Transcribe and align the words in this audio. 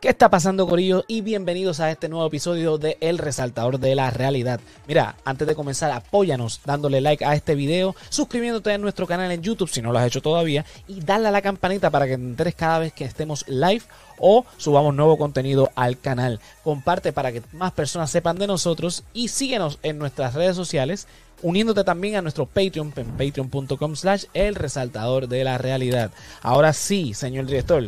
¿Qué 0.00 0.08
está 0.08 0.30
pasando, 0.30 0.66
Corillo? 0.66 1.04
Y 1.08 1.20
bienvenidos 1.20 1.78
a 1.78 1.90
este 1.90 2.08
nuevo 2.08 2.26
episodio 2.26 2.78
de 2.78 2.96
El 3.02 3.18
Resaltador 3.18 3.78
de 3.78 3.94
la 3.94 4.08
Realidad. 4.08 4.58
Mira, 4.88 5.16
antes 5.26 5.46
de 5.46 5.54
comenzar, 5.54 5.90
apóyanos 5.90 6.62
dándole 6.64 7.02
like 7.02 7.22
a 7.22 7.34
este 7.34 7.54
video, 7.54 7.94
suscribiéndote 8.08 8.72
a 8.72 8.78
nuestro 8.78 9.06
canal 9.06 9.30
en 9.30 9.42
YouTube 9.42 9.68
si 9.68 9.82
no 9.82 9.92
lo 9.92 9.98
has 9.98 10.06
hecho 10.06 10.22
todavía 10.22 10.64
y 10.88 11.00
dale 11.00 11.28
a 11.28 11.30
la 11.30 11.42
campanita 11.42 11.90
para 11.90 12.06
que 12.06 12.16
te 12.16 12.22
enteres 12.22 12.54
cada 12.54 12.78
vez 12.78 12.94
que 12.94 13.04
estemos 13.04 13.46
live 13.46 13.82
o 14.16 14.46
subamos 14.56 14.94
nuevo 14.94 15.18
contenido 15.18 15.70
al 15.74 15.98
canal. 15.98 16.40
Comparte 16.64 17.12
para 17.12 17.30
que 17.30 17.42
más 17.52 17.72
personas 17.72 18.10
sepan 18.10 18.38
de 18.38 18.46
nosotros 18.46 19.04
y 19.12 19.28
síguenos 19.28 19.78
en 19.82 19.98
nuestras 19.98 20.32
redes 20.32 20.56
sociales 20.56 21.08
uniéndote 21.42 21.84
también 21.84 22.16
a 22.16 22.22
nuestro 22.22 22.46
Patreon 22.46 22.94
en 22.96 23.06
patreon.com 23.18 23.96
slash 23.96 24.24
el 24.32 24.54
resaltador 24.54 25.28
de 25.28 25.44
la 25.44 25.58
realidad. 25.58 26.10
Ahora 26.40 26.72
sí, 26.72 27.12
señor 27.12 27.44
director, 27.44 27.86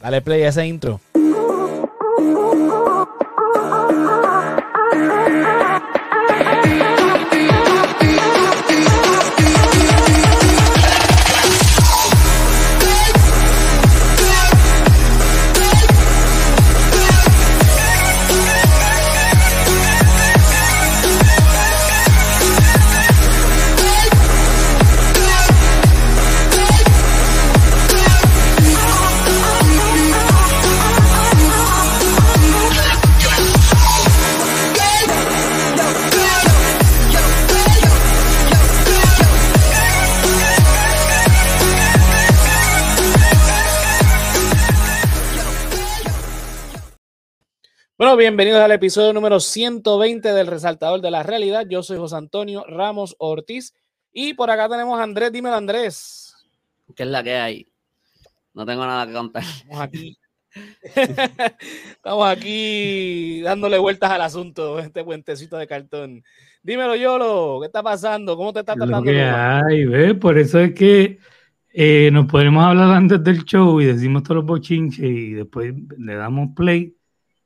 dale 0.00 0.22
play 0.22 0.44
a 0.44 0.48
ese 0.48 0.66
intro. 0.66 1.02
Oh, 2.22 2.36
oh, 2.36 2.84
oh. 2.86 2.99
Bueno, 48.10 48.18
bienvenidos 48.18 48.60
al 48.60 48.72
episodio 48.72 49.12
número 49.12 49.38
120 49.38 50.32
del 50.32 50.48
Resaltador 50.48 51.00
de 51.00 51.12
la 51.12 51.22
Realidad. 51.22 51.64
Yo 51.70 51.80
soy 51.84 51.96
José 51.96 52.16
Antonio 52.16 52.64
Ramos 52.66 53.14
Ortiz 53.20 53.72
y 54.12 54.34
por 54.34 54.50
acá 54.50 54.68
tenemos 54.68 54.98
a 54.98 55.04
Andrés. 55.04 55.30
Dímelo, 55.30 55.54
Andrés. 55.54 56.34
¿Qué 56.96 57.04
es 57.04 57.08
la 57.08 57.22
que 57.22 57.36
hay? 57.36 57.68
No 58.52 58.66
tengo 58.66 58.84
nada 58.84 59.06
que 59.06 59.12
contar. 59.12 59.44
Estamos 59.44 59.80
aquí. 59.80 60.18
Estamos 61.92 62.28
aquí 62.28 63.42
dándole 63.42 63.78
vueltas 63.78 64.10
al 64.10 64.22
asunto, 64.22 64.80
este 64.80 65.04
puentecito 65.04 65.56
de 65.56 65.68
cartón. 65.68 66.24
Dímelo, 66.64 66.96
Yolo, 66.96 67.58
¿qué 67.60 67.66
está 67.66 67.80
pasando? 67.80 68.36
¿Cómo 68.36 68.52
te 68.52 68.58
está 68.58 68.74
tratando? 68.74 68.98
Lo 68.98 69.04
que 69.04 69.22
hay, 69.22 69.84
¿ves? 69.84 70.14
Por 70.14 70.36
eso 70.36 70.58
es 70.58 70.74
que 70.74 71.20
eh, 71.72 72.10
nos 72.12 72.26
podemos 72.26 72.64
hablar 72.64 72.90
antes 72.90 73.22
del 73.22 73.44
show 73.44 73.80
y 73.80 73.84
decimos 73.84 74.24
todos 74.24 74.38
los 74.38 74.46
bochinches 74.46 74.98
y 74.98 75.30
después 75.34 75.72
le 75.96 76.16
damos 76.16 76.48
play 76.56 76.96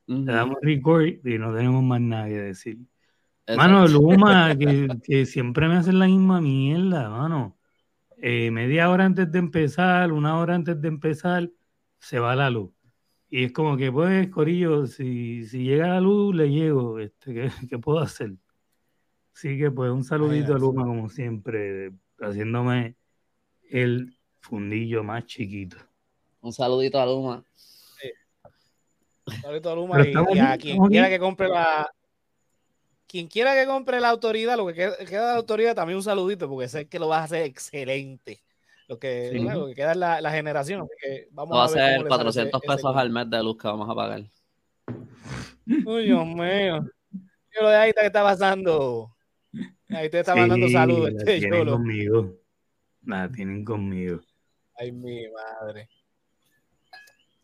le 0.07 0.31
damos 0.31 0.57
record 0.61 1.03
y 1.03 1.37
no 1.37 1.53
tenemos 1.53 1.83
más 1.83 2.01
nada 2.01 2.27
que 2.27 2.39
decir. 2.39 2.77
Mano, 3.55 3.87
Luma, 3.87 4.55
que, 4.57 4.87
que, 5.03 5.25
siempre 5.25 5.67
me 5.67 5.75
hacen 5.75 5.99
la 5.99 6.07
misma 6.07 6.41
mierda, 6.41 7.09
mano. 7.09 7.57
Eh, 8.17 8.49
media 8.49 8.89
hora 8.89 9.05
antes 9.05 9.31
de 9.31 9.37
empezar, 9.37 10.11
una 10.11 10.39
hora 10.39 10.55
antes 10.55 10.81
de 10.81 10.87
empezar, 10.87 11.51
se 11.99 12.19
va 12.19 12.35
la 12.35 12.49
luz. 12.49 12.71
Y 13.29 13.43
es 13.43 13.51
como 13.51 13.77
que, 13.77 13.91
pues, 13.91 14.29
Corillo, 14.29 14.87
si, 14.87 15.45
si 15.45 15.63
llega 15.63 15.89
la 15.89 16.01
luz, 16.01 16.35
le 16.35 16.49
llego. 16.49 16.99
Este, 16.99 17.33
¿qué, 17.33 17.49
¿Qué 17.69 17.77
puedo 17.77 17.99
hacer? 17.99 18.33
Así 19.35 19.57
que, 19.57 19.69
pues, 19.69 19.91
un 19.91 20.03
saludito 20.03 20.55
a 20.55 20.59
Luma, 20.59 20.83
como 20.85 21.09
siempre, 21.09 21.91
haciéndome 22.19 22.95
el 23.69 24.17
fundillo 24.39 25.03
más 25.03 25.25
chiquito. 25.25 25.77
Un 26.41 26.53
saludito 26.53 26.99
a 26.99 27.05
Luma. 27.05 27.43
Saludito 29.41 29.71
a 29.71 29.75
Luma 29.75 30.07
y, 30.07 30.13
y, 30.13 30.39
a 30.39 30.57
quien 30.57 30.77
quiera 30.87 31.09
que 31.09 31.19
compre 31.19 31.47
la 31.49 31.89
quien 33.07 33.27
quiera 33.27 33.53
que 33.53 33.65
compre 33.65 34.01
la 34.01 34.09
autoridad, 34.09 34.57
lo 34.57 34.67
que 34.67 34.73
queda, 34.73 34.95
de 34.97 35.11
la 35.11 35.35
autoridad, 35.35 35.75
también 35.75 35.97
un 35.97 36.03
saludito, 36.03 36.49
porque 36.49 36.67
sé 36.67 36.87
que 36.87 36.99
lo 36.99 37.07
vas 37.07 37.21
a 37.21 37.23
hacer 37.25 37.43
excelente. 37.43 38.41
Lo 38.87 38.99
que, 38.99 39.29
sí. 39.31 39.39
lo 39.39 39.67
que 39.67 39.75
queda 39.75 39.91
es 39.93 39.97
la, 39.97 40.21
la 40.21 40.31
generación. 40.31 40.87
Que 41.01 41.27
vamos 41.31 41.57
va 41.57 41.63
a, 41.63 41.65
a 41.65 41.69
ser 41.69 42.05
400 42.05 42.61
ese, 42.61 42.67
pesos 42.67 42.91
ese... 42.91 42.99
al 42.99 43.09
mes 43.09 43.29
de 43.29 43.41
luz 43.41 43.57
que 43.57 43.67
vamos 43.67 43.89
a 43.89 43.95
pagar. 43.95 44.23
Uy, 45.85 46.03
Dios 46.03 46.25
mío. 46.25 46.85
Yo 47.53 47.61
lo 47.61 47.69
de 47.69 47.75
ahí 47.77 47.93
¿qué 47.93 48.05
está 48.05 48.21
pasando? 48.21 49.15
Ahí 49.89 50.09
te 50.09 50.19
está 50.19 50.33
sí, 50.33 50.39
mandando 50.39 50.67
saludos. 50.69 51.13
La 51.13 51.19
este, 51.19 51.39
tienen 51.39 51.65
conmigo. 51.65 52.33
La 53.05 53.31
tienen 53.31 53.63
conmigo. 53.63 54.19
Ay, 54.77 54.91
mi 54.91 55.23
madre. 55.29 55.87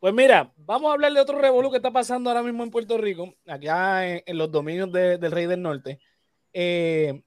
Pues 0.02 0.16
mira, 0.16 0.52
vamos 0.58 0.90
a 0.90 0.94
hablar 0.94 1.14
de 1.14 1.20
otro 1.20 1.38
revolú 1.38 1.70
que 1.70 1.78
está 1.78 1.92
pasando 1.92 2.32
ahora 2.32 2.42
mismo 2.42 2.64
en 2.64 2.72
Puerto 2.72 2.98
Rico, 2.98 3.36
allá 3.46 4.08
en, 4.18 4.36
los 4.36 4.52
dominios 4.52 4.92
de, 4.92 5.20
del 5.20 5.32
Rey 5.32 5.46
del 5.46 5.62
Norte. 5.62 6.00
Eh, 6.54 7.22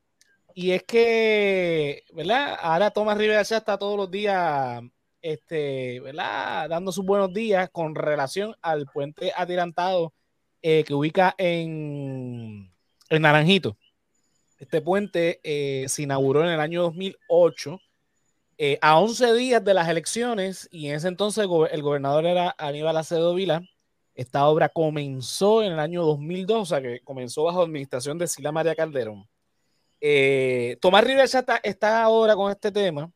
y 0.54 0.72
es 0.72 0.82
que, 0.82 2.02
¿verdad? 2.12 2.58
Ahora 2.60 2.90
Tomás 2.90 3.16
Rivera 3.16 3.42
está 3.42 3.78
todos 3.78 3.96
los 3.96 4.10
días, 4.10 4.82
este, 5.22 6.00
¿verdad? 6.00 6.68
Dando 6.68 6.90
sus 6.90 7.06
buenos 7.06 7.32
días 7.32 7.70
con 7.70 7.94
relación 7.94 8.56
al 8.60 8.86
puente 8.86 9.32
atirantado 9.36 10.12
eh, 10.60 10.82
que 10.82 10.94
ubica 10.94 11.36
en, 11.38 12.72
en 13.08 13.22
Naranjito. 13.22 13.78
Este 14.58 14.80
puente 14.80 15.38
eh, 15.44 15.88
se 15.88 16.02
inauguró 16.02 16.42
en 16.42 16.50
el 16.50 16.58
año 16.58 16.82
2008 16.82 17.78
eh, 18.58 18.78
a 18.82 18.98
11 19.00 19.34
días 19.34 19.64
de 19.64 19.74
las 19.74 19.88
elecciones, 19.88 20.68
y 20.70 20.88
en 20.88 20.96
ese 20.96 21.08
entonces 21.08 21.42
el, 21.42 21.48
go 21.48 21.66
el 21.66 21.82
gobernador 21.82 22.26
era 22.26 22.54
Aníbal 22.58 22.96
Acevedo 22.96 23.34
Vila, 23.34 23.62
esta 24.14 24.46
obra 24.46 24.68
comenzó 24.68 25.62
en 25.62 25.72
el 25.72 25.80
año 25.80 26.04
2002, 26.04 26.62
o 26.62 26.64
sea 26.64 26.80
que 26.80 27.00
comenzó 27.00 27.44
bajo 27.44 27.62
administración 27.62 28.18
de 28.18 28.28
Sila 28.28 28.52
María 28.52 28.74
Calderón. 28.76 29.28
Eh, 30.00 30.76
Tomás 30.80 31.04
Rivera 31.04 31.24
ya 31.26 31.44
está, 31.62 32.02
ahora 32.04 32.36
con 32.36 32.50
este 32.50 32.70
tema, 32.70 33.10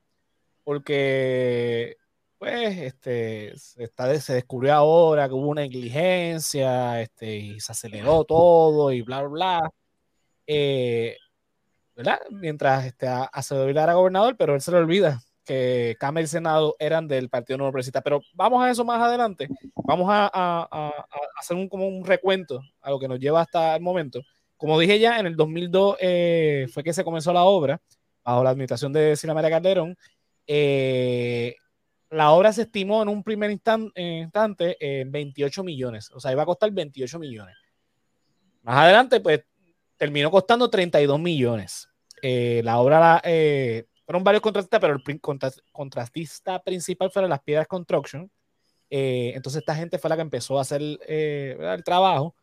porque 0.65 1.97
pues 2.39 2.79
este, 2.79 3.55
se 3.57 4.35
descubrió 4.35 4.75
ahora 4.75 5.29
que 5.29 5.35
hubo 5.35 5.49
una 5.49 5.63
negligencia 5.63 7.01
este, 7.03 7.37
y 7.37 7.61
se 7.61 7.73
aceleró 7.73 8.25
todo 8.25 8.93
y 8.93 9.03
bla, 9.03 9.23
bla, 9.23 9.29
bla. 9.29 9.71
Eh, 10.47 11.17
¿verdad? 11.97 12.21
Mientras 12.31 12.87
este, 12.87 13.07
Acevedo 13.09 13.67
Vila 13.67 13.85
era 13.85 13.95
gobernador, 13.95 14.37
pero 14.37 14.55
él 14.55 14.61
se 14.61 14.71
le 14.73 14.79
olvida 14.79 15.23
que 15.49 15.97
Cámara 15.99 16.25
y 16.25 16.27
Senado 16.27 16.77
eran 16.79 17.09
del 17.09 17.31
Partido 17.31 17.57
Nuevo 17.57 17.73
Progresista. 17.73 18.03
Pero 18.03 18.21
vamos 18.35 18.63
a 18.63 18.71
eso 18.71 18.85
más 18.85 19.01
adelante. 19.01 19.49
Vamos 19.75 20.07
a, 20.11 20.93
hacer 21.41 21.57
un, 21.57 21.69
como 21.69 21.89
un 21.89 22.05
recuento 22.05 22.61
a 22.83 22.91
lo 22.91 22.99
que 23.01 23.09
nos 23.09 23.19
lleva 23.19 23.41
hasta 23.41 23.75
el 23.75 23.83
momento. 23.83 24.21
Como 24.59 24.79
dije 24.79 24.99
ya, 24.99 25.19
en 25.19 25.27
el 25.27 25.37
2002 25.37 25.97
eh, 26.01 26.67
fue 26.71 26.85
que 26.85 26.93
se 26.93 27.03
comenzó 27.03 27.33
la 27.33 27.45
obra, 27.45 27.81
bajo 28.23 28.45
la 28.45 28.51
administración 28.51 28.93
de 28.93 29.17
María 29.33 29.51
Calderón. 29.51 29.97
Eh, 30.47 31.57
la 32.11 32.33
obra 32.33 32.53
se 32.53 32.63
estimó 32.63 33.03
en 33.03 33.09
un 33.09 33.23
primer 33.23 33.51
instan 33.51 33.91
instante 33.97 34.77
en 34.81 35.11
28 35.11 35.65
millones. 35.65 36.11
O 36.13 36.21
sea, 36.21 36.33
iba 36.33 36.43
a 36.43 36.47
costar 36.47 36.71
28 36.71 37.19
millones. 37.19 37.57
Más 38.63 38.77
adelante, 38.77 39.21
pues, 39.21 39.45
terminó 39.97 40.31
costando 40.31 40.69
32 40.69 41.19
millones. 41.19 41.89
Eh, 42.21 42.61
la 42.65 42.79
obra 42.81 43.23
eh, 43.25 43.87
fueron 44.09 44.25
varios 44.25 44.41
contratistas, 44.41 44.81
pero 44.81 44.95
el 44.95 45.21
contratista 45.71 46.63
principal 46.63 47.11
fue 47.11 47.29
las 47.29 47.43
Piedras 47.43 47.67
Construction. 47.67 48.31
Eh, 48.89 49.33
entonces 49.35 49.61
esta 49.61 49.75
gente 49.75 49.99
fue 49.99 50.09
la 50.09 50.17
que 50.17 50.23
empezó 50.23 50.57
a 50.57 50.63
hacer 50.63 50.81
eh, 51.07 51.59
el 51.61 51.85
trabajo 51.85 52.35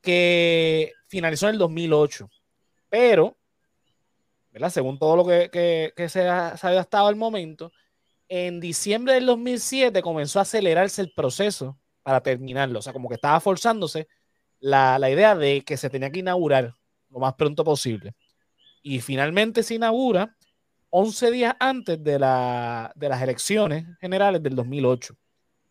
que 0.00 0.92
finalizó 1.06 1.46
en 1.48 1.52
el 1.52 1.58
2008. 1.58 2.30
Pero, 2.88 3.36
¿verdad? 4.50 4.70
según 4.70 4.98
todo 4.98 5.14
lo 5.16 5.26
que, 5.26 5.50
que, 5.52 5.92
que 5.94 6.08
se 6.08 6.26
ha 6.26 6.56
sabido 6.56 6.80
hasta 6.80 7.06
el 7.06 7.16
momento, 7.16 7.70
en 8.26 8.58
diciembre 8.58 9.12
del 9.12 9.26
2007 9.26 10.00
comenzó 10.00 10.38
a 10.38 10.42
acelerarse 10.42 11.02
el 11.02 11.12
proceso 11.12 11.78
para 12.02 12.22
terminarlo. 12.22 12.78
O 12.78 12.82
sea, 12.82 12.94
como 12.94 13.10
que 13.10 13.16
estaba 13.16 13.40
forzándose 13.40 14.08
la, 14.58 14.98
la 14.98 15.10
idea 15.10 15.36
de 15.36 15.64
que 15.66 15.76
se 15.76 15.90
tenía 15.90 16.10
que 16.10 16.20
inaugurar 16.20 16.74
lo 17.10 17.18
más 17.18 17.34
pronto 17.34 17.62
posible. 17.62 18.14
Y 18.82 19.02
finalmente 19.02 19.62
se 19.62 19.74
inaugura 19.74 20.34
11 20.96 21.32
días 21.32 21.56
antes 21.58 22.04
de, 22.04 22.20
la, 22.20 22.92
de 22.94 23.08
las 23.08 23.20
elecciones 23.20 23.84
generales 24.00 24.40
del 24.40 24.54
2008. 24.54 25.16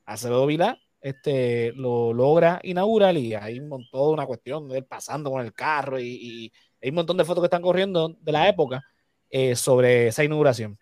Acevedo 0.06 0.46
Vilá 0.46 0.78
este, 1.00 1.72
lo 1.78 2.12
logra 2.12 2.60
inaugurar 2.62 3.16
y 3.16 3.34
hay 3.34 3.58
un, 3.58 3.88
toda 3.90 4.12
una 4.12 4.26
cuestión 4.26 4.68
de 4.68 4.80
él 4.80 4.86
pasando 4.86 5.32
con 5.32 5.46
el 5.46 5.54
carro 5.54 5.98
y, 5.98 6.08
y, 6.08 6.54
hay 6.82 6.90
un 6.90 6.96
montón 6.96 7.16
de 7.16 7.24
fotos 7.24 7.42
que 7.42 7.46
están 7.46 7.62
corriendo 7.62 8.10
de 8.20 8.32
la 8.34 8.50
época 8.50 8.84
eh, 9.30 9.56
sobre 9.56 10.08
esa 10.08 10.26
inauguración. 10.26 10.78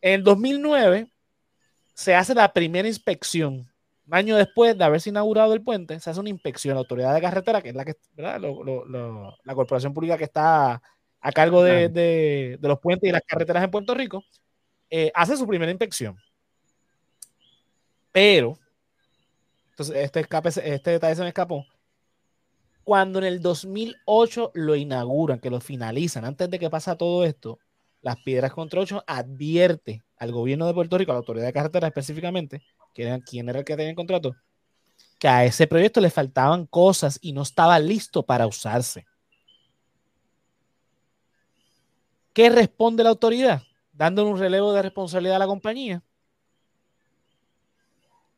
En 0.00 0.14
el 0.14 0.22
2009 0.22 1.10
se 1.94 2.14
hace 2.14 2.36
la 2.36 2.52
primera 2.52 2.86
inspección 2.86 3.68
un 4.06 4.14
año 4.14 4.36
después 4.36 4.78
de 4.78 4.84
haberse 4.84 5.10
inaugurado 5.10 5.52
el 5.52 5.62
puente, 5.62 5.98
se 5.98 6.10
hace 6.10 6.20
una 6.20 6.30
inspección. 6.30 6.74
La 6.74 6.80
autoridad 6.80 7.12
de 7.12 7.20
carretera, 7.20 7.60
que 7.60 7.70
es 7.70 7.74
la 7.74 7.84
que, 7.84 7.96
¿verdad? 8.14 8.40
la 9.44 9.54
corporación 9.56 9.92
pública 9.92 10.16
que 10.16 10.24
está 10.24 10.80
a 11.20 11.32
cargo 11.32 11.62
de, 11.62 12.58
los 12.60 12.78
puentes 12.80 13.08
y 13.08 13.12
las 13.12 13.22
carreteras 13.26 13.64
en 13.64 13.70
Puerto 13.70 13.94
Rico, 13.94 14.24
eh, 14.90 15.10
hace 15.14 15.36
su 15.36 15.46
primera 15.46 15.70
inspección. 15.70 16.16
Pero, 18.12 18.58
entonces 19.70 19.96
este, 19.96 20.20
escape, 20.20 20.48
este 20.48 20.90
detalle 20.90 21.16
se 21.16 21.22
me 21.22 21.28
escapó. 21.28 21.64
Cuando 22.84 23.18
en 23.18 23.26
el 23.26 23.42
2008 23.42 24.52
lo 24.54 24.74
inauguran, 24.74 25.40
que 25.40 25.50
lo 25.50 25.60
finalizan, 25.60 26.24
antes 26.24 26.48
de 26.48 26.58
que 26.58 26.70
pasa 26.70 26.96
todo 26.96 27.24
esto, 27.24 27.58
las 28.00 28.16
Piedras 28.22 28.52
contra 28.52 28.80
Ocho 28.80 29.04
advierte 29.06 30.02
al 30.16 30.32
gobierno 30.32 30.66
de 30.66 30.74
Puerto 30.74 30.96
Rico, 30.96 31.12
a 31.12 31.14
la 31.14 31.18
autoridad 31.18 31.46
de 31.46 31.52
carretera 31.52 31.88
específicamente, 31.88 32.62
que 32.94 33.02
era, 33.02 33.20
quién 33.20 33.48
era 33.48 33.58
el 33.58 33.64
que 33.64 33.76
tenía 33.76 33.90
el 33.90 33.96
contrato, 33.96 34.34
que 35.18 35.28
a 35.28 35.44
ese 35.44 35.66
proyecto 35.66 36.00
le 36.00 36.10
faltaban 36.10 36.66
cosas 36.66 37.18
y 37.20 37.32
no 37.32 37.42
estaba 37.42 37.78
listo 37.78 38.24
para 38.24 38.46
usarse. 38.46 39.04
¿Qué 42.38 42.50
responde 42.50 43.02
la 43.02 43.10
autoridad? 43.10 43.64
Dándole 43.92 44.30
un 44.30 44.38
relevo 44.38 44.72
de 44.72 44.80
responsabilidad 44.80 45.34
a 45.34 45.38
la 45.40 45.48
compañía. 45.48 46.04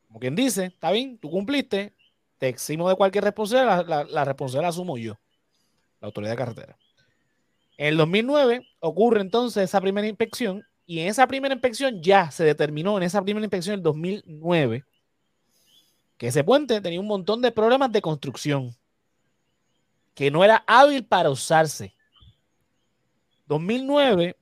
Como 0.06 0.18
quien 0.18 0.34
dice, 0.34 0.64
está 0.64 0.90
bien, 0.90 1.18
tú 1.18 1.28
cumpliste, 1.28 1.94
te 2.38 2.48
eximo 2.48 2.88
de 2.88 2.94
cualquier 2.94 3.24
responsabilidad, 3.24 3.86
la, 3.86 4.24
responsabilidad 4.24 4.62
la 4.62 4.68
asumo 4.68 4.96
yo, 4.96 5.20
la 6.00 6.06
autoridad 6.06 6.30
de 6.30 6.36
carretera. 6.38 6.78
En 7.76 7.88
el 7.88 7.98
2009 7.98 8.66
ocurre 8.78 9.20
entonces 9.20 9.64
esa 9.64 9.82
primera 9.82 10.08
inspección 10.08 10.64
y 10.86 11.00
en 11.00 11.08
esa 11.08 11.26
primera 11.26 11.52
inspección 11.52 12.02
ya 12.02 12.30
se 12.30 12.44
determinó, 12.44 12.96
en 12.96 13.02
esa 13.02 13.20
primera 13.20 13.44
inspección 13.44 13.76
del 13.76 13.82
2009, 13.82 14.86
que 16.16 16.28
ese 16.28 16.42
puente 16.42 16.80
tenía 16.80 17.00
un 17.00 17.06
montón 17.06 17.42
de 17.42 17.52
problemas 17.52 17.92
de 17.92 18.00
construcción, 18.00 18.74
que 20.14 20.30
no 20.30 20.42
era 20.42 20.64
hábil 20.66 21.04
para 21.04 21.28
usarse. 21.28 21.94
2009, 23.50 24.36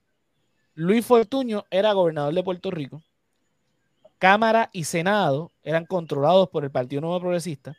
Luis 0.75 1.07
Fortuño 1.07 1.65
era 1.71 1.95
gobernador 1.95 2.35
de 2.35 2.43
Puerto 2.43 2.71
Rico. 2.71 3.03
Cámara 4.19 4.69
y 4.71 4.85
Senado 4.85 5.51
eran 5.63 5.87
controlados 5.87 6.51
por 6.51 6.63
el 6.63 6.71
Partido 6.71 7.01
Nuevo 7.01 7.19
Progresista. 7.19 7.75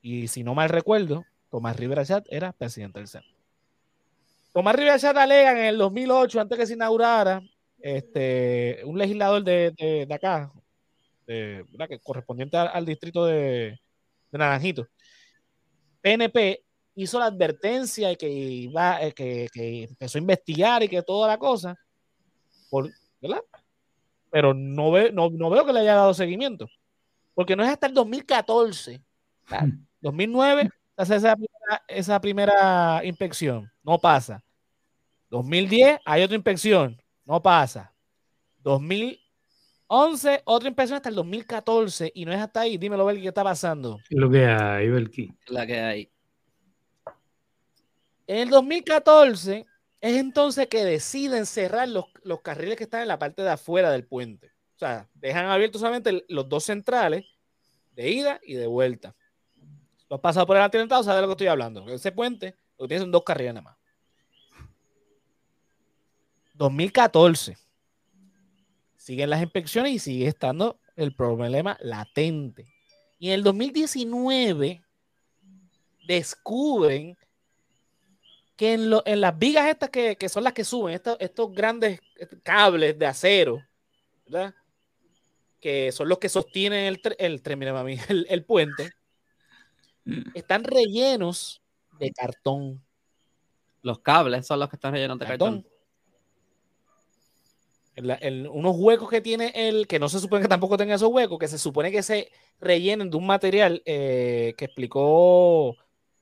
Y 0.00 0.28
si 0.28 0.44
no 0.44 0.54
mal 0.54 0.68
recuerdo, 0.68 1.24
Tomás 1.50 1.76
Rivera 1.76 2.04
Chat 2.04 2.24
era 2.30 2.52
presidente 2.52 3.00
del 3.00 3.08
Senado. 3.08 3.32
Tomás 4.52 4.76
Rivera 4.76 4.96
Chat 4.96 5.16
alega 5.16 5.50
en 5.50 5.64
el 5.64 5.78
2008, 5.78 6.40
antes 6.40 6.56
que 6.56 6.66
se 6.68 6.74
inaugurara, 6.74 7.42
este, 7.80 8.82
un 8.84 8.96
legislador 8.96 9.42
de, 9.42 10.06
acá, 10.08 10.52
de, 11.26 11.64
que 11.88 11.98
correspondiente 11.98 12.56
al, 12.56 12.86
distrito 12.86 13.26
de, 13.26 13.80
de 14.30 14.38
Naranjito, 14.38 14.86
PNP, 16.00 16.62
hizo 16.94 17.18
la 17.18 17.26
advertencia 17.26 18.10
y 18.12 18.16
que, 18.16 18.28
iba, 18.28 19.02
eh, 19.02 19.12
que, 19.12 19.48
que, 19.52 19.84
empezó 19.84 20.18
a 20.18 20.20
investigar 20.20 20.82
y 20.82 20.88
que 20.88 21.02
toda 21.02 21.28
la 21.28 21.38
cosa, 21.38 21.76
por, 22.68 22.90
¿verdad? 23.20 23.42
Pero 24.30 24.54
no, 24.54 24.90
ve, 24.90 25.10
no, 25.12 25.30
no, 25.30 25.50
veo 25.50 25.64
que 25.64 25.72
le 25.72 25.80
haya 25.80 25.94
dado 25.94 26.14
seguimiento, 26.14 26.68
porque 27.34 27.56
no 27.56 27.64
es 27.64 27.70
hasta 27.70 27.86
el 27.86 27.94
2014, 27.94 29.02
2009, 30.00 30.70
hace 30.96 31.16
esa 31.16 31.34
primera, 31.34 31.82
esa 31.88 32.20
primera 32.20 33.04
inspección, 33.04 33.70
no 33.82 33.98
pasa. 33.98 34.42
2010 35.30 36.00
hay 36.04 36.22
otra 36.22 36.36
inspección, 36.36 37.00
no 37.24 37.40
pasa. 37.40 37.94
2011, 38.58 40.42
otra 40.44 40.68
inspección 40.68 40.96
hasta 40.96 41.08
el 41.08 41.14
2014 41.14 42.12
y 42.14 42.24
no 42.24 42.32
es 42.32 42.40
hasta 42.40 42.60
ahí. 42.62 42.76
Dímelo, 42.76 43.04
Belki, 43.06 43.22
¿qué 43.22 43.28
está 43.28 43.44
pasando? 43.44 43.98
Lo 44.10 44.28
que 44.28 44.44
hay, 44.44 44.88
Belki. 44.88 45.32
La 45.48 45.66
que 45.66 45.80
hay. 45.80 46.10
En 48.30 48.36
el 48.36 48.48
2014 48.48 49.66
es 50.00 50.16
entonces 50.16 50.68
que 50.68 50.84
deciden 50.84 51.46
cerrar 51.46 51.88
los, 51.88 52.04
carriles 52.44 52.76
que 52.76 52.84
están 52.84 53.02
en 53.02 53.08
la 53.08 53.18
parte 53.18 53.42
de 53.42 53.50
afuera 53.50 53.90
del 53.90 54.06
puente. 54.06 54.52
O 54.76 54.78
sea, 54.78 55.08
dejan 55.14 55.46
abiertos 55.46 55.80
solamente 55.80 56.24
los 56.28 56.48
dos 56.48 56.62
centrales 56.62 57.24
de 57.90 58.08
ida 58.08 58.38
y 58.44 58.54
de 58.54 58.68
vuelta. 58.68 59.16
Tú 60.06 60.14
has 60.14 60.20
pasado 60.20 60.46
por 60.46 60.56
el 60.56 60.62
atirantado, 60.62 61.02
sabes 61.02 61.16
de 61.16 61.22
lo 61.22 61.26
que 61.26 61.32
estoy 61.32 61.48
hablando. 61.48 61.88
Ese 61.88 62.12
puente 62.12 62.54
lo 62.78 62.84
que 62.84 62.90
tiene 62.90 63.00
son 63.00 63.10
dos 63.10 63.24
carriles 63.24 63.54
nada 63.54 63.64
más. 63.64 63.76
2014. 66.54 67.58
Siguen 68.94 69.30
las 69.30 69.42
inspecciones 69.42 69.92
y 69.92 69.98
sigue 69.98 70.28
estando 70.28 70.78
el 70.94 71.16
problema 71.16 71.76
latente. 71.80 72.72
Y 73.18 73.30
en 73.30 73.32
el 73.34 73.42
2019 73.42 74.84
descubren 76.06 77.18
que 78.60 78.74
en, 78.74 79.20
las 79.22 79.38
vigas 79.38 79.70
estas 79.70 79.88
que, 79.88 80.28
son 80.28 80.44
las 80.44 80.52
que 80.52 80.64
suben, 80.64 80.92
estos, 80.92 81.16
estos 81.18 81.50
grandes 81.50 81.98
cables 82.42 82.98
de 82.98 83.06
acero, 83.06 83.64
¿verdad? 84.26 84.54
Que 85.58 85.90
son 85.92 86.10
los 86.10 86.18
que 86.18 86.28
sostienen 86.28 86.84
el, 86.84 87.00
el, 87.18 87.42
el, 88.10 88.26
el 88.28 88.44
puente, 88.44 88.90
están 90.34 90.64
rellenos 90.64 91.62
de 91.98 92.10
cartón. 92.12 92.84
Los 93.80 94.00
cables 94.00 94.46
son 94.46 94.60
los 94.60 94.68
que 94.68 94.76
están 94.76 94.92
rellenos 94.92 95.18
de 95.18 95.24
cartón. 95.24 95.66
unos 98.52 98.76
huecos 98.76 99.08
que 99.08 99.22
tiene 99.22 99.52
el, 99.54 99.86
que 99.86 99.98
no 99.98 100.10
se 100.10 100.20
supone 100.20 100.42
que 100.42 100.48
tampoco 100.48 100.76
tenga 100.76 100.96
esos 100.96 101.10
huecos, 101.10 101.38
que 101.38 101.48
se 101.48 101.58
supone 101.58 101.90
que 101.90 102.02
se 102.02 102.30
rellenen 102.60 103.08
de 103.08 103.16
un 103.16 103.26
material 103.26 103.80
eh, 103.86 104.52
que 104.58 104.66
explicó 104.66 105.78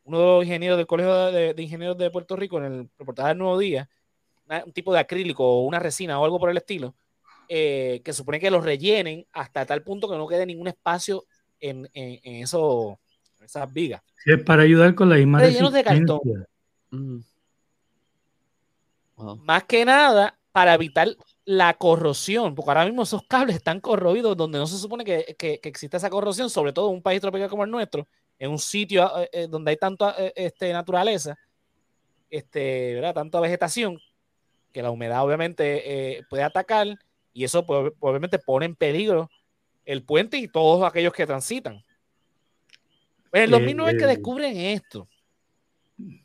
uno 0.09 0.19
de 0.19 0.25
los 0.25 0.45
ingenieros 0.45 0.79
del 0.79 0.87
Colegio 0.87 1.15
de, 1.31 1.55
Ingenieros 1.59 1.99
de 1.99 2.11
Puerto 2.11 2.35
Rico 2.35 2.57
en 2.59 2.65
el 2.65 2.89
reportaje 2.99 3.29
del 3.29 3.39
Nuevo 3.39 3.59
Día, 3.59 3.89
un 4.65 4.73
tipo 4.73 4.93
de 4.93 5.01
acrílico 5.01 5.45
o 5.45 5.67
una 5.67 5.79
resina 5.79 6.19
o 6.19 6.25
algo 6.25 6.41
por 6.41 6.49
el 6.49 6.57
estilo, 6.57 6.95
eh, 7.47 8.01
que 8.03 8.15
supone 8.15 8.41
que 8.41 8.51
los 8.51 8.65
rellenen 8.65 9.27
hasta 9.33 9.67
tal 9.67 9.83
punto 9.83 10.09
que 10.09 10.17
no 10.17 10.27
quede 10.27 10.47
ningún 10.47 10.69
espacio 10.69 11.27
en, 11.61 11.89
eso, 11.93 12.99
esas 13.45 13.71
vigas. 13.71 14.01
es 14.25 14.43
para 14.43 14.63
ayudar 14.63 14.95
con 14.95 15.11
la 15.11 15.17
Rellenos 15.17 15.73
de 15.75 15.85
cartón. 15.85 16.21
Mm. 16.91 17.19
Más 19.43 19.65
que 19.65 19.85
nada 19.85 20.39
para 20.53 20.73
evitar 20.73 21.09
la 21.45 21.75
corrosión, 21.75 22.55
porque 22.55 22.71
ahora 22.71 22.87
mismo 22.87 23.03
esos 23.03 23.23
cables 23.29 23.57
están 23.57 23.81
corroídos 23.81 24.37
donde 24.39 24.59
no 24.59 24.67
se 24.67 24.79
supone 24.79 25.05
que, 25.05 25.37
que, 25.39 25.61
que 25.61 25.69
exista 25.69 25.99
esa 25.99 26.09
corrosión, 26.09 26.49
sobre 26.49 26.73
todo 26.73 26.89
en 26.89 26.97
un 26.97 27.03
país 27.03 27.21
tropical 27.21 27.51
como 27.51 27.65
el 27.65 27.71
nuestro, 27.71 28.07
en 28.39 28.51
un 28.51 28.59
sitio 28.59 29.11
eh, 29.21 29.29
eh, 29.33 29.47
donde 29.49 29.73
hay 29.73 29.77
tanta 29.77 30.15
eh, 30.19 30.33
este, 30.37 30.73
naturaleza, 30.73 31.37
este, 32.31 32.95
¿verdad? 32.95 33.15
tanta 33.15 33.41
vegetación, 33.41 33.99
que 34.73 34.83
la 34.83 34.91
humedad 34.91 35.25
obviamente 35.25 36.25
puede 36.29 36.43
atacar 36.43 36.87
y 37.33 37.45
eso 37.45 37.65
pues, 37.65 37.93
obviamente 38.01 38.39
pone 38.39 38.67
en 38.67 38.77
peligro 38.77 39.31
el 39.85 40.03
puente 40.03 40.37
y 40.37 40.47
todos 40.47 40.87
aquellos 40.87 41.13
que 41.13 41.27
transitan. 41.27 41.83
En 43.33 43.43
el 43.45 43.51
2009 43.51 43.93
es 43.93 43.99
que 43.99 44.07
descubren 44.07 44.57
esto. 44.57 45.09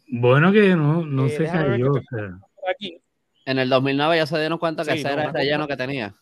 Bueno 0.08 0.52
que 0.52 0.76
no, 0.76 1.06
no 1.06 1.30
se 1.30 1.46
cayó. 1.46 1.94
En 3.46 3.60
el 3.60 3.70
2009 3.70 4.18
ya 4.18 4.28
se 4.28 4.40
dieron 4.40 4.58
cuenta 4.58 4.86
que 4.86 4.94
ese 4.94 5.12
era 5.12 5.26
el 5.26 5.34
relleno 5.34 5.68
que 5.68 5.78
tenía. 5.78 6.16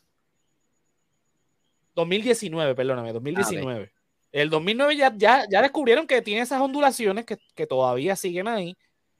2019, 1.95 2.75
perdóname, 2.75 3.11
2019. 3.11 3.91
El 4.31 4.49
2009 4.49 4.95
ya, 4.95 5.13
ya, 5.15 5.45
ya 5.49 5.61
descubrieron 5.61 6.07
que 6.07 6.21
tiene 6.21 6.41
esas 6.41 6.61
ondulaciones 6.61 7.25
que, 7.25 7.67
todavía 7.67 8.15
siguen 8.15 8.47
ahí, 8.47 8.77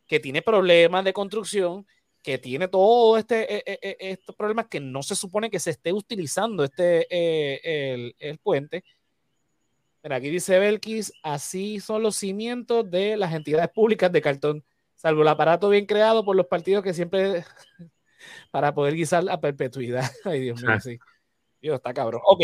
que 0.07 0.19
tiene 0.19 0.41
problemas 0.41 1.03
de 1.03 1.13
construcción, 1.13 1.85
que 2.21 2.37
tiene 2.37 2.67
todo 2.67 3.17
este, 3.17 3.55
e, 3.55 3.63
e, 3.65 3.79
e, 3.81 4.11
estos 4.11 4.35
problemas 4.35 4.67
que 4.67 4.79
no 4.79 5.03
se 5.03 5.15
supone 5.15 5.49
que 5.49 5.59
se 5.59 5.71
esté 5.71 5.91
utilizando 5.91 6.63
este, 6.63 7.07
eh, 7.09 8.13
el, 8.19 8.37
puente. 8.37 8.83
Mira, 10.03 10.15
aquí 10.15 10.29
dice 10.29 10.59
Belkis, 10.59 11.13
así 11.23 11.79
son 11.79 12.03
los 12.03 12.15
cimientos 12.15 12.89
de 12.89 13.17
las 13.17 13.33
entidades 13.33 13.69
públicas 13.69 14.11
de 14.11 14.21
cartón, 14.21 14.63
salvo 14.95 15.23
el 15.23 15.27
aparato 15.27 15.69
bien 15.69 15.85
creado 15.85 16.23
por 16.23 16.35
los 16.35 16.47
partidos 16.47 16.83
que 16.83 16.93
siempre 16.93 17.43
para 18.51 18.73
poder 18.73 18.95
guisar 18.95 19.23
la 19.23 19.41
perpetuidad. 19.41 20.09
Ay, 20.25 20.39
Dios 20.39 20.63
mío, 20.63 20.79
sí. 20.79 20.99
Dios, 21.61 21.75
está 21.75 21.93
cabrón. 21.93 22.21
Ok, 22.25 22.41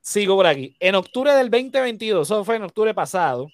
Sigo 0.00 0.36
por 0.36 0.46
aquí. 0.46 0.74
En 0.80 0.94
octubre 0.94 1.32
del 1.34 1.50
2022, 1.50 2.26
eso 2.26 2.44
fue 2.44 2.56
en 2.56 2.62
octubre 2.62 2.94
pasado, 2.94 3.48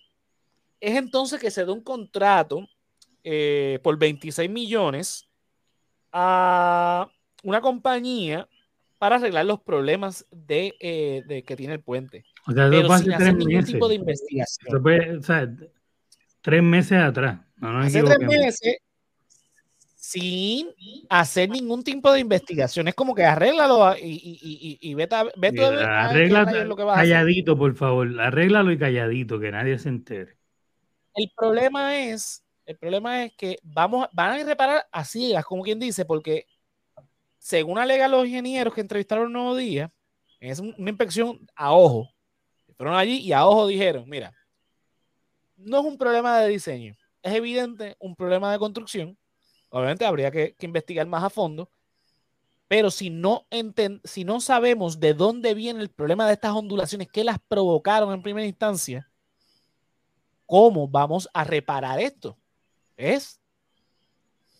es 0.81 0.97
entonces 0.97 1.41
que 1.41 1.51
se 1.51 1.65
da 1.65 1.73
un 1.73 1.83
contrato 1.83 2.69
eh, 3.25 3.81
por 3.83 3.99
26 3.99 4.49
millones 4.49 5.29
a 6.13 7.09
una 7.43 7.61
compañía 7.61 8.49
para 8.99 9.17
arreglar 9.17 9.45
los 9.45 9.61
problemas 9.61 10.25
de, 10.31 10.75
eh, 10.81 11.43
que 11.47 11.57
tiene 11.57 11.75
el 11.75 11.81
puente. 11.81 12.25
O 12.47 12.53
sea, 12.53 12.71
Pero 12.71 12.97
sin 12.99 13.13
hacer 13.13 13.35
ningún 13.35 13.65
tipo 13.65 13.89
de 13.89 13.97
investigación. 13.97 15.19
o 15.19 15.23
sea, 15.23 15.49
tres 16.41 16.63
meses 16.63 16.99
atrás. 16.99 17.41
No, 17.57 17.79
Hace 17.81 18.03
tres 18.03 18.19
meses 18.21 18.79
sin 20.07 20.73
hacer 21.09 21.51
ningún 21.51 21.83
tipo 21.83 22.13
de 22.13 22.21
investigación. 22.21 22.87
Es 22.87 22.95
como 22.95 23.13
que 23.13 23.25
arréglalo 23.25 23.97
y, 23.97 24.39
y, 24.41 24.79
y, 24.81 24.95
vete, 24.95 25.17
a, 25.17 25.25
vete 25.37 26.65
lo 26.65 26.77
que 26.77 26.85
va 26.85 26.95
calladito, 26.95 27.59
por 27.59 27.75
favor. 27.75 28.21
Arréglalo 28.21 28.71
y 28.71 28.79
calladito, 28.79 29.41
que 29.41 29.51
nadie 29.51 29.77
se 29.81 29.89
entere. 29.89 30.39
El 31.13 31.29
problema 31.37 31.99
es, 31.99 32.45
el 32.67 32.79
problema 32.79 33.25
es 33.25 33.33
que 33.37 33.59
vamos, 33.65 34.07
van 34.13 34.39
a 34.39 34.45
reparar 34.45 34.87
a 34.93 35.05
ciegas, 35.05 35.45
como 35.45 35.65
quien 35.65 35.81
dice, 35.81 36.05
porque 36.05 36.47
según 37.39 37.77
alegan 37.77 38.13
los 38.13 38.27
ingenieros 38.27 38.75
que 38.75 38.83
entrevistaron 38.83 39.27
el 39.27 39.33
nuevo 39.33 39.57
día, 39.57 39.93
es 40.39 40.61
una 40.61 40.89
inspección 40.89 41.45
a 41.57 41.73
ojo. 41.73 42.09
Fueron 42.77 42.95
allí 42.95 43.19
y 43.19 43.33
a 43.33 43.45
ojo 43.45 43.67
dijeron, 43.67 44.09
mira, 44.09 44.33
no 45.57 45.81
es 45.81 45.85
un 45.85 45.99
problema 45.99 46.39
de 46.39 46.49
diseño, 46.49 46.95
es 47.23 47.35
evidente 47.35 47.97
un 47.99 48.15
problema 48.15 48.53
de 48.53 48.59
construcción 48.61 49.19
Obviamente 49.77 50.07
habría 50.07 50.31
que, 50.31 50.57
investigar 50.61 51.07
más 51.07 51.23
a 51.23 51.29
fondo, 51.29 51.69
pero 52.67 52.91
si 52.91 53.11
no, 53.11 53.47
si 54.05 54.25
no 54.25 54.41
sabemos 54.41 55.01
de 55.01 55.13
dónde 55.13 55.53
viene 55.53 55.83
el 55.83 55.91
problema 55.91 56.27
de 56.27 56.33
estas 56.33 56.53
ondulaciones, 56.53 57.09
qué 57.13 57.23
las 57.23 57.39
provocaron 57.47 58.15
en 58.15 58.23
primera 58.23 58.47
instancia, 58.47 59.07
¿cómo 60.47 60.89
vamos 60.89 61.29
a 61.35 61.45
reparar 61.45 62.01
esto? 62.01 62.39
Es 62.97 63.39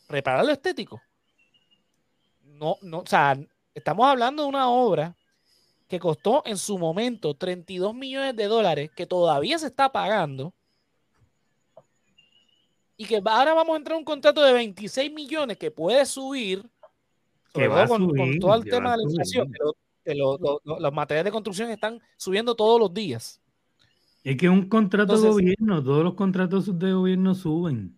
reparar 0.07 0.45
lo 0.45 0.53
estético. 0.53 1.01
No, 2.43 2.77
no, 2.83 2.99
o 2.99 3.07
sea, 3.07 3.39
estamos 3.75 4.07
hablando 4.07 4.43
de 4.43 4.51
una 4.51 4.69
obra 4.69 5.17
que 5.89 5.99
costó 5.99 6.43
en 6.45 6.59
su 6.59 6.77
momento 6.77 7.33
32 7.33 7.95
millones 7.95 8.37
de 8.37 8.49
dólares, 8.49 8.91
que 8.95 9.07
todavía 9.07 9.59
se 9.59 9.69
está 9.69 9.91
pagando, 9.91 10.53
y 12.97 13.05
que 13.05 13.21
ahora 13.25 13.55
vamos 13.55 13.75
a 13.75 13.77
entrar 13.79 13.95
en 13.95 13.99
un 13.99 14.05
contrato 14.05 14.43
de 14.43 14.53
26 14.53 15.13
millones 15.13 15.57
que 15.59 15.71
puede 15.71 16.05
subir, 16.07 16.65
que 17.53 17.69
va 17.69 17.87
con, 17.87 18.39
todo 18.39 18.55
el 18.55 18.65
tema 18.65 18.93
de 18.93 18.97
la 18.99 19.03
inflación, 19.03 19.53
pero 20.03 20.39
los 20.65 20.93
materiales 20.93 21.27
de 21.27 21.33
construcción 21.33 21.71
están 21.71 22.01
subiendo 22.17 22.55
todos 22.55 22.81
los 22.81 22.93
días. 22.93 23.41
Es 24.25 24.37
que 24.37 24.49
un 24.49 24.69
contrato 24.69 25.21
de 25.21 25.29
gobierno, 25.29 25.83
todos 25.83 26.03
los 26.03 26.15
contratos 26.15 26.79
de 26.79 26.93
gobierno 26.93 27.35
suben. 27.35 27.97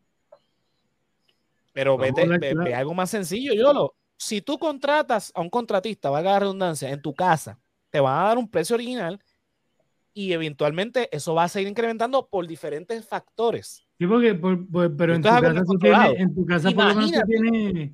Pero 1.73 1.97
vete, 1.97 2.27
ve, 2.27 2.75
algo 2.75 2.93
más 2.93 3.11
sencillo, 3.11 3.55
yo 3.55 3.73
lo. 3.73 3.95
Si 4.17 4.43
tú 4.43 4.59
contratas 4.59 5.31
a 5.35 5.41
un 5.41 5.49
contratista, 5.49 6.11
valga 6.11 6.33
la 6.33 6.41
redundancia, 6.41 6.91
en 6.91 7.01
tu 7.01 7.15
casa, 7.15 7.59
te 7.89 8.01
van 8.01 8.19
a 8.19 8.29
dar 8.29 8.39
un 8.39 8.51
precio 8.51 8.75
original 8.75 9.21
y 10.13 10.33
eventualmente 10.33 11.09
eso 11.15 11.35
va 11.35 11.45
a 11.45 11.49
seguir 11.49 11.69
incrementando 11.69 12.29
por 12.29 12.47
diferentes 12.47 13.07
factores. 13.07 13.87
Sí, 13.99 14.07
porque, 14.07 14.35
pero 14.35 15.15
en 15.15 15.23
tu, 15.23 15.29
casa 15.29 15.65
tú 15.65 15.79
tienes, 15.79 16.21
en 16.21 16.35
tu 16.35 16.47
casa 16.47 16.71
por 16.71 16.85
lo 16.85 16.95
menos 16.95 17.13
tú 17.13 17.21
tienes 17.27 17.93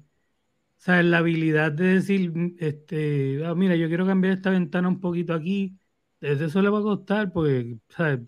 la 0.87 1.18
habilidad 1.18 1.73
de 1.73 1.94
decir, 1.94 2.33
este, 2.59 3.42
ah, 3.44 3.54
mira, 3.54 3.75
yo 3.76 3.88
quiero 3.88 4.06
cambiar 4.06 4.35
esta 4.35 4.50
ventana 4.50 4.88
un 4.88 5.00
poquito 5.00 5.33
aquí, 5.33 5.76
eso 6.21 6.62
le 6.62 6.68
va 6.68 6.78
a 6.78 6.83
costar 6.83 7.33
porque 7.33 7.76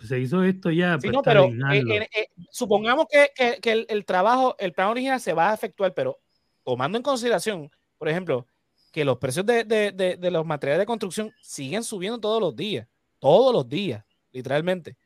se 0.07 0.21
hizo 0.21 0.43
esto 0.43 0.71
ya. 0.71 0.99
Sí, 1.01 1.09
no, 1.09 1.23
pero 1.23 1.47
eh, 1.73 2.09
eh, 2.15 2.29
supongamos 2.51 3.07
que, 3.11 3.87
el, 3.89 4.05
trabajo, 4.05 4.57
el 4.59 4.73
plan 4.73 4.89
original 4.89 5.21
se 5.21 5.33
va 5.33 5.51
a 5.51 5.55
efectuar, 5.55 5.95
pero 5.95 6.19
tomando 6.63 6.99
en 6.99 7.03
consideración, 7.03 7.71
por 7.99 8.09
ejemplo, 8.09 8.47
que 8.93 9.05
los 9.05 9.19
precios 9.19 9.45
de, 9.45 9.65
de 9.65 10.31
los 10.31 10.47
materiales 10.47 10.81
de 10.81 10.87
construcción 10.87 11.33
siguen 11.41 11.85
subiendo 11.85 12.19
todos 12.19 12.41
los 12.41 12.57
días, 12.57 12.87
todos 13.27 13.53
los 13.53 13.69
días, 13.69 14.05
literalmente. 14.31 14.97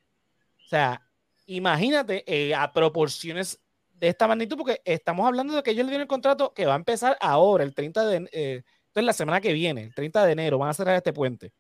O 0.67 0.69
sea, 0.69 1.01
imagínate 1.47 2.23
eh, 2.27 2.55
a 2.55 2.71
proporciones 2.71 3.59
de 3.95 4.09
esta 4.09 4.29
magnitud, 4.29 4.59
porque 4.59 4.83
estamos 4.85 5.27
hablando 5.27 5.55
de 5.55 5.63
que 5.63 5.71
ellos 5.71 5.87
le 5.87 5.93
dieron 5.93 6.03
el 6.03 6.09
contrato 6.09 6.53
que 6.53 6.67
va 6.67 6.75
a 6.75 6.77
empezar 6.77 7.17
ahora, 7.19 7.65
el 7.65 7.75
30 7.75 8.05
de, 8.05 8.29
eh, 8.31 8.63
entonces 8.89 9.07
la 9.07 9.15
semana 9.15 9.41
que 9.41 9.55
viene, 9.55 9.85
el 9.85 9.95
30 9.95 10.27
de 10.27 10.33
enero, 10.33 10.59
van 10.59 10.69
a 10.69 10.75
cerrar 10.75 10.97
este 10.97 11.15
puente. 11.15 11.55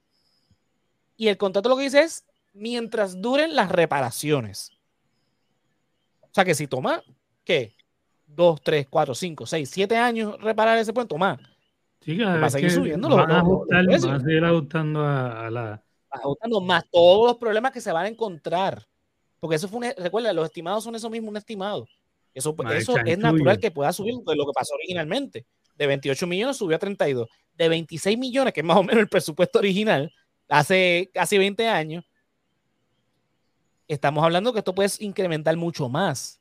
Y 1.16 1.28
el 1.28 1.38
contrato 1.38 1.70
lo 1.70 1.78
que 1.78 1.84
dice 1.84 2.02
es, 2.02 2.26
mientras 2.52 3.22
duren 3.22 3.56
las 3.56 3.70
reparaciones. 3.70 4.70
O 6.20 6.28
sea 6.34 6.44
que 6.44 6.54
si 6.54 6.66
toma, 6.66 7.02
¿qué? 7.42 7.74
Dos, 8.26 8.60
tres, 8.60 8.86
cuatro, 8.90 9.14
cinco, 9.14 9.46
seis, 9.46 9.70
siete 9.72 9.96
años 9.96 10.38
reparar 10.42 10.76
ese 10.76 10.92
puente, 10.92 11.08
toma. 11.08 11.40
Sí, 12.02 12.18
va 12.18 12.44
a 12.44 12.50
seguir 12.50 12.70
subiendo. 12.70 13.08
Van, 13.08 13.30
a, 13.30 13.40
a 13.40 14.20
seguir 14.20 14.44
ajustando 14.44 15.06
a, 15.06 15.48
la... 15.50 15.82
Ajustando 16.10 16.60
más 16.60 16.84
todos 16.90 17.28
los 17.28 17.36
problemas 17.36 17.72
que 17.72 17.80
se 17.80 17.92
van 17.92 18.06
a 18.06 18.08
encontrar. 18.08 18.86
Porque 19.38 19.56
eso 19.56 19.68
fue 19.68 19.78
un, 19.78 20.02
recuerda, 20.02 20.32
los 20.32 20.44
estimados 20.44 20.84
son 20.84 20.94
eso 20.94 21.08
mismo, 21.08 21.28
un 21.28 21.36
estimado. 21.36 21.86
Eso, 22.34 22.54
eso 22.72 22.96
es 23.04 23.18
natural 23.18 23.58
que 23.58 23.70
pueda 23.70 23.92
subir 23.92 24.14
de 24.14 24.36
lo 24.36 24.46
que 24.46 24.52
pasó 24.54 24.74
originalmente. 24.74 25.46
De 25.74 25.86
28 25.86 26.26
millones 26.26 26.56
subió 26.56 26.76
a 26.76 26.78
32. 26.78 27.28
De 27.54 27.68
26 27.68 28.18
millones, 28.18 28.52
que 28.52 28.60
es 28.60 28.66
más 28.66 28.76
o 28.76 28.82
menos 28.82 29.00
el 29.00 29.08
presupuesto 29.08 29.58
original, 29.58 30.12
hace 30.48 31.10
casi 31.12 31.38
20 31.38 31.66
años, 31.68 32.04
estamos 33.88 34.22
hablando 34.22 34.52
que 34.52 34.60
esto 34.60 34.74
puede 34.74 34.90
incrementar 35.00 35.56
mucho 35.56 35.88
más. 35.88 36.40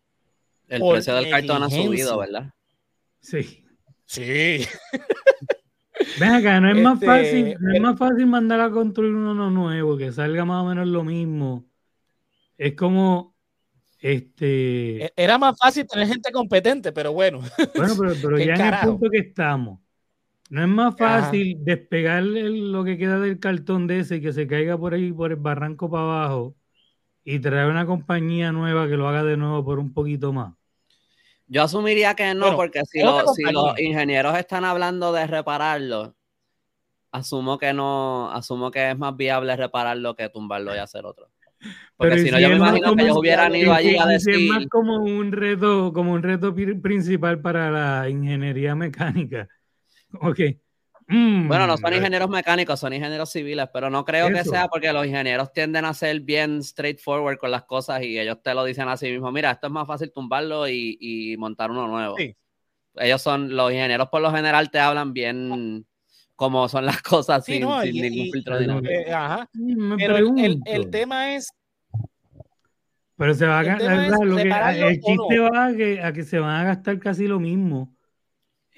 El 0.67 0.81
precio 0.87 1.15
del 1.15 1.29
cartón 1.29 1.63
ha 1.63 1.69
subido, 1.69 2.17
¿verdad? 2.17 2.53
Sí. 3.21 3.65
Sí. 4.05 4.65
Ven 6.19 6.31
acá, 6.31 6.59
no 6.59 6.69
es, 6.69 6.81
más 6.81 6.95
este, 6.95 7.05
fácil, 7.05 7.57
no 7.59 7.73
es 7.73 7.81
más 7.81 7.97
fácil 7.97 8.27
mandar 8.27 8.59
a 8.59 8.71
construir 8.71 9.13
uno 9.13 9.49
nuevo, 9.49 9.97
que 9.97 10.11
salga 10.11 10.45
más 10.45 10.63
o 10.63 10.67
menos 10.67 10.87
lo 10.87 11.03
mismo 11.03 11.69
es 12.59 12.75
como 12.75 13.35
este. 13.99 15.05
E-, 15.05 15.13
era 15.15 15.39
más 15.39 15.57
fácil 15.57 15.87
tener 15.87 16.07
gente 16.07 16.31
competente, 16.31 16.91
pero 16.91 17.13
bueno. 17.13 17.39
Bueno, 17.75 17.93
pero, 18.21 18.37
ya 18.37 18.53
en 18.53 18.61
el 18.61 18.79
punto 18.81 19.09
que 19.09 19.19
estamos. 19.19 19.79
No 20.51 20.63
es 20.63 20.67
más 20.67 20.95
fácil 20.97 21.57
despegar 21.63 22.23
lo 22.23 22.83
que 22.83 22.97
queda 22.97 23.19
del 23.19 23.39
cartón 23.39 23.85
de 23.85 23.99
ese 23.99 24.15
y 24.15 24.21
que 24.21 24.33
se 24.33 24.47
caiga 24.47 24.77
por 24.77 24.95
ahí, 24.95 25.11
por 25.13 25.31
el 25.31 25.37
barranco 25.37 25.91
para 25.91 26.03
abajo, 26.03 26.55
y 27.23 27.37
traer 27.37 27.69
una 27.69 27.85
compañía 27.85 28.51
nueva 28.51 28.87
que 28.87 28.97
lo 28.97 29.07
haga 29.07 29.23
de 29.23 29.37
nuevo 29.37 29.63
por 29.63 29.77
un 29.77 29.93
poquito 29.93 30.33
más. 30.33 30.55
Yo 31.51 31.63
asumiría 31.63 32.13
que 32.13 32.35
no, 32.35 32.55
porque 32.55 32.81
si, 32.85 32.99
si, 32.99 33.51
los 33.51 33.79
ingenieros 33.79 34.37
están 34.37 34.65
hablando 34.65 35.11
de 35.11 35.25
repararlo, 35.25 36.15
asumo 37.11 37.57
que 37.57 37.73
no, 37.73 38.31
asumo 38.31 38.69
que 38.69 38.91
es 38.91 38.97
más 38.97 39.17
viable 39.17 39.55
repararlo 39.55 40.15
que 40.15 40.29
tumbarlo 40.29 40.75
y 40.75 40.77
hacer 40.77 41.07
otro. 41.07 41.31
Porque 41.97 42.19
si 42.19 42.29
no, 42.29 42.39
yo 42.39 42.49
me 42.49 42.55
imagino 42.57 42.95
que 42.95 43.03
ellos 43.03 43.17
hubieran 43.17 43.55
ido 43.55 43.73
allí 43.73 43.97
a 43.97 44.05
decir. 44.05 44.35
Es 44.35 44.47
más 44.47 44.67
como 44.67 45.03
un 45.03 45.31
reto, 45.31 45.91
como 45.91 46.13
un 46.13 46.21
reto 46.21 46.53
principal 46.53 47.41
para 47.41 47.71
la 47.71 48.07
ingeniería 48.09 48.75
mecánica. 48.75 49.47
Ok. 50.21 50.39
Mm, 51.11 51.47
bueno, 51.47 51.65
no 51.65 51.75
son 51.75 51.91
ingenieros 51.91 52.29
mecánicos, 52.29 52.79
son 52.79 52.93
ingenieros 52.93 53.31
civiles, 53.31 53.67
pero 53.73 53.89
no 53.89 54.05
creo 54.05 54.29
que 54.29 54.43
sea 54.43 54.67
porque 54.67 54.93
los 54.93 55.07
ingenieros 55.07 55.51
tienden 55.51 55.85
a 55.85 55.93
ser 55.95 56.19
bien 56.19 56.61
straightforward 56.61 57.39
con 57.39 57.49
las 57.49 57.63
cosas 57.63 58.03
y 58.03 58.19
ellos 58.19 58.37
te 58.43 58.53
lo 58.53 58.63
dicen 58.63 58.87
así 58.87 59.11
mismo. 59.11 59.31
Mira, 59.31 59.49
esto 59.49 59.67
es 59.67 59.73
más 59.73 59.87
fácil 59.87 60.11
tumbarlo 60.11 60.67
y, 60.69 61.35
montar 61.39 61.71
uno 61.71 61.87
nuevo. 61.87 62.15
Ellos 62.95 63.21
son, 63.21 63.55
los 63.55 63.71
ingenieros 63.71 64.09
por 64.09 64.21
lo 64.21 64.31
general 64.31 64.69
te 64.69 64.79
hablan 64.79 65.11
bien 65.11 65.85
como 66.35 66.69
son 66.69 66.85
las 66.85 67.01
cosas 67.01 67.43
sin, 67.43 67.61
ningún 67.61 68.31
filtro 68.31 68.59
de 68.59 68.65
eh, 68.65 69.11
ajá. 69.11 69.49
Pero 69.97 70.17
el, 70.17 70.61
el, 70.65 70.89
tema 70.91 71.33
es. 71.33 71.49
Pero 73.17 73.33
se 73.33 73.47
va 73.47 73.59
a 73.59 73.63
gastar. 73.63 74.09
El 74.75 75.01
chiste 75.01 75.39
va 75.39 75.65
a 75.65 75.75
que, 75.75 76.01
a 76.03 76.13
que, 76.13 76.23
se 76.23 76.37
van 76.37 76.61
a 76.61 76.63
gastar 76.65 76.99
casi 76.99 77.27
lo 77.27 77.39
mismo 77.39 77.95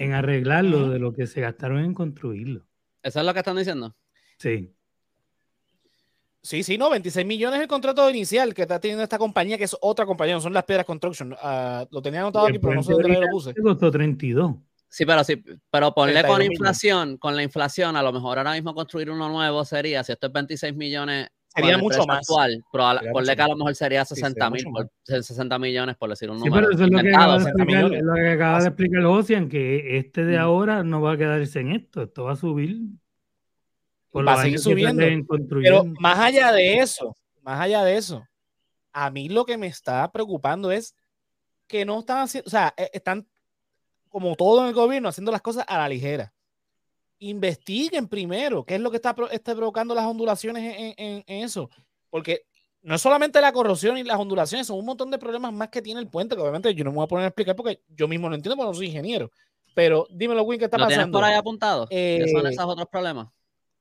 en 0.01 0.13
arreglarlo 0.13 0.89
de 0.89 0.97
lo 0.97 1.13
que 1.13 1.27
se 1.27 1.41
gastaron 1.41 1.79
en 1.83 1.93
construirlo. 1.93 2.65
¿Eso 3.03 3.19
es 3.19 3.25
lo 3.25 3.33
que 3.33 3.39
están 3.39 3.55
diciendo? 3.55 3.95
Sí. 4.37 4.73
Sí, 6.41 6.63
sí, 6.63 6.75
no, 6.75 6.89
26 6.89 7.23
millones 7.23 7.57
es 7.57 7.61
el 7.63 7.67
contrato 7.67 8.09
inicial 8.09 8.55
que 8.55 8.63
está 8.63 8.79
teniendo 8.79 9.03
esta 9.03 9.19
compañía, 9.19 9.59
que 9.59 9.65
es 9.65 9.77
otra 9.79 10.07
compañía, 10.07 10.33
no 10.33 10.41
son 10.41 10.53
las 10.53 10.63
Piedras 10.63 10.87
Construction. 10.87 11.33
Uh, 11.33 11.85
lo 11.91 12.01
tenía 12.01 12.21
anotado 12.21 12.47
aquí, 12.47 12.57
pero 12.57 12.73
no 12.73 12.81
sé 12.81 12.93
dónde 12.93 13.19
lo 13.19 13.27
puse. 13.27 13.53
Costó 13.53 13.91
32. 13.91 14.55
Sí, 14.89 15.05
pero 15.05 15.23
sí, 15.23 15.41
pero 15.69 15.93
ponle 15.93 16.23
con 16.25 16.41
inflación, 16.41 17.17
con 17.17 17.35
la 17.35 17.43
inflación, 17.43 17.95
a 17.95 18.01
lo 18.01 18.11
mejor 18.11 18.39
ahora 18.39 18.53
mismo 18.53 18.73
construir 18.73 19.11
uno 19.11 19.29
nuevo 19.29 19.63
sería, 19.63 20.03
si 20.03 20.13
esto 20.13 20.27
es 20.27 20.33
26 20.33 20.75
millones, 20.75 21.29
sería 21.53 21.77
mucho 21.77 22.05
más. 22.05 22.19
Actual, 22.19 22.63
ponle 23.11 23.35
que 23.35 23.41
a 23.41 23.47
lo 23.47 23.55
mejor 23.55 23.75
sería 23.75 24.05
60 24.05 24.49
mil, 24.49 24.65
60 25.03 25.59
millones 25.59 25.95
por 25.97 26.09
decir 26.09 26.29
un 26.29 26.39
número. 26.39 26.55
Sí, 26.55 26.61
pero 26.61 26.75
eso 26.75 26.85
es 26.85 26.91
lo 26.91 26.99
que, 27.01 27.09
acaba 27.09 27.37
de 27.37 27.43
explicar, 27.43 27.83
lo 27.83 28.13
que 28.13 28.29
acaba 28.29 28.59
de 28.59 28.67
explicar 28.67 29.05
Ocean, 29.05 29.49
que 29.49 29.97
este 29.97 30.25
de 30.25 30.37
mm. 30.37 30.41
ahora 30.41 30.83
no 30.83 31.01
va 31.01 31.13
a 31.13 31.17
quedarse 31.17 31.59
en 31.59 31.71
esto, 31.73 32.03
esto 32.03 32.23
va 32.25 32.33
a 32.33 32.35
subir. 32.35 32.77
va 34.15 34.33
a 34.33 34.41
seguir 34.41 34.59
subiendo. 34.59 35.03
Pero 35.61 35.85
más 35.99 36.19
allá 36.19 36.51
de 36.51 36.77
eso, 36.77 37.15
más 37.41 37.59
allá 37.59 37.83
de 37.83 37.97
eso, 37.97 38.25
a 38.93 39.09
mí 39.09 39.29
lo 39.29 39.45
que 39.45 39.57
me 39.57 39.67
está 39.67 40.11
preocupando 40.11 40.71
es 40.71 40.95
que 41.67 41.85
no 41.85 41.99
están 41.99 42.19
haciendo, 42.19 42.47
o 42.47 42.51
sea, 42.51 42.73
e, 42.77 42.89
están 42.93 43.27
como 44.09 44.35
todo 44.35 44.61
en 44.61 44.67
el 44.67 44.73
gobierno, 44.73 45.09
haciendo 45.09 45.31
las 45.31 45.41
cosas 45.41 45.65
a 45.67 45.77
la 45.77 45.87
ligera. 45.87 46.33
Investiguen 47.23 48.07
primero 48.07 48.63
qué 48.65 48.75
es 48.75 48.81
lo 48.81 48.89
que 48.89 48.97
está, 48.97 49.13
provocando 49.13 49.93
las 49.93 50.05
ondulaciones 50.05 50.95
en, 50.97 51.23
eso. 51.27 51.69
Porque 52.09 52.47
no 52.81 52.95
es 52.95 53.01
solamente 53.01 53.39
la 53.39 53.51
corrosión 53.51 53.95
y 53.99 54.03
las 54.03 54.17
ondulaciones, 54.17 54.65
son 54.65 54.79
un 54.79 54.85
montón 54.85 55.11
de 55.11 55.19
problemas 55.19 55.53
más 55.53 55.69
que 55.69 55.83
tiene 55.83 55.99
el 55.99 56.07
puente, 56.07 56.35
que 56.35 56.41
obviamente 56.41 56.73
yo 56.73 56.83
no 56.83 56.89
me 56.89 56.95
voy 56.95 57.05
a 57.05 57.07
poner 57.07 57.25
a 57.25 57.27
explicar 57.27 57.55
porque 57.55 57.79
yo 57.89 58.07
mismo 58.07 58.27
no 58.27 58.33
entiendo 58.33 58.57
porque 58.57 58.69
no 58.69 58.73
soy 58.73 58.87
ingeniero. 58.87 59.29
Pero 59.75 60.07
dímelo, 60.09 60.41
Win, 60.41 60.57
¿qué 60.57 60.65
está 60.65 60.77
¿Lo 60.77 60.85
pasando? 60.85 61.03
tienes 61.05 61.13
por 61.13 61.23
ahí 61.23 61.35
apuntado? 61.35 61.87
¿Qué 61.87 62.25
son 62.31 62.47
Eh, 62.47 62.49
esos 62.49 62.65
otros 62.65 62.87
problemas? 62.89 63.27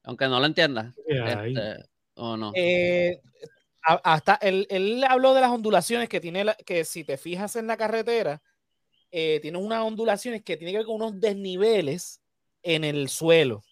Aunque 0.02 0.28
no 0.28 0.38
lo 0.38 0.44
entiendas. 0.44 0.94
Este, 1.06 1.84
o 2.16 2.36
no. 2.36 2.52
Eh, 2.54 3.22
hasta 3.82 4.34
él, 4.42 4.66
él 4.68 5.02
habló 5.08 5.32
de 5.32 5.40
las 5.40 5.50
ondulaciones 5.50 6.10
que 6.10 6.20
tiene, 6.20 6.44
la- 6.44 6.54
que 6.54 6.84
si 6.84 7.04
te 7.04 7.16
fijas 7.16 7.56
en 7.56 7.66
la 7.66 7.78
carretera, 7.78 8.42
eh, 9.10 9.38
tiene 9.40 9.56
unas 9.56 9.82
ondulaciones 9.82 10.42
que 10.42 10.58
tienen 10.58 10.74
que 10.74 10.78
ver 10.78 10.86
con 10.86 10.96
unos 10.96 11.18
desniveles 11.18 12.20
en 12.62 12.84
el 12.84 13.08
suelo, 13.08 13.62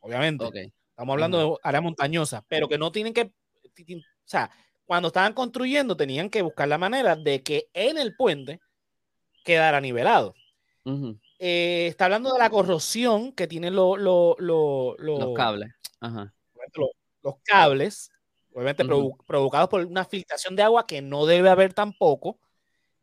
obviamente. 0.00 0.44
Estamos 0.90 1.12
hablando 1.14 1.38
de 1.38 1.56
área 1.62 1.80
montañosa, 1.80 2.44
pero 2.48 2.68
que 2.68 2.78
no 2.78 2.92
tienen 2.92 3.12
que, 3.14 3.22
o 3.22 4.02
sea, 4.24 4.50
cuando 4.84 5.08
estaban 5.08 5.32
construyendo 5.32 5.96
tenían 5.96 6.28
que 6.28 6.42
buscar 6.42 6.68
la 6.68 6.78
manera 6.78 7.16
de 7.16 7.42
que 7.42 7.68
en 7.72 7.96
el 7.98 8.14
puente 8.16 8.60
quedara 9.44 9.80
nivelado. 9.80 10.34
Eh, 11.38 11.86
está 11.88 12.06
hablando 12.06 12.32
de 12.32 12.38
la 12.38 12.50
corrosión 12.50 13.32
que 13.32 13.46
tienen 13.46 13.74
lo- 13.74 13.96
lo- 13.96 14.36
lo- 14.38 14.94
lo- 14.98 15.18
Los 15.18 15.34
cables. 15.34 15.70
Ajá. 16.00 16.34
los 17.22 17.34
cables, 17.44 18.10
obviamente 18.54 18.84
provo- 18.84 19.16
provocados 19.26 19.68
por 19.68 19.84
una 19.84 20.04
filtración 20.04 20.56
de 20.56 20.62
agua 20.62 20.86
que 20.86 21.02
no 21.02 21.26
debe 21.26 21.48
haber 21.50 21.74
tampoco. 21.74 22.38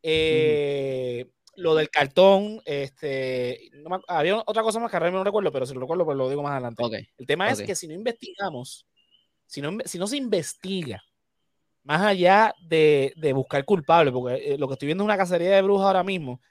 Eh, 0.03 1.29
Lo 1.57 1.75
del 1.75 1.89
cartón, 1.89 2.61
este, 2.65 3.69
no 3.73 3.89
me- 3.89 4.03
había 4.07 4.37
otra 4.45 4.61
cosa 4.63 4.79
más 4.79 4.91
que 4.91 4.99
mismo 4.99 5.17
no 5.17 5.23
recuerdo, 5.23 5.51
pero 5.51 5.65
si 5.65 5.73
lo 5.73 5.79
recuerdo, 5.81 6.05
pues 6.05 6.15
lo 6.17 6.29
digo 6.29 6.43
más 6.43 6.51
adelante. 6.53 6.83
El 7.17 7.25
tema 7.25 7.45
es 7.51 7.57
que 7.67 7.75
si 7.75 7.87
no 7.87 7.93
investigamos, 7.93 8.85
si 9.45 9.61
no, 9.61 9.75
si 9.85 9.97
no 9.97 10.07
se 10.07 10.17
investiga, 10.17 11.01
más 11.83 12.01
allá 12.01 12.53
de, 12.61 13.13
de 13.15 13.33
buscar 13.33 13.63
culpables, 13.65 14.13
porque 14.13 14.53
eh, 14.53 14.57
lo 14.57 14.67
que 14.67 14.73
estoy 14.73 14.85
viendo 14.87 15.03
es 15.03 15.05
una 15.05 15.17
cacería 15.17 15.55
de 15.55 15.61
brujas 15.61 15.87
ahora 15.87 16.03
mismo, 16.03 16.41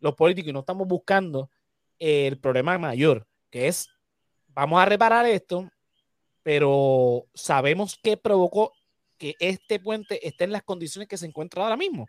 los 0.00 0.14
políticos, 0.14 0.50
y 0.50 0.52
no 0.52 0.60
estamos 0.60 0.88
buscando 0.88 1.50
eh, 1.98 2.26
el 2.26 2.38
problema 2.38 2.76
mayor, 2.78 3.26
que 3.50 3.68
es, 3.68 3.88
vamos 4.48 4.80
a 4.80 4.86
reparar 4.86 5.26
esto, 5.26 5.70
pero 6.42 7.26
sabemos 7.34 7.98
qué 8.02 8.16
provocó 8.16 8.72
que 9.18 9.34
este 9.38 9.80
puente 9.80 10.26
esté 10.26 10.44
en 10.44 10.52
las 10.52 10.62
condiciones 10.62 11.08
que 11.08 11.16
se 11.16 11.26
encuentra 11.26 11.62
ahora 11.62 11.76
mismo. 11.76 12.06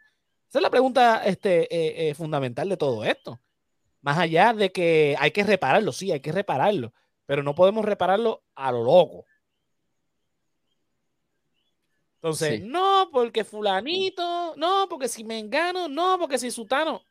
Esa 0.49 0.59
es 0.59 0.63
la 0.63 0.69
pregunta 0.69 1.23
este, 1.25 1.63
eh, 1.73 2.09
eh, 2.09 2.13
fundamental 2.13 2.69
de 2.69 2.77
todo 2.77 3.03
esto. 3.03 3.39
Más 4.01 4.17
allá 4.17 4.53
de 4.53 4.71
que 4.71 5.15
hay 5.19 5.31
que 5.31 5.43
repararlo, 5.43 5.91
sí, 5.91 6.11
hay 6.11 6.21
que 6.21 6.31
repararlo, 6.31 6.93
pero 7.25 7.43
no 7.43 7.53
podemos 7.55 7.83
repararlo 7.83 8.43
a 8.55 8.71
lo 8.71 8.83
loco. 8.83 9.25
Entonces, 12.15 12.59
Sí. 12.61 12.65
no, 12.67 13.09
porque 13.11 13.43
fulanito, 13.43 14.55
no, 14.55 14.87
porque 14.89 15.07
si 15.07 15.23
me 15.23 15.37
engano, 15.39 15.87
no, 15.87 16.17
porque 16.19 16.37
si 16.37 16.49
sutano. 16.51 17.01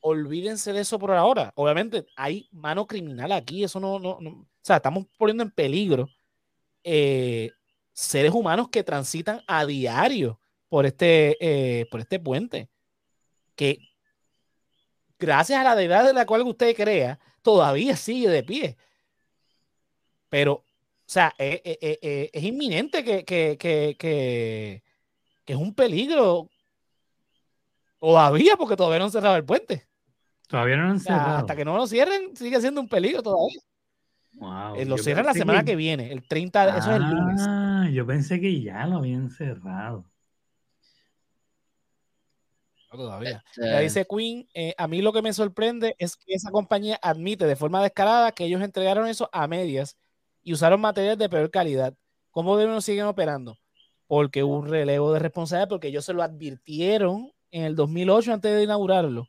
Olvídense 0.00 0.72
de 0.72 0.80
eso 0.80 0.98
por 0.98 1.12
ahora. 1.12 1.50
Obviamente 1.56 2.06
hay 2.16 2.48
mano 2.52 2.86
criminal 2.86 3.32
aquí, 3.32 3.64
eso 3.64 3.80
no, 3.80 3.98
no, 3.98 4.18
no- 4.20 4.30
o 4.30 4.46
sea, 4.60 4.76
estamos 4.76 5.06
poniendo 5.16 5.42
en 5.42 5.50
peligro 5.50 6.08
eh, 6.82 7.50
seres 7.92 8.32
humanos 8.32 8.68
que 8.68 8.82
transitan 8.84 9.42
a 9.46 9.64
diario 9.64 10.38
por 10.74 10.86
este, 10.86 11.36
eh, 11.38 11.86
por 11.86 12.00
este 12.00 12.18
puente, 12.18 12.68
que 13.54 13.78
gracias 15.20 15.60
a 15.60 15.62
la 15.62 15.76
deidad 15.76 16.04
de 16.04 16.12
la 16.12 16.26
cual 16.26 16.42
usted 16.42 16.74
crea, 16.74 17.20
todavía 17.42 17.94
sigue 17.94 18.28
de 18.28 18.42
pie. 18.42 18.76
Pero, 20.28 20.52
o 20.54 20.64
sea, 21.06 21.32
eh, 21.38 21.62
eh, 21.64 22.28
es 22.32 22.42
inminente 22.42 23.04
que, 23.04 23.24
que, 23.24 23.56
que, 23.56 23.94
que, 23.96 24.82
es 25.46 25.56
un 25.56 25.72
peligro 25.76 26.50
todavía, 28.00 28.56
porque 28.56 28.74
todavía 28.74 28.98
no 28.98 29.04
han 29.04 29.12
cerrado 29.12 29.36
el 29.36 29.44
puente. 29.44 29.86
Todavía 30.48 30.76
no 30.76 30.82
lo 30.86 30.90
han 30.90 30.96
O 30.96 30.98
sea, 30.98 31.18
cerrado. 31.18 31.38
hasta 31.38 31.54
que 31.54 31.64
no 31.64 31.76
lo 31.76 31.86
cierren, 31.86 32.36
sigue 32.36 32.60
siendo 32.60 32.80
un 32.80 32.88
peligro 32.88 33.22
todavía. 33.22 33.60
Wow, 34.40 34.74
Eh, 34.74 34.86
lo 34.86 34.98
cierran 34.98 35.26
la 35.26 35.34
semana 35.34 35.62
que 35.64 35.76
viene, 35.76 36.10
el 36.10 36.26
30, 36.26 36.78
eso 36.78 36.90
es 36.90 36.96
el 36.96 37.08
lunes. 37.08 37.40
Ah, 37.46 37.88
yo 37.92 38.04
pensé 38.04 38.40
que 38.40 38.60
ya 38.60 38.88
lo 38.88 38.96
habían 38.96 39.30
cerrado. 39.30 40.12
Todavía. 42.96 43.44
Ya 43.56 43.80
dice 43.80 44.06
Queen, 44.06 44.48
eh, 44.54 44.74
a 44.76 44.86
mí 44.86 45.02
lo 45.02 45.12
que 45.12 45.22
me 45.22 45.32
sorprende 45.32 45.94
es 45.98 46.16
que 46.16 46.34
esa 46.34 46.50
compañía 46.50 46.98
admite 47.02 47.46
de 47.46 47.56
forma 47.56 47.82
descarada 47.82 48.32
que 48.32 48.44
ellos 48.44 48.62
entregaron 48.62 49.06
eso 49.08 49.28
a 49.32 49.46
medias 49.46 49.96
y 50.42 50.52
usaron 50.52 50.80
materiales 50.80 51.18
de 51.18 51.28
peor 51.28 51.50
calidad. 51.50 51.94
¿Cómo 52.30 52.56
de 52.56 52.66
no 52.66 52.80
siguen 52.80 53.06
operando? 53.06 53.58
Porque 54.06 54.42
hubo 54.42 54.58
un 54.58 54.68
relevo 54.68 55.12
de 55.12 55.20
responsabilidad, 55.20 55.68
porque 55.68 55.88
ellos 55.88 56.04
se 56.04 56.12
lo 56.12 56.22
advirtieron 56.22 57.32
en 57.50 57.64
el 57.64 57.76
2008 57.76 58.32
antes 58.32 58.54
de 58.54 58.64
inaugurarlo. 58.64 59.28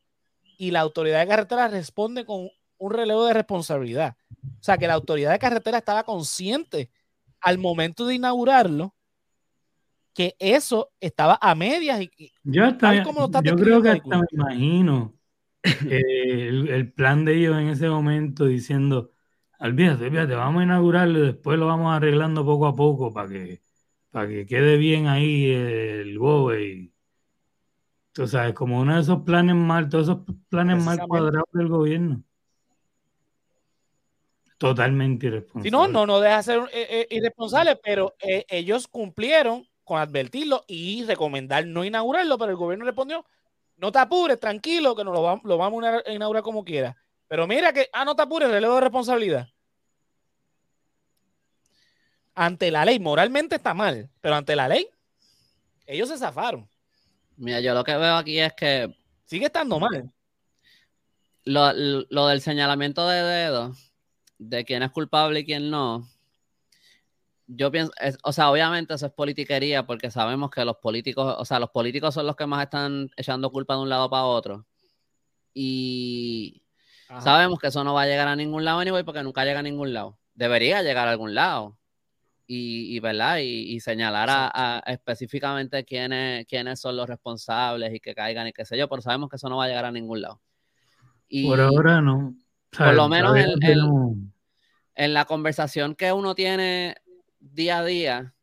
Y 0.58 0.72
la 0.72 0.82
autoridad 0.82 1.20
de 1.20 1.28
carretera 1.28 1.68
responde 1.68 2.26
con 2.26 2.50
un 2.78 2.92
relevo 2.92 3.26
de 3.26 3.34
responsabilidad. 3.34 4.16
O 4.60 4.64
sea, 4.64 4.78
que 4.78 4.88
la 4.88 4.96
autoridad 4.96 5.32
de 5.32 5.40
carretera 5.40 5.78
estaba 5.78 6.04
consciente 6.04 6.92
al 7.40 7.58
momento 7.58 8.06
de 8.06 8.16
inaugurarlo 8.16 8.96
que 10.16 10.36
eso 10.40 10.94
estaba 11.02 11.38
a 11.42 11.54
medias 11.54 12.02
y, 12.02 12.10
y 12.18 12.32
Yo, 12.44 12.66
hasta, 12.66 12.92
Tal 12.94 13.04
como 13.04 13.30
yo 13.44 13.56
creo 13.56 13.82
que 13.82 13.90
hasta 13.90 14.18
me 14.18 14.26
imagino 14.32 15.14
eh, 15.64 16.48
el, 16.48 16.70
el 16.70 16.92
plan 16.94 17.26
de 17.26 17.36
ellos 17.36 17.58
en 17.58 17.68
ese 17.68 17.90
momento 17.90 18.46
diciendo, 18.46 19.12
olvídate, 19.60 20.06
olvídate, 20.06 20.34
vamos 20.36 20.62
a 20.62 20.64
inaugurarlo 20.64 21.20
y 21.20 21.26
después 21.28 21.60
lo 21.60 21.68
vamos 21.68 21.94
arreglando 21.94 22.46
poco 22.46 22.66
a 22.66 22.76
poco 22.76 23.14
para 23.14 23.28
que, 23.28 23.62
para 24.10 24.28
que 24.30 24.46
quede 24.46 24.78
bien 24.78 25.08
ahí 25.08 25.52
el 25.52 26.18
GOBE. 26.18 26.64
Y, 26.64 26.94
tú 28.14 28.26
sabes, 28.26 28.54
como 28.54 28.80
uno 28.80 28.96
de 28.96 29.02
esos 29.02 29.24
planes 29.24 29.56
mal, 29.56 29.90
todos 29.90 30.08
esos 30.08 30.20
planes 30.48 30.82
mal 30.82 30.98
cuadrados 31.08 31.50
del 31.52 31.68
gobierno. 31.68 32.24
Totalmente 34.58 35.28
irresponsable. 35.28 35.70
Si 35.70 35.72
no, 35.72 35.90
no, 35.90 36.06
no 36.06 36.22
deja 36.22 36.38
de 36.38 36.44
ser 36.44 36.60
eh, 36.72 36.88
eh, 36.90 37.08
irresponsable, 37.10 37.76
pero 37.76 38.16
eh, 38.20 38.46
ellos 38.48 38.88
cumplieron 38.88 39.68
con 39.86 40.00
advertirlo 40.00 40.66
y 40.68 41.06
recomendar 41.06 41.66
no 41.66 41.86
inaugurarlo, 41.86 42.38
pero 42.38 42.52
el 42.52 42.58
gobierno 42.58 42.84
respondió, 42.84 43.26
no 43.78 43.92
te 43.92 44.00
apures, 44.00 44.40
tranquilo, 44.40 44.96
que 44.96 45.04
nos 45.06 45.14
lo, 45.14 45.24
vam- 45.24 45.42
lo 45.44 45.58
vamos 45.58 45.84
a 45.84 45.88
ina- 45.90 46.14
inaugurar 46.16 46.44
como 46.44 46.66
quiera. 46.66 46.98
Pero 47.28 47.48
mira 47.48 47.72
que, 47.72 47.90
ah, 47.94 48.04
no 48.04 48.16
te 48.16 48.24
apures, 48.24 48.50
relevo 48.50 48.76
de 48.76 48.82
responsabilidad. 48.82 49.48
Ante 52.34 52.70
la 52.70 52.84
ley, 52.84 53.00
moralmente 53.00 53.56
está 53.56 53.74
mal, 53.74 54.10
pero 54.20 54.36
ante 54.36 54.56
la 54.56 54.68
ley, 54.68 54.90
ellos 55.86 56.10
se 56.10 56.18
zafaron. 56.18 56.68
Mira, 57.38 57.60
yo 57.62 57.74
lo 57.74 57.84
que 57.84 57.96
veo 57.96 58.16
aquí 58.16 58.40
es 58.40 58.54
que 58.54 58.94
Sigue 59.26 59.46
estando 59.46 59.80
mal. 59.80 60.12
lo, 61.46 61.72
lo 61.74 62.28
del 62.28 62.42
señalamiento 62.42 63.08
de 63.08 63.22
dedos, 63.24 63.94
de 64.38 64.66
quién 64.66 64.84
es 64.84 64.92
culpable 64.92 65.40
y 65.42 65.46
quién 65.46 65.70
no, 65.70 66.08
yo 67.48 67.72
pienso, 67.72 67.92
es- 68.00 68.18
o 68.24 68.32
sea, 68.32 68.50
obviamente 68.50 68.94
eso 68.94 69.06
es 69.06 69.12
politiquería 69.12 69.86
porque 69.86 70.10
sabemos 70.12 70.50
que 70.50 70.66
los 70.66 70.78
políticos, 70.78 71.36
o 71.38 71.46
sea, 71.46 71.60
los 71.60 71.70
políticos 71.70 72.14
son 72.14 72.26
los 72.26 72.36
que 72.36 72.46
más 72.46 72.64
están 72.64 73.10
echando 73.16 73.52
culpa 73.52 73.76
de 73.76 73.82
un 73.82 73.90
lado 73.90 74.10
para 74.10 74.24
otro. 74.24 74.66
Y 75.54 76.62
Ajá. 77.08 77.22
sabemos 77.22 77.60
que 77.60 77.68
eso 77.68 77.84
no 77.84 77.94
va 77.94 78.04
a 78.04 78.08
llegar 78.08 78.28
a 78.28 78.36
ningún 78.36 78.66
lado 78.66 78.80
anyway 78.80 79.04
porque 79.04 79.24
nunca 79.24 79.46
llega 79.46 79.60
a 79.60 79.64
ningún 79.64 79.94
lado. 79.94 80.18
Debería 80.34 80.82
llegar 80.82 81.08
a 81.08 81.12
algún 81.12 81.36
lado. 81.36 81.78
Y, 82.48 82.96
y, 82.96 83.00
¿verdad? 83.00 83.38
Y, 83.40 83.74
y 83.74 83.80
señalar 83.80 84.30
a, 84.30 84.52
a 84.54 84.80
específicamente 84.92 85.84
quiénes, 85.84 86.46
quiénes 86.46 86.80
son 86.80 86.96
los 86.96 87.10
responsables 87.10 87.92
y 87.92 88.00
que 88.00 88.14
caigan 88.14 88.48
y 88.48 88.54
qué 88.54 88.66
sé 88.66 88.78
yo, 88.78 88.88
pero 88.88 89.02
sabemos 89.02 89.30
que 89.32 89.38
eso 89.38 89.50
no 89.50 89.58
va 89.58 89.66
a 89.66 89.68
llegar 89.68 89.86
a 89.86 89.92
ningún 89.92 90.22
lado. 90.22 90.42
Y, 91.28 91.48
Por 91.48 91.60
ahora 91.60 92.02
no. 92.02 92.36
Por 92.78 92.94
lo 92.94 93.10
menos 93.10 93.36
no 93.36 94.16
en 94.96 95.14
la 95.14 95.26
conversación 95.26 95.96
que 95.96 96.12
uno 96.12 96.36
tiene 96.36 96.96
día 97.54 97.80
a 97.80 97.86
día, 97.86 98.34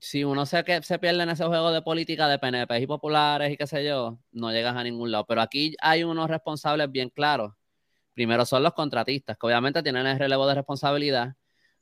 si 0.00 0.24
uno 0.24 0.46
se, 0.46 0.62
que, 0.64 0.82
se 0.82 0.98
pierde 0.98 1.22
en 1.22 1.30
ese 1.30 1.44
juego 1.44 1.72
de 1.72 1.82
política 1.82 2.28
de 2.28 2.38
PNP 2.38 2.80
y 2.80 2.86
populares 2.86 3.52
y 3.52 3.56
qué 3.56 3.66
sé 3.66 3.84
yo, 3.84 4.18
no 4.32 4.52
llegas 4.52 4.76
a 4.76 4.82
ningún 4.82 5.10
lado. 5.10 5.24
Pero 5.26 5.40
aquí 5.40 5.74
hay 5.80 6.04
unos 6.04 6.28
responsables 6.28 6.90
bien 6.90 7.10
claros. 7.10 7.54
Primero 8.14 8.44
son 8.46 8.62
los 8.62 8.72
contratistas, 8.72 9.36
que 9.38 9.46
obviamente 9.46 9.82
tienen 9.82 10.06
el 10.06 10.18
relevo 10.18 10.46
de 10.46 10.54
responsabilidad. 10.54 11.34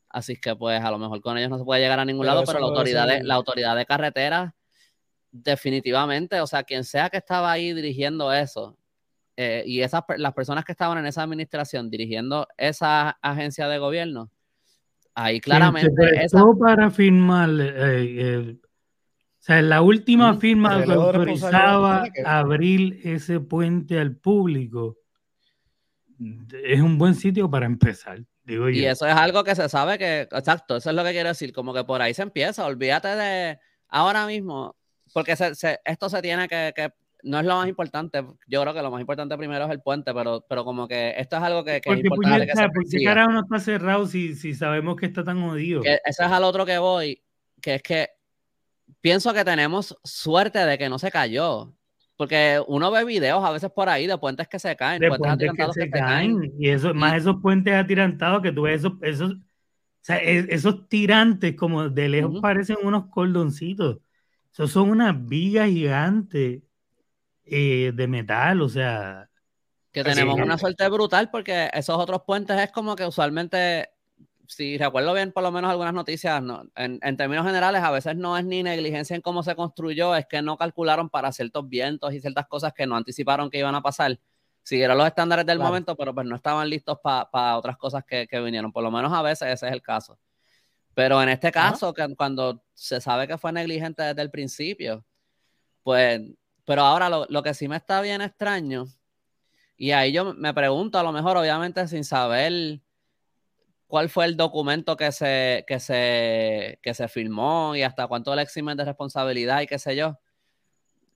Así 0.09 0.37
que 0.37 0.55
pues 0.55 0.83
a 0.83 0.91
lo 0.91 0.99
mejor 0.99 1.21
con 1.21 1.37
ellos 1.39 1.51
no 1.51 1.59
se 1.59 1.65
puede 1.65 1.81
llegar 1.81 1.99
a 1.99 2.05
ningún 2.05 2.25
Pero 2.25 2.35
lado, 2.35 2.47
pero 2.47 2.61
la 2.61 2.67
autoridad, 2.67 3.09
de, 3.09 3.25
la 3.25 3.35
autoridad 3.35 3.77
de 3.77 3.87
carretera 3.87 4.55
definitivamente, 5.33 6.41
o 6.41 6.47
sea, 6.47 6.63
quien 6.63 6.85
sea 6.85 7.11
que 7.11 7.17
estaba 7.17 7.51
ahí 7.51 7.73
dirigiendo 7.73 8.33
eso, 8.33 8.79
eh, 9.37 9.65
y 9.67 9.81
esas 9.81 10.03
las 10.17 10.33
personas 10.33 10.65
que 10.65 10.71
estaban 10.71 10.97
en 10.99 11.07
esa 11.07 11.25
administración 11.25 11.91
dirigiendo 11.91 12.47
esa 12.57 13.19
agencia 13.21 13.67
de 13.67 13.79
gobierno, 13.79 14.31
ahí 15.15 15.41
claramente 15.41 15.91
esa, 16.23 16.45
para 16.59 16.91
firmar, 16.91 17.51
eh, 17.61 18.17
eh, 18.19 18.57
o 18.61 19.47
sea, 19.47 19.63
la 19.63 19.83
última 19.83 20.33
Ujú. 20.33 20.41
firma 20.41 20.85
que 20.85 20.93
autorizaba 20.93 22.05
abrir 22.25 23.01
ese 23.05 23.41
puente 23.41 23.99
al 23.99 24.17
público 24.17 24.97
es 26.63 26.81
un 26.81 26.99
buen 26.99 27.15
sitio 27.15 27.51
para 27.51 27.67
empezar, 27.67 28.21
digo 28.45 28.69
y 28.69 28.83
yo. 28.83 28.91
eso 28.91 29.07
es 29.07 29.15
algo 29.15 29.45
que 29.45 29.55
se 29.55 29.69
sabe 29.69 29.99
que, 29.99 30.23
exacto, 30.23 30.77
eso 30.77 30.91
es 30.91 30.97
lo 30.97 31.05
que 31.05 31.13
quiero 31.13 31.29
decir, 31.29 31.53
como 31.53 31.75
que 31.75 31.85
por 31.85 32.01
ahí 32.01 32.15
se 32.15 32.23
empieza, 32.23 32.65
olvídate 32.65 33.09
de, 33.09 33.59
ahora 33.89 34.27
mismo, 34.27 34.77
porque 35.13 35.33
esto 35.33 36.09
se 36.09 36.23
tiene 36.23 36.49
que, 36.49 36.73
no 37.25 37.41
es 37.41 37.47
lo 37.47 37.57
más 37.57 37.69
importante. 37.69 38.23
Yo 38.47 38.61
creo 38.63 38.75
que 38.75 38.83
lo 38.83 38.91
más 38.91 39.01
importante 39.01 39.37
primero 39.37 39.65
es 39.65 39.71
el 39.71 39.81
puente, 39.81 40.13
pero, 40.13 40.45
pero 40.49 40.65
como 40.65 40.87
que 40.87 41.15
esto 41.17 41.37
es 41.37 41.43
algo 41.43 41.65
que, 41.65 41.81
que 41.81 41.91
es 41.91 42.05
importante. 42.05 42.47
que 42.47 42.69
¿Por 42.69 42.89
qué 42.89 43.03
carajo 43.03 43.33
no 43.33 43.41
está 43.41 43.59
cerrado 43.59 44.07
si, 44.07 44.35
si 44.35 44.55
sabemos 44.55 44.97
que 44.97 45.07
está 45.07 45.25
tan 45.25 45.41
jodido? 45.43 45.83
ese 45.83 45.99
es 46.05 46.21
al 46.21 46.45
otro 46.45 46.67
que 46.67 46.79
voy, 46.79 47.23
que 47.61 47.77
es 47.77 47.83
que 47.83 48.09
pienso 49.01 49.33
que 49.33 49.45
tenemos 49.45 49.97
suerte 50.05 50.59
de 50.59 50.79
que 50.79 50.89
no 50.89 50.99
se 50.99 51.11
cayó. 51.11 51.75
Porque 52.17 52.63
uno 52.69 52.93
ve 52.93 53.05
videos 53.05 53.43
a 53.43 53.51
veces 53.51 53.71
por 53.73 53.89
ahí 53.89 54.07
de 54.07 54.17
puentes 54.19 54.47
que 54.47 54.61
se 54.61 54.77
caen, 54.77 55.01
de 55.01 55.09
puentes, 55.09 55.51
que, 55.57 55.73
se, 55.73 55.91
caen. 55.91 56.53
Y 56.61 56.69
eso, 56.69 56.95
más 56.95 57.17
esos 57.17 57.41
puentes 57.43 57.75
atirantados 57.75 58.41
que 58.41 58.53
tú 58.53 58.63
ves, 58.63 58.81
esos, 58.81 58.93
esos, 59.03 59.33
o 59.33 59.37
sea, 60.01 60.19
esos 60.19 60.89
tirantes 60.89 61.57
como 61.57 61.89
de 61.89 62.09
lejos 62.09 62.41
parecen 62.41 62.77
unos 62.85 63.07
cordoncitos. 63.07 63.99
Esos 64.53 64.71
son 64.71 64.91
unas 64.91 65.27
vigas 65.27 65.69
gigantes 65.69 66.63
eh, 67.45 67.93
de 67.95 68.07
metal, 68.07 68.63
o 68.63 68.69
sea. 68.69 69.29
Que 69.93 70.03
tenemos 70.03 70.41
una 70.41 70.59
suerte 70.59 70.89
brutal 70.89 71.31
porque 71.31 71.71
esos 71.73 71.97
otros 71.97 72.23
puentes 72.27 72.59
es 72.59 72.73
como 72.73 72.97
que 72.97 73.07
usualmente, 73.07 73.91
si 74.49 74.77
recuerdo 74.77 75.15
bien, 75.15 75.31
por 75.31 75.45
lo 75.45 75.53
menos 75.53 75.71
algunas 75.71 75.95
noticias, 75.95 76.43
no, 76.43 76.65
en, 76.75 77.17
términos 77.17 77.47
generales, 77.47 77.81
a 77.81 77.93
veces 77.93 78.17
no 78.17 78.37
es 78.37 78.45
ni 78.45 78.65
negligencia 78.65 79.15
en 79.15 79.23
cómo 79.23 79.45
se 79.45 79.55
construyó, 79.55 80.17
es 80.17 80.27
que 80.27 80.43
no 80.43 80.57
calcularon 80.57 81.11
para 81.11 81.31
ciertos 81.31 81.69
vientos 81.69 82.13
y 82.13 82.21
ciertas 82.21 82.49
cosas 82.49 82.73
que 82.73 82.89
no 82.89 82.97
anticiparon 82.97 83.51
que 83.51 83.59
iban 83.59 83.77
a 83.77 83.83
pasar. 83.83 84.19
Siguieron 84.65 84.99
los 84.99 85.07
estándares 85.07 85.47
del 85.47 85.61
momento, 85.61 85.95
pero 85.95 86.13
pues 86.13 86.27
no 86.27 86.35
estaban 86.35 86.69
listos 86.69 86.99
para 87.03 87.57
otras 87.57 87.77
cosas 87.77 88.03
que, 88.05 88.27
que, 88.27 88.41
vinieron. 88.41 88.73
Por 88.73 88.83
lo 88.83 88.91
menos 88.91 89.13
a 89.13 89.23
veces 89.23 89.49
ese 89.49 89.67
es 89.67 89.73
el 89.73 89.83
caso. 89.83 90.19
Pero 90.95 91.23
en 91.23 91.29
este 91.29 91.53
caso, 91.53 91.93
que, 91.93 92.15
cuando 92.17 92.65
se 92.73 93.01
sabe 93.01 93.29
que 93.29 93.37
fue 93.37 93.53
negligente 93.53 94.03
desde 94.03 94.23
el 94.23 94.31
principio, 94.31 95.05
pues 95.83 96.21
pero 96.65 96.83
ahora 96.83 97.09
lo, 97.09 97.43
que 97.43 97.55
sí 97.55 97.69
me 97.69 97.77
está 97.77 98.01
bien 98.01 98.21
extraño, 98.21 98.87
y 99.77 99.91
ahí 99.93 100.13
yo 100.13 100.35
me 100.35 100.55
pregunto, 100.55 100.99
a 100.99 101.03
lo 101.03 101.13
mejor, 101.13 101.37
obviamente, 101.37 101.87
sin 101.89 102.05
saber 102.05 102.81
cuál 103.87 104.09
fue 104.09 104.25
el 104.25 104.37
documento 104.37 104.97
que 104.97 105.13
se, 105.13 105.65
que 105.67 105.81
se, 105.81 106.79
que 106.83 106.95
se 106.95 107.09
firmó 107.09 107.77
y 107.77 107.83
hasta 107.83 108.07
cuánto 108.07 108.35
le 108.35 108.43
eximen 108.43 108.77
de 108.77 108.85
responsabilidad 108.85 109.61
y 109.61 109.67
qué 109.67 109.79
sé 109.79 109.97
yo. 109.97 110.19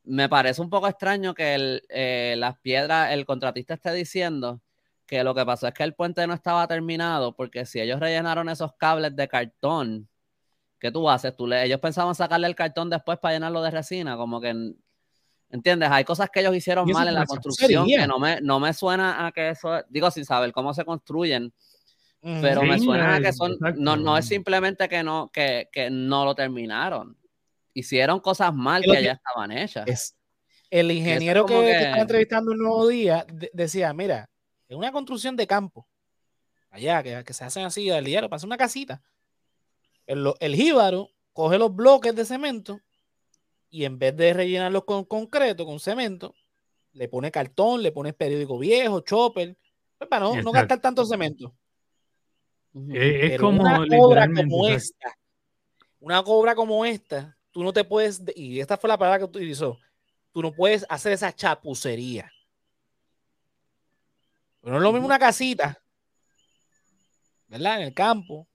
Me 0.05 0.29
parece 0.29 0.63
un 0.63 0.71
poco 0.71 0.89
extraño 0.89 1.35
que 1.35 1.55
el, 1.55 1.83
eh, 1.89 2.35
las 2.39 2.59
piedras, 2.59 3.13
el 3.13 3.27
contratista 3.27 3.75
esté 3.75 3.93
diciendo 3.93 4.63
que 5.07 5.25
lo 5.25 5.35
que 5.35 5.45
pasó 5.47 5.67
es 5.69 5.75
que 5.75 5.85
el 5.85 5.95
puente 5.95 6.27
no 6.27 6.35
estaba 6.35 6.67
terminado, 6.69 7.35
porque 7.35 7.67
si 7.67 7.81
ellos 7.81 7.99
rellenaron 8.01 8.49
esos 8.49 8.75
cables 8.75 9.17
de 9.17 9.29
cartón, 9.29 10.09
¿qué 10.79 10.91
tú 10.93 11.09
haces? 11.11 11.35
Tú 11.37 11.53
ellos 11.53 11.81
pensaban 11.81 12.15
sacarle 12.15 12.47
el 12.47 12.55
cartón 12.55 12.91
después 12.91 13.19
para 13.19 13.35
llenarlo 13.35 13.63
de 13.63 13.71
resina, 13.71 14.17
como 14.17 14.41
que 14.41 14.75
¿Entiendes? 15.51 15.89
Hay 15.91 16.05
cosas 16.05 16.29
que 16.31 16.41
ellos 16.41 16.55
hicieron 16.55 16.89
mal 16.91 17.09
en 17.09 17.15
la 17.15 17.25
construcción 17.25 17.87
que 17.87 18.07
no 18.07 18.19
me, 18.19 18.41
no 18.43 18.61
me 18.61 18.75
suena 18.75 19.27
a 19.27 19.33
que 19.33 19.51
eso, 19.51 19.83
digo 19.89 20.11
sin 20.11 20.25
saber 20.25 20.53
cómo 20.53 20.75
se 20.75 20.85
construyen, 20.85 21.53
pero 22.21 22.63
me 22.63 22.79
suena 22.79 23.17
a 23.17 23.21
que 23.21 23.33
son, 23.33 23.57
no, 23.77 23.97
no 23.97 24.19
es 24.19 24.27
simplemente 24.27 24.89
que 24.89 25.03
no, 25.03 25.31
que, 25.33 25.69
que 25.73 25.89
no 25.89 26.27
lo 26.27 26.35
terminaron. 26.35 27.17
Hicieron 27.73 28.21
cosas 28.21 28.53
mal 28.53 28.83
que, 28.83 29.03
ya 29.03 29.13
estaban 29.13 29.53
hechas. 29.53 30.17
el 30.69 30.91
ingeniero 30.91 31.47
que, 31.47 31.71
estaba 31.71 32.03
entrevistando 32.03 32.53
un 32.53 32.59
nuevo 32.59 32.87
día 32.89 33.25
decía, 33.55 33.95
mira, 33.95 34.29
es 34.69 34.77
una 34.77 34.93
construcción 34.93 35.35
de 35.35 35.47
campo, 35.47 35.89
allá, 36.71 37.03
que, 37.03 37.25
que 37.25 37.33
se 37.33 37.45
hacen 37.45 37.65
así 37.65 37.89
al 37.89 38.05
diario, 38.05 38.29
pasa 38.29 38.47
una 38.47 38.59
casita. 38.59 39.01
El, 40.07 40.31
el 40.41 40.55
jíbaro 40.55 41.09
coge 41.33 41.57
los 41.57 41.75
bloques 41.75 42.15
de 42.15 42.27
cemento 42.27 42.83
y 43.71 43.85
en 43.85 43.99
vez 43.99 44.17
de 44.17 44.33
rellenarlos 44.33 44.85
con 44.85 45.05
concreto, 45.05 45.65
con 45.65 45.81
cemento, 45.81 46.35
le 46.93 47.09
pone 47.09 47.31
cartón, 47.31 47.83
le 47.83 47.93
pone 47.93 48.13
periódico 48.13 48.59
viejo, 48.59 49.01
chopper, 49.01 49.57
pues, 49.97 50.09
para 50.09 50.25
no, 50.25 50.53
gastar 50.53 50.81
tanto 50.81 51.05
cemento. 51.05 51.55
Es, 52.91 53.41
como 53.41 53.63
una 53.63 53.85
obra 53.99 54.29
como 54.33 54.69
esta, 54.69 55.17
una 56.01 56.21
obra 56.21 56.55
como 56.55 56.85
esta, 56.85 57.37
tú 57.51 57.63
no 57.63 57.73
te 57.73 57.85
puedes, 57.85 58.23
y 58.37 58.61
esta 58.61 58.77
fue 58.77 58.89
la 58.89 58.99
palabra 58.99 59.19
que 59.19 59.25
utilizó, 59.25 59.79
tú 60.33 60.43
no 60.43 60.53
puedes 60.53 60.87
hacer 60.89 61.13
esa 61.13 61.35
chapucería. 61.35 62.31
Pero 64.61 64.73
no 64.73 64.79
es 64.79 64.83
lo 64.83 64.93
mismo 64.93 65.07
una 65.07 65.19
casita, 65.19 65.81
¿verdad? 67.49 67.81
En 67.81 67.89
el 67.89 67.95
campo, 67.95 68.47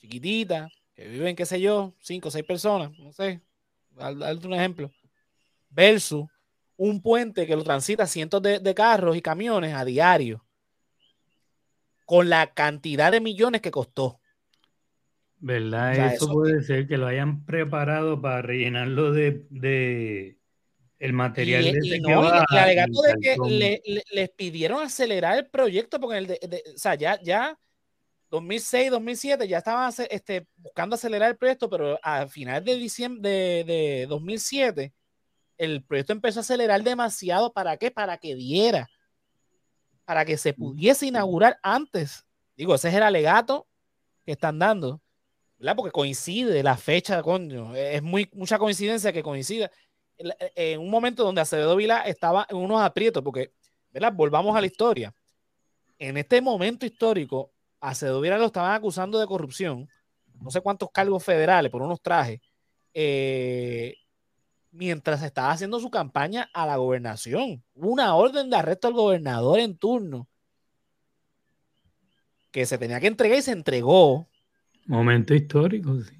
chiquitita, 0.00 0.68
que 0.94 1.08
viven, 1.08 1.36
qué 1.36 1.46
sé 1.46 1.60
yo, 1.60 1.94
cinco 2.00 2.28
o 2.28 2.30
seis 2.30 2.44
personas, 2.44 2.90
no 2.98 3.12
sé, 3.12 3.40
darte 3.96 4.46
un 4.46 4.54
ejemplo, 4.54 4.90
versus 5.70 6.26
un 6.76 7.00
puente 7.00 7.46
que 7.46 7.56
lo 7.56 7.64
transita 7.64 8.06
cientos 8.06 8.42
de, 8.42 8.74
carros 8.74 9.16
y 9.16 9.22
camiones 9.22 9.74
a 9.74 9.84
diario, 9.84 10.44
con 12.04 12.28
la 12.28 12.52
cantidad 12.52 13.10
de 13.10 13.20
millones 13.20 13.60
que 13.60 13.70
costó. 13.70 14.20
¿Verdad? 15.38 16.14
eso, 16.14 16.28
puede 16.32 16.62
ser 16.62 16.86
que 16.86 16.96
lo 16.96 17.06
hayan 17.06 17.44
preparado 17.44 18.20
para 18.20 18.42
rellenarlo 18.42 19.12
de, 19.12 20.38
el 20.98 21.12
material 21.12 21.64
de 21.64 21.70
y 21.70 21.90
de 21.90 22.00
que 23.20 24.02
les 24.12 24.30
pidieron 24.30 24.82
acelerar 24.82 25.38
el 25.38 25.46
proyecto 25.46 26.00
porque 26.00 26.18
el 26.18 26.30
o 26.74 26.78
sea, 26.78 26.94
ya, 26.94 27.20
ya 27.22 27.58
2006, 28.36 28.90
2007 28.90 29.48
ya 29.48 29.58
estaban 29.58 29.92
este, 30.10 30.46
buscando 30.56 30.94
acelerar 30.94 31.30
el 31.30 31.36
proyecto, 31.36 31.70
pero 31.70 31.98
a 32.02 32.26
finales 32.26 32.64
de 32.64 32.76
diciembre 32.76 33.30
de, 33.64 34.06
2007 34.08 34.92
el 35.58 35.82
proyecto 35.82 36.12
empezó 36.12 36.40
a 36.40 36.42
acelerar 36.42 36.82
demasiado. 36.82 37.52
¿Para 37.52 37.78
qué? 37.78 37.90
Para 37.90 38.18
que 38.18 38.34
diera, 38.34 38.88
para 40.04 40.24
que 40.26 40.36
se 40.36 40.52
pudiese 40.52 41.06
inaugurar 41.06 41.58
antes. 41.62 42.26
Digo, 42.56 42.74
ese 42.74 42.88
es 42.88 42.94
el 42.94 43.02
alegato 43.02 43.66
que 44.26 44.32
están 44.32 44.58
dando, 44.58 45.00
¿verdad? 45.58 45.76
Porque 45.76 45.92
coincide 45.92 46.62
la 46.62 46.76
fecha, 46.76 47.22
coño. 47.22 47.74
Es 47.74 48.02
muy, 48.02 48.28
mucha 48.34 48.58
coincidencia 48.58 49.14
que 49.14 49.22
coincida 49.22 49.70
en 50.18 50.80
un 50.80 50.90
momento 50.90 51.24
donde 51.24 51.40
Acevedo 51.40 51.76
Vila 51.76 52.02
estaba 52.02 52.46
en 52.50 52.56
unos 52.58 52.82
aprietos, 52.82 53.22
porque, 53.22 53.52
¿verdad? 53.90 54.12
Volvamos 54.12 54.54
a 54.56 54.60
la 54.60 54.66
historia. 54.66 55.14
En 55.98 56.18
este 56.18 56.42
momento 56.42 56.84
histórico, 56.84 57.52
a 57.86 57.94
Cedovira 57.94 58.36
lo 58.36 58.46
estaban 58.46 58.72
acusando 58.72 59.20
de 59.20 59.28
corrupción, 59.28 59.88
no 60.42 60.50
sé 60.50 60.60
cuántos 60.60 60.90
cargos 60.90 61.22
federales 61.22 61.70
por 61.70 61.82
unos 61.82 62.02
trajes, 62.02 62.40
eh, 62.92 63.94
mientras 64.72 65.22
estaba 65.22 65.52
haciendo 65.52 65.78
su 65.78 65.88
campaña 65.88 66.50
a 66.52 66.66
la 66.66 66.78
gobernación. 66.78 67.62
Una 67.74 68.16
orden 68.16 68.50
de 68.50 68.56
arresto 68.56 68.88
al 68.88 68.94
gobernador 68.94 69.60
en 69.60 69.78
turno 69.78 70.26
que 72.50 72.66
se 72.66 72.76
tenía 72.76 72.98
que 72.98 73.06
entregar 73.06 73.38
y 73.38 73.42
se 73.42 73.52
entregó. 73.52 74.26
Momento 74.86 75.32
histórico, 75.32 75.96
sí. 76.02 76.16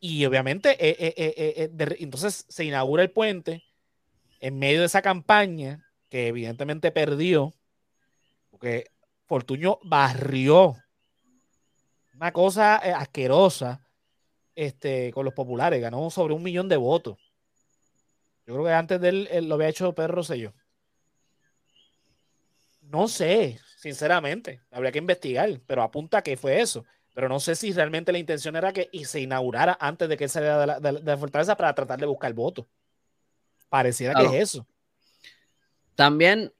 Y 0.00 0.24
obviamente, 0.24 0.70
eh, 0.80 1.14
eh, 1.16 1.70
entonces 2.00 2.44
se 2.48 2.64
inaugura 2.64 3.04
el 3.04 3.12
puente 3.12 3.62
en 4.40 4.58
medio 4.58 4.80
de 4.80 4.86
esa 4.86 5.00
campaña 5.00 5.86
que 6.08 6.26
evidentemente 6.26 6.90
perdió, 6.90 7.54
porque 8.50 8.91
Fortuño 9.32 9.78
barrió 9.82 10.76
una 12.12 12.32
cosa 12.34 12.82
eh, 12.84 12.92
asquerosa 12.92 13.82
este, 14.54 15.10
con 15.10 15.24
los 15.24 15.32
populares, 15.32 15.80
ganó 15.80 16.10
sobre 16.10 16.34
un 16.34 16.42
millón 16.42 16.68
de 16.68 16.76
votos. 16.76 17.16
Yo 18.46 18.52
creo 18.52 18.66
que 18.66 18.72
antes 18.72 19.00
de 19.00 19.08
él, 19.08 19.48
lo 19.48 19.54
había 19.54 19.70
hecho 19.70 19.94
Pedro 19.94 20.16
Rosselló. 20.16 20.52
No 22.82 23.08
sé, 23.08 23.58
sinceramente, 23.78 24.60
habría 24.70 24.92
que 24.92 24.98
investigar, 24.98 25.48
pero 25.66 25.82
apunta 25.82 26.20
que 26.20 26.36
fue 26.36 26.60
eso. 26.60 26.84
Pero 27.14 27.30
no 27.30 27.40
sé 27.40 27.54
si 27.56 27.72
realmente 27.72 28.12
la 28.12 28.18
intención 28.18 28.54
era 28.54 28.70
que 28.74 28.90
y 28.92 29.06
se 29.06 29.20
inaugurara 29.20 29.78
antes 29.80 30.10
de 30.10 30.18
que 30.18 30.24
él 30.24 30.30
saliera 30.30 30.78
de 30.78 30.92
la, 30.92 31.16
fortaleza 31.16 31.56
para 31.56 31.74
tratar 31.74 31.98
de 31.98 32.04
buscar 32.04 32.34
voto. 32.34 32.68
Pareciera 33.70 34.12
que 34.12 34.26
es 34.26 34.50
eso. 34.50 34.66
También 35.94 36.52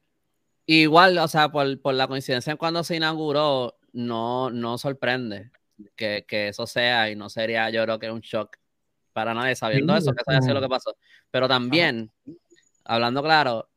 Igual, 0.66 1.18
o 1.18 1.28
sea, 1.28 1.50
por, 1.50 1.94
la 1.94 2.06
coincidencia 2.06 2.50
en 2.50 2.56
cuando 2.56 2.84
se 2.84 2.96
inauguró, 2.96 3.78
no, 3.92 4.50
no 4.50 4.78
sorprende 4.78 5.50
que, 5.96 6.24
eso 6.30 6.66
sea 6.66 7.10
y 7.10 7.16
no 7.16 7.28
sería, 7.28 7.70
yo 7.70 7.82
creo 7.82 7.98
que 7.98 8.10
un 8.10 8.20
shock 8.20 8.56
para 9.12 9.34
nadie 9.34 9.54
sabiendo 9.56 9.96
eso, 9.96 10.12
que 10.12 10.24
sabía 10.24 10.54
lo 10.54 10.60
que 10.60 10.68
pasó. 10.68 10.96
Pero 11.30 11.48
también, 11.48 12.10
hablando 12.84 13.22
claro, 13.22 13.68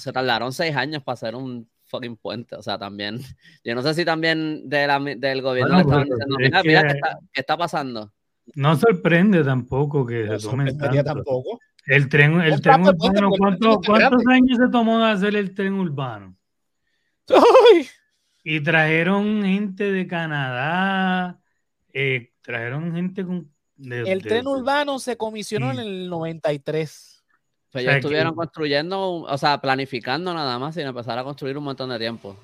se 0.00 0.12
tardaron 0.12 0.52
seis 0.52 0.74
años 0.74 1.02
para 1.02 1.14
hacer 1.14 1.34
un 1.34 1.68
fucking 1.84 2.16
puente. 2.16 2.56
O 2.56 2.62
sea, 2.62 2.78
también, 2.78 3.18
yo 3.64 3.74
no 3.74 3.82
sé 3.82 3.94
si 3.94 4.04
también 4.04 4.68
del 4.68 5.42
gobierno 5.42 5.80
estaban 5.80 6.04
diciendo, 6.04 6.36
mira, 6.38 6.62
mira, 6.62 6.82
¿qué 6.82 6.92
está, 6.94 7.18
¿qué 7.32 7.40
está, 7.40 7.56
pasando? 7.56 8.12
No 8.56 8.76
sorprende 8.76 9.44
tampoco 9.44 10.04
que 10.04 10.24
no 10.24 10.38
se 10.40 11.04
tampoco. 11.04 11.60
El 11.86 12.08
tren, 12.08 12.40
el 12.40 12.60
tren 12.60 12.82
urbano, 12.82 13.30
¿cuántos 13.84 14.26
años 14.28 14.56
se 14.56 14.68
tomó 14.70 15.04
hacer 15.04 15.34
el 15.34 15.54
tren 15.54 15.74
urbano? 15.74 16.36
Y 18.44 18.60
trajeron 18.60 19.42
gente 19.42 19.90
de 19.90 20.06
Canadá, 20.06 21.40
eh, 21.92 22.32
trajeron 22.42 22.92
gente 22.94 23.24
con 23.24 23.52
el 23.90 24.22
tren 24.22 24.46
urbano 24.46 24.98
se 24.98 25.16
comisionó 25.16 25.70
en 25.72 25.78
el 25.78 26.08
93. 26.08 27.24
Pues 27.70 27.84
ellos 27.84 27.96
estuvieron 27.96 28.34
construyendo, 28.34 29.22
o 29.22 29.38
sea, 29.38 29.60
planificando 29.60 30.34
nada 30.34 30.58
más 30.58 30.74
sin 30.74 30.86
empezar 30.86 31.18
a 31.18 31.24
construir 31.24 31.56
un 31.56 31.64
montón 31.64 31.88
de 31.90 31.98
tiempo. 31.98 32.36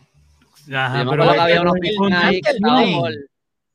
Ajá, 0.72 1.04
pero 1.08 1.30
había 1.30 1.60
unos 1.62 1.74
ahí 2.12 2.40
que 2.40 2.50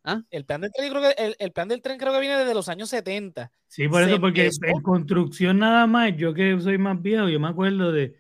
¿Ah? 0.03 0.21
El 0.31 0.45
plan 0.45 0.61
del 0.61 0.71
tren 0.71 0.89
creo 0.89 1.01
que 1.01 1.35
el, 1.39 1.51
plan 1.53 1.67
del 1.69 1.81
tren 1.81 1.97
creo 1.97 2.11
que 2.11 2.19
viene 2.19 2.37
desde 2.37 2.53
los 2.53 2.67
años 2.67 2.89
70. 2.89 3.51
Sí, 3.67 3.87
por 3.87 4.03
eso, 4.03 4.19
porque 4.19 4.49
en 4.61 4.81
construcción 4.81 5.59
nada 5.59 5.87
más, 5.87 6.15
yo 6.17 6.33
que 6.33 6.59
soy 6.59 6.77
más 6.77 7.01
viejo, 7.01 7.29
yo 7.29 7.39
me 7.39 7.47
acuerdo 7.47 7.91
de 7.91 8.17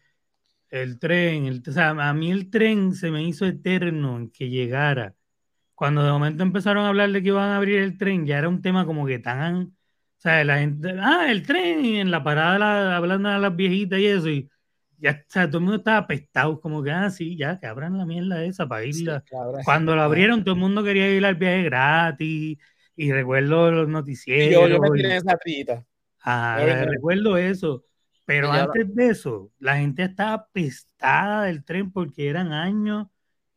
el 0.69 0.97
tren, 0.97 1.45
el, 1.45 1.61
o 1.67 1.71
sea, 1.71 1.89
a 1.89 2.13
mí 2.13 2.31
el 2.31 2.49
tren 2.49 2.95
se 2.95 3.11
me 3.11 3.23
hizo 3.23 3.45
eterno 3.45 4.17
en 4.17 4.31
que 4.31 4.49
llegara. 4.49 5.15
Cuando 5.75 6.03
de 6.03 6.11
momento 6.11 6.43
empezaron 6.43 6.85
a 6.85 6.89
hablar 6.89 7.11
de 7.11 7.21
que 7.21 7.29
iban 7.29 7.49
a 7.49 7.57
abrir 7.57 7.79
el 7.79 7.97
tren, 7.97 8.25
ya 8.25 8.37
era 8.39 8.49
un 8.49 8.61
tema 8.61 8.85
como 8.85 9.05
que 9.05 9.19
tan, 9.19 9.63
o 9.63 9.71
sea, 10.17 10.43
la 10.45 10.59
gente, 10.59 10.95
ah, 10.99 11.27
el 11.29 11.43
tren, 11.45 11.85
en 11.85 12.11
la 12.11 12.23
parada 12.23 12.95
hablando 12.95 13.29
a 13.29 13.39
las 13.39 13.55
viejitas 13.55 13.99
y 13.99 14.05
eso, 14.07 14.29
y 14.29 14.49
ya, 15.03 15.21
o 15.27 15.31
sea, 15.31 15.47
todo 15.47 15.57
el 15.57 15.63
mundo 15.65 15.77
estaba 15.79 15.97
apestado, 15.97 16.61
como 16.61 16.81
que, 16.81 16.89
ah, 16.89 17.09
sí, 17.09 17.35
ya, 17.35 17.59
que 17.59 17.67
abran 17.67 17.97
la 17.97 18.05
mierda 18.05 18.41
esa 18.45 18.69
para 18.69 18.85
irla. 18.85 19.21
Cuando 19.65 19.97
lo 19.97 20.01
abrieron, 20.01 20.45
todo 20.45 20.55
el 20.55 20.61
mundo 20.61 20.81
quería 20.81 21.13
ir 21.13 21.25
al 21.25 21.35
viaje 21.35 21.63
gratis, 21.63 22.57
y 22.95 23.11
recuerdo 23.11 23.69
los 23.69 23.89
noticieros. 23.89 24.69
yo, 24.69 24.79
me 24.79 24.89
tiré 24.91 25.17
esa 25.17 25.35
trita. 25.35 25.85
Ah, 26.23 26.57
recuerdo 26.87 27.35
eso. 27.35 27.83
Pero 28.25 28.49
antes 28.49 28.95
de 28.95 29.09
eso, 29.09 29.51
la 29.59 29.75
gente 29.75 30.03
estaba 30.03 30.35
apestada 30.35 31.43
del 31.43 31.65
tren 31.65 31.91
porque 31.91 32.29
eran 32.29 32.53
años 32.53 33.07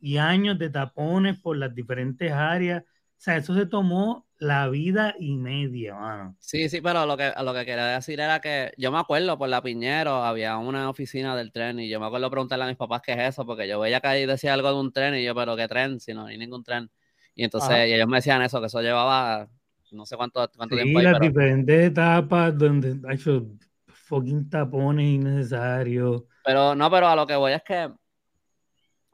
y 0.01 0.17
años 0.17 0.59
de 0.59 0.69
tapones 0.69 1.39
por 1.39 1.57
las 1.57 1.73
diferentes 1.73 2.33
áreas. 2.33 2.83
O 2.83 3.19
sea, 3.19 3.37
eso 3.37 3.55
se 3.55 3.67
tomó 3.67 4.26
la 4.39 4.69
vida 4.69 5.15
y 5.19 5.37
media, 5.37 5.95
mano. 5.95 6.37
Sí, 6.39 6.69
sí, 6.69 6.81
pero 6.81 7.07
lo 7.07 7.17
que, 7.17 7.33
lo 7.43 7.55
que 7.55 7.65
quería 7.65 7.87
decir 7.87 8.21
era 8.21 8.41
que 8.41 8.73
yo 8.77 8.93
me 8.93 8.99
acuerdo 8.99 9.39
por 9.39 9.49
la 9.49 9.63
Piñero, 9.63 10.23
había 10.25 10.59
una 10.59 10.91
oficina 10.91 11.35
del 11.37 11.53
tren 11.53 11.81
y 11.81 11.89
yo 11.89 12.01
me 12.01 12.07
acuerdo 12.07 12.31
preguntarle 12.31 12.65
a 12.65 12.69
mis 12.69 12.77
papás 12.77 13.03
qué 13.03 13.13
es 13.13 13.21
eso, 13.31 13.47
porque 13.47 13.67
yo 13.67 13.81
veía 13.81 14.01
que 14.01 14.09
ahí 14.09 14.27
decía 14.27 14.55
algo 14.55 14.69
de 14.69 14.81
un 14.81 14.93
tren 14.93 15.15
y 15.15 15.25
yo, 15.25 15.35
pero 15.35 15.57
¿qué 15.57 15.69
tren? 15.69 16.01
Si 16.01 16.13
no 16.13 16.27
hay 16.27 16.37
ningún 16.37 16.63
tren. 16.63 16.91
Y 17.35 17.45
entonces 17.45 17.77
ellos 17.77 18.09
me 18.09 18.19
decían 18.19 18.43
eso, 18.43 18.61
que 18.61 18.67
eso 18.67 18.81
llevaba 18.81 19.49
no 19.93 20.05
sé 20.05 20.17
cuánto, 20.17 20.51
cuánto 20.57 20.77
sí, 20.77 20.83
tiempo. 20.83 21.01
las 21.01 21.21
diferentes 21.21 21.91
etapas 21.91 22.59
donde 22.59 22.99
ha 23.09 23.15
hecho 23.15 23.47
fucking 23.87 24.51
tapones 24.51 25.07
innecesarios. 25.07 26.25
Pero 26.45 26.75
no, 26.75 26.91
pero 26.91 27.09
a 27.09 27.17
lo 27.17 27.27
que 27.27 27.37
voy 27.37 27.53
es 27.53 27.63
que, 27.63 27.91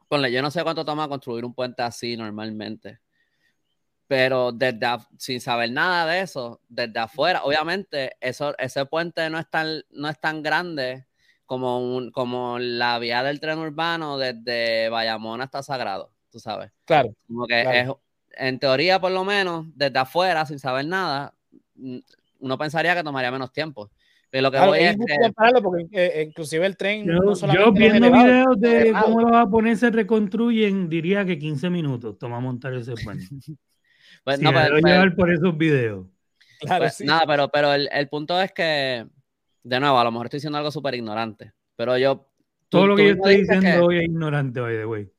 ponle, 0.07 0.31
yo 0.31 0.41
no 0.41 0.51
sé 0.51 0.63
cuánto 0.63 0.83
toma 0.83 1.07
construir 1.07 1.45
un 1.45 1.53
puente 1.53 1.81
así 1.81 2.17
normalmente 2.17 3.02
pero 4.13 4.51
desde 4.51 4.87
sin 5.17 5.41
saber 5.41 5.71
nada 5.71 6.05
de 6.05 6.21
eso, 6.21 6.61
desde 6.69 6.99
afuera, 6.99 7.41
obviamente 7.45 8.15
eso, 8.21 8.55
ese 8.59 8.85
puente 8.85 9.27
no 9.31 9.39
es 9.39 9.49
tan, 9.49 9.81
no 9.89 10.07
es 10.07 10.19
tan 10.19 10.43
grande 10.43 11.07
como, 11.47 11.79
un, 11.79 12.11
como 12.11 12.59
la 12.59 12.99
vía 12.99 13.23
del 13.23 13.39
tren 13.39 13.57
urbano 13.57 14.19
desde 14.19 14.87
Bayamón 14.89 15.41
hasta 15.41 15.63
Sagrado, 15.63 16.11
tú 16.29 16.39
sabes. 16.39 16.71
Claro. 16.85 17.15
Como 17.25 17.47
que 17.47 17.79
es, 17.79 17.89
en 18.33 18.59
teoría, 18.59 19.01
por 19.01 19.11
lo 19.11 19.23
menos, 19.23 19.65
desde 19.73 19.97
afuera, 19.97 20.45
sin 20.45 20.59
saber 20.59 20.85
nada, 20.85 21.33
mm, 21.73 21.97
uno 22.41 22.57
pensaría 22.59 22.93
que 22.93 23.03
tomaría 23.03 23.31
menos 23.31 23.51
tiempo. 23.51 23.89
Pero 24.29 24.43
lo 24.43 24.51
que 24.51 24.59
voy 24.59 24.79
es, 24.79 24.95
porque 25.63 25.87
eh, 25.91 26.23
inclusive 26.27 26.67
el 26.67 26.77
tren 26.77 27.03
yo, 27.03 27.33
yo 27.51 27.71
viendo 27.71 28.11
videos 28.11 28.59
de 28.59 28.93
cómo 29.03 29.21
los 29.21 29.31
japoneses 29.31 29.79
se 29.79 29.89
reconstruyen 29.89 30.87
diría 30.87 31.25
que 31.25 31.39
15 31.39 31.71
minutos 31.71 32.19
toma 32.19 32.39
montar 32.39 32.75
ese 32.75 32.93
puente 32.93 33.25
Pues, 34.23 34.39
no, 34.39 34.51
pero, 34.53 34.77
llevar 34.77 35.15
por 35.15 35.31
esos 35.31 35.57
videos. 35.57 36.07
Claro, 36.61 36.85
pues, 36.85 37.01
Nada, 37.01 37.23
pero, 37.27 37.49
pero 37.49 37.73
el, 37.73 37.89
el, 37.91 38.07
punto 38.07 38.39
es 38.41 38.51
que, 38.53 39.05
de 39.63 39.79
nuevo, 39.79 39.99
a 39.99 40.03
lo 40.03 40.11
mejor 40.11 40.27
estoy 40.27 40.37
diciendo 40.37 40.57
algo 40.57 40.71
súper 40.71 40.95
ignorante, 40.95 41.51
pero 41.75 41.97
yo... 41.97 42.29
Todo 42.69 42.87
lo 42.87 42.95
que 42.95 43.07
yo 43.07 43.13
estoy 43.13 43.41
diciendo 43.41 43.85
hoy 43.85 43.97
es 43.97 44.05
ignorante, 44.05 44.59
by 44.59 44.75
the 44.75 44.85
way. 44.85 45.11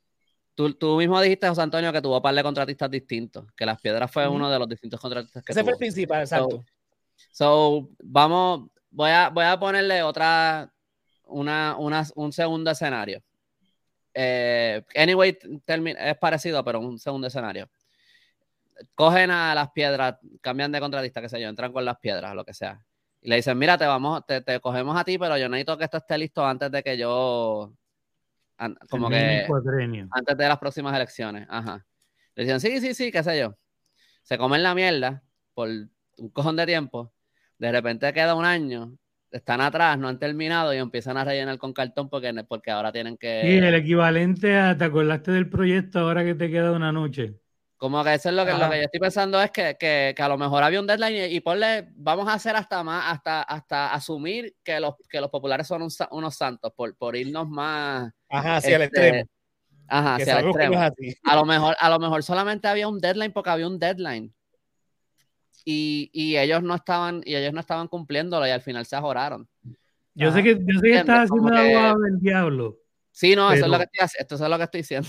Tú, 0.55 0.73
tú, 0.75 0.97
mismo 0.97 1.21
dijiste, 1.21 1.49
José 1.49 1.63
Antonio, 1.63 1.93
que 1.93 2.01
tuvo 2.01 2.23
par 2.23 2.35
de 2.35 2.43
contratistas 2.43 2.91
distintos, 2.91 3.45
que 3.57 3.67
Las 3.67 3.81
Piedras 3.81 4.11
fue 4.11 4.27
uno 4.27 4.51
de 4.51 4.59
los 4.59 4.69
distintos 4.69 5.01
contratistas 5.01 5.45
que 5.45 5.53
Ese 5.53 5.63
fue 5.63 5.73
el 5.73 5.79
principal, 5.79 6.23
exacto. 6.23 6.65
So, 7.31 7.91
vamos, 8.03 8.71
voy 8.91 9.11
a, 9.11 9.29
voy 9.29 9.45
a 9.45 9.59
ponerle 9.59 10.03
otra, 10.03 10.73
una, 11.27 11.77
una, 11.79 12.05
un 12.15 12.33
segundo 12.33 12.71
escenario. 12.71 13.23
Eh, 14.15 14.83
anyway, 14.97 15.37
es 15.67 16.19
parecido, 16.19 16.65
pero 16.65 16.81
un 16.81 16.99
segundo 16.99 17.27
escenario 17.27 17.69
cogen 18.95 19.31
a 19.31 19.55
las 19.55 19.71
piedras, 19.71 20.17
cambian 20.41 20.73
de 20.73 20.81
contratista, 20.81 21.21
qué 21.21 21.29
sé 21.29 21.41
yo, 21.41 21.49
entran 21.49 21.73
con 21.73 21.85
las 21.85 21.99
piedras, 21.99 22.35
lo 22.35 22.45
que 22.45 22.55
sea. 22.55 22.85
Y 23.21 23.29
le 23.29 23.37
dicen, 23.37 23.57
mira, 23.57 23.79
te 23.79 23.87
vamos, 23.87 24.25
te, 24.27 24.41
te 24.43 24.61
cogemos 24.61 24.97
a 24.97 25.05
ti, 25.05 25.19
pero 25.19 25.39
yo 25.39 25.49
necesito 25.49 25.79
que 25.79 25.85
esto 25.85 25.97
esté 25.97 26.19
listo 26.19 26.45
antes 26.47 26.71
de 26.71 26.83
que 26.83 26.99
yo, 26.99 27.75
como 28.91 29.09
que, 29.09 29.47
antes 30.11 30.37
de 30.37 30.49
las 30.49 30.59
próximas 30.59 30.95
elecciones. 30.95 31.47
Ajá. 31.49 31.85
Le 32.35 32.45
dicen, 32.45 32.61
sí, 32.61 32.81
sí, 32.81 32.95
sí, 32.95 33.11
qué 33.11 33.23
sé 33.23 33.39
yo. 33.39 33.57
Se 34.23 34.39
comen 34.39 34.63
la 34.63 34.75
mierda 34.75 35.23
por 35.55 35.69
un 35.69 36.29
cojón 36.31 36.57
de 36.57 36.67
tiempo. 36.67 37.13
De 37.59 37.71
repente 37.71 38.13
queda 38.13 38.35
un 38.35 38.45
año, 38.45 38.97
están 39.31 39.61
atrás, 39.61 39.99
no 39.99 40.09
han 40.09 40.19
terminado 40.19 40.75
y 40.75 40.79
empiezan 40.79 41.17
a 41.17 41.25
rellenar 41.25 41.59
con 41.59 41.73
cartón 41.73 42.09
porque, 42.09 42.33
porque 42.49 42.71
ahora 42.71 42.93
tienen 42.93 43.17
que... 43.17 43.43
Sí, 43.43 43.57
el 43.57 43.75
equivalente 43.75 44.57
a, 44.57 44.77
¿te 44.77 44.85
acordaste 44.85 45.33
del 45.33 45.49
proyecto 45.49 46.01
ahora 46.01 46.25
que 46.25 46.35
te 46.35 46.51
queda 46.51 46.73
una 46.73 46.93
noche? 46.93 47.35
Como 47.77 48.03
que 48.05 48.15
eso 48.15 48.29
es 48.29 48.35
lo 48.35 48.47
que, 48.47 48.53
lo 48.53 48.71
que 48.71 48.79
yo 48.79 48.85
estoy 48.85 49.01
pensando 49.01 49.43
es 49.43 49.51
que, 49.51 49.77
que, 49.79 50.15
que, 50.17 50.23
a 50.23 50.29
lo 50.29 50.39
mejor 50.39 50.63
había 50.63 50.81
un 50.81 50.87
deadline 50.87 51.31
y, 51.31 51.41
ponle, 51.41 51.89
vamos 51.97 52.29
a 52.29 52.35
hacer 52.35 52.57
hasta 52.57 52.83
más, 52.83 53.13
hasta, 53.13 53.43
hasta 53.43 53.93
asumir 53.93 54.55
que 54.63 54.79
los, 54.81 54.95
que 55.09 55.21
los 55.21 55.29
populares 55.29 55.67
son 55.67 55.87
unos 56.11 56.35
santos 56.35 56.73
por, 56.75 56.97
por 56.97 57.17
irnos 57.17 57.49
más. 57.49 58.13
Ajá, 58.29 58.57
hacia 58.57 58.77
el 58.77 58.83
este, 58.83 59.09
extremo. 59.09 59.31
Ajá, 59.89 60.15
hacia 60.15 60.39
el 60.39 60.47
extremo. 60.47 60.81
A 61.25 61.37
lo, 61.37 61.45
mejor, 61.45 61.77
a 61.79 61.91
lo 61.91 61.99
mejor 61.99 62.23
solamente 62.23 62.69
había 62.69 62.89
un 62.89 63.01
deadline 63.01 63.33
porque 63.33 63.51
había 63.51 63.67
un 63.67 63.79
deadline. 63.79 64.33
Y, 65.67 66.11
y 66.13 66.37
ellos 66.37 66.63
no 66.63 66.75
estaban, 66.75 67.23
y 67.25 67.35
ellos 67.35 67.53
no 67.53 67.61
estaban 67.61 67.89
cumpliéndolo 67.89 68.47
y 68.47 68.51
al 68.51 68.63
final 68.63 68.87
se 68.87 68.97
ajoraron. 68.97 69.49
Yo 70.15 70.31
sé 70.31 70.43
que, 70.43 70.55
yo 70.55 70.81
sé 70.81 70.89
que 70.89 70.99
estás 70.99 71.31
haciendo 71.31 71.55
algo 71.55 72.01
del 72.01 72.21
diablo. 72.21 72.79
Sí, 73.11 73.37
no, 73.37 73.53
eso 73.53 73.67
es 73.67 73.71
lo 73.71 73.79
que 73.79 73.85
estoy, 73.85 74.09
esto 74.19 74.35
es 74.37 74.41
lo 74.41 74.57
que 74.57 74.65
estoy 74.65 74.81
diciendo. 74.81 75.09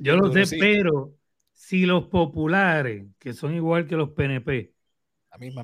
Yo 0.00 0.16
lo 0.16 0.32
sé, 0.32 0.56
pero 0.58 1.17
si 1.58 1.86
los 1.86 2.04
populares, 2.04 3.04
que 3.18 3.32
son 3.34 3.52
igual 3.52 3.88
que 3.88 3.96
los 3.96 4.10
PNP, 4.10 4.74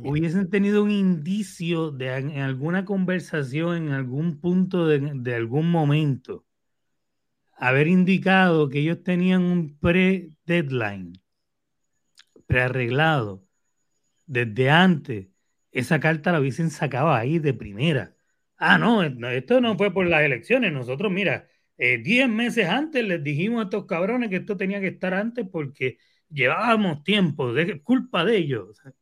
hubiesen 0.03 0.51
tenido 0.51 0.83
un 0.83 0.91
indicio 0.91 1.93
de 1.93 2.17
en 2.17 2.41
alguna 2.41 2.85
conversación, 2.85 3.77
en 3.87 3.93
algún 3.93 4.41
punto 4.41 4.89
de, 4.89 5.35
algún 5.37 5.71
momento, 5.71 6.45
haber 7.57 7.87
indicado 7.87 8.69
que 8.69 8.81
ellos 8.81 9.05
tenían 9.05 9.43
un 9.45 9.79
pre-deadline, 9.79 11.23
prearreglado, 12.49 13.47
desde 14.27 14.71
antes, 14.71 15.29
esa 15.71 16.01
carta 16.01 16.33
la 16.33 16.41
hubiesen 16.41 16.71
sacado 16.71 17.13
ahí 17.13 17.39
de 17.39 17.55
primera. 17.55 18.17
Ah, 18.57 18.79
no, 18.79 19.05
esto 19.05 19.61
no 19.61 19.77
fue 19.77 19.95
por 19.95 20.09
las 20.09 20.23
elecciones. 20.23 20.73
Nosotros, 20.73 21.13
mira, 21.13 21.49
eh, 21.79 21.99
diez 21.99 22.29
meses 22.29 22.69
antes 22.69 23.05
les 23.05 23.23
dijimos 23.23 23.61
a 23.61 23.65
estos 23.65 23.87
cabrones 23.87 24.31
que 24.31 24.37
esto 24.37 24.57
tenía 24.57 24.81
que 24.81 24.89
estar 24.89 25.15
antes 25.15 25.47
porque 25.51 25.99
llevábamos 26.29 27.03
tiempo, 27.03 27.53
de, 27.53 27.83
culpa 27.83 28.25
de 28.25 28.37
ellos. 28.37 28.81
O 28.85 28.93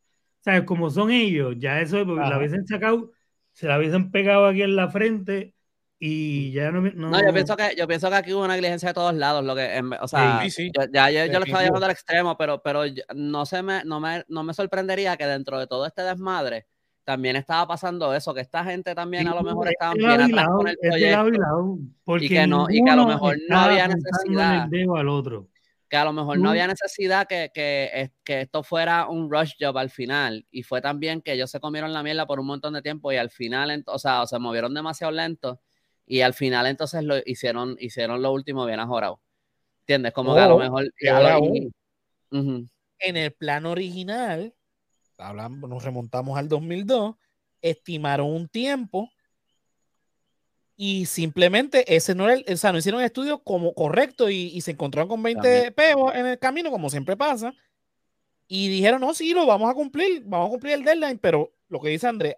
sea, 0.41 0.65
como 0.65 0.91
son 0.91 1.11
ellos, 1.11 1.57
ya 1.59 1.81
eso 1.81 2.05
la 2.05 2.39
hubiesen 2.39 2.67
sacado, 2.67 3.13
se 3.53 3.69
la 3.69 3.79
hubiesen 3.79 4.11
pegado 4.11 4.47
aquí 4.47 4.63
en 4.63 4.77
la 4.77 4.89
frente 4.89 5.55
y 5.99 6.51
ya 6.51 6.73
no, 6.73 6.81
no... 6.81 7.25
yo, 7.25 7.33
pienso 7.33 7.57
que, 7.57 7.77
yo 7.77 7.87
pienso 7.87 8.11
que 8.11 8.17
aquí 8.17 8.33
hubo 8.33 8.43
una 8.45 8.55
negligencia 8.55 8.89
de 8.89 8.95
todos 8.95 9.15
lados, 9.15 9.45
lo 9.45 9.55
que, 9.55 9.81
o 10.01 10.09
sea, 10.09 10.45
ya 10.93 11.11
yo, 11.11 11.39
lo 11.39 11.45
estaba 11.45 11.63
llevando 11.63 11.87
al 11.87 11.93
extremo, 11.93 12.37
pero, 12.37 12.61
pero 12.61 12.83
no, 13.15 13.47
se 13.47 13.63
me, 13.63 13.85
no, 13.85 14.01
me, 14.01 14.25
no 14.27 14.43
me 14.43 14.53
sorprendería 14.53 15.17
que 15.17 15.27
dentro 15.27 15.61
de 15.61 15.69
todo 15.69 15.87
este 15.87 16.03
desmadre 16.03 16.67
también 17.05 17.37
estaba 17.37 17.67
pasando 17.67 18.15
eso, 18.15 18.33
que 18.33 18.41
esta 18.41 18.65
gente 18.65 18.95
también 18.95 19.29
a 19.29 19.35
lo 19.35 19.43
mejor 19.43 19.69
estaban 19.69 19.97
bien 19.97 20.21
atrás 20.21 20.47
con 20.49 20.69
el 20.69 20.77
proyecto. 20.79 21.79
y, 22.21 22.29
que 22.29 22.47
no, 22.47 22.67
y 22.71 22.83
que 22.83 22.91
a 22.91 22.97
lo 22.97 23.07
mejor 23.07 23.37
no 23.49 23.59
había 23.59 23.89
necesidad. 23.89 24.69
Al 24.97 25.09
otro. 25.09 25.49
Que 25.89 25.97
a 25.97 26.05
lo 26.05 26.13
mejor 26.13 26.39
no 26.39 26.51
había 26.51 26.67
necesidad 26.67 27.27
que, 27.27 27.51
que, 27.53 28.11
que, 28.25 28.43
esto 28.43 28.63
fuera 28.63 29.09
un 29.09 29.31
rush 29.31 29.53
job 29.61 29.77
al 29.77 29.91
final. 29.91 30.47
Y 30.51 30.63
fue 30.63 30.81
también 30.81 31.21
que 31.21 31.33
ellos 31.35 31.51
se 31.51 31.61
comieron 31.61 31.93
la 31.93 32.03
mierda 32.03 32.27
por 32.27 32.41
un 32.41 32.47
montón 32.47 32.73
de 32.73 32.83
tiempo 32.83 33.13
y 33.13 33.17
al 33.17 33.31
final, 33.31 33.85
o 33.87 33.99
sea, 33.99 34.23
o 34.23 34.27
se 34.27 34.39
movieron 34.39 34.73
demasiado 34.73 35.13
lento 35.13 35.61
y 36.07 36.21
al 36.21 36.35
final 36.35 36.67
entonces 36.67 37.05
lo 37.05 37.17
hicieron, 37.25 37.77
hicieron 37.79 38.23
lo 38.23 38.33
último 38.33 38.65
bien 38.65 38.81
ajorado. 38.81 39.21
¿Entiendes? 39.81 40.13
Como 40.13 40.35
que 40.35 40.41
a 40.41 40.49
lo 40.49 40.59
mejor... 40.59 40.85
En 43.05 43.17
el 43.17 43.33
plan 43.33 43.67
original, 43.67 44.55
hablamos, 45.23 45.69
nos 45.69 45.85
remontamos 45.85 46.39
al 46.39 46.49
2002, 46.49 47.17
estimaron 47.61 48.31
un 48.31 48.49
tiempo 48.49 49.11
y 50.77 51.07
simplemente 51.07 51.95
ese 51.95 52.15
no 52.15 52.29
era 52.29 52.43
o 52.53 52.57
sea, 52.57 52.73
no 52.73 52.79
hicieron 52.79 53.01
el 53.01 53.07
estudio 53.07 53.43
como 53.43 53.75
correcto 53.75 54.31
y, 54.31 54.61
se 54.61 54.73
encontraron 54.73 55.09
con 55.09 55.23
20 55.23 55.71
peos 55.73 56.15
en 56.15 56.27
el 56.27 56.39
camino, 56.39 56.71
como 56.71 56.91
siempre 56.91 57.17
pasa. 57.17 57.55
Y 58.49 58.69
dijeron, 58.69 59.01
no, 59.01 59.15
sí, 59.15 59.33
lo 59.33 59.47
vamos 59.47 59.71
a 59.71 59.75
cumplir, 59.75 60.23
vamos 60.25 60.49
a 60.49 60.51
cumplir 60.51 60.75
el 60.75 60.85
deadline, 60.85 61.19
pero 61.19 61.53
lo 61.69 61.81
que 61.81 61.91
dice 61.91 62.07
Andrés, 62.07 62.37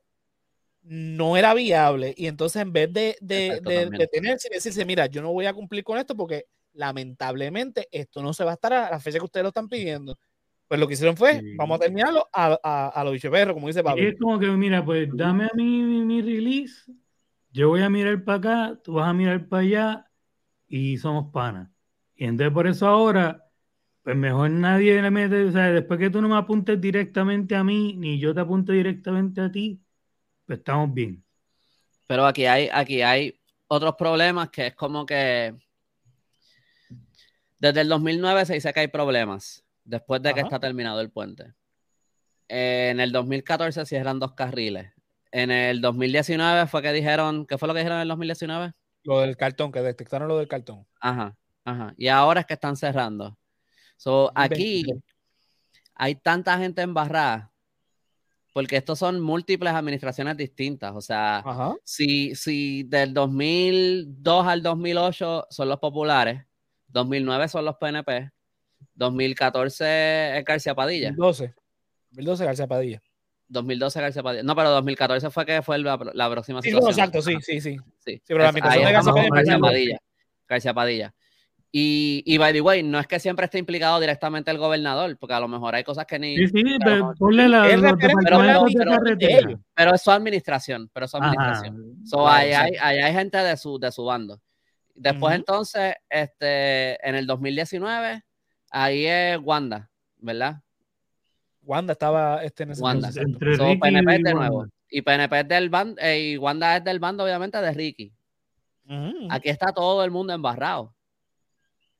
no 0.83 1.37
era 1.37 1.55
viable. 1.55 2.15
Y 2.17 2.27
entonces 2.27 2.61
en 2.63 2.73
vez 2.73 2.93
de, 2.93 3.17
de, 3.21 3.61
de, 3.63 3.89
detenerse 3.91 4.49
y 4.49 4.55
decirse, 4.55 4.85
mira, 4.85 5.07
yo 5.07 5.23
no 5.23 5.33
voy 5.33 5.47
a 5.47 5.55
cumplir 5.55 5.83
con 5.83 5.99
esto 5.99 6.15
porque 6.15 6.47
lamentablemente 6.75 7.89
esto 7.91 8.23
no 8.23 8.35
se 8.35 8.45
va 8.45 8.53
a 8.53 8.55
estar 8.55 8.73
a 8.73 8.91
la 8.91 9.01
fecha 9.01 9.19
que 9.19 9.25
ustedes 9.25 9.45
lo 9.45 9.49
están 9.49 9.69
pidiendo. 9.69 10.19
Pues 10.69 10.81
lo 10.81 10.87
que 10.87 10.95
hicieron 10.95 11.17
fue, 11.17 11.41
vamos 11.57 11.77
a 11.77 11.85
terminarlo 11.85 12.27
a, 12.33 12.59
a, 12.63 12.89
a 12.89 13.05
lo 13.05 13.13
dicho 13.13 13.31
perro, 13.31 13.55
como 13.55 13.67
dice 13.67 13.83
Pablo. 13.83 14.03
es 14.03 14.19
como 14.19 14.39
que, 14.39 14.49
mira, 14.49 14.85
pues 14.85 15.09
dame 15.13 15.45
a 15.45 15.51
mí 15.55 15.83
mi, 15.83 16.23
release, 16.23 16.91
yo 17.53 17.69
voy 17.69 17.83
a 17.83 17.91
mirar 17.91 18.25
para 18.25 18.39
acá, 18.39 18.81
tú 18.83 18.95
vas 18.95 19.09
a 19.09 19.13
mirar 19.13 19.47
para 19.47 19.63
allá 19.63 20.11
y 20.67 20.97
somos 20.97 21.31
panas. 21.33 21.71
Y 22.17 22.25
entonces 22.25 22.53
por 22.53 22.67
eso 22.67 22.87
ahora 22.87 23.45
pues 24.05 24.17
mejor 24.17 24.51
nadie 24.51 25.01
le 25.01 25.11
mete, 25.11 25.45
o 25.45 25.51
sea, 25.51 25.73
después 25.73 25.99
que 25.99 26.11
tú 26.11 26.21
no 26.21 26.29
me 26.29 26.37
apuntes 26.37 26.79
directamente 26.79 27.57
a 27.57 27.65
mí, 27.65 27.95
ni 27.97 28.19
yo 28.19 28.35
te 28.35 28.41
apunte 28.41 28.75
directamente 28.75 29.41
a 29.41 29.51
ti, 29.51 29.81
pues 30.45 30.59
estamos 30.59 30.93
bien. 30.93 31.25
Pero 32.07 32.27
aquí 32.27 32.45
hay, 32.45 32.69
aquí 32.71 33.01
hay 33.01 33.41
otros 33.67 33.95
problemas 33.97 34.51
que 34.51 34.67
es 34.67 34.75
como 34.75 35.07
que 35.07 35.55
desde 37.59 37.81
el 37.81 37.89
2009 37.89 38.45
se 38.45 38.55
dice 38.55 38.75
que 38.75 38.81
hay 38.81 38.89
problemas, 38.89 39.65
después 39.85 40.23
de 40.23 40.35
que 40.35 40.41
está 40.41 40.59
terminado 40.59 41.01
el 41.01 41.11
puente. 41.11 41.53
En 42.49 43.01
el 43.01 43.13
2014 43.13 43.87
cierran 43.87 44.19
dos 44.19 44.33
carriles. 44.33 44.93
En 45.31 45.51
el 45.51 45.81
2019 45.81 46.67
fue 46.67 46.83
que 46.83 46.93
dijeron, 46.93 47.47
¿qué 47.47 47.59
fue 47.59 47.69
lo 47.69 47.75
que 47.75 47.81
dijeron 47.81 47.99
en 47.99 48.03
el 48.03 48.09
2019? 48.09 48.73
Lo 49.05 49.21
del 49.21 49.37
cartón, 49.37 49.73
que 49.73 49.81
detectaron 49.81 50.29
lo 50.29 50.39
del 50.39 50.49
cartón. 50.49 50.87
Ajá, 51.01 51.37
ajá. 51.65 51.95
Y 51.97 52.09
ahora 52.09 52.41
es 52.41 52.47
que 52.47 52.55
están 52.55 52.77
cerrando. 52.77 53.37
So, 53.97 54.31
aquí 54.35 54.85
hay 55.95 56.15
tanta 56.17 56.59
gente 56.59 56.83
embarrada 56.83 57.53
porque 58.55 58.77
estos 58.77 59.01
son 59.01 59.21
múltiples 59.21 59.75
administraciones 59.75 60.37
distintas. 60.37 60.93
O 60.95 61.01
sea, 61.01 61.45
si, 61.83 62.37
si 62.37 62.85
del 62.85 63.13
2002 63.13 64.47
al 64.47 64.63
2008 64.63 65.49
son 65.51 65.69
los 65.69 65.81
populares, 65.81 66.47
2009 66.87 67.49
son 67.49 67.65
los 67.65 67.77
PNP, 67.77 68.31
2014 68.95 70.39
es 70.39 70.45
García 70.45 70.75
Padilla. 70.75 71.09
2012. 71.09 71.55
2012 72.11 72.45
García 72.45 72.67
Padilla. 72.67 73.03
2012 73.49 74.01
García 74.01 74.23
Padilla. 74.23 74.43
No, 74.43 74.57
pero 74.57 74.71
2014 74.71 75.31
fue 75.31 75.47
que 75.47 75.63
fue 75.63 75.79
la, 75.79 75.99
próxima 76.31 76.63
sí, 76.63 76.71
exacto, 76.71 77.23
sí, 77.23 77.37
sí, 77.41 77.61
sí. 77.61 77.77
Sí, 77.99 78.23
pero 78.27 78.41
la 78.41 78.49
administración 78.49 78.85
de 78.87 79.31
García 79.31 79.59
Padilla. 79.59 79.99
García 80.49 80.75
Padilla. 80.75 81.15
Y, 81.77 82.23
y, 82.25 82.39
by 82.39 82.53
the 82.53 82.61
way, 82.61 82.85
no 82.85 83.01
es 83.01 83.09
que 83.09 83.19
siempre 83.19 83.47
esté 83.47 83.59
implicado 83.59 83.99
directamente 83.99 84.49
el 84.49 84.59
gobernador, 84.59 85.19
porque 85.19 85.35
a 85.35 85.41
lo 85.41 85.49
mejor 85.49 85.75
hay 85.75 85.83
cosas 85.83 86.07
que 86.07 86.21
ni. 86.21 86.37
Sí, 86.37 86.47
sí, 86.47 86.77
pero, 86.79 87.13
ponle 87.19 87.49
la. 87.49 87.65
Pero, 87.65 87.99
pero, 87.99 88.17
pero, 89.75 89.95
es 89.95 90.01
su 90.01 90.13
administración, 90.13 90.89
pero 90.93 91.07
es 91.07 91.11
su 91.11 91.17
administración. 91.17 91.97
So, 92.05 92.29
ahí, 92.29 92.53
hay, 92.53 92.77
hay, 92.77 93.13
gente 93.13 93.39
de 93.39 93.57
su, 93.57 93.77
de 93.81 93.91
su 93.91 94.05
bando. 94.05 94.41
Después, 94.95 95.35
entonces, 95.35 95.97
este, 96.09 97.09
en 97.09 97.17
el 97.17 97.27
2019, 97.27 98.23
ahí 98.75 99.07
es 99.07 99.39
Wanda, 99.43 99.91
¿verdad? 100.19 100.63
Wanda 101.63 101.93
estaba 101.93 102.43
este, 102.45 102.65
en 102.65 102.71
ese 102.73 102.83
Wanda. 102.83 103.11
Entre 103.15 103.57
so, 103.57 103.65
PNP 103.81 104.19
de 104.23 104.35
nuevo. 104.35 104.67
Y 104.91 105.03
PNP 105.03 105.41
es 105.41 105.49
del 105.49 105.71
bando, 105.71 106.01
eh, 106.01 106.21
y 106.21 106.37
Wanda 106.37 106.77
es 106.77 106.85
del 106.85 106.99
bando, 106.99 107.25
obviamente, 107.25 107.61
de 107.61 107.73
Ricky. 107.73 108.13
Aquí 109.31 109.49
está 109.49 109.73
todo 109.73 110.05
el 110.05 110.11
mundo 110.11 110.35
embarrado 110.35 110.95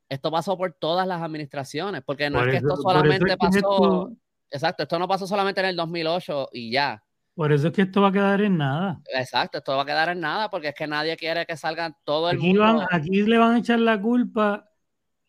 esto 0.09 0.31
pasó 0.31 0.57
por 0.57 0.73
todas 0.73 1.07
las 1.07 1.23
administraciones, 1.23 2.03
porque 2.05 2.31
no 2.31 2.43
es 2.43 2.51
que 2.51 2.57
esto 2.59 2.77
solamente 2.77 3.37
pasó, 3.37 4.11
exacto, 4.51 4.85
esto 4.85 4.99
no 4.99 5.09
pasó 5.09 5.27
solamente 5.27 5.61
en 5.61 5.67
el 5.67 5.77
2008 5.77 6.51
y 6.53 6.71
ya. 6.71 7.03
Por 7.35 7.53
eso 7.53 7.69
es 7.69 7.73
que 7.73 7.83
esto 7.83 8.01
va 8.01 8.09
a 8.09 8.13
quedar 8.13 8.41
en 8.43 8.57
nada. 8.57 9.01
Exacto, 9.13 9.59
esto 9.59 9.77
va 9.77 9.83
a 9.83 9.87
quedar 9.87 10.11
en 10.11 10.21
nada 10.21 10.49
porque 10.51 10.69
es 10.69 10.75
que 10.75 10.87
nadie 10.87 11.17
quiere 11.17 11.45
que 11.47 11.57
salgan 11.57 11.97
todo 12.05 12.31
el 12.31 12.39
mundo. 12.39 12.87
aquí 12.91 13.23
le 13.23 13.39
van 13.39 13.57
a 13.57 13.59
echar 13.59 13.81
la 13.81 14.01
culpa 14.01 14.71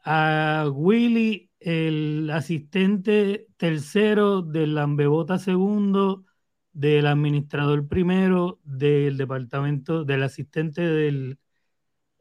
a 0.05 0.69
Willy, 0.71 1.51
el 1.59 2.29
asistente 2.31 3.47
tercero 3.57 4.43
del 4.43 4.75
Lambebota 4.75 5.39
segundo, 5.39 6.25
del 6.71 7.07
administrador 7.07 7.87
primero, 7.87 8.59
del 8.63 9.17
departamento, 9.17 10.05
del 10.05 10.21
asistente 10.21 10.81
del 10.81 11.39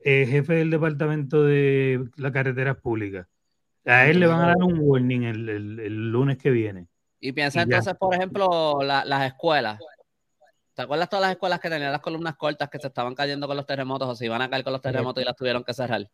eh, 0.02 0.26
jefe 0.26 0.54
del 0.54 0.70
departamento 0.70 1.42
de 1.42 2.08
las 2.16 2.32
carreteras 2.32 2.78
públicas. 2.78 3.26
A 3.84 4.06
él 4.06 4.20
le 4.20 4.26
van 4.26 4.40
a 4.40 4.46
dar 4.46 4.62
un 4.62 4.78
warning 4.80 5.24
el, 5.24 6.10
lunes 6.10 6.38
que 6.38 6.50
viene. 6.50 6.88
Y 7.20 7.32
piensa 7.32 7.62
entonces, 7.62 7.94
por 7.94 8.14
ejemplo, 8.14 8.80
las 8.82 9.26
escuelas. 9.26 9.78
¿Te 10.72 10.82
acuerdas 10.82 11.08
todas 11.08 11.22
las 11.22 11.32
escuelas 11.32 11.60
que 11.60 11.68
tenían 11.68 11.92
las 11.92 12.00
columnas 12.00 12.34
cortas 12.36 12.70
que 12.70 12.78
se 12.78 12.86
estaban 12.86 13.14
cayendo 13.14 13.46
con 13.46 13.56
los 13.56 13.66
terremotos 13.66 14.08
o 14.08 14.14
se 14.14 14.24
iban 14.24 14.40
a 14.40 14.48
caer 14.48 14.64
con 14.64 14.72
los 14.72 14.82
terremotos 14.82 15.22
y 15.22 15.26
las 15.26 15.36
tuvieron 15.36 15.62
que 15.62 15.74
cerrar? 15.74 16.08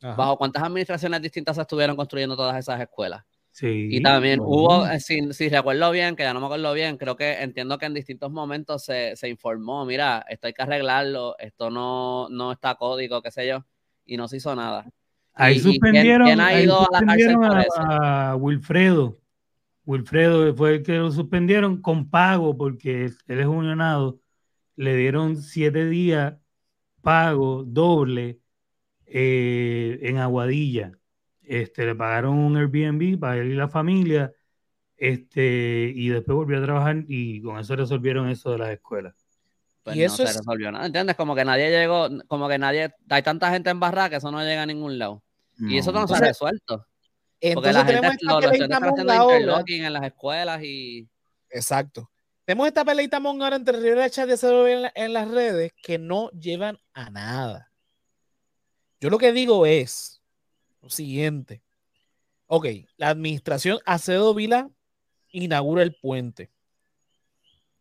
¿Bajo 0.00 0.38
cuántas 0.38 0.62
administraciones 0.62 1.20
distintas 1.20 1.56
se 1.56 1.62
estuvieron 1.62 1.96
construyendo 1.96 2.36
todas 2.36 2.56
esas 2.56 2.80
escuelas? 2.80 3.24
y 3.62 4.02
también 4.02 4.40
hubo, 4.40 4.86
eh, 4.86 5.00
si, 5.00 5.32
si, 5.32 5.48
recuerdo 5.48 5.90
bien, 5.90 6.16
que 6.16 6.22
ya 6.22 6.32
no 6.32 6.40
me 6.40 6.46
acuerdo 6.46 6.72
bien, 6.72 6.96
creo 6.96 7.16
que 7.16 7.42
entiendo 7.42 7.78
que 7.78 7.86
en 7.86 7.94
distintos 7.94 8.30
momentos 8.30 8.84
se, 8.84 9.16
se 9.16 9.28
informó, 9.28 9.84
mira, 9.84 10.24
esto 10.28 10.46
hay 10.46 10.54
que 10.54 10.62
arreglarlo, 10.62 11.36
esto 11.38 11.68
no, 11.68 12.28
no 12.30 12.52
está 12.52 12.76
código, 12.76 13.20
qué 13.22 13.30
sé 13.30 13.48
yo, 13.48 13.64
y 14.06 14.16
no 14.16 14.28
se 14.28 14.38
hizo 14.38 14.54
nada. 14.54 14.86
Ahí 15.34 15.58
suspendieron, 15.58 16.26
quién, 16.26 16.40
ha 16.40 16.60
ido 16.60 16.80
a, 16.80 17.00
la 17.00 17.66
a, 17.76 18.36
Wilfredo. 18.36 19.18
Wilfredo 19.84 20.54
fue 20.54 20.76
el 20.76 20.82
que 20.82 20.92
lo 20.92 21.10
suspendieron 21.10 21.80
con 21.80 22.08
pago 22.10 22.56
porque 22.56 23.06
él 23.06 23.40
es 23.40 23.46
unionado. 23.46 24.20
Le 24.76 24.96
dieron 24.96 25.36
siete 25.36 25.86
días 25.86 26.34
pago 27.00 27.64
doble 27.64 28.39
eh, 29.10 29.98
en 30.02 30.18
Aguadilla 30.18 30.92
este, 31.42 31.84
le 31.84 31.96
pagaron 31.96 32.38
un 32.38 32.56
Airbnb 32.56 33.18
para 33.18 33.38
él 33.38 33.50
y 33.50 33.54
la 33.56 33.68
familia, 33.68 34.32
este, 34.96 35.92
y 35.94 36.08
después 36.08 36.36
volvió 36.36 36.58
a 36.58 36.62
trabajar 36.62 37.04
y 37.08 37.42
con 37.42 37.58
eso 37.58 37.74
resolvieron 37.74 38.28
eso 38.28 38.52
de 38.52 38.58
las 38.58 38.70
escuelas. 38.70 39.14
Pues 39.82 39.96
y 39.96 40.04
eso 40.04 40.18
se 40.18 40.38
resolvió 40.38 40.70
nada, 40.70 40.86
¿entiendes? 40.86 41.16
Como 41.16 41.34
que 41.34 41.44
nadie 41.44 41.70
llegó, 41.70 42.08
como 42.28 42.48
que 42.48 42.58
nadie, 42.58 42.94
hay 43.08 43.22
tanta 43.22 43.50
gente 43.50 43.70
en 43.70 43.80
barra 43.80 44.08
que 44.08 44.16
eso 44.16 44.30
no 44.30 44.40
llega 44.44 44.62
a 44.62 44.66
ningún 44.66 44.98
lado. 44.98 45.24
Y 45.58 45.76
eso 45.78 45.90
no 45.92 46.06
se 46.06 46.14
ha 46.14 46.20
resuelto. 46.20 46.86
Porque 47.54 47.72
la 47.72 47.84
gente 47.84 48.16
lo, 48.22 48.40
lo 48.40 48.50
están 48.50 48.84
haciendo 48.84 49.12
interlocking 49.12 49.84
en 49.84 49.92
las 49.92 50.04
escuelas 50.04 50.62
y... 50.62 51.08
Exacto. 51.50 52.10
Tenemos 52.44 52.68
esta 52.68 52.84
peleita 52.84 53.18
monga 53.18 53.46
ahora 53.46 53.56
entre 53.56 53.78
Rivera 53.78 54.06
y 54.06 54.10
de 54.10 54.72
en, 54.72 54.90
en 54.94 55.12
las 55.12 55.28
redes 55.28 55.72
que 55.82 55.98
no 55.98 56.30
llevan 56.30 56.78
a 56.94 57.10
nada. 57.10 57.69
Yo 59.00 59.08
lo 59.08 59.18
que 59.18 59.32
digo 59.32 59.64
es, 59.64 60.20
lo 60.82 60.90
siguiente. 60.90 61.62
Ok, 62.46 62.66
la 62.96 63.08
administración 63.08 63.78
Acedo 63.86 64.34
Vila 64.34 64.70
inaugura 65.30 65.82
el 65.82 65.94
puente. 65.94 66.50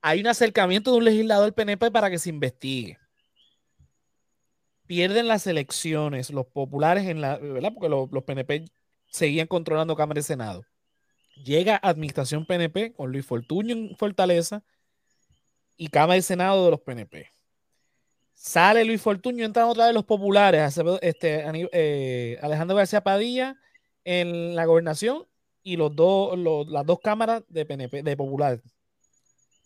Hay 0.02 0.22
un 0.22 0.28
acercamiento 0.28 0.92
de 0.92 0.98
un 0.98 1.06
legislador 1.06 1.54
PNP 1.54 1.92
para 1.92 2.10
que 2.10 2.20
se 2.20 2.30
investigue. 2.30 2.98
Pierden 4.88 5.28
las 5.28 5.46
elecciones, 5.46 6.30
los 6.30 6.48
populares 6.48 7.06
en 7.08 7.20
la, 7.20 7.38
¿verdad? 7.38 7.72
Porque 7.74 7.90
los, 7.90 8.10
los 8.12 8.24
PNP 8.24 8.66
seguían 9.08 9.48
controlando 9.48 9.96
Cámara 9.96 10.22
y 10.22 10.24
Senado. 10.24 10.64
Llega 11.44 11.80
administración 11.82 12.46
PNP 12.46 12.94
con 12.94 13.12
Luis 13.12 13.26
Fortuño 13.26 13.76
en 13.76 13.96
Fortaleza 13.98 14.64
y 15.78 15.88
Cámara 15.88 16.18
y 16.18 16.22
Senado 16.22 16.66
de 16.66 16.72
los 16.72 16.82
PNP. 16.82 17.32
Sale 18.42 18.86
Luis 18.86 19.02
Fortuño, 19.02 19.44
entran 19.44 19.68
otra 19.68 19.88
vez 19.88 19.94
los 19.94 20.06
populares, 20.06 20.80
este, 21.02 21.44
eh, 21.74 22.40
Alejandro 22.42 22.78
García 22.78 23.02
Padilla 23.02 23.58
en 24.06 24.56
la 24.56 24.64
gobernación 24.64 25.28
y 25.62 25.76
los 25.76 25.94
dos, 25.94 26.40
las 26.70 26.86
dos 26.86 27.00
cámaras 27.04 27.44
de 27.50 27.66
PNP, 27.66 28.02
de 28.02 28.16
Popular. 28.16 28.62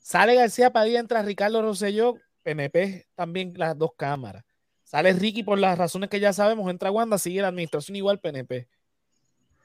Sale 0.01 0.33
García 0.33 0.73
Padilla, 0.73 0.99
entra 0.99 1.21
Ricardo 1.21 1.61
Rosselló, 1.61 2.15
PNP 2.41 3.05
también 3.13 3.53
las 3.57 3.77
dos 3.77 3.91
cámaras. 3.95 4.43
Sale 4.83 5.13
Ricky 5.13 5.43
por 5.43 5.59
las 5.59 5.77
razones 5.77 6.09
que 6.09 6.19
ya 6.19 6.33
sabemos, 6.33 6.67
entra 6.67 6.89
Wanda, 6.89 7.19
sigue 7.19 7.43
la 7.43 7.49
administración 7.49 7.95
igual 7.95 8.19
PNP. 8.19 8.67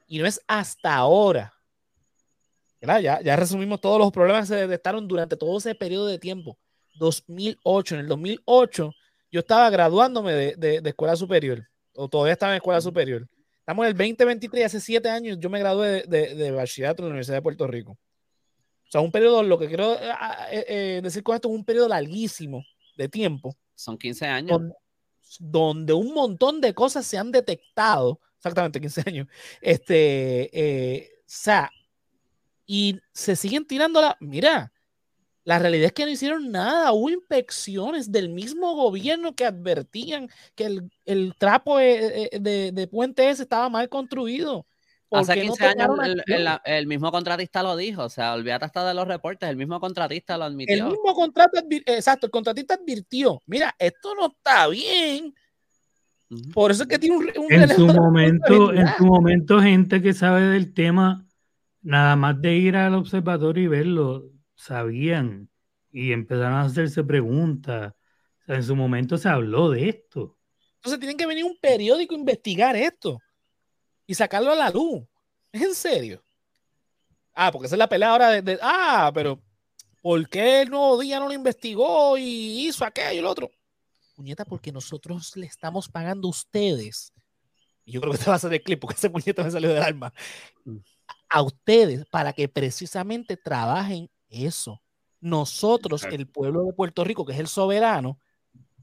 Y 0.06 0.18
no 0.18 0.26
es 0.26 0.38
hasta 0.46 0.94
ahora. 0.94 1.54
Ya, 2.82 3.22
ya 3.22 3.36
resumimos 3.36 3.80
todos 3.80 3.98
los 3.98 4.12
problemas 4.12 4.42
que 4.42 4.54
se 4.54 4.61
detectaron 4.66 5.09
durante 5.09 5.34
todo 5.34 5.56
ese 5.56 5.74
periodo 5.74 6.06
de 6.09 6.18
tiempo 6.18 6.59
2008. 6.99 7.94
En 7.94 8.01
el 8.03 8.09
2008 8.09 8.94
yo 9.30 9.40
estaba 9.40 9.70
graduándome 9.70 10.32
de, 10.32 10.82
escuela 10.84 11.16
superior, 11.16 11.66
o 11.94 12.09
todavía 12.09 12.32
estaba 12.32 12.53
en 12.53 12.57
escuela 12.57 12.80
superior. 12.80 13.28
Estamos 13.61 13.84
en 13.84 13.90
el 13.90 13.96
2023, 13.96 14.64
hace 14.64 14.80
siete 14.80 15.11
años 15.11 15.38
yo 15.38 15.51
me 15.51 15.59
gradué 15.59 16.05
de, 16.07 16.34
de, 16.34 16.51
bachillerato 16.51 17.03
en 17.03 17.09
la 17.09 17.11
Universidad 17.11 17.36
de 17.36 17.42
Puerto 17.42 17.66
Rico. 17.66 17.92
O 17.92 18.90
sea, 18.90 19.03
un 19.03 19.12
periodo, 19.12 19.42
lo 19.42 19.59
que 19.59 19.68
quiero 19.68 19.94
eh, 19.94 20.14
eh, 20.51 20.64
eh, 20.68 21.01
decir 21.03 21.22
con 21.22 21.34
esto, 21.34 21.49
es 21.49 21.55
un 21.55 21.64
periodo 21.64 21.88
larguísimo 21.88 22.64
de 22.96 23.09
tiempo. 23.09 23.55
Son 23.74 23.99
15 23.99 24.26
años. 24.26 24.61
Donde, 25.38 25.92
un 25.92 26.14
montón 26.14 26.62
de 26.62 26.72
cosas 26.72 27.05
se 27.05 27.18
han 27.18 27.30
detectado, 27.30 28.18
exactamente 28.38 28.80
15 28.80 29.03
años. 29.07 29.26
Este, 29.61 31.11
o 31.18 31.22
sea, 31.26 31.70
y 32.66 32.99
se 33.12 33.36
siguen 33.36 33.66
tirando 33.66 34.01
la. 34.01 34.16
Mira, 34.20 34.72
la 35.49 35.59
realidad 35.59 35.86
es 35.86 35.92
que 35.94 36.05
no 36.05 36.11
hicieron 36.11 36.51
nada. 36.53 36.92
Hubo 36.92 37.09
inspecciones 37.09 38.12
del 38.12 38.28
mismo 38.28 38.74
gobierno 38.74 39.34
que 39.34 39.46
advertían 39.46 40.28
que 40.55 40.66
el, 40.66 40.90
el 41.07 41.34
trapo 41.38 41.78
de, 41.78 42.28
de, 42.38 42.70
de, 42.70 42.86
puente 42.86 43.30
ese 43.30 43.44
estaba 43.44 43.70
mal 43.70 43.88
construido. 43.88 44.66
Hace 45.11 45.40
15 45.40 45.64
años 45.64 45.88
el, 46.05 46.49
el, 46.66 46.86
mismo 46.86 47.11
contratista 47.11 47.62
lo 47.62 47.78
dijo, 47.78 48.03
o 48.03 48.09
sea, 48.11 48.34
olvídate 48.34 48.66
hasta 48.66 48.86
de 48.86 48.92
los 48.92 49.09
reportes, 49.09 49.49
el 49.49 49.57
mismo 49.57 49.80
contratista 49.80 50.36
lo 50.36 50.44
admitió. 50.44 50.74
El 50.84 50.84
mismo 50.84 51.14
contrato, 51.14 51.59
exacto, 51.86 52.26
el 52.26 52.30
contratista 52.30 52.74
advirtió, 52.74 53.42
mira, 53.46 53.74
esto 53.78 54.14
no 54.14 54.26
está 54.26 54.68
bien. 54.68 55.34
Por 56.53 56.72
eso 56.72 56.82
es 56.82 56.90
que 56.90 56.99
tiene 56.99 57.16
un, 57.16 57.26
en 57.49 57.68
su 57.70 57.86
momento, 57.86 58.74
en 58.74 58.86
su 58.99 59.07
momento, 59.07 59.62
gente 59.62 60.03
que 60.03 60.12
sabe 60.12 60.42
del 60.42 60.74
tema, 60.74 61.26
nada 61.80 62.16
más 62.16 62.38
de 62.38 62.55
ir 62.55 62.76
al 62.76 62.94
observatorio 62.96 63.64
y 63.64 63.68
verlo, 63.68 64.30
sabían 64.59 65.48
y 65.90 66.12
empezaron 66.12 66.54
a 66.54 66.62
hacerse 66.62 67.02
preguntas. 67.04 67.94
O 68.42 68.44
sea, 68.44 68.56
en 68.56 68.64
su 68.64 68.76
momento 68.76 69.16
se 69.16 69.28
habló 69.28 69.70
de 69.70 69.88
esto. 69.88 70.36
Entonces 70.76 71.00
tienen 71.00 71.16
que 71.16 71.26
venir 71.26 71.44
un 71.44 71.56
periódico 71.61 72.14
a 72.14 72.18
investigar 72.18 72.76
esto 72.76 73.18
y 74.06 74.14
sacarlo 74.14 74.52
a 74.52 74.56
la 74.56 74.70
luz. 74.70 75.04
¿Es 75.52 75.62
en 75.62 75.74
serio? 75.74 76.22
Ah, 77.34 77.50
porque 77.52 77.66
esa 77.66 77.76
es 77.76 77.78
la 77.78 77.88
pelea 77.88 78.11
ahora 78.11 78.42
de, 78.42 78.59
ah, 78.61 79.11
pero 79.14 79.40
¿por 80.02 80.28
qué 80.28 80.62
el 80.62 80.70
nuevo 80.70 80.98
día 80.98 81.20
no 81.20 81.28
lo 81.28 81.32
investigó 81.32 82.18
y 82.18 82.66
hizo 82.66 82.84
aquello 82.84 83.20
y 83.20 83.22
lo 83.22 83.30
otro? 83.30 83.50
Puñeta, 84.16 84.44
porque 84.44 84.72
nosotros 84.72 85.36
le 85.36 85.46
estamos 85.46 85.88
pagando 85.88 86.26
a 86.26 86.30
ustedes. 86.30 87.12
Y 87.84 87.92
yo 87.92 88.00
creo 88.00 88.12
que 88.12 88.18
te 88.18 88.26
va 88.26 88.32
a 88.32 88.36
hacer 88.36 88.52
el 88.52 88.62
clip 88.62 88.80
porque 88.80 88.96
ese 88.96 89.09
puñeta 89.09 89.44
me 89.44 89.50
salió 89.50 89.68
del 89.72 89.82
alma. 89.82 90.12
Mm. 90.64 90.78
A 91.30 91.42
ustedes 91.42 92.04
para 92.06 92.32
que 92.32 92.48
precisamente 92.48 93.36
trabajen 93.36 94.11
eso. 94.30 94.82
Nosotros, 95.20 96.04
el 96.04 96.28
pueblo 96.28 96.64
de 96.64 96.72
Puerto 96.72 97.04
Rico, 97.04 97.24
que 97.24 97.32
es 97.32 97.38
el 97.38 97.48
soberano, 97.48 98.18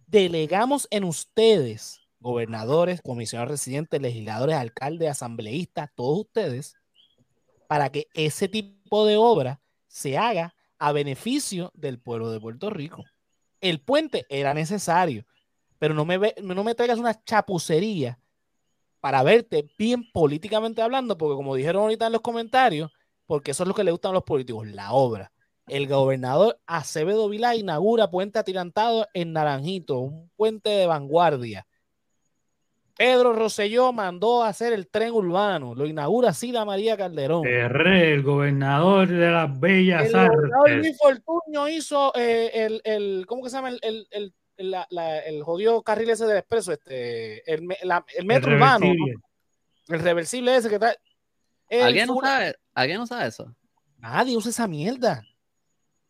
delegamos 0.07 0.87
en 0.91 1.03
ustedes 1.03 2.01
gobernadores, 2.19 3.01
comisionados 3.03 3.51
residentes, 3.51 4.01
legisladores, 4.01 4.55
alcaldes, 4.55 5.11
asambleístas, 5.11 5.91
todos 5.93 6.21
ustedes, 6.21 6.75
para 7.67 7.91
que 7.91 8.07
ese 8.15 8.47
tipo 8.47 9.05
de 9.05 9.15
obra 9.15 9.61
se 9.87 10.17
haga 10.17 10.55
a 10.79 10.91
beneficio 10.91 11.71
del 11.75 11.99
pueblo 11.99 12.31
de 12.31 12.39
Puerto 12.39 12.71
Rico. 12.71 13.03
El 13.61 13.79
puente 13.79 14.25
era 14.29 14.55
necesario, 14.55 15.25
pero 15.77 15.93
no 15.93 16.03
me, 16.03 16.33
no 16.41 16.63
me 16.63 16.73
traigas 16.75 16.97
una 16.97 17.23
chapucería 17.23 18.19
para 18.99 19.21
verte 19.21 19.69
bien 19.77 20.11
políticamente 20.11 20.81
hablando, 20.81 21.17
porque 21.17 21.35
como 21.35 21.53
dijeron 21.53 21.83
ahorita 21.83 22.07
en 22.07 22.13
los 22.13 22.21
comentarios, 22.21 22.91
porque 23.27 23.51
eso 23.51 23.63
es 23.63 23.67
lo 23.67 23.75
que 23.75 23.83
le 23.83 23.91
gustan 23.91 24.09
a 24.09 24.15
los 24.15 24.23
políticos, 24.23 24.65
la 24.67 24.93
obra. 24.93 25.31
El 25.68 25.88
gobernador 25.88 26.59
Acevedo 26.66 27.30
Vilá 27.30 27.55
inaugura 27.55 28.11
puente 28.11 28.39
atirantado 28.39 29.07
en 29.13 29.34
Naranjito, 29.34 29.99
un 29.99 30.30
puente 30.36 30.70
de 30.70 30.88
vanguardia 30.88 31.66
Pedro 32.97 33.34
Rosselló 33.34 33.91
mandó 33.91 34.43
a 34.43 34.49
hacer 34.49 34.72
el 34.72 34.88
tren 34.88 35.11
urbano, 35.11 35.76
lo 35.76 35.86
inaugura 35.86 36.34
Sila 36.34 36.63
María 36.63 36.95
Calderón. 36.95 37.45
el 37.45 38.24
gobernador 38.24 39.09
de 39.09 39.32
las 39.32 39.59
Bellas 39.59 40.07
el 40.07 40.16
Artes. 40.16 40.38
Gobernador 40.38 40.72
Luis 40.78 40.97
Fortuño 40.97 41.68
hizo 41.68 42.13
eh, 42.16 42.51
el, 42.53 42.82
el, 42.86 43.26
¿cómo 43.28 43.43
que 43.43 43.49
se 43.49 43.57
llama? 43.57 43.70
El, 43.82 44.07
el, 44.09 44.34
la, 44.57 44.88
la, 44.89 45.20
el 45.20 45.43
jodido 45.43 45.84
carril 45.84 46.09
ese 46.09 46.26
del 46.26 46.38
expreso, 46.38 46.72
este, 46.72 47.53
el, 47.53 47.68
el 48.16 48.26
metro 48.26 48.55
urbano. 48.55 48.86
El 49.88 49.99
reversible 49.99 50.55
ese 50.55 50.70
que 50.70 50.80
trae. 50.80 50.95
¿Alguien 51.70 52.07
no, 52.07 52.22
sabe, 52.22 52.55
¿Alguien 52.74 52.97
no 52.99 53.07
sabe 53.07 53.28
eso? 53.28 53.53
Nadie 53.97 54.38
usa 54.38 54.51
esa 54.51 54.68
mierda. 54.68 55.22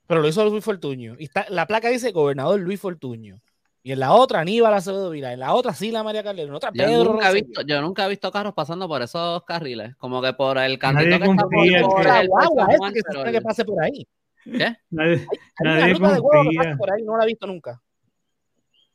Pero 0.07 0.21
lo 0.21 0.27
hizo 0.27 0.47
Luis 0.49 0.63
Fortuño. 0.63 1.15
Y 1.17 1.25
está, 1.25 1.45
la 1.49 1.65
placa 1.65 1.89
dice 1.89 2.11
gobernador 2.11 2.59
Luis 2.59 2.79
Fortuño. 2.79 3.41
Y 3.81 3.91
en 3.91 3.99
la 3.99 4.13
otra, 4.13 4.39
Aníbal 4.39 4.73
Acevedo 4.73 5.11
Vila. 5.11 5.31
En 5.31 5.39
la 5.39 5.53
otra, 5.53 5.73
sí, 5.73 5.91
la 5.91 6.03
María 6.03 6.23
Calderón. 6.23 6.49
En 6.49 6.55
otra, 6.55 6.71
yo 6.73 6.83
Pedro. 6.83 7.13
Nunca 7.13 7.29
he 7.29 7.33
visto, 7.35 7.61
yo 7.61 7.81
nunca 7.81 8.05
he 8.05 8.09
visto 8.09 8.31
carros 8.31 8.53
pasando 8.53 8.87
por 8.87 9.01
esos 9.01 9.43
carriles. 9.43 9.95
Como 9.97 10.21
que 10.21 10.33
por 10.33 10.57
el 10.57 10.79
cantito 10.79 11.19
que 11.19 11.25
está 11.29 11.43
por, 11.43 11.49
por 11.49 12.07
el 12.07 12.27
guagua 12.27 12.91
que 12.91 13.01
se 13.01 13.31
que 13.31 13.41
pase 13.41 13.63
por 13.63 13.83
ahí. 13.83 14.07
¿Qué? 14.43 14.75
Nadie, 14.89 15.13
hay, 15.13 15.19
hay 15.19 15.65
nadie 15.65 15.83
una 15.83 15.93
ruta 15.93 16.13
de 16.13 16.19
guagua 16.19 16.51
que 16.51 16.57
pase 16.57 16.77
por 16.77 16.93
ahí. 16.93 17.03
No 17.03 17.17
la 17.17 17.23
he 17.23 17.27
visto 17.27 17.45
nunca. 17.45 17.81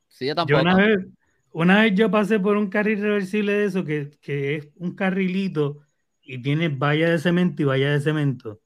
Sí, 0.08 0.26
yo 0.26 0.34
tampoco. 0.34 0.58
Yo 0.58 0.62
una, 0.62 0.74
vez, 0.74 1.06
una 1.52 1.82
vez 1.82 1.94
yo 1.94 2.10
pasé 2.10 2.40
por 2.40 2.56
un 2.56 2.68
carril 2.68 3.00
reversible 3.00 3.52
de 3.52 3.64
eso, 3.66 3.84
que, 3.84 4.10
que 4.20 4.56
es 4.56 4.68
un 4.76 4.96
carrilito 4.96 5.82
y 6.20 6.42
tiene 6.42 6.68
valla 6.68 7.10
de 7.10 7.18
cemento 7.18 7.62
y 7.62 7.64
valla 7.64 7.92
de 7.92 8.00
cemento. 8.00 8.60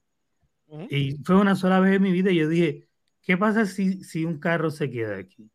Uh 0.75 0.81
-huh. 0.81 0.87
Y 0.89 1.23
fue 1.23 1.35
una 1.35 1.55
sola 1.55 1.79
vez 1.79 1.95
en 1.95 2.01
mi 2.03 2.11
vida 2.11 2.31
y 2.31 2.35
yo 2.35 2.49
dije, 2.49 2.87
¿qué 3.21 3.37
pasa 3.37 3.65
si, 3.65 4.03
si 4.03 4.25
un 4.25 4.39
carro 4.39 4.69
se 4.69 4.89
queda 4.89 5.17
aquí? 5.17 5.49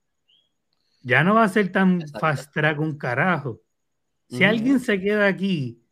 ya 1.03 1.25
no 1.25 1.35
va 1.35 1.45
a 1.45 1.49
ser 1.49 1.73
tan 1.73 2.01
Exacto. 2.01 2.19
fast 2.19 2.53
track 2.53 2.79
un 2.79 2.99
carajo. 2.99 3.63
Si 4.29 4.37
uh 4.37 4.41
-huh. 4.41 4.49
alguien 4.49 4.81
se 4.81 5.01
queda 5.01 5.27
aquí, 5.27 5.83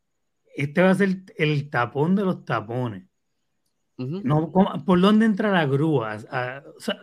este 0.57 0.83
va 0.83 0.91
a 0.91 0.95
ser 0.95 1.25
el 1.37 1.71
tapón 1.71 2.15
de 2.15 2.25
los 2.25 2.45
tapones. 2.45 3.05
Uh 3.97 4.05
-huh. 4.05 4.23
no, 4.23 4.85
¿Por 4.85 5.01
dónde 5.01 5.27
entra 5.27 5.51
la 5.51 5.67
grúa? 5.67 6.17
O 6.17 6.81
sea, 6.81 6.99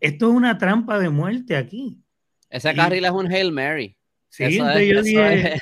esto 0.00 0.28
es 0.28 0.34
una 0.34 0.56
trampa 0.56 0.98
de 0.98 1.10
muerte 1.10 1.56
aquí. 1.56 2.00
Ese 2.48 2.74
carril 2.74 3.02
y, 3.02 3.06
es 3.06 3.12
un 3.12 3.30
Hail 3.30 3.52
Mary. 3.52 3.96
Sí, 4.30 4.44
eso 4.44 4.70
es, 4.70 4.88
yo, 4.88 5.02
dije, 5.02 5.54
es. 5.54 5.60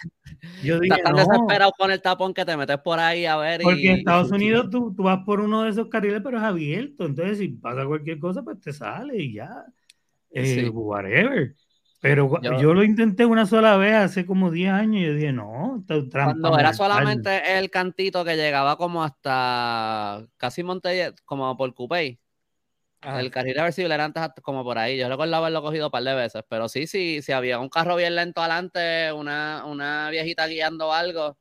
Yo 0.63 0.81
dije. 0.81 0.97
Estás 0.97 1.03
tan 1.03 1.13
no. 1.15 1.19
desesperado 1.19 1.73
con 1.79 1.91
el 1.91 2.03
tapón 2.03 2.35
que 2.35 2.45
te 2.45 2.57
metes 2.57 2.79
por 2.79 2.99
ahí 2.99 3.27
a 3.27 3.37
ver. 3.37 3.61
Porque 3.63 3.81
y... 3.81 3.89
en 3.89 3.97
Estados 3.99 4.31
Unidos 4.33 4.71
tú, 4.71 4.95
tú, 4.95 5.05
vas 5.05 5.25
por 5.25 5.41
uno 5.41 5.63
de 5.63 5.71
esos 5.71 5.89
carriles, 5.89 6.21
pero 6.23 6.39
es 6.39 6.45
abierto. 6.45 7.07
Entonces, 7.07 7.39
si 7.39 7.49
pasa 7.49 7.85
cualquier 7.87 8.19
cosa, 8.19 8.43
pues 8.43 8.61
te 8.61 8.73
sale 8.73 9.17
y 9.17 9.35
ya 9.35 9.65
eh, 10.31 10.65
sí. 10.65 10.69
whatever. 10.69 11.55
Pero 12.01 12.41
yo, 12.43 12.61
yo, 12.61 12.75
lo 12.75 12.85
intenté 12.85 13.25
una 13.25 13.47
sola 13.47 13.77
vez 13.77 13.95
hace 13.95 14.27
como 14.27 14.51
10 14.51 14.71
años 14.71 15.03
y 15.03 15.07
yo 15.07 15.15
dije, 15.15 15.33
no, 15.33 15.83
cuando 16.13 16.59
era 16.59 16.73
solamente 16.73 17.59
el 17.59 17.71
cantito 17.71 18.25
que 18.25 18.37
llegaba 18.37 18.77
como 18.77 19.03
hasta 19.03 20.25
casi 20.37 20.63
Monte, 20.63 21.15
como 21.25 21.57
por 21.57 21.75
Coupey. 21.75 22.21
El 23.07 23.31
carril 23.31 23.55
reversible 23.55 23.95
era 23.95 24.05
antes 24.05 24.23
como 24.43 24.65
por 24.65 24.79
ahí. 24.79 24.99
Yo 24.99 25.09
recuerdo 25.09 25.37
haberlo 25.37 25.63
cogido 25.63 25.87
un 25.87 25.91
par 25.93 26.03
de 26.03 26.15
veces. 26.15 26.43
Pero 26.49 26.69
sí, 26.69 26.87
sí, 26.87 27.23
si 27.23 27.33
había 27.33 27.61
un 27.61 27.69
carro 27.69 27.95
bien 27.95 28.17
lento 28.17 28.41
adelante, 28.41 29.13
una, 29.13 29.65
una 29.65 30.11
viejita 30.11 30.47
guiando 30.49 30.93
algo, 30.93 31.39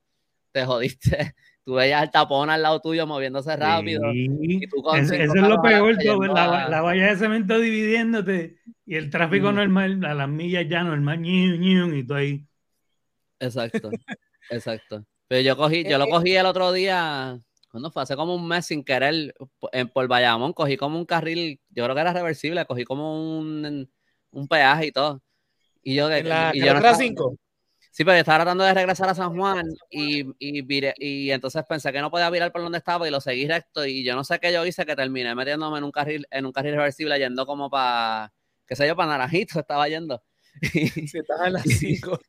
te 0.52 0.66
jodiste 0.66 1.34
tú 1.66 1.74
veías 1.74 2.04
el 2.04 2.12
tapón 2.12 2.50
al 2.50 2.62
lado 2.62 2.80
tuyo 2.80 3.08
moviéndose 3.08 3.56
rápido. 3.56 4.02
Sí. 4.12 4.28
Y 4.40 4.68
tú 4.68 4.82
con 4.84 5.00
eso, 5.00 5.16
eso 5.16 5.34
es 5.36 5.42
lo 5.42 5.62
peor, 5.62 5.98
todo, 5.98 6.22
la, 6.28 6.70
la, 6.70 6.82
valla 6.82 7.08
de 7.08 7.16
cemento 7.18 7.60
dividiéndote 7.60 8.60
y 8.86 8.96
el 8.96 9.10
tráfico 9.10 9.52
mm. 9.52 9.56
normal, 9.56 10.06
a 10.06 10.14
las 10.14 10.30
millas 10.30 10.66
ya 10.70 10.84
normal, 10.84 11.26
y 11.26 12.04
tú 12.04 12.14
ahí. 12.14 12.48
Exacto, 13.40 13.90
exacto. 14.52 15.06
Pero 15.28 15.42
yo 15.42 15.58
cogí, 15.58 15.84
yo 15.84 15.98
lo 15.98 16.08
cogí 16.08 16.36
el 16.36 16.46
otro 16.46 16.72
día, 16.72 17.40
cuando 17.76 17.92
fue? 17.92 18.04
Hace 18.04 18.16
como 18.16 18.34
un 18.34 18.48
mes 18.48 18.68
sin 18.68 18.86
querer, 18.86 19.36
en, 19.74 19.90
por 19.90 20.08
Bayamón, 20.08 20.54
cogí 20.54 20.78
como 20.78 20.98
un 20.98 21.06
carril, 21.06 21.60
yo 21.72 21.84
creo 21.84 21.94
que 21.94 22.00
era 22.00 22.14
reversible, 22.14 22.66
cogí 22.66 22.86
como 22.86 23.38
un, 23.38 23.92
un 24.32 24.48
peaje 24.48 24.86
y 24.86 24.92
todo. 24.94 25.22
Y 25.84 25.94
yo, 25.96 26.10
¿En 26.10 26.30
la 26.30 26.52
y 26.54 26.64
yo 26.64 26.74
no 26.74 26.96
5? 26.96 27.38
Sí, 27.92 28.06
pero 28.06 28.14
estaba 28.18 28.38
tratando 28.38 28.64
de 28.64 28.74
regresar 28.74 29.10
a 29.10 29.14
San 29.14 29.36
Juan 29.36 29.66
y, 29.90 30.24
y, 30.40 30.62
viré, 30.62 30.94
y, 30.98 31.32
entonces 31.32 31.66
pensé 31.68 31.92
que 31.92 32.00
no 32.00 32.10
podía 32.10 32.30
virar 32.30 32.54
por 32.54 32.62
donde 32.62 32.78
estaba 32.78 33.06
y 33.10 33.12
lo 33.12 33.20
seguí 33.20 33.46
recto 33.46 33.86
y 33.86 34.06
yo 34.06 34.16
no 34.16 34.24
sé 34.24 34.40
qué 34.40 34.54
yo 34.54 34.66
hice 34.66 34.86
que 34.86 34.96
terminé 34.96 35.36
metiéndome 35.36 35.78
en 35.78 35.84
un 35.84 35.92
carril, 35.92 36.26
en 36.32 36.46
un 36.46 36.54
carril 36.54 36.76
reversible 36.76 37.20
yendo 37.20 37.46
como 37.46 37.70
para, 37.70 38.32
qué 38.66 38.78
sé 38.78 38.88
yo, 38.88 38.96
para 38.96 39.10
Naranjito 39.10 39.60
estaba 39.60 39.90
yendo. 39.90 40.24
Si 40.72 41.18
estás 41.18 41.42
en 41.46 41.54
las 41.54 41.64
5. 41.80 42.20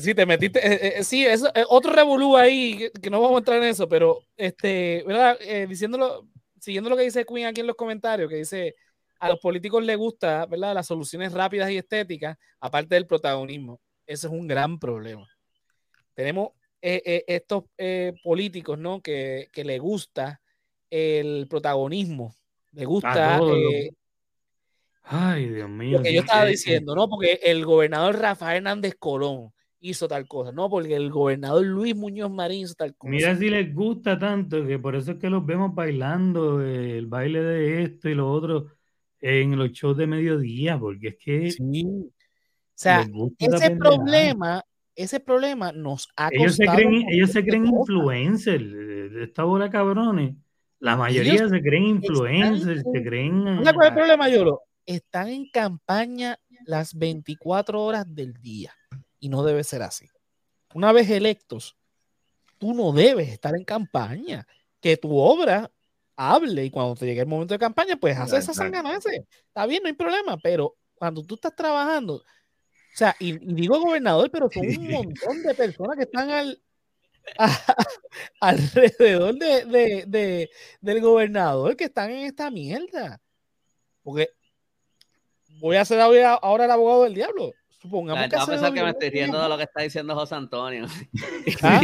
Sí, 0.00 0.14
te 0.14 0.26
metiste, 0.26 0.66
eh, 0.66 0.98
eh, 0.98 1.04
sí, 1.04 1.24
eso, 1.24 1.48
eh, 1.54 1.64
otro 1.68 1.92
revolú 1.92 2.36
ahí, 2.36 2.76
que, 2.78 2.90
que, 2.92 3.10
no 3.10 3.20
vamos 3.20 3.36
a 3.36 3.38
entrar 3.38 3.58
en 3.58 3.68
eso, 3.68 3.88
pero 3.88 4.20
este, 4.36 5.04
¿verdad? 5.06 5.38
Diciéndolo, 5.68 6.26
siguiendo 6.58 6.90
lo 6.90 6.96
que 6.96 7.02
dice 7.02 7.24
Queen 7.24 7.46
aquí 7.46 7.60
en 7.60 7.66
los 7.66 7.76
comentarios, 7.76 8.28
que 8.28 8.36
dice, 8.36 8.74
a 9.18 9.28
los 9.28 9.38
políticos 9.38 9.84
les 9.84 9.96
gusta, 9.96 10.46
¿verdad? 10.46 10.74
Las 10.74 10.86
soluciones 10.86 11.32
rápidas 11.32 11.70
y 11.70 11.78
estéticas, 11.78 12.36
aparte 12.60 12.94
del 12.94 13.06
protagonismo. 13.06 13.80
Ese 14.06 14.26
es 14.28 14.32
un 14.32 14.46
gran 14.46 14.78
problema. 14.78 15.28
Tenemos 16.14 16.50
estos 16.80 17.64
políticos, 18.22 18.78
¿no? 18.78 19.00
Que, 19.00 19.48
que 19.52 19.64
le 19.64 19.78
gusta 19.78 20.40
el 20.90 21.46
protagonismo, 21.48 22.34
le 22.72 22.84
gusta... 22.84 23.40
Ay, 25.08 25.48
Dios 25.48 25.68
mío. 25.68 25.98
Lo 25.98 26.02
que 26.02 26.12
yo 26.12 26.20
estaba 26.20 26.44
diciendo, 26.44 26.94
¿no? 26.94 27.08
Porque 27.08 27.38
el 27.44 27.64
gobernador 27.64 28.18
Rafael 28.18 28.56
Hernández 28.56 28.96
Colón 28.98 29.52
hizo 29.80 30.08
tal 30.08 30.26
cosa, 30.26 30.52
¿no? 30.52 30.68
Porque 30.68 30.96
el 30.96 31.10
gobernador 31.10 31.64
Luis 31.64 31.94
Muñoz 31.94 32.30
Marín 32.30 32.62
hizo 32.62 32.74
tal 32.74 32.94
cosa. 32.94 33.10
Mira 33.10 33.36
si 33.36 33.48
les 33.48 33.74
gusta 33.74 34.18
tanto, 34.18 34.66
que 34.66 34.78
por 34.78 34.96
eso 34.96 35.12
es 35.12 35.18
que 35.18 35.30
los 35.30 35.44
vemos 35.44 35.74
bailando, 35.74 36.60
el 36.62 37.06
baile 37.06 37.42
de 37.42 37.82
esto 37.82 38.08
y 38.08 38.14
lo 38.14 38.30
otro 38.30 38.66
en 39.20 39.56
los 39.58 39.70
shows 39.70 39.96
de 39.96 40.06
mediodía, 40.06 40.78
porque 40.78 41.08
es 41.08 41.16
que... 41.16 41.50
Sí. 41.50 41.84
O 41.84 42.78
sea, 42.78 43.06
ese 43.38 43.70
problema, 43.76 44.62
ese 44.94 45.18
problema 45.18 45.72
nos 45.72 46.08
ha 46.14 46.28
ellos 46.30 46.56
Se 46.56 46.66
creen, 46.66 47.06
ellos 47.08 47.32
se 47.32 47.42
creen 47.42 47.66
influencers. 47.66 48.64
esta 49.22 49.44
bola 49.44 49.64
de 49.64 49.70
cabrones, 49.70 50.34
la 50.78 50.94
mayoría 50.94 51.48
se 51.48 51.62
creen 51.62 51.84
influencers, 51.84 52.82
se 52.92 53.02
creen. 53.02 53.62
¿Cuál 53.62 53.76
es 53.80 53.88
el 53.88 53.94
problema, 53.94 54.28
Yolo? 54.28 54.60
Están 54.84 55.28
en 55.28 55.48
campaña 55.48 56.38
las 56.66 56.94
24 56.94 57.82
horas 57.82 58.14
del 58.14 58.34
día 58.34 58.74
y 59.20 59.28
no 59.28 59.42
debe 59.42 59.64
ser 59.64 59.82
así. 59.82 60.08
Una 60.74 60.92
vez 60.92 61.08
electos, 61.10 61.76
tú 62.58 62.74
no 62.74 62.92
debes 62.92 63.28
estar 63.28 63.54
en 63.54 63.64
campaña. 63.64 64.46
Que 64.80 64.96
tu 64.96 65.16
obra 65.16 65.70
hable 66.16 66.64
y 66.64 66.70
cuando 66.70 66.94
te 66.94 67.06
llegue 67.06 67.22
el 67.22 67.26
momento 67.26 67.54
de 67.54 67.58
campaña, 67.58 67.96
pues 67.96 68.16
hace 68.16 68.36
esa 68.36 68.54
sanganase. 68.54 69.26
Está 69.48 69.66
bien, 69.66 69.82
no 69.82 69.88
hay 69.88 69.94
problema, 69.94 70.36
pero 70.36 70.76
cuando 70.94 71.22
tú 71.22 71.34
estás 71.34 71.54
trabajando, 71.56 72.14
o 72.16 72.22
sea, 72.94 73.16
y, 73.18 73.32
digo 73.54 73.80
gobernador, 73.80 74.30
pero 74.30 74.48
son 74.50 74.66
un 74.66 74.90
montón 74.90 75.42
de 75.42 75.54
personas 75.54 75.96
que 75.96 76.04
están 76.04 76.30
al, 76.30 76.62
alrededor 78.40 79.34
de, 79.34 80.50
del 80.80 81.00
gobernador 81.00 81.76
que 81.76 81.84
están 81.84 82.10
en 82.10 82.26
esta 82.26 82.50
mierda. 82.50 83.20
Porque 84.02 84.30
voy 85.60 85.76
a 85.76 85.84
ser 85.84 86.00
ahora 86.00 86.64
el 86.64 86.70
abogado 86.70 87.04
del 87.04 87.14
diablo. 87.14 87.52
Supongamos 87.86 88.28
que, 88.28 88.36
a 88.36 88.72
que 88.72 88.82
me 88.82 88.90
estoy 88.90 89.10
riendo 89.10 89.40
de 89.40 89.48
lo 89.48 89.56
que 89.56 89.62
está 89.62 89.82
diciendo 89.82 90.14
José 90.14 90.34
Antonio. 90.34 90.86
¿Ah? 91.62 91.80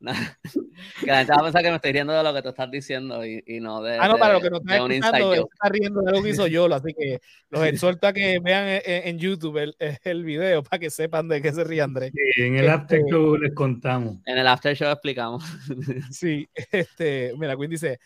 que 0.00 1.06
la 1.06 1.18
gente 1.18 1.32
va 1.32 1.40
a 1.40 1.44
pensar 1.44 1.62
que 1.62 1.68
me 1.68 1.76
estoy 1.76 1.92
riendo 1.92 2.12
de 2.12 2.22
lo 2.22 2.32
que 2.32 2.42
tú 2.42 2.48
estás 2.48 2.70
diciendo 2.70 3.24
y, 3.24 3.42
y 3.46 3.60
no 3.60 3.82
de. 3.82 3.98
Ah, 3.98 4.08
no, 4.08 4.16
para 4.16 4.34
lo 4.34 4.40
que 4.40 4.50
no 4.50 4.56
está 4.58 4.76
escuchando, 4.76 5.34
está 5.34 5.68
riendo 5.68 6.00
de 6.00 6.12
lo 6.12 6.22
que 6.22 6.28
hizo 6.30 6.46
yo, 6.46 6.72
así 6.74 6.94
que 6.98 7.20
los 7.50 7.66
exhorto 7.66 8.06
a 8.06 8.12
que 8.12 8.38
vean 8.38 8.80
en, 8.84 9.18
YouTube 9.18 9.58
el, 9.58 9.76
el, 10.02 10.24
video 10.24 10.62
para 10.62 10.78
que 10.78 10.90
sepan 10.90 11.28
de 11.28 11.42
qué 11.42 11.52
se 11.52 11.64
ríe 11.64 11.82
Andrés. 11.82 12.12
Sí, 12.34 12.42
en 12.42 12.56
el 12.56 12.64
este, 12.64 12.70
after 12.70 13.02
show 13.10 13.36
les 13.36 13.54
contamos. 13.54 14.18
En 14.24 14.38
el 14.38 14.46
after 14.46 14.74
show 14.74 14.90
explicamos. 14.90 15.44
sí, 16.10 16.48
este, 16.72 17.34
mira, 17.36 17.56
Quinn 17.56 17.70
dice: 17.70 18.00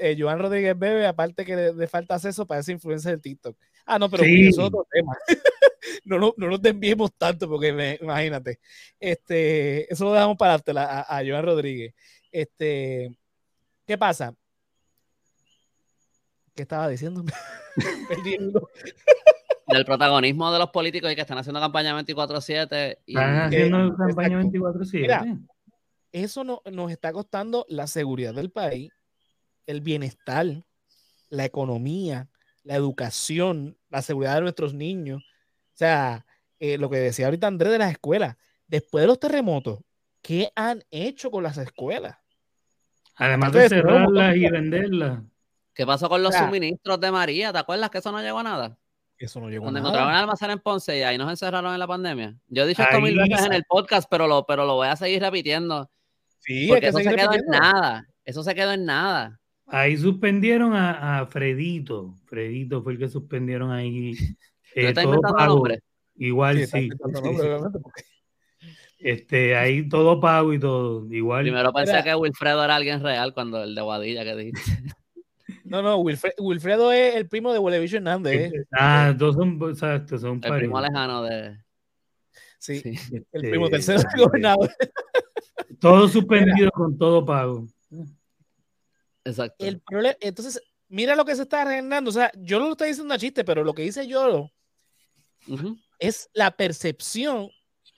eh, 0.00 0.16
Joan 0.18 0.40
Rodríguez 0.40 0.76
Bebe, 0.76 1.06
aparte 1.06 1.44
que 1.44 1.72
le, 1.72 1.86
falta 1.86 2.16
acceso 2.16 2.46
para 2.46 2.60
esa 2.60 2.72
influencia 2.72 3.10
del 3.10 3.20
TikTok. 3.20 3.56
Ah, 3.86 3.98
no, 4.00 4.10
pero 4.10 4.24
eso 4.24 4.48
es 4.48 4.58
otro 4.58 4.86
tema. 4.90 5.16
no, 6.04 6.18
no, 6.18 6.34
no 6.36 6.48
nos 6.48 6.60
desviemos 6.60 7.12
tanto 7.16 7.48
porque 7.48 7.98
imagínate. 8.00 8.58
Este, 8.98 9.90
eso 9.92 10.04
lo 10.04 10.12
dejamos 10.12 10.36
para 10.36 10.54
a, 10.54 11.18
a 11.18 11.24
Joan 11.24 11.44
Rodríguez. 11.44 11.94
Este, 12.32 13.16
¿qué 13.86 13.96
pasa? 13.96 14.34
¿Qué 16.54 16.62
estaba 16.62 16.88
diciendo? 16.88 17.22
Perdiendo. 18.08 18.68
Del 19.68 19.84
protagonismo 19.84 20.50
de 20.52 20.58
los 20.58 20.70
políticos 20.70 21.12
y 21.12 21.14
que 21.14 21.20
están 21.20 21.38
haciendo 21.38 21.60
campaña 21.60 21.96
24-7. 22.00 22.98
Están 23.06 23.36
haciendo 23.40 23.96
campaña 23.96 24.40
24-7. 24.40 25.46
Eso 26.12 26.44
no, 26.44 26.62
nos 26.72 26.90
está 26.90 27.12
costando 27.12 27.66
la 27.68 27.86
seguridad 27.86 28.34
del 28.34 28.50
país, 28.50 28.90
el 29.66 29.82
bienestar, 29.82 30.46
la 31.28 31.44
economía, 31.44 32.28
la 32.66 32.74
educación, 32.74 33.78
la 33.88 34.02
seguridad 34.02 34.34
de 34.34 34.40
nuestros 34.40 34.74
niños. 34.74 35.22
O 35.22 35.76
sea, 35.76 36.26
eh, 36.58 36.78
lo 36.78 36.90
que 36.90 36.98
decía 36.98 37.26
ahorita 37.26 37.46
Andrés 37.46 37.72
de 37.72 37.78
las 37.78 37.92
escuelas, 37.92 38.36
después 38.66 39.02
de 39.02 39.06
los 39.06 39.20
terremotos, 39.20 39.80
¿qué 40.20 40.50
han 40.56 40.82
hecho 40.90 41.30
con 41.30 41.44
las 41.44 41.56
escuelas? 41.58 42.16
Además 43.14 43.52
de 43.52 43.68
cerrarlas 43.68 44.36
y 44.36 44.50
venderlas. 44.50 45.20
¿Qué 45.72 45.86
pasó 45.86 46.08
con 46.08 46.22
los 46.22 46.34
suministros 46.34 47.00
de 47.00 47.12
María? 47.12 47.52
¿Te 47.52 47.58
acuerdas 47.58 47.88
que 47.88 47.98
eso 47.98 48.10
no 48.10 48.20
llegó 48.20 48.40
a 48.40 48.42
nada? 48.42 48.78
Eso 49.16 49.40
no 49.40 49.48
llegó 49.48 49.62
Cuando 49.62 49.78
a 49.78 49.82
nada. 49.82 49.90
encontraron 49.90 50.14
el 50.14 50.20
almacén 50.20 50.50
en 50.50 50.58
Ponce 50.58 50.98
y 50.98 51.02
ahí 51.02 51.16
nos 51.16 51.30
encerraron 51.30 51.72
en 51.72 51.78
la 51.78 51.86
pandemia. 51.86 52.34
Yo 52.48 52.64
he 52.64 52.66
dicho 52.66 52.82
esto 52.82 53.00
mil 53.00 53.16
veces 53.16 53.46
en 53.46 53.52
el 53.52 53.64
podcast, 53.64 54.08
pero 54.10 54.26
lo, 54.26 54.44
pero 54.44 54.66
lo 54.66 54.74
voy 54.74 54.88
a 54.88 54.96
seguir 54.96 55.22
repitiendo. 55.22 55.88
Sí, 56.40 56.66
porque 56.68 56.88
eso 56.88 56.98
se 56.98 57.14
quedó 57.14 57.32
en 57.32 57.46
nada. 57.46 58.06
Eso 58.24 58.42
se 58.42 58.54
quedó 58.54 58.72
en 58.72 58.84
nada. 58.84 59.40
Ahí 59.66 59.96
suspendieron 59.96 60.74
a, 60.74 61.20
a 61.20 61.26
Fredito. 61.26 62.14
Fredito 62.26 62.82
fue 62.82 62.92
el 62.92 62.98
que 62.98 63.08
suspendieron 63.08 63.70
ahí 63.72 64.14
eh, 64.74 64.92
todo 64.94 65.20
pago. 65.20 65.64
Igual 66.16 66.66
sí. 66.66 66.88
Este, 68.98 69.54
ahí 69.54 69.88
todo 69.88 70.20
pago 70.20 70.54
y 70.54 70.58
todo. 70.58 71.06
Igual. 71.12 71.42
Primero 71.42 71.72
pensé 71.72 72.02
que 72.02 72.14
Wilfredo 72.14 72.64
era 72.64 72.76
alguien 72.76 73.02
real 73.02 73.34
cuando 73.34 73.62
el 73.62 73.74
de 73.74 73.82
Guadilla 73.82 74.24
que 74.24 74.36
dijiste. 74.36 74.62
No, 75.62 75.82
no, 75.82 75.98
Wilfredo 75.98 76.92
es 76.92 77.16
el 77.16 77.28
primo 77.28 77.52
de 77.52 77.58
Huelevicho 77.58 77.96
Hernández. 77.96 78.52
¿eh? 78.52 78.64
Ah, 78.72 79.12
dos 79.16 79.34
son, 79.34 79.58
exacto, 79.68 80.16
son 80.16 80.40
El 80.44 80.58
primo 80.58 80.80
lejano 80.80 81.24
de. 81.24 81.56
Sí, 82.58 82.82
el 82.84 83.26
este, 83.32 83.50
primo 83.50 83.68
tercero 83.68 84.00
gobernador. 84.16 84.70
Todo 85.80 86.06
suspendido 86.06 86.70
con 86.70 86.96
todo 86.96 87.24
pago. 87.24 87.66
Exacto. 89.26 89.64
El 89.64 89.80
problema, 89.80 90.16
entonces, 90.20 90.62
mira 90.88 91.16
lo 91.16 91.24
que 91.24 91.34
se 91.34 91.42
está 91.42 91.62
arreglando. 91.62 92.10
O 92.10 92.12
sea, 92.12 92.30
yo 92.36 92.58
no 92.58 92.66
lo 92.66 92.72
estoy 92.72 92.88
diciendo 92.88 93.12
a 93.12 93.18
chiste, 93.18 93.44
pero 93.44 93.64
lo 93.64 93.74
que 93.74 93.82
dice 93.82 94.06
yo 94.06 94.50
es 95.98 96.30
la 96.32 96.50
percepción 96.50 97.48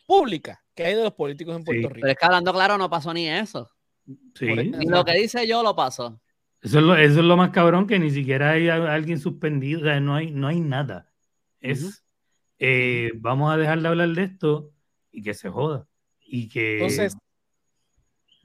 pública 0.06 0.62
que 0.74 0.84
hay 0.84 0.94
de 0.94 1.02
los 1.02 1.14
políticos 1.14 1.56
en 1.56 1.64
Puerto 1.64 1.88
Rico. 1.88 2.00
Pero 2.00 2.12
es 2.12 2.18
que 2.18 2.24
hablando 2.24 2.52
claro, 2.52 2.78
no 2.78 2.88
pasó 2.88 3.12
ni 3.12 3.28
eso. 3.28 3.68
Sí. 4.34 4.46
Y 4.46 4.88
lo 4.88 5.04
que 5.04 5.18
dice 5.18 5.46
yo 5.46 5.62
lo 5.62 5.76
pasó. 5.76 6.20
Eso 6.62 6.78
es 6.78 6.84
lo, 6.84 6.96
eso 6.96 7.20
es 7.20 7.24
lo 7.24 7.36
más 7.36 7.50
cabrón 7.50 7.86
que 7.86 7.98
ni 7.98 8.10
siquiera 8.10 8.52
hay 8.52 8.68
alguien 8.68 9.20
suspendido, 9.20 9.80
o 9.80 9.84
sea, 9.84 10.00
no 10.00 10.16
hay, 10.16 10.30
no 10.30 10.48
hay 10.48 10.60
nada. 10.60 11.12
Es, 11.60 12.04
eh, 12.58 13.12
vamos 13.16 13.52
a 13.52 13.56
dejar 13.56 13.80
de 13.80 13.88
hablar 13.88 14.08
de 14.08 14.24
esto 14.24 14.72
y 15.12 15.22
que 15.22 15.34
se 15.34 15.50
joda. 15.50 15.86
Y 16.20 16.48
que... 16.48 16.74
Entonces, 16.74 17.16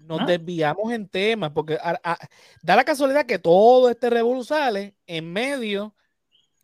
nos 0.05 0.25
desviamos 0.27 0.91
en 0.91 1.07
temas, 1.07 1.51
porque 1.51 1.77
da 2.61 2.75
la 2.75 2.83
casualidad 2.83 3.25
que 3.25 3.39
todo 3.39 3.89
este 3.89 4.09
revuelo 4.09 4.43
sale 4.43 4.95
en 5.07 5.31
medio 5.31 5.93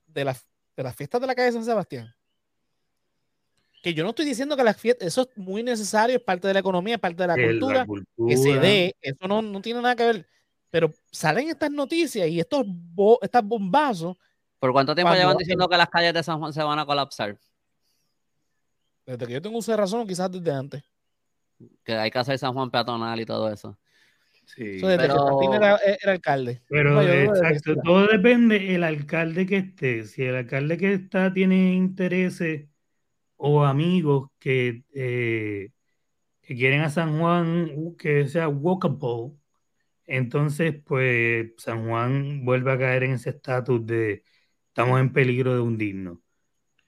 de, 0.08 0.34
de 0.76 0.84
las 0.84 0.96
fiestas 0.96 1.22
de 1.22 1.28
la 1.28 1.36
calle 1.36 1.52
San 1.52 1.66
Sebastián 1.66 2.14
que 3.82 3.94
yo 3.94 4.04
no 4.04 4.10
estoy 4.10 4.26
diciendo 4.26 4.58
que 4.58 4.64
las 4.64 4.78
fiestas, 4.78 5.08
eso 5.08 5.22
es 5.22 5.38
muy 5.38 5.64
necesario, 5.64 6.18
es 6.18 6.22
parte 6.22 6.48
de 6.48 6.54
la 6.54 6.60
economía, 6.60 6.96
es 6.96 7.02
parte 7.02 7.24
de 7.24 7.28
la, 7.28 7.36
cultura, 7.36 7.86
que 8.28 8.38
se 8.38 8.60
dé, 8.60 8.96
eso 9.02 9.28
no, 9.28 9.42
no, 9.42 9.62
tiene 9.62 9.82
nada 9.82 9.96
que 9.96 10.06
ver, 10.06 10.28
pero 10.70 10.92
salen 11.12 11.50
estas 11.50 11.72
noticias 11.72 12.28
y 12.28 12.40
estos 12.40 12.66
estas 13.22 13.44
bombazos. 13.44 14.18
¿Por 14.60 14.74
cuánto 14.74 14.94
tiempo 14.94 15.14
llevan 15.14 15.38
diciendo 15.38 15.68
que 15.70 15.78
las 15.78 15.90
calles 15.90 16.14
de 16.14 16.24
San 16.24 16.40
Juan 16.40 16.52
se 16.52 16.62
van 16.62 16.80
a 16.80 16.86
colapsar? 16.86 17.38
Desde 19.06 19.26
que 19.26 19.34
yo 19.34 19.42
tengo 19.42 19.58
uso 19.58 19.72
de 19.72 19.78
razón, 19.78 20.06
quizás 20.06 20.30
desde 20.30 20.52
antes. 20.52 20.84
Que 21.84 21.94
hay 21.94 22.12
que 22.12 22.20
hacer 22.20 22.38
San 22.38 22.54
Juan 22.54 22.72
peatonal 22.72 23.20
y 23.20 23.26
todo 23.26 23.52
eso. 23.52 23.78
Sí, 24.56 24.64
desde 24.64 24.98
pero... 24.98 25.54
era, 25.54 25.78
era, 25.78 26.12
alcalde. 26.12 26.62
Pero 26.68 27.02
exacto, 27.02 27.76
todo 27.84 28.08
depende 28.08 28.74
el 28.74 28.84
alcalde 28.84 29.46
que 29.46 29.58
esté. 29.58 30.06
Si 30.06 30.24
el 30.24 30.36
alcalde 30.36 30.78
que 30.78 30.94
está 30.94 31.32
tiene 31.32 31.74
intereses 31.74 32.68
o 33.38 33.64
amigos 33.64 34.30
que, 34.40 34.84
eh, 34.94 35.72
que 36.42 36.56
quieren 36.56 36.82
a 36.82 36.90
San 36.90 37.20
Juan 37.20 37.96
que 37.98 38.28
sea 38.28 38.50
walkable, 38.50 39.34
entonces 40.08 40.82
pues 40.84 41.54
San 41.58 41.88
Juan 41.88 42.44
vuelve 42.44 42.72
a 42.72 42.80
caer 42.80 43.04
en 43.04 43.12
ese 43.12 43.30
estatus 43.32 43.86
de 43.86 44.24
estamos 44.70 45.00
en 45.00 45.14
peligro 45.14 45.54
de 45.54 45.62
hundirnos. 45.62 46.18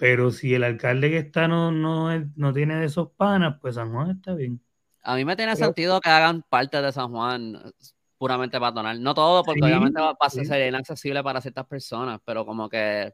Pero 0.01 0.31
si 0.31 0.55
el 0.55 0.63
alcalde 0.63 1.11
que 1.11 1.19
está 1.19 1.47
no, 1.47 1.71
no, 1.71 2.09
no 2.35 2.53
tiene 2.53 2.77
de 2.77 2.87
esos 2.87 3.11
panas, 3.11 3.59
pues 3.61 3.75
San 3.75 3.93
Juan 3.93 4.09
está 4.09 4.33
bien. 4.33 4.59
A 5.03 5.15
mí 5.15 5.23
me 5.23 5.35
tiene 5.35 5.55
sentido 5.55 6.01
que 6.01 6.09
hagan 6.09 6.41
parte 6.41 6.81
de 6.81 6.91
San 6.91 7.11
Juan 7.11 7.71
puramente 8.17 8.59
patronal. 8.59 8.99
No 9.03 9.13
todo, 9.13 9.43
porque 9.43 9.63
obviamente 9.63 10.01
va 10.01 10.17
a 10.19 10.29
ser 10.31 10.67
inaccesible 10.67 11.21
para 11.21 11.39
ciertas 11.39 11.67
personas, 11.67 12.19
pero 12.25 12.47
como 12.47 12.67
que 12.67 13.13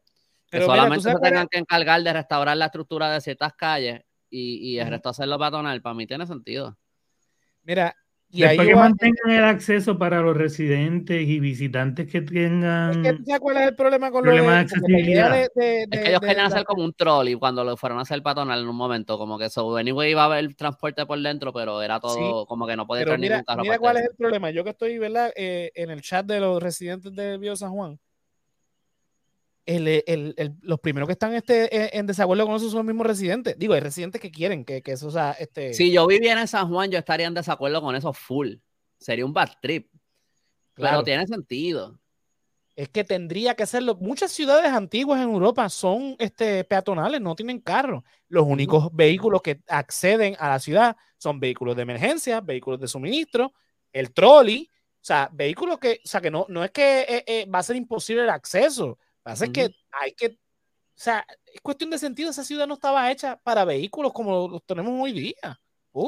pero 0.50 0.68
solamente 0.68 1.12
se 1.12 1.20
tengan 1.20 1.50
que 1.50 1.58
encargar 1.58 2.02
de 2.04 2.14
restaurar 2.14 2.56
la 2.56 2.68
estructura 2.68 3.12
de 3.12 3.20
ciertas 3.20 3.52
calles 3.56 4.02
y, 4.30 4.72
y 4.72 4.80
el 4.80 4.88
resto 4.88 5.10
hacerlo 5.10 5.38
peatonal, 5.38 5.82
para 5.82 5.94
mí 5.94 6.08
tiene 6.08 6.26
sentido. 6.26 6.78
Mira, 7.64 7.94
y 8.30 8.42
Después 8.42 8.68
que 8.68 8.76
mantengan 8.76 9.30
el 9.32 9.44
acceso 9.46 9.98
para 9.98 10.22
los 10.22 10.36
residentes 10.36 11.26
y 11.26 11.40
visitantes 11.40 12.12
que 12.12 12.22
tengan. 12.22 13.06
Es 13.06 13.16
que, 13.26 13.40
¿Cuál 13.40 13.58
es 13.58 13.68
el 13.70 13.76
problema 13.76 14.12
con 14.12 14.24
problema 14.24 14.54
de 14.54 14.60
accesibilidad? 14.60 15.42
es 15.42 15.50
que 15.56 15.86
ellos 15.92 16.20
querían 16.20 16.48
hacer 16.48 16.66
como 16.66 16.84
un 16.84 16.94
troll 16.94 17.30
y 17.30 17.36
cuando 17.36 17.64
lo 17.64 17.78
fueron 17.78 18.00
a 18.00 18.02
hacer 18.02 18.22
peatonal 18.22 18.60
en 18.60 18.68
un 18.68 18.76
momento, 18.76 19.18
como 19.18 19.38
que 19.38 19.46
eso, 19.46 19.78
anyway, 19.78 20.12
iba 20.12 20.24
a 20.24 20.26
haber 20.26 20.54
transporte 20.56 21.06
por 21.06 21.22
dentro, 21.22 21.54
pero 21.54 21.82
era 21.82 22.02
todo 22.02 22.46
como 22.46 22.68
que 22.68 22.76
no 22.76 22.86
podía 22.86 23.06
tener 23.06 23.20
ningún 23.20 23.44
carro. 23.44 23.62
Mira 23.62 23.80
cuál 23.80 23.98
es 23.98 24.04
el 24.04 24.16
problema. 24.18 24.52
Yo 24.52 24.66
que 24.66 24.72
estoy, 24.72 24.98
¿verdad? 24.98 25.32
Eh, 25.36 25.72
en 25.76 25.90
el 25.90 26.02
chat 26.02 26.26
de 26.26 26.42
los 26.42 26.62
residentes 26.62 27.16
de 27.16 27.38
Bio 27.38 27.56
San 27.56 27.72
Juan, 27.72 27.98
los 30.62 30.80
primeros 30.80 31.08
que 31.08 31.14
están 31.14 31.34
este, 31.34 31.98
en 31.98 32.08
desacuerdo 32.08 32.46
con 32.46 32.56
eso 32.56 32.70
son 32.70 32.78
los 32.78 32.86
mismos 32.86 33.06
residentes. 33.06 33.58
Digo, 33.60 33.74
hay 33.74 33.82
residentes 33.82 34.22
que 34.22 34.32
quieren 34.32 34.64
que, 34.64 34.82
que 34.82 34.94
eso 34.94 35.12
sea. 35.12 35.32
Este... 35.32 35.74
Si 35.74 35.92
yo 35.92 36.08
viviera 36.08 36.40
en 36.40 36.48
San 36.48 36.70
Juan, 36.70 36.90
yo 36.90 36.98
estaría 36.98 37.28
en 37.28 37.34
desacuerdo 37.34 37.82
con 37.82 37.96
eso 37.96 38.14
full. 38.14 38.56
Sería 38.98 39.26
un 39.26 39.34
bad 39.34 39.50
trip. 39.62 39.90
Claro. 40.74 40.98
Pero 40.98 41.04
tiene 41.04 41.28
sentido. 41.28 42.00
Es 42.76 42.90
que 42.90 43.04
tendría 43.04 43.56
que 43.56 43.66
serlo. 43.66 43.96
Muchas 43.96 44.32
ciudades 44.32 44.72
antiguas 44.72 45.20
en 45.20 45.30
Europa 45.30 45.68
son 45.68 46.16
este, 46.20 46.64
peatonales, 46.64 47.20
no 47.20 47.36
tienen 47.36 47.60
carro. 47.60 48.04
Los 48.30 48.46
únicos 48.46 48.90
vehículos 48.94 49.42
que 49.42 49.62
acceden 49.68 50.36
a 50.40 50.50
la 50.50 50.60
ciudad 50.60 50.96
son 51.18 51.40
vehículos 51.40 51.76
de 51.76 51.82
emergencia, 51.82 52.40
vehículos 52.40 52.80
de 52.80 52.88
suministro, 52.88 53.52
el 53.92 54.14
trolley, 54.14 54.70
o 54.72 55.06
sea, 55.08 55.30
vehículos 55.34 55.80
que, 55.80 56.02
o 56.06 56.08
sea, 56.08 56.22
que 56.22 56.30
no, 56.30 56.46
no 56.50 56.64
es 56.64 56.70
que 56.70 57.00
eh, 57.02 57.24
eh, 57.26 57.46
va 57.48 57.60
a 57.60 57.64
ser 57.64 57.78
imposible 57.78 58.24
el 58.24 58.30
acceso, 58.30 59.00
va 59.28 59.34
a 59.34 59.36
ser 59.36 59.52
que 59.52 59.70
hay 59.92 60.14
que, 60.14 60.28
o 60.28 60.36
sea, 60.96 61.26
es 61.46 61.62
cuestión 61.62 61.90
de 61.90 62.00
sentido, 62.00 62.30
esa 62.30 62.44
ciudad 62.44 62.68
no 62.68 62.76
estaba 62.76 63.12
hecha 63.12 63.38
para 63.44 63.66
vehículos 63.66 64.14
como 64.14 64.48
los 64.48 64.64
tenemos 64.66 64.94
hoy 65.02 65.12
día. 65.12 65.60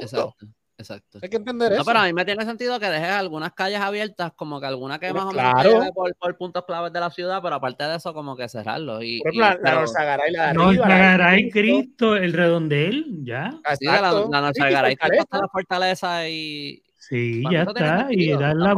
Exacto. 0.01 0.47
Exacto. 0.80 1.20
Hay 1.22 1.28
que 1.28 1.36
entender 1.36 1.72
no, 1.72 1.76
eso. 1.76 1.86
pero 1.86 1.99
a 1.99 2.05
mí 2.05 2.13
me 2.13 2.24
tiene 2.24 2.45
sentido 2.45 2.80
que 2.80 2.86
dejes 2.86 3.09
algunas 3.09 3.51
calles 3.51 3.82
abiertas, 3.82 4.32
como 4.34 4.61
que 4.61 4.65
alguna 4.65 4.97
que 4.97 5.11
más 5.11 5.26
o 5.26 5.32
menos 5.34 5.91
por, 5.93 6.15
por, 6.15 6.38
puntos 6.38 6.63
claves 6.65 6.93
de 6.93 7.01
la 7.01 7.09
ciudad, 7.09 7.41
pero 7.43 7.55
aparte 7.55 7.84
de 7.84 7.97
eso, 7.97 8.13
como 8.13 8.38
que 8.38 8.47
cerrarlo. 8.47 9.03
Y, 9.03 9.20
por 9.20 9.34
ejemplo, 9.34 9.61
la, 9.61 9.76
Norzagaray, 9.76 10.32
la 10.32 10.47
de 10.47 10.53
Norzagaray, 10.53 11.49
Cristo, 11.49 12.15
el 12.15 12.32
redondel, 12.32 13.05
ya. 13.24 13.59
Sí, 13.78 13.86
la, 13.86 14.01
la 14.01 14.41
Norzagaray, 14.41 14.95
Cristo 14.95 15.24
está 15.24 15.38
la 15.39 15.49
fortaleza 15.49 16.30
y. 16.30 16.82
Sí, 16.95 17.43
ya 17.51 17.63
está. 17.63 18.07
Y 18.11 18.32
dar 18.32 18.55
la, 18.55 18.74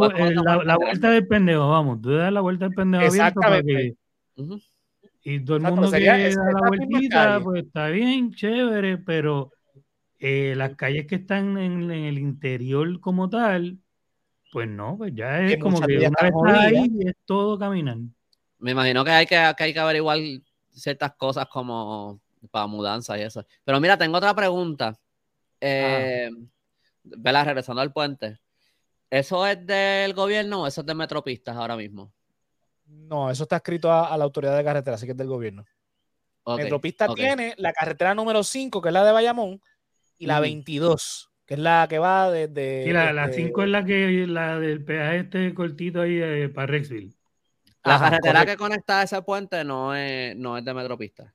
la, 0.63 0.77
vuelta 0.77 1.11
del 1.11 1.27
pendejo, 1.27 1.69
vamos. 1.69 2.01
Tú 2.01 2.15
das 2.15 2.33
la 2.33 2.41
vuelta 2.41 2.65
del 2.65 2.73
pendejo 2.73 3.05
abierto 3.05 3.39
para 3.41 3.61
que. 3.61 3.93
Y 5.23 5.43
todo 5.45 5.57
el 5.57 5.63
mundo 5.63 5.91
que 5.91 6.05
da 6.05 6.17
la 6.17 6.67
vueltita, 6.67 7.39
pues 7.43 7.65
está 7.65 7.89
bien, 7.89 8.33
chévere, 8.33 8.97
pero 8.97 9.51
eh, 10.19 10.53
las 10.55 10.75
calles 10.75 11.07
que 11.07 11.15
están 11.15 11.57
en, 11.57 11.91
el 11.91 12.17
interior 12.17 12.99
como 12.99 13.29
tal, 13.29 13.77
pues 14.51 14.67
no, 14.67 14.97
pues 14.97 15.13
ya 15.13 15.41
es 15.41 15.57
como 15.57 15.79
que 15.81 15.97
una 15.97 16.21
vez 16.21 16.77
ahí 16.77 16.89
es 17.05 17.15
todo 17.25 17.57
caminar. 17.57 17.97
Me 18.59 18.71
imagino 18.71 19.03
que 19.03 19.11
hay 19.11 19.25
que, 19.25 19.53
que 19.57 19.63
hay 19.63 19.73
que 19.73 19.79
averiguar 19.79 20.17
ciertas 20.69 21.13
cosas 21.15 21.47
como 21.47 22.19
para 22.49 22.67
mudanza 22.67 23.17
y 23.17 23.21
eso. 23.21 23.45
Pero 23.63 23.79
mira, 23.79 23.97
tengo 23.97 24.17
otra 24.17 24.35
pregunta. 24.35 24.97
Eh, 25.59 26.29
Vela, 27.03 27.43
regresando 27.43 27.81
al 27.81 27.93
puente. 27.93 28.39
¿Eso 29.09 29.45
es 29.45 29.65
del 29.65 30.13
gobierno 30.13 30.63
o 30.63 30.67
eso 30.67 30.81
es 30.81 30.87
de 30.87 30.95
Metropistas 30.95 31.55
ahora 31.55 31.75
mismo? 31.75 32.13
No, 32.91 33.29
eso 33.29 33.43
está 33.43 33.57
escrito 33.57 33.91
a, 33.91 34.15
la 34.17 34.23
autoridad 34.23 34.55
de 34.55 34.63
carretera, 34.63 34.95
así 34.95 35.05
que 35.05 35.13
es 35.13 35.17
del 35.17 35.27
gobierno. 35.27 35.65
Metropista 36.45 37.07
tiene 37.13 37.53
la 37.57 37.71
carretera 37.71 38.15
número 38.15 38.43
5, 38.43 38.81
que 38.81 38.89
es 38.89 38.93
la 38.93 39.05
de 39.05 39.11
Bayamón, 39.11 39.61
y 40.17 40.25
la 40.25 40.39
22, 40.39 41.31
que 41.45 41.53
es 41.55 41.59
la 41.59 41.87
que 41.89 41.99
va 41.99 42.31
desde. 42.31 42.85
Sí, 42.85 42.91
la, 42.91 43.31
5 43.31 43.63
es 43.63 43.69
la 43.69 43.85
que 43.85 44.27
la 44.27 44.59
del 44.59 44.83
peaje 44.83 45.19
este 45.19 45.53
cortito 45.53 46.01
ahí 46.01 46.19
eh, 46.21 46.49
para 46.49 46.67
Rexville. 46.67 47.13
La 47.83 47.99
carretera 47.99 48.45
que 48.45 48.57
conecta 48.57 48.99
a 48.99 49.03
ese 49.03 49.21
puente 49.23 49.63
no 49.63 49.95
es, 49.95 50.35
no 50.35 50.57
es 50.57 50.63
de 50.63 50.73
Metropista. 50.73 51.33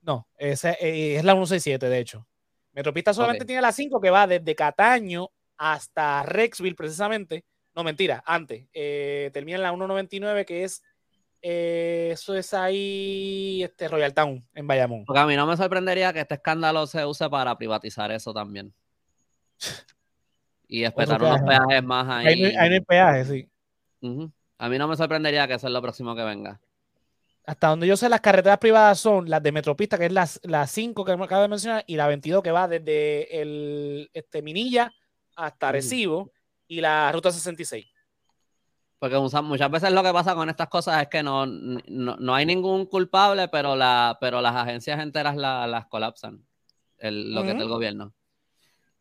No, 0.00 0.28
ese, 0.36 0.76
eh, 0.80 1.16
es 1.16 1.24
la 1.24 1.32
167, 1.32 1.88
de 1.88 1.98
hecho. 1.98 2.26
Metropista 2.72 3.14
solamente 3.14 3.44
tiene 3.44 3.62
la 3.62 3.72
5 3.72 4.00
que 4.00 4.10
va 4.10 4.26
desde 4.26 4.54
Cataño 4.54 5.30
hasta 5.56 6.22
Rexville, 6.22 6.74
precisamente. 6.74 7.44
No, 7.74 7.84
mentira, 7.84 8.22
antes. 8.26 8.66
Eh, 8.72 9.30
termina 9.32 9.56
en 9.56 9.62
la 9.62 9.70
199, 9.70 10.44
que 10.44 10.64
es 10.64 10.82
eh, 11.46 12.08
eso 12.12 12.34
es 12.34 12.54
ahí, 12.54 13.62
este 13.62 13.86
Royal 13.86 14.14
Town, 14.14 14.42
en 14.54 14.66
Bayamón. 14.66 15.04
Porque 15.04 15.20
a 15.20 15.26
mí 15.26 15.36
no 15.36 15.46
me 15.46 15.58
sorprendería 15.58 16.10
que 16.10 16.20
este 16.20 16.36
escándalo 16.36 16.86
se 16.86 17.04
use 17.04 17.28
para 17.28 17.54
privatizar 17.58 18.10
eso 18.12 18.32
también. 18.32 18.72
Y 20.66 20.84
esperar 20.84 21.22
unos 21.22 21.42
peajes 21.42 21.84
más 21.84 22.08
ahí. 22.08 22.26
Ahí 22.26 22.70
no 22.70 22.74
hay, 22.74 22.80
peajes, 22.80 23.28
sí. 23.28 23.50
A 24.56 24.68
mí 24.70 24.78
no 24.78 24.88
me 24.88 24.96
sorprendería 24.96 25.46
que 25.46 25.52
eso 25.52 25.66
es 25.66 25.72
lo 25.74 25.82
próximo 25.82 26.16
que 26.16 26.22
venga. 26.22 26.58
Hasta 27.44 27.68
donde 27.68 27.86
yo 27.86 27.98
sé, 27.98 28.08
las 28.08 28.22
carreteras 28.22 28.56
privadas 28.56 28.98
son 28.98 29.28
las 29.28 29.42
de 29.42 29.52
Metropista, 29.52 29.98
que 29.98 30.06
es 30.06 30.12
las, 30.12 30.40
las 30.44 30.70
5 30.70 31.04
que 31.04 31.14
me 31.14 31.24
acabo 31.24 31.42
de 31.42 31.48
mencionar, 31.48 31.84
y 31.86 31.96
la 31.96 32.06
22 32.06 32.42
que 32.42 32.52
va 32.52 32.68
desde 32.68 33.42
el 33.42 34.10
este, 34.14 34.40
Minilla 34.40 34.94
hasta 35.36 35.72
Recibo, 35.72 36.32
y 36.68 36.80
la 36.80 37.10
Ruta 37.12 37.30
66. 37.30 37.86
Porque 38.98 39.18
muchas 39.18 39.70
veces 39.70 39.92
lo 39.92 40.02
que 40.02 40.12
pasa 40.12 40.34
con 40.34 40.48
estas 40.48 40.68
cosas 40.68 41.02
es 41.02 41.08
que 41.08 41.22
no, 41.22 41.44
no, 41.46 42.34
hay 42.34 42.46
ningún 42.46 42.86
culpable, 42.86 43.48
pero, 43.48 43.76
la, 43.76 44.16
pero 44.18 44.40
las 44.40 44.56
agencias 44.56 44.98
enteras 44.98 45.36
las 45.36 45.86
colapsan, 45.88 46.42
lo 47.00 47.42
que 47.42 47.50
es 47.50 47.58
del 47.58 47.68
gobierno. 47.68 48.14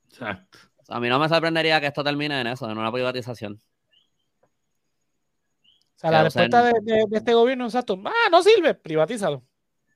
Exacto. 0.09 0.59
a 0.89 0.99
mí 0.99 1.07
no 1.07 1.19
me 1.19 1.29
sorprendería 1.29 1.79
que 1.79 1.87
esto 1.87 2.03
termine 2.03 2.41
en 2.41 2.47
eso, 2.47 2.69
en 2.69 2.77
una 2.77 2.91
privatización. 2.91 3.61
O 5.95 5.99
sea, 6.03 6.11
la 6.11 6.23
respuesta 6.23 6.63
de, 6.63 7.05
este 7.11 7.33
gobierno, 7.33 7.63
exacto, 7.63 7.97
ah, 8.03 8.29
no 8.29 8.43
sirve, 8.43 8.73
privatízalo. 8.73 9.41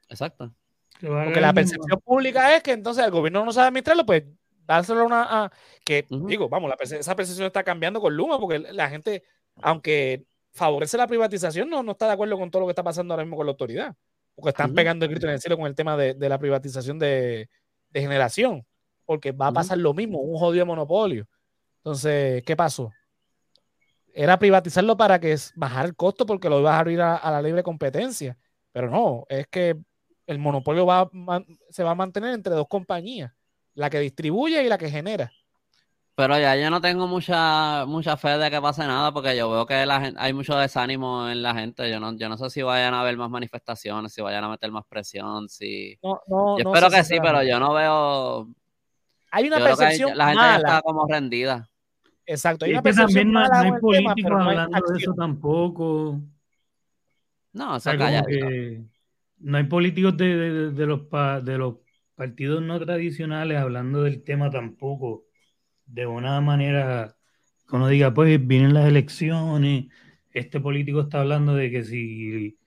Exacto. 0.07 0.55
Porque 1.01 1.41
la 1.41 1.53
percepción 1.53 1.99
pública 1.99 2.55
es 2.55 2.63
que 2.63 2.71
entonces 2.71 3.03
el 3.03 3.11
gobierno 3.11 3.43
no 3.43 3.51
sabe 3.51 3.67
administrarlo, 3.67 4.05
pues 4.05 4.23
dárselo 4.67 5.01
a 5.01 5.05
una... 5.05 5.51
que, 5.83 6.05
digo, 6.09 6.49
vamos, 6.49 6.71
esa 6.81 7.15
percepción 7.15 7.47
está 7.47 7.63
cambiando 7.63 7.99
con 7.99 8.15
Luma, 8.15 8.39
porque 8.39 8.59
la 8.59 8.89
gente 8.89 9.23
aunque 9.61 10.25
favorece 10.51 10.97
la 10.97 11.07
privatización, 11.07 11.69
no, 11.69 11.83
no 11.83 11.91
está 11.93 12.07
de 12.07 12.13
acuerdo 12.13 12.37
con 12.37 12.49
todo 12.49 12.61
lo 12.61 12.67
que 12.67 12.71
está 12.71 12.83
pasando 12.83 13.13
ahora 13.13 13.23
mismo 13.23 13.37
con 13.37 13.45
la 13.45 13.51
autoridad. 13.51 13.95
Porque 14.35 14.49
están 14.49 14.73
pegando 14.73 15.05
el 15.05 15.11
grito 15.11 15.27
en 15.27 15.33
el 15.33 15.41
cielo 15.41 15.57
con 15.57 15.65
el 15.65 15.75
tema 15.75 15.97
de, 15.97 16.15
la 16.29 16.37
privatización 16.37 16.99
de, 16.99 17.49
generación. 17.93 18.65
Porque 19.05 19.31
va 19.31 19.47
a 19.47 19.51
pasar 19.51 19.77
lo 19.77 19.93
mismo, 19.93 20.19
un 20.19 20.37
jodido 20.37 20.65
monopolio. 20.65 21.27
Entonces, 21.77 22.43
¿qué 22.43 22.55
pasó? 22.55 22.91
Era 24.13 24.37
privatizarlo 24.37 24.97
para 24.97 25.19
que 25.19 25.35
bajar 25.55 25.85
el 25.85 25.95
costo 25.95 26.25
porque 26.25 26.49
lo 26.49 26.59
iba 26.59 26.75
a 26.75 26.79
abrir 26.79 27.01
a, 27.01 27.31
la 27.31 27.41
libre 27.41 27.63
competencia. 27.63 28.37
Pero 28.71 28.89
no, 28.91 29.25
es 29.29 29.47
que 29.47 29.75
el 30.27 30.39
monopolio 30.39 30.85
va, 30.85 31.09
se 31.69 31.83
va 31.83 31.91
a 31.91 31.95
mantener 31.95 32.33
entre 32.33 32.53
dos 32.53 32.67
compañías, 32.67 33.31
la 33.77 33.89
que 33.89 33.99
distribuye 33.99 34.63
y 34.63 34.69
la 34.69 34.77
que 34.77 34.89
genera. 34.89 35.31
Pero 36.15 36.37
ya 36.39 36.55
yo 36.55 36.71
no 36.71 36.81
tengo 36.81 37.07
mucha 37.07 37.85
mucha 37.85 38.17
fe 38.17 38.39
de 38.39 38.49
que 38.49 38.59
pase 38.59 38.81
nada 38.81 39.11
porque 39.11 39.37
yo 39.37 39.51
veo 39.51 39.67
que 39.67 39.85
la 39.85 40.13
hay 40.17 40.33
mucho 40.33 40.57
desánimo 40.57 41.29
en 41.29 41.43
la 41.43 41.53
gente. 41.53 41.87
Yo 41.91 41.99
no, 41.99 42.17
yo 42.17 42.27
no 42.27 42.37
sé 42.37 42.49
si 42.49 42.63
vayan 42.63 42.95
a 42.95 43.01
haber 43.01 43.17
más 43.17 43.29
manifestaciones, 43.29 44.11
si 44.13 44.21
vayan 44.21 44.43
a 44.43 44.49
meter 44.49 44.71
más 44.71 44.83
presión, 44.89 45.47
si... 45.47 45.95
No, 46.01 46.19
no, 46.27 46.57
yo 46.57 46.71
espero 46.73 46.89
que 46.89 47.03
sí, 47.03 47.17
pero 47.21 47.43
yo 47.43 47.59
no 47.59 47.71
veo... 47.75 48.47
Hay 49.29 49.47
una 49.47 49.59
percepción 49.59 50.17
La 50.17 50.29
gente 50.29 50.41
ya 50.41 50.55
está 50.55 50.81
como 50.81 51.05
rendida. 51.07 51.69
Exacto. 52.25 52.65
Hay 52.65 52.71
una 52.71 52.81
percepción 52.81 53.31
también 53.31 53.31
no, 53.31 53.75
hay 53.75 53.79
políticos 53.79 54.31
hablando 54.41 54.79
de 54.87 54.97
eso 54.97 55.13
tampoco. 55.13 56.19
No, 57.53 57.75
o 57.75 57.79
sea, 57.79 57.93
no 59.39 59.57
hay 59.57 59.63
políticos 59.65 60.17
de, 60.17 60.35
de, 60.35 60.71
de, 60.71 60.85
los 60.87 61.01
de 61.45 61.57
los 61.59 61.75
partidos 62.17 62.63
no 62.63 62.79
tradicionales 62.79 63.59
hablando 63.59 64.01
del 64.01 64.23
tema 64.23 64.49
tampoco 64.49 65.25
de 65.85 66.07
una 66.07 66.41
manera 66.41 67.15
que 67.69 67.75
uno 67.75 67.87
diga, 67.87 68.11
pues 68.11 68.45
vienen 68.45 68.73
las 68.73 68.87
elecciones, 68.87 69.85
este 70.31 70.59
político 70.59 71.01
está 71.01 71.19
hablando 71.21 71.53
de 71.53 71.69
que 71.69 71.83
si 71.83 72.57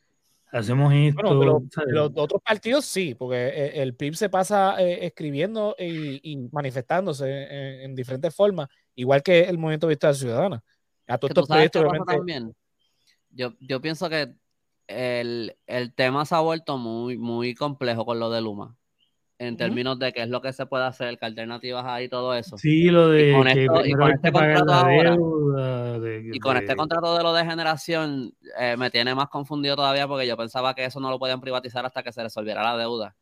hacemos 0.52 0.94
esto... 0.94 1.36
Bueno, 1.36 1.68
los 1.88 2.12
otros 2.14 2.40
partidos 2.42 2.84
sí, 2.84 3.16
porque 3.16 3.48
eh, 3.48 3.82
el 3.82 3.96
PIB 3.96 4.14
se 4.14 4.28
pasa 4.28 4.80
eh, 4.80 5.04
escribiendo 5.04 5.74
y, 5.76 6.48
manifestándose 6.52 7.82
en, 7.84 7.94
diferentes 7.96 8.34
formas, 8.34 8.68
igual 8.94 9.20
que 9.22 9.40
el 9.40 9.58
Movimiento 9.58 9.88
de 9.88 9.94
Vista 9.94 10.14
Ciudadana. 10.14 10.62
A 11.08 11.18
todos 11.18 11.30
estos 11.30 11.48
proyectos, 11.48 11.84
También. 12.06 12.54
Yo, 13.30 13.54
yo 13.58 13.80
pienso 13.80 14.08
que 14.08 14.32
el, 14.86 15.56
el, 15.66 15.92
tema 15.92 16.24
se 16.24 16.36
ha 16.36 16.40
vuelto 16.40 16.78
muy, 16.78 17.18
muy 17.18 17.54
complejo 17.54 18.04
con 18.06 18.20
lo 18.20 18.30
de 18.30 18.40
Luma 18.40 18.76
en 19.40 19.56
términos 19.56 19.98
de 19.98 20.12
qué 20.12 20.20
es 20.22 20.28
lo 20.28 20.42
que 20.42 20.52
se 20.52 20.66
puede 20.66 20.84
hacer, 20.84 21.18
qué 21.18 21.24
alternativas 21.24 21.86
hay 21.86 22.04
y 22.04 22.08
todo 22.10 22.34
eso. 22.34 22.58
Sí, 22.58 22.90
lo 22.90 23.08
de 23.08 23.30
y 23.30 23.32
con, 23.32 23.48
este 23.48 24.32
contrato 24.32 24.70
ahora, 24.70 25.16
y 26.30 26.38
con 26.38 26.58
este 26.58 26.76
contrato 26.76 27.16
de 27.16 27.22
lo 27.22 27.32
de 27.32 27.46
generación 27.46 28.34
eh, 28.58 28.76
me 28.76 28.90
tiene 28.90 29.14
más 29.14 29.30
confundido 29.30 29.76
todavía 29.76 30.06
porque 30.06 30.26
yo 30.26 30.36
pensaba 30.36 30.74
que 30.74 30.84
eso 30.84 31.00
no 31.00 31.08
lo 31.08 31.18
podían 31.18 31.40
privatizar 31.40 31.86
hasta 31.86 32.02
que 32.02 32.12
se 32.12 32.22
resolviera 32.22 32.62
la 32.62 32.76
deuda. 32.76 33.16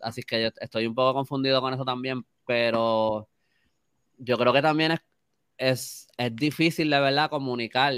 Así 0.00 0.22
que 0.22 0.44
yo 0.44 0.48
estoy 0.62 0.86
un 0.86 0.94
poco 0.94 1.12
confundido 1.12 1.60
con 1.60 1.74
eso 1.74 1.84
también, 1.84 2.24
pero 2.46 3.28
yo 4.16 4.38
creo 4.38 4.54
que 4.54 4.62
también 4.62 4.92
es, 4.92 5.00
es, 5.58 6.08
es 6.16 6.34
difícil 6.34 6.88
de 6.88 7.00
verdad 7.00 7.28
comunicar 7.28 7.92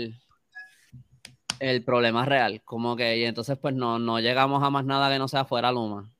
el 1.61 1.85
problema 1.85 2.25
real, 2.25 2.61
como 2.65 2.97
que 2.97 3.19
y 3.19 3.25
entonces 3.25 3.57
pues 3.57 3.73
no, 3.73 4.01
no 4.01 4.19
llegamos 4.19 4.65
a 4.65 4.71
más 4.71 4.85
nada 4.85 5.13
que 5.13 5.21
no 5.21 5.29
sea 5.29 5.45
fuera 5.45 5.71
Luma 5.71 6.13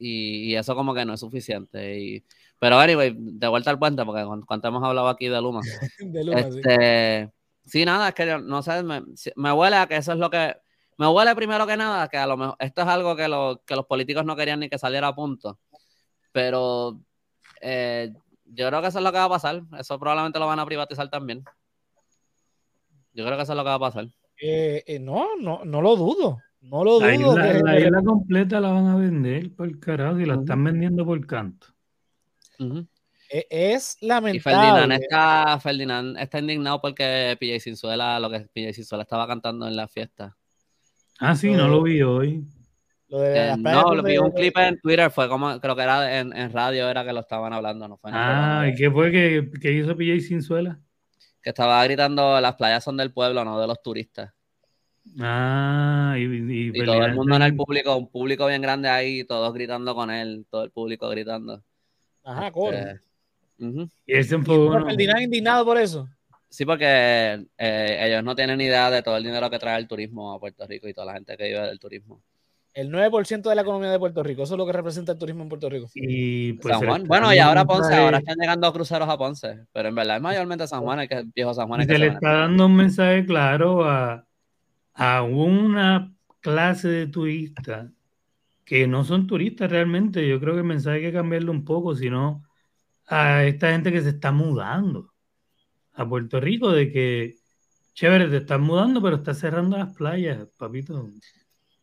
y, 0.00 0.54
eso 0.54 0.74
como 0.74 0.94
que 0.94 1.04
no 1.04 1.14
es 1.14 1.20
suficiente. 1.20 1.98
Y, 1.98 2.24
pero 2.58 2.78
anyway, 2.78 3.14
de 3.16 3.48
vuelta 3.48 3.70
al 3.70 3.78
puente, 3.78 4.04
porque 4.04 4.24
cuando 4.46 4.68
hemos 4.68 4.82
hablado 4.82 5.08
aquí 5.08 5.28
de 5.28 5.40
Luma. 5.40 5.60
de 5.98 6.24
Luma 6.24 6.40
este, 6.40 7.30
sí. 7.64 7.84
nada, 7.84 8.08
es 8.08 8.14
que 8.14 8.38
no 8.38 8.62
sé, 8.62 8.82
me, 8.82 9.02
me, 9.36 9.52
huele 9.52 9.76
a 9.76 9.86
que 9.86 9.96
eso 9.96 10.12
es 10.12 10.18
lo 10.18 10.30
que... 10.30 10.56
Me 10.96 11.08
huele 11.08 11.34
primero 11.34 11.66
que 11.66 11.78
nada 11.78 12.08
que 12.08 12.18
a 12.18 12.26
lo 12.26 12.36
mejor 12.36 12.56
esto 12.58 12.82
es 12.82 12.88
algo 12.88 13.16
que, 13.16 13.26
lo, 13.26 13.62
que 13.64 13.74
los 13.74 13.86
políticos 13.86 14.24
no 14.24 14.36
querían 14.36 14.60
ni 14.60 14.68
que 14.68 14.78
saliera 14.78 15.08
a 15.08 15.14
punto. 15.14 15.58
Pero 16.30 17.00
eh, 17.62 18.12
yo 18.44 18.68
creo 18.68 18.82
que 18.82 18.88
eso 18.88 18.98
es 18.98 19.04
lo 19.04 19.10
que 19.10 19.18
va 19.18 19.24
a 19.24 19.30
pasar. 19.30 19.62
Eso 19.78 19.98
probablemente 19.98 20.38
lo 20.38 20.46
van 20.46 20.58
a 20.58 20.66
privatizar 20.66 21.08
también. 21.08 21.42
Yo 23.14 23.24
creo 23.24 23.36
que 23.36 23.44
eso 23.44 23.52
es 23.52 23.56
lo 23.56 23.62
que 23.62 23.70
va 23.70 23.74
a 23.76 23.78
pasar. 23.78 24.08
Eh, 24.42 24.82
eh, 24.86 24.98
no, 24.98 25.36
no, 25.36 25.64
no 25.64 25.80
lo 25.80 25.96
dudo. 25.96 26.38
No 26.60 26.84
lo 26.84 27.00
la 27.00 27.12
dudo. 27.12 27.32
Isla, 27.32 27.62
la 27.62 27.80
isla 27.80 28.02
completa 28.02 28.60
la 28.60 28.70
van 28.70 28.86
a 28.86 28.96
vender 28.96 29.54
por 29.54 29.78
carajo 29.80 30.20
y 30.20 30.26
la 30.26 30.34
están 30.34 30.62
vendiendo 30.62 31.04
por 31.04 31.26
canto. 31.26 31.68
E, 33.30 33.46
es 33.50 33.96
lamentable. 34.00 34.36
Y 34.36 34.40
Ferdinand 34.40 34.92
está, 34.92 35.60
Ferdinand 35.60 36.18
está 36.18 36.38
indignado 36.38 36.80
porque 36.80 37.36
PJ 37.40 37.60
Sinzuela, 37.60 38.20
lo 38.20 38.28
que 38.28 38.40
PJ 38.40 38.74
Sinzuela 38.74 39.02
estaba 39.02 39.26
cantando 39.26 39.66
en 39.66 39.76
la 39.76 39.88
fiesta. 39.88 40.36
Ah, 41.18 41.34
sí, 41.34 41.50
no 41.50 41.68
lo 41.68 41.82
vi 41.82 42.02
hoy. 42.02 42.44
Eh, 43.12 43.56
no, 43.58 43.94
lo 43.94 44.02
vi 44.02 44.18
un 44.18 44.30
clip 44.30 44.56
en 44.58 44.78
Twitter, 44.80 45.10
fue 45.10 45.28
como, 45.28 45.60
creo 45.60 45.74
que 45.74 45.82
era 45.82 46.20
en, 46.20 46.32
en, 46.36 46.52
radio, 46.52 46.88
era 46.88 47.04
que 47.04 47.12
lo 47.12 47.20
estaban 47.20 47.52
hablando, 47.52 47.88
no 47.88 47.96
fue 47.96 48.12
Ah, 48.14 48.68
¿y 48.72 48.76
qué 48.76 48.88
fue 48.88 49.10
que, 49.10 49.50
que 49.60 49.72
hizo 49.72 49.96
PJ 49.96 50.20
Sinzuela? 50.20 50.78
Que 51.42 51.50
estaba 51.50 51.82
gritando, 51.84 52.40
las 52.40 52.54
playas 52.54 52.84
son 52.84 52.96
del 52.96 53.12
pueblo, 53.12 53.44
no 53.44 53.60
de 53.60 53.66
los 53.66 53.82
turistas. 53.82 54.32
Ah, 55.18 56.14
y, 56.18 56.68
y, 56.68 56.84
todo 56.84 57.04
el 57.04 57.14
mundo 57.14 57.36
en 57.36 57.42
el 57.42 57.56
público, 57.56 57.96
un 57.96 58.08
público 58.08 58.46
bien 58.46 58.62
grande 58.62 58.88
ahí, 58.88 59.24
todos 59.24 59.52
gritando 59.52 59.94
con 59.94 60.10
él, 60.10 60.46
todo 60.50 60.62
el 60.64 60.70
público 60.70 61.08
gritando. 61.08 61.62
Ajá, 62.22 62.46
este, 62.46 62.52
corre. 62.52 63.00
Y 64.06 64.14
ese 64.14 64.36
un 64.36 64.44
poco. 64.44 64.90
indignado 64.90 65.64
por 65.64 65.78
eso? 65.78 66.08
Sí, 66.48 66.64
porque 66.64 67.46
eh, 67.58 67.98
ellos 68.00 68.24
no 68.24 68.34
tienen 68.34 68.60
idea 68.60 68.90
de 68.90 69.02
todo 69.02 69.16
el 69.16 69.22
dinero 69.22 69.48
que 69.50 69.58
trae 69.58 69.78
el 69.78 69.86
turismo 69.86 70.32
a 70.32 70.40
Puerto 70.40 70.66
Rico 70.66 70.88
y 70.88 70.94
toda 70.94 71.06
la 71.06 71.14
gente 71.14 71.36
que 71.36 71.44
vive 71.44 71.60
del 71.60 71.78
turismo. 71.78 72.22
El 72.72 72.90
9% 72.90 73.48
de 73.48 73.54
la 73.54 73.62
economía 73.62 73.90
de 73.90 73.98
Puerto 73.98 74.22
Rico, 74.22 74.44
eso 74.44 74.54
es 74.54 74.58
lo 74.58 74.66
que 74.66 74.72
representa 74.72 75.12
el 75.12 75.18
turismo 75.18 75.42
en 75.42 75.48
Puerto 75.48 75.68
Rico. 75.68 75.88
Y 75.94 76.54
pues, 76.54 76.76
San 76.76 76.86
Juan, 76.86 77.04
bueno, 77.04 77.34
y 77.34 77.38
ahora 77.38 77.64
Ponce, 77.64 77.94
ahora 77.94 78.18
están 78.18 78.36
llegando 78.38 78.72
cruceros 78.72 79.08
a 79.08 79.18
Ponce, 79.18 79.66
pero 79.72 79.88
en 79.88 79.94
verdad 79.94 80.16
es 80.16 80.22
mayormente 80.22 80.66
San 80.68 80.82
Juan, 80.82 81.00
el 81.00 81.08
que 81.08 81.24
viejo 81.34 81.52
San 81.52 81.66
Juan. 81.66 81.84
se 81.84 81.98
le 81.98 82.06
está 82.06 82.32
dando 82.32 82.66
un 82.66 82.76
mensaje 82.76 83.24
claro 83.26 83.84
a, 83.84 84.24
a 85.00 85.22
una 85.22 86.14
clase 86.40 86.88
de 86.88 87.06
turistas 87.06 87.90
que 88.66 88.86
no 88.86 89.02
son 89.02 89.26
turistas 89.26 89.70
realmente. 89.70 90.28
Yo 90.28 90.38
creo 90.38 90.52
que 90.52 90.60
el 90.60 90.66
mensaje 90.66 90.98
hay 90.98 91.02
que 91.04 91.12
cambiarlo 91.14 91.52
un 91.52 91.64
poco, 91.64 91.96
sino 91.96 92.44
a 93.06 93.44
esta 93.44 93.70
gente 93.72 93.90
que 93.90 94.02
se 94.02 94.10
está 94.10 94.30
mudando 94.30 95.14
a 95.94 96.06
Puerto 96.06 96.38
Rico, 96.38 96.70
de 96.70 96.92
que, 96.92 97.36
chévere, 97.94 98.28
te 98.28 98.36
estás 98.36 98.60
mudando, 98.60 99.00
pero 99.00 99.16
estás 99.16 99.38
cerrando 99.38 99.78
las 99.78 99.94
playas, 99.94 100.46
papito. 100.58 101.08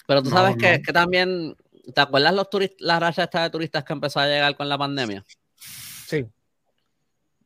Pero 0.05 0.21
tú 0.21 0.29
sabes 0.29 0.55
que, 0.55 0.79
que, 0.83 0.93
también, 0.93 1.55
¿te 1.95 1.99
acuerdas 1.99 2.35
los 2.35 2.47
turistas, 2.51 2.77
la 2.81 2.99
racha 2.99 3.23
esta 3.23 3.41
de 3.41 3.49
turistas 3.49 3.83
que 3.83 3.93
empezó 3.93 4.19
a 4.19 4.27
llegar 4.27 4.55
con 4.55 4.69
la 4.69 4.77
pandemia? 4.77 5.25
Sí. 5.55 6.23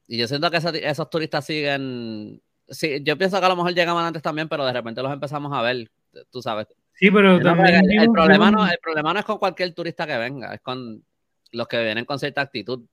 Y 0.05 0.17
yo 0.17 0.27
siento 0.27 0.51
que 0.51 0.57
esos 0.57 1.09
turistas 1.09 1.45
siguen, 1.45 2.41
sí, 2.71 3.01
yo 3.03 3.17
pienso 3.17 3.39
que 3.39 3.45
a 3.45 3.49
lo 3.49 3.55
mejor 3.55 3.73
llegaban 3.73 4.05
antes 4.05 4.21
también, 4.21 4.49
pero 4.49 4.65
de 4.65 4.73
repente 4.73 5.01
los 5.01 5.13
empezamos 5.13 5.53
a 5.53 5.61
ver, 5.61 5.91
tú 6.31 6.41
sabes. 6.41 6.67
Sí, 6.93 7.11
pero 7.11 7.39
también... 7.39 7.81
El, 7.89 8.11
problema 8.11 8.51
no, 8.51 8.65
el 8.65 8.77
problema 8.81 9.13
no 9.13 9.19
es 9.19 9.25
con 9.25 9.37
cualquier 9.37 9.73
turista 9.73 10.07
que 10.07 10.17
venga, 10.17 10.53
es 10.53 10.61
con 10.61 11.03
los 11.51 11.67
que 11.67 11.83
vienen 11.83 12.05
con 12.05 12.19
cierta 12.19 12.41
actitud. 12.41 12.83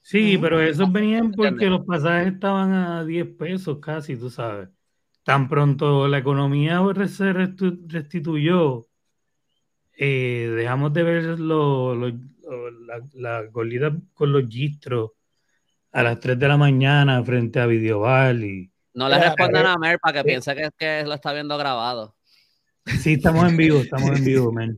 Sí, 0.00 0.38
pero 0.38 0.60
esos 0.60 0.90
venían 0.90 1.32
porque 1.32 1.66
los 1.66 1.84
pasajes 1.84 2.34
estaban 2.34 2.72
a 2.72 3.04
10 3.04 3.26
pesos 3.36 3.78
casi, 3.78 4.16
tú 4.16 4.30
sabes. 4.30 4.68
Tan 5.22 5.48
pronto 5.48 6.08
la 6.08 6.18
economía 6.18 6.80
se 7.06 7.32
restituyó, 7.32 8.88
eh, 9.98 10.52
dejamos 10.56 10.92
de 10.94 11.02
ver 11.02 11.38
lo, 11.38 11.94
la, 11.94 12.12
la 13.14 13.50
con 13.50 14.32
los 14.32 14.48
gistros 14.48 15.10
a 15.92 16.02
las 16.02 16.20
3 16.20 16.38
de 16.38 16.48
la 16.48 16.56
mañana 16.56 17.22
frente 17.24 17.60
a 17.60 17.66
Videoval 17.66 18.44
y... 18.44 18.70
No 18.98 19.08
le 19.08 19.16
respondan 19.16 19.64
a 19.64 19.78
Mer 19.78 20.00
para 20.00 20.12
que 20.12 20.24
piense 20.24 20.56
que, 20.56 20.70
que 20.76 21.04
lo 21.04 21.14
está 21.14 21.32
viendo 21.32 21.56
grabado. 21.56 22.16
Sí, 23.00 23.12
estamos 23.12 23.48
en 23.48 23.56
vivo, 23.56 23.78
estamos 23.78 24.18
en 24.18 24.24
vivo, 24.24 24.52
man. 24.52 24.76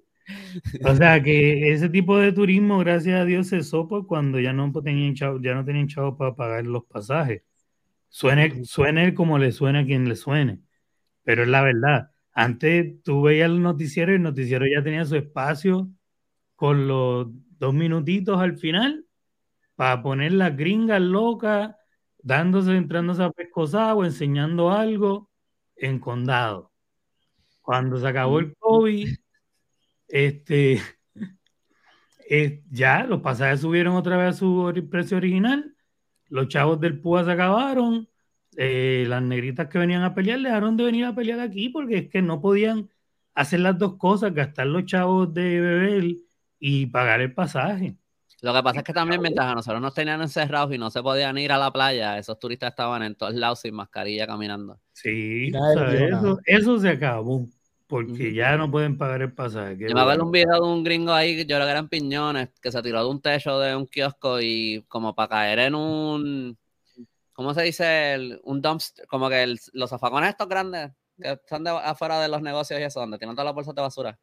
O 0.85 0.95
sea 0.95 1.23
que 1.23 1.73
ese 1.73 1.89
tipo 1.89 2.19
de 2.19 2.31
turismo, 2.31 2.81
gracias 2.81 3.19
a 3.19 3.25
Dios, 3.25 3.49
cesó 3.49 3.89
pues, 3.89 4.05
cuando 4.07 4.39
ya 4.39 4.53
no 4.53 4.71
tenían 4.83 5.15
chavos, 5.15 5.41
ya 5.43 5.55
no 5.55 5.65
tenían 5.65 5.89
chavos 5.89 6.19
para 6.19 6.35
pagar 6.35 6.67
los 6.67 6.85
pasajes. 6.85 7.43
Suene, 8.11 8.67
suene 8.67 9.15
como 9.15 9.39
le 9.39 9.53
suene 9.53 9.79
a 9.79 9.87
quien 9.87 10.07
le 10.07 10.17
suene. 10.17 10.61
Pero 11.23 11.45
es 11.45 11.49
la 11.49 11.63
verdad. 11.63 12.11
Antes 12.35 13.03
tú 13.03 13.23
veías 13.23 13.49
el 13.49 13.63
noticiero 13.63 14.13
y 14.13 14.17
el 14.17 14.23
noticiero 14.23 14.67
ya 14.67 14.83
tenía 14.83 15.07
su 15.07 15.17
espacio 15.17 15.89
con 16.57 16.87
los 16.87 17.29
dos 17.59 17.73
minutitos 17.73 18.39
al 18.39 18.59
final 18.59 19.07
para 19.77 20.03
poner 20.03 20.33
las 20.33 20.55
gringas 20.59 21.01
locas, 21.01 21.75
dándose, 22.23 22.77
entrándose 22.77 23.23
a 23.23 23.31
pescosar 23.31 23.95
o 23.97 24.05
enseñando 24.05 24.71
algo 24.71 25.31
en 25.77 25.99
condado. 25.99 26.73
Cuando 27.63 27.99
se 27.99 28.09
acabó 28.09 28.41
el 28.41 28.57
COVID, 28.57 29.09
este, 30.09 30.81
ya 32.71 33.05
los 33.05 33.21
pasajes 33.21 33.61
subieron 33.61 33.97
otra 33.97 34.17
vez 34.17 34.29
a 34.37 34.39
su 34.39 34.89
precio 34.91 35.17
original, 35.17 35.75
los 36.29 36.49
chavos 36.49 36.81
del 36.81 37.01
PUA 37.01 37.25
se 37.25 37.33
acabaron, 37.33 38.09
eh, 38.57 39.05
las 39.09 39.23
negritas 39.23 39.69
que 39.69 39.79
venían 39.79 40.03
a 40.03 40.15
pelear 40.15 40.41
dejaron 40.41 40.77
de 40.77 40.85
venir 40.85 41.05
a 41.05 41.15
pelear 41.15 41.41
aquí 41.41 41.69
porque 41.69 41.99
es 41.99 42.09
que 42.09 42.23
no 42.23 42.41
podían 42.41 42.89
hacer 43.35 43.61
las 43.61 43.79
dos 43.79 43.97
cosas, 43.97 44.35
gastar 44.35 44.67
los 44.67 44.85
chavos 44.87 45.33
de 45.35 45.61
beber 45.61 46.17
y 46.59 46.87
pagar 46.87 47.21
el 47.21 47.35
pasaje. 47.35 47.97
Lo 48.43 48.55
que 48.55 48.63
pasa 48.63 48.79
es 48.79 48.85
que 48.85 48.93
también 48.93 49.21
mientras 49.21 49.47
a 49.47 49.55
nosotros 49.55 49.83
nos 49.83 49.93
tenían 49.93 50.23
encerrados 50.23 50.75
y 50.75 50.79
no 50.79 50.91
se 50.91 51.03
podían 51.03 51.37
ir 51.39 51.53
a 51.53 51.59
la 51.59 51.71
playa, 51.71 52.19
esos 52.19 52.39
turistas 52.39 52.71
estaban 52.71 53.03
en 53.03 53.15
todos 53.15 53.35
lados 53.35 53.61
sin 53.61 53.75
mascarilla 53.75 54.27
caminando. 54.27 54.79
Sí, 54.93 55.53
eso, 55.53 56.39
eso 56.47 56.79
se 56.79 56.89
acabó 56.89 57.47
porque 57.91 58.33
ya 58.33 58.57
no 58.57 58.71
pueden 58.71 58.97
pagar 58.97 59.21
el 59.21 59.33
pasaje. 59.33 59.77
Yo 59.77 59.95
me 59.95 60.01
acuerdo 60.01 60.25
un 60.25 60.31
video 60.31 60.55
de 60.55 60.61
un 60.61 60.85
gringo 60.85 61.13
ahí, 61.13 61.39
yo 61.39 61.57
creo 61.57 61.65
que 61.65 61.71
eran 61.71 61.89
piñones, 61.89 62.51
que 62.63 62.71
se 62.71 62.81
tiró 62.83 63.03
de 63.03 63.11
un 63.11 63.21
techo 63.21 63.59
de 63.59 63.75
un 63.75 63.87
kiosco 63.87 64.41
y 64.41 64.85
como 64.87 65.13
para 65.13 65.29
caer 65.29 65.59
en 65.59 65.75
un, 65.75 66.57
¿cómo 67.33 67.53
se 67.53 67.63
dice? 67.63 68.39
un 68.45 68.63
dumpster, 68.63 69.07
como 69.09 69.29
que 69.29 69.57
los 69.73 69.91
zafacones 69.91 70.31
estos 70.31 70.49
grandes 70.49 70.93
que 71.21 71.33
están 71.33 71.67
afuera 71.67 72.21
de 72.21 72.29
los 72.29 72.41
negocios 72.41 72.79
y 72.79 72.85
eso, 72.85 73.01
donde 73.01 73.19
tienen 73.19 73.35
todas 73.35 73.47
las 73.47 73.55
bolsas 73.55 73.75
de 73.75 73.83
basura. 73.83 74.19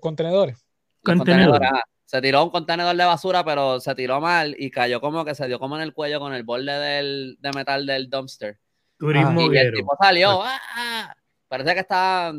contenedores? 0.00 0.64
Contenedores. 1.04 1.70
Se 2.10 2.20
tiró 2.20 2.42
un 2.42 2.50
contenedor 2.50 2.96
de 2.96 3.04
basura, 3.04 3.44
pero 3.44 3.78
se 3.78 3.94
tiró 3.94 4.20
mal 4.20 4.56
y 4.58 4.68
cayó 4.72 5.00
como 5.00 5.24
que 5.24 5.32
se 5.32 5.46
dio 5.46 5.60
como 5.60 5.76
en 5.76 5.82
el 5.82 5.94
cuello 5.94 6.18
con 6.18 6.34
el 6.34 6.42
borde 6.42 6.72
del, 6.72 7.38
de 7.38 7.52
metal 7.52 7.86
del 7.86 8.10
dumpster. 8.10 8.58
Turismo 8.98 9.42
y 9.42 9.56
el 9.56 9.72
tipo 9.72 9.96
salió, 9.96 10.42
¡ah! 10.42 11.14
Parece 11.46 11.72
que 11.72 11.78
está 11.78 12.32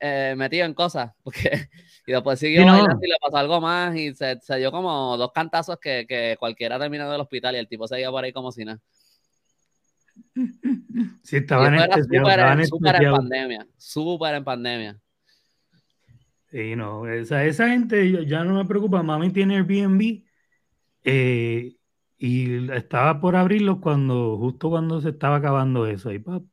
eh, 0.00 0.34
metido 0.36 0.66
en 0.66 0.72
cosas, 0.72 1.10
porque 1.24 1.68
y 2.06 2.12
después 2.12 2.38
siguió 2.38 2.62
y 2.62 3.08
le 3.08 3.16
pasó 3.20 3.38
algo 3.38 3.60
más 3.60 3.96
y 3.96 4.14
se, 4.14 4.38
se 4.40 4.56
dio 4.56 4.70
como 4.70 5.16
dos 5.16 5.32
cantazos 5.32 5.80
que, 5.80 6.06
que, 6.08 6.36
cualquiera 6.38 6.78
terminó 6.78 7.10
del 7.10 7.22
hospital 7.22 7.56
y 7.56 7.58
el 7.58 7.66
tipo 7.66 7.88
seguía 7.88 8.12
por 8.12 8.22
ahí 8.22 8.32
como 8.32 8.52
si 8.52 8.64
nada. 8.64 8.78
Sí, 11.24 11.38
estaba 11.38 11.66
en, 11.66 11.92
súper 12.68 13.02
en 13.02 13.10
pandemia, 13.10 13.66
súper 13.76 14.34
en 14.36 14.44
pandemia. 14.44 15.00
Sí, 16.56 16.74
no, 16.74 17.06
esa, 17.06 17.44
esa 17.44 17.68
gente 17.68 18.24
ya 18.26 18.42
no 18.42 18.54
me 18.54 18.64
preocupa, 18.64 19.02
mami 19.02 19.30
tiene 19.30 19.56
Airbnb 19.56 20.24
eh, 21.04 21.76
y 22.18 22.72
estaba 22.72 23.20
por 23.20 23.36
abrirlo 23.36 23.80
cuando, 23.80 24.38
justo 24.38 24.70
cuando 24.70 25.02
se 25.02 25.10
estaba 25.10 25.36
acabando 25.36 25.86
eso, 25.86 26.12
y 26.12 26.18
pap, 26.18 26.44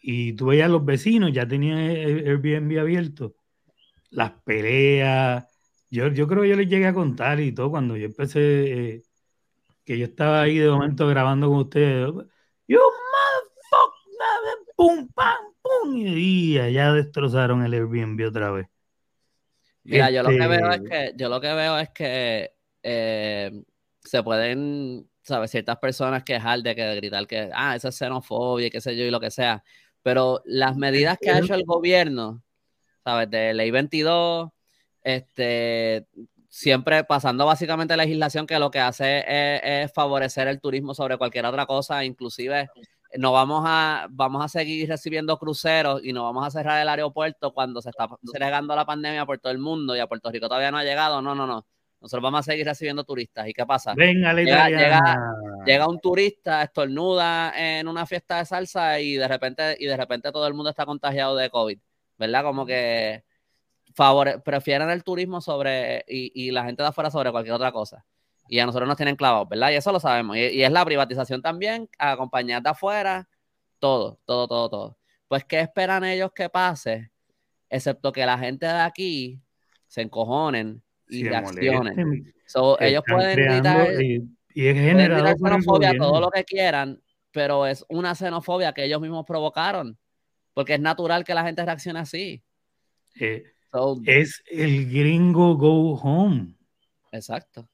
y 0.00 0.34
tú 0.34 0.46
veías 0.46 0.70
los 0.70 0.84
vecinos, 0.84 1.32
ya 1.32 1.48
tenían 1.48 1.78
Airbnb 1.78 2.80
abierto, 2.80 3.36
las 4.10 4.32
peleas. 4.44 5.46
Yo, 5.90 6.08
yo 6.08 6.28
creo 6.28 6.42
que 6.42 6.50
yo 6.50 6.56
les 6.56 6.68
llegué 6.68 6.86
a 6.88 6.94
contar 6.94 7.40
y 7.40 7.52
todo 7.52 7.70
cuando 7.70 7.96
yo 7.96 8.06
empecé, 8.06 8.96
eh, 8.96 9.02
que 9.84 9.98
yo 9.98 10.06
estaba 10.06 10.42
ahí 10.42 10.58
de 10.58 10.70
momento 10.70 11.06
grabando 11.08 11.48
con 11.48 11.58
ustedes. 11.60 12.12
You 12.68 12.80
motherfucker, 12.80 14.74
pum, 14.76 15.08
pam, 15.14 15.44
pum, 15.62 15.96
y 15.96 16.54
ya 16.54 16.92
destrozaron 16.92 17.64
el 17.64 17.74
Airbnb 17.74 18.28
otra 18.28 18.50
vez. 18.52 18.68
Mira, 19.84 20.10
yo 20.10 20.22
lo 20.22 20.30
que 20.30 20.46
veo 20.46 20.70
es 20.70 20.76
este 20.76 20.88
que, 20.88 21.12
yo 21.16 21.28
lo 21.28 21.40
que 21.40 21.52
veo 21.52 21.78
es 21.78 21.90
que 21.90 22.54
eh, 22.82 23.62
se 24.00 24.22
pueden, 24.22 25.08
¿sabes? 25.22 25.50
Ciertas 25.50 25.78
personas 25.78 26.24
quejar 26.24 26.60
de 26.62 26.74
que 26.74 26.94
gritar 26.96 27.26
que, 27.26 27.50
ah, 27.54 27.76
esa 27.76 27.88
es 27.88 27.96
xenofobia, 27.96 28.70
qué 28.70 28.80
sé 28.80 28.96
yo, 28.96 29.04
y 29.04 29.10
lo 29.10 29.20
que 29.20 29.30
sea. 29.30 29.64
Pero 30.02 30.42
las 30.44 30.76
medidas 30.76 31.18
que 31.20 31.30
ha 31.30 31.38
hecho 31.38 31.54
el 31.54 31.64
gobierno, 31.64 32.42
¿sabes? 33.04 33.30
De 33.30 33.54
ley 33.54 33.70
22, 33.70 34.50
este, 35.02 36.06
siempre 36.48 37.04
pasando 37.04 37.46
básicamente 37.46 37.96
legislación 37.96 38.46
que 38.46 38.58
lo 38.58 38.70
que 38.70 38.78
hace 38.80 39.24
es, 39.26 39.92
favorecer 39.92 40.48
el 40.48 40.60
turismo 40.60 40.94
sobre 40.94 41.16
cualquier 41.16 41.46
otra 41.46 41.66
cosa, 41.66 42.04
inclusive 42.04 42.68
no 43.18 43.32
vamos 43.32 43.62
a, 43.66 44.06
vamos 44.10 44.44
a 44.44 44.48
seguir 44.48 44.88
recibiendo 44.88 45.36
cruceros 45.38 46.00
y 46.04 46.12
no 46.12 46.24
vamos 46.24 46.46
a 46.46 46.50
cerrar 46.50 46.80
el 46.80 46.88
aeropuerto 46.88 47.52
cuando 47.52 47.82
se 47.82 47.90
está 47.90 48.08
regando 48.34 48.74
la 48.74 48.86
pandemia 48.86 49.26
por 49.26 49.38
todo 49.38 49.52
el 49.52 49.58
mundo 49.58 49.94
y 49.96 50.00
a 50.00 50.06
Puerto 50.06 50.30
Rico 50.30 50.48
todavía 50.48 50.70
no 50.70 50.78
ha 50.78 50.84
llegado. 50.84 51.20
No, 51.20 51.34
no, 51.34 51.46
no. 51.46 51.66
Nosotros 52.00 52.22
vamos 52.22 52.40
a 52.40 52.42
seguir 52.42 52.66
recibiendo 52.66 53.04
turistas. 53.04 53.46
¿Y 53.46 53.52
qué 53.52 53.64
pasa? 53.64 53.94
Venga, 53.94 54.32
llega, 54.34 54.68
llega, 54.68 55.34
llega, 55.64 55.88
un 55.88 56.00
turista, 56.00 56.62
estornuda 56.62 57.52
en 57.56 57.86
una 57.86 58.06
fiesta 58.06 58.38
de 58.38 58.44
salsa 58.44 58.98
y 58.98 59.14
de 59.14 59.28
repente, 59.28 59.76
y 59.78 59.86
de 59.86 59.96
repente 59.96 60.32
todo 60.32 60.48
el 60.48 60.54
mundo 60.54 60.70
está 60.70 60.84
contagiado 60.84 61.36
de 61.36 61.48
COVID. 61.48 61.78
¿Verdad? 62.18 62.42
Como 62.42 62.66
que 62.66 63.24
favore 63.94 64.40
prefieren 64.40 64.90
el 64.90 65.04
turismo 65.04 65.40
sobre 65.40 66.04
y, 66.08 66.32
y, 66.34 66.50
la 66.50 66.64
gente 66.64 66.82
de 66.82 66.88
afuera 66.88 67.10
sobre 67.10 67.30
cualquier 67.30 67.54
otra 67.54 67.70
cosa. 67.70 68.04
Y 68.52 68.60
a 68.60 68.66
nosotros 68.66 68.86
nos 68.86 68.98
tienen 68.98 69.16
clavados, 69.16 69.48
¿verdad? 69.48 69.70
Y 69.70 69.76
eso 69.76 69.90
lo 69.92 69.98
sabemos. 69.98 70.36
Y, 70.36 70.62
es 70.62 70.70
la 70.70 70.84
privatización 70.84 71.40
también, 71.40 71.88
a 71.98 72.18
compañías 72.18 72.62
de 72.62 72.68
afuera, 72.68 73.26
todo, 73.78 74.20
todo, 74.26 74.46
todo, 74.46 74.68
todo. 74.68 74.98
Pues, 75.26 75.42
¿qué 75.46 75.60
esperan 75.60 76.04
ellos 76.04 76.32
que 76.34 76.50
pase? 76.50 77.10
Excepto 77.70 78.12
que 78.12 78.26
la 78.26 78.36
gente 78.36 78.66
de 78.66 78.80
aquí 78.80 79.40
se 79.86 80.02
encojonen 80.02 80.82
y 81.08 81.26
reaccionen. 81.26 82.34
ellos 82.80 83.02
pueden 83.08 83.36
gritar, 83.36 84.02
y, 84.02 84.28
es 84.54 84.74
generado 84.76 85.34
xenofobia, 85.34 85.94
todo 85.96 86.20
lo 86.20 86.30
que 86.30 86.44
quieran, 86.44 87.00
pero 87.30 87.66
es 87.66 87.86
una 87.88 88.14
xenofobia 88.14 88.74
que 88.74 88.84
ellos 88.84 89.00
mismos 89.00 89.24
provocaron, 89.24 89.98
porque 90.52 90.74
es 90.74 90.80
natural 90.80 91.24
que 91.24 91.32
la 91.32 91.42
gente 91.42 91.64
reaccione 91.64 92.00
así. 92.00 92.42
Eh, 93.18 93.44
es 94.04 94.44
el 94.50 94.90
gringo 94.90 95.56
go 95.56 95.94
home. 95.94 96.54
Exacto. 97.12 97.71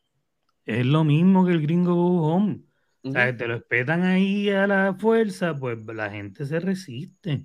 Es 0.68 0.84
lo 0.84 1.02
mismo 1.02 1.46
que 1.46 1.52
el 1.52 1.62
gringo 1.62 1.94
go 1.94 2.26
home. 2.26 2.60
O 3.02 3.10
sea, 3.10 3.34
te 3.34 3.48
lo 3.48 3.56
espetan 3.56 4.02
ahí 4.02 4.50
a 4.50 4.66
la 4.66 4.94
fuerza, 4.98 5.56
pues 5.56 5.78
la 5.86 6.10
gente 6.10 6.44
se 6.44 6.60
resiste. 6.60 7.42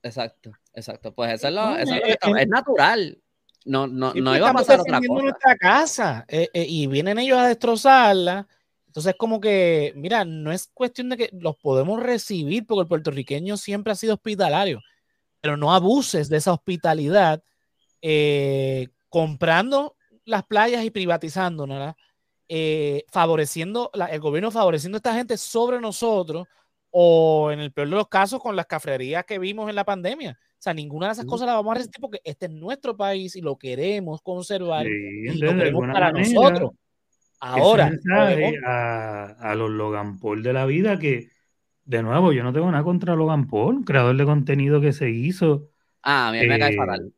Exacto, 0.00 0.52
exacto. 0.72 1.12
Pues 1.12 1.32
eso 1.32 1.48
es 1.48 1.54
lo, 1.54 1.76
eso 1.76 1.92
es, 1.92 2.16
lo 2.24 2.34
que 2.34 2.42
es 2.42 2.48
natural. 2.48 3.20
No, 3.64 3.88
no, 3.88 4.14
no 4.14 4.36
iba 4.36 4.48
a 4.48 4.52
pasar 4.52 4.78
otra 4.78 5.00
cosa. 5.04 5.22
nuestra 5.22 5.56
casa 5.56 6.24
eh, 6.28 6.48
eh, 6.54 6.66
y 6.68 6.86
vienen 6.86 7.18
ellos 7.18 7.36
a 7.36 7.48
destrozarla. 7.48 8.46
Entonces, 8.86 9.16
como 9.18 9.40
que, 9.40 9.92
mira, 9.96 10.24
no 10.24 10.52
es 10.52 10.70
cuestión 10.72 11.08
de 11.08 11.16
que 11.16 11.30
los 11.32 11.56
podemos 11.56 12.00
recibir, 12.00 12.64
porque 12.64 12.82
el 12.82 12.88
puertorriqueño 12.88 13.56
siempre 13.56 13.92
ha 13.92 13.96
sido 13.96 14.14
hospitalario, 14.14 14.80
pero 15.40 15.56
no 15.56 15.74
abuses 15.74 16.28
de 16.28 16.36
esa 16.36 16.52
hospitalidad 16.52 17.42
eh, 18.02 18.86
comprando 19.08 19.96
las 20.24 20.44
playas 20.44 20.84
y 20.84 20.90
privatizando, 20.90 21.66
¿no? 21.66 21.96
Favoreciendo, 23.08 23.90
el 24.10 24.20
gobierno 24.20 24.50
favoreciendo 24.50 24.96
a 24.96 25.00
esta 25.00 25.14
gente 25.14 25.36
sobre 25.36 25.80
nosotros, 25.80 26.46
o 26.90 27.50
en 27.52 27.60
el 27.60 27.72
peor 27.72 27.88
de 27.88 27.96
los 27.96 28.08
casos 28.08 28.40
con 28.40 28.56
las 28.56 28.66
cafrerías 28.66 29.24
que 29.24 29.38
vimos 29.38 29.68
en 29.68 29.76
la 29.76 29.84
pandemia. 29.84 30.36
O 30.40 30.62
sea, 30.62 30.74
ninguna 30.74 31.06
de 31.06 31.12
esas 31.12 31.24
cosas 31.24 31.46
la 31.46 31.54
vamos 31.54 31.70
a 31.72 31.74
resistir 31.76 32.00
porque 32.00 32.20
este 32.24 32.46
es 32.46 32.52
nuestro 32.52 32.96
país 32.96 33.34
y 33.36 33.40
lo 33.40 33.56
queremos 33.56 34.20
conservar 34.22 34.86
y 34.86 35.38
lo 35.38 35.54
queremos 35.54 35.88
para 35.92 36.12
nosotros. 36.12 36.72
Ahora, 37.40 37.90
a, 38.66 39.24
a, 39.38 39.54
los 39.54 39.70
Logan 39.70 40.18
Paul 40.18 40.42
de 40.42 40.52
la 40.52 40.66
vida 40.66 40.98
que, 40.98 41.30
de 41.86 42.02
nuevo, 42.02 42.32
yo 42.32 42.42
no 42.42 42.52
tengo 42.52 42.70
nada 42.70 42.84
contra 42.84 43.14
Logan 43.14 43.48
Paul, 43.48 43.84
creador 43.86 44.14
de 44.16 44.26
contenido 44.26 44.82
que 44.82 44.92
se 44.92 45.08
hizo. 45.08 45.70
Ah, 46.02 46.28
a 46.28 46.32
mí 46.32 46.46
me 46.46 46.58
cae 46.58 46.74
eh, 46.74 46.76
fatal. 46.76 47.14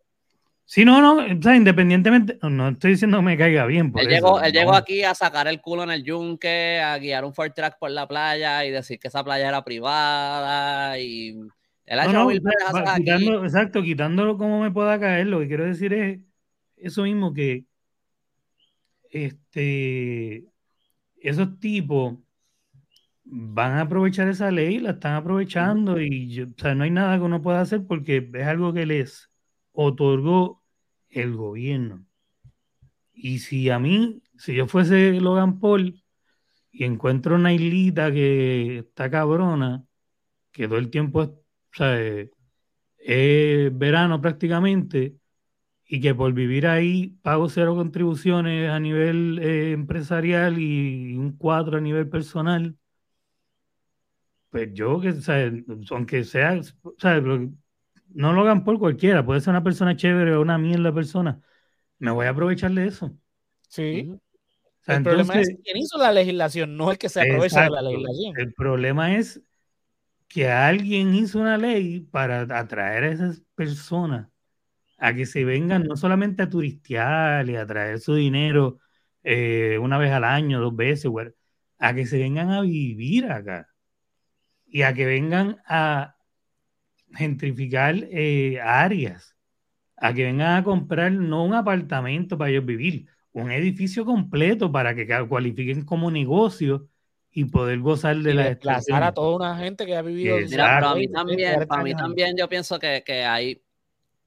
Sí, 0.73 0.87
no, 0.87 1.03
no, 1.03 1.17
o 1.17 1.43
sea, 1.43 1.55
independientemente, 1.55 2.39
no 2.41 2.71
estoy 2.71 2.93
diciendo 2.93 3.19
que 3.19 3.25
me 3.25 3.37
caiga 3.37 3.67
bien. 3.67 3.93
él, 3.95 4.09
llegó, 4.09 4.41
él 4.41 4.55
llegó, 4.55 4.73
aquí 4.73 5.03
a 5.03 5.15
sacar 5.15 5.47
el 5.47 5.61
culo 5.61 5.83
en 5.83 5.91
el 5.91 6.03
yunque, 6.03 6.81
a 6.81 6.97
guiar 6.97 7.27
un 7.27 7.35
Ford 7.35 7.53
Track 7.53 7.79
por 7.79 7.91
la 7.91 8.09
playa 8.09 8.65
y 8.65 8.71
decir 8.71 8.99
que 8.99 9.09
esa 9.09 9.23
playa 9.23 9.51
era 9.51 9.63
privada 9.65 10.99
y 10.99 11.37
él 11.85 11.99
ha 12.01 12.07
no, 12.11 12.31
Exacto, 13.45 13.83
quitándolo 13.83 14.39
como 14.39 14.63
me 14.63 14.71
pueda 14.71 14.99
caer, 14.99 15.27
lo 15.27 15.41
que 15.41 15.49
quiero 15.49 15.67
decir 15.67 15.93
es 15.93 16.21
eso 16.79 17.03
mismo 17.03 17.35
que 17.35 17.67
este 19.11 20.47
esos 21.21 21.61
tipos 21.61 22.17
van 23.25 23.73
a 23.73 23.83
aprovechar 23.83 24.27
esa 24.29 24.51
ley, 24.51 24.79
la 24.79 24.93
están 24.93 25.17
aprovechando 25.17 26.01
y 26.01 26.41
o 26.41 26.47
sea, 26.57 26.75
no 26.75 26.85
hay 26.85 26.91
nada 26.91 27.19
que 27.19 27.25
uno 27.25 27.43
pueda 27.43 27.61
hacer 27.61 27.87
porque 27.87 28.27
es 28.33 28.47
algo 28.47 28.73
que 28.73 28.87
les 28.87 29.31
otorgó 29.73 30.62
el 31.13 31.37
gobierno. 31.37 32.05
Y 33.13 33.39
si 33.39 33.71
a 33.71 33.79
mí, 33.79 34.23
si 34.37 34.55
yo 34.55 34.67
fuese 34.67 35.21
Logan 35.21 35.61
Paul 35.61 36.03
y 36.71 36.85
encuentro 36.85 37.37
una 37.37 37.53
islita 37.53 38.11
que 38.11 38.79
está 38.79 39.11
cabrona, 39.11 39.85
que 40.51 40.67
todo 40.67 40.79
el 40.79 40.91
tiempo 40.91 41.23
es, 41.23 42.31
es 42.99 43.79
verano 43.79 44.21
prácticamente, 44.21 45.17
y 45.93 46.01
que 46.01 46.15
por 46.15 46.33
vivir 46.33 46.67
ahí 46.67 47.19
pago 47.23 47.51
cero 47.51 47.75
contribuciones 47.75 48.71
a 48.71 48.81
nivel 48.81 49.39
eh, 49.43 49.73
empresarial 49.73 50.59
y 50.59 51.15
un 51.17 51.37
cuatro 51.37 51.77
a 51.77 51.81
nivel 51.83 52.09
personal, 52.09 52.75
pues 54.49 54.73
yo 54.73 55.01
que, 55.01 55.15
aunque 55.91 56.25
sea, 56.25 56.59
no 58.15 58.33
lo 58.33 58.43
hagan 58.43 58.65
por 58.65 58.79
cualquiera, 58.79 59.25
puede 59.25 59.41
ser 59.41 59.51
una 59.51 59.63
persona 59.63 59.97
chévere 59.97 60.35
o 60.35 60.43
una 60.43 60.59
mierda 60.59 60.93
persona. 60.93 61.41
Me 61.99 62.11
voy 62.11 62.27
a 62.27 62.31
aprovechar 62.31 62.73
de 62.73 62.87
eso. 62.87 63.17
Sí. 63.69 64.13
el 64.87 65.03
problema 65.03 65.35
es 65.35 65.49
quién 65.63 65.77
hizo 65.77 65.99
la 65.99 66.13
legislación, 66.13 66.77
no 66.77 66.91
el 66.91 66.99
que 66.99 67.09
se 67.09 67.21
aprovecha 67.21 67.63
de 67.65 67.71
la 67.71 67.83
legislación. 67.83 68.35
El 68.37 68.53
problema 68.55 69.17
es 69.17 69.43
que 70.29 70.51
alguien 70.51 71.15
hizo 71.15 71.39
una 71.39 71.59
ley 71.59 72.01
para 72.01 72.43
atraer 72.59 73.05
a 73.05 73.13
esas 73.13 73.43
personas 73.55 74.29
a 74.99 75.15
que 75.15 75.27
se 75.27 75.45
vengan 75.45 75.83
no 75.83 75.97
solamente 75.97 76.43
a 76.43 76.49
turistear 76.49 77.49
y 77.51 77.57
a 77.57 77.67
traer 77.67 77.99
su 77.99 78.15
dinero 78.15 78.79
eh, 79.25 79.79
una 79.81 79.99
vez 79.99 80.13
al 80.13 80.25
año, 80.25 80.61
dos 80.61 80.75
veces, 80.77 81.11
a 81.79 81.95
que 81.95 82.07
se 82.07 82.19
vengan 82.19 82.51
a 82.51 82.63
vivir 82.63 83.27
acá 83.27 83.69
y 84.67 84.83
a 84.83 84.95
que 84.95 85.05
vengan 85.05 85.61
a, 85.67 86.17
gentrificar 87.15 87.95
eh, 88.11 88.61
áreas, 88.61 89.37
a 89.97 90.13
que 90.13 90.25
vengan 90.25 90.57
a 90.57 90.65
comprar 90.65 91.13
no 91.13 91.45
un 91.45 91.55
apartamento 91.55 92.37
para 92.37 92.51
ellos 92.51 92.65
vivir, 92.65 93.07
un 93.33 93.51
edificio 93.51 94.05
completo 94.05 94.71
para 94.71 94.95
que 94.95 95.07
cualifiquen 95.29 95.85
como 95.85 96.11
negocio 96.11 96.89
y 97.31 97.47
poder 97.47 97.79
gozar 97.81 98.17
de 98.17 98.35
la 98.35 98.45
desplazar 98.45 99.03
a 99.03 99.13
toda 99.13 99.37
una 99.37 99.57
gente 99.57 99.87
que 99.87 99.97
ha 99.97 100.03
vivido. 100.03 100.37
Mira, 100.37 100.77
pero 100.77 100.89
a 100.89 100.95
mí 100.95 101.09
también, 101.09 101.67
para 101.67 101.83
mí 101.83 101.95
también 101.95 102.37
yo 102.37 102.49
pienso 102.49 102.79
que, 102.79 103.03
que 103.05 103.25
hay, 103.25 103.63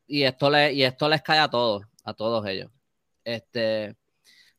y 0.08 0.24
esto, 0.24 0.50
le, 0.50 0.74
y 0.74 0.84
esto 0.84 1.08
les 1.08 1.22
cae 1.22 1.40
a 1.40 1.48
todos, 1.48 1.84
a 2.04 2.14
todos 2.14 2.46
ellos. 2.48 2.72
Este, 3.24 3.96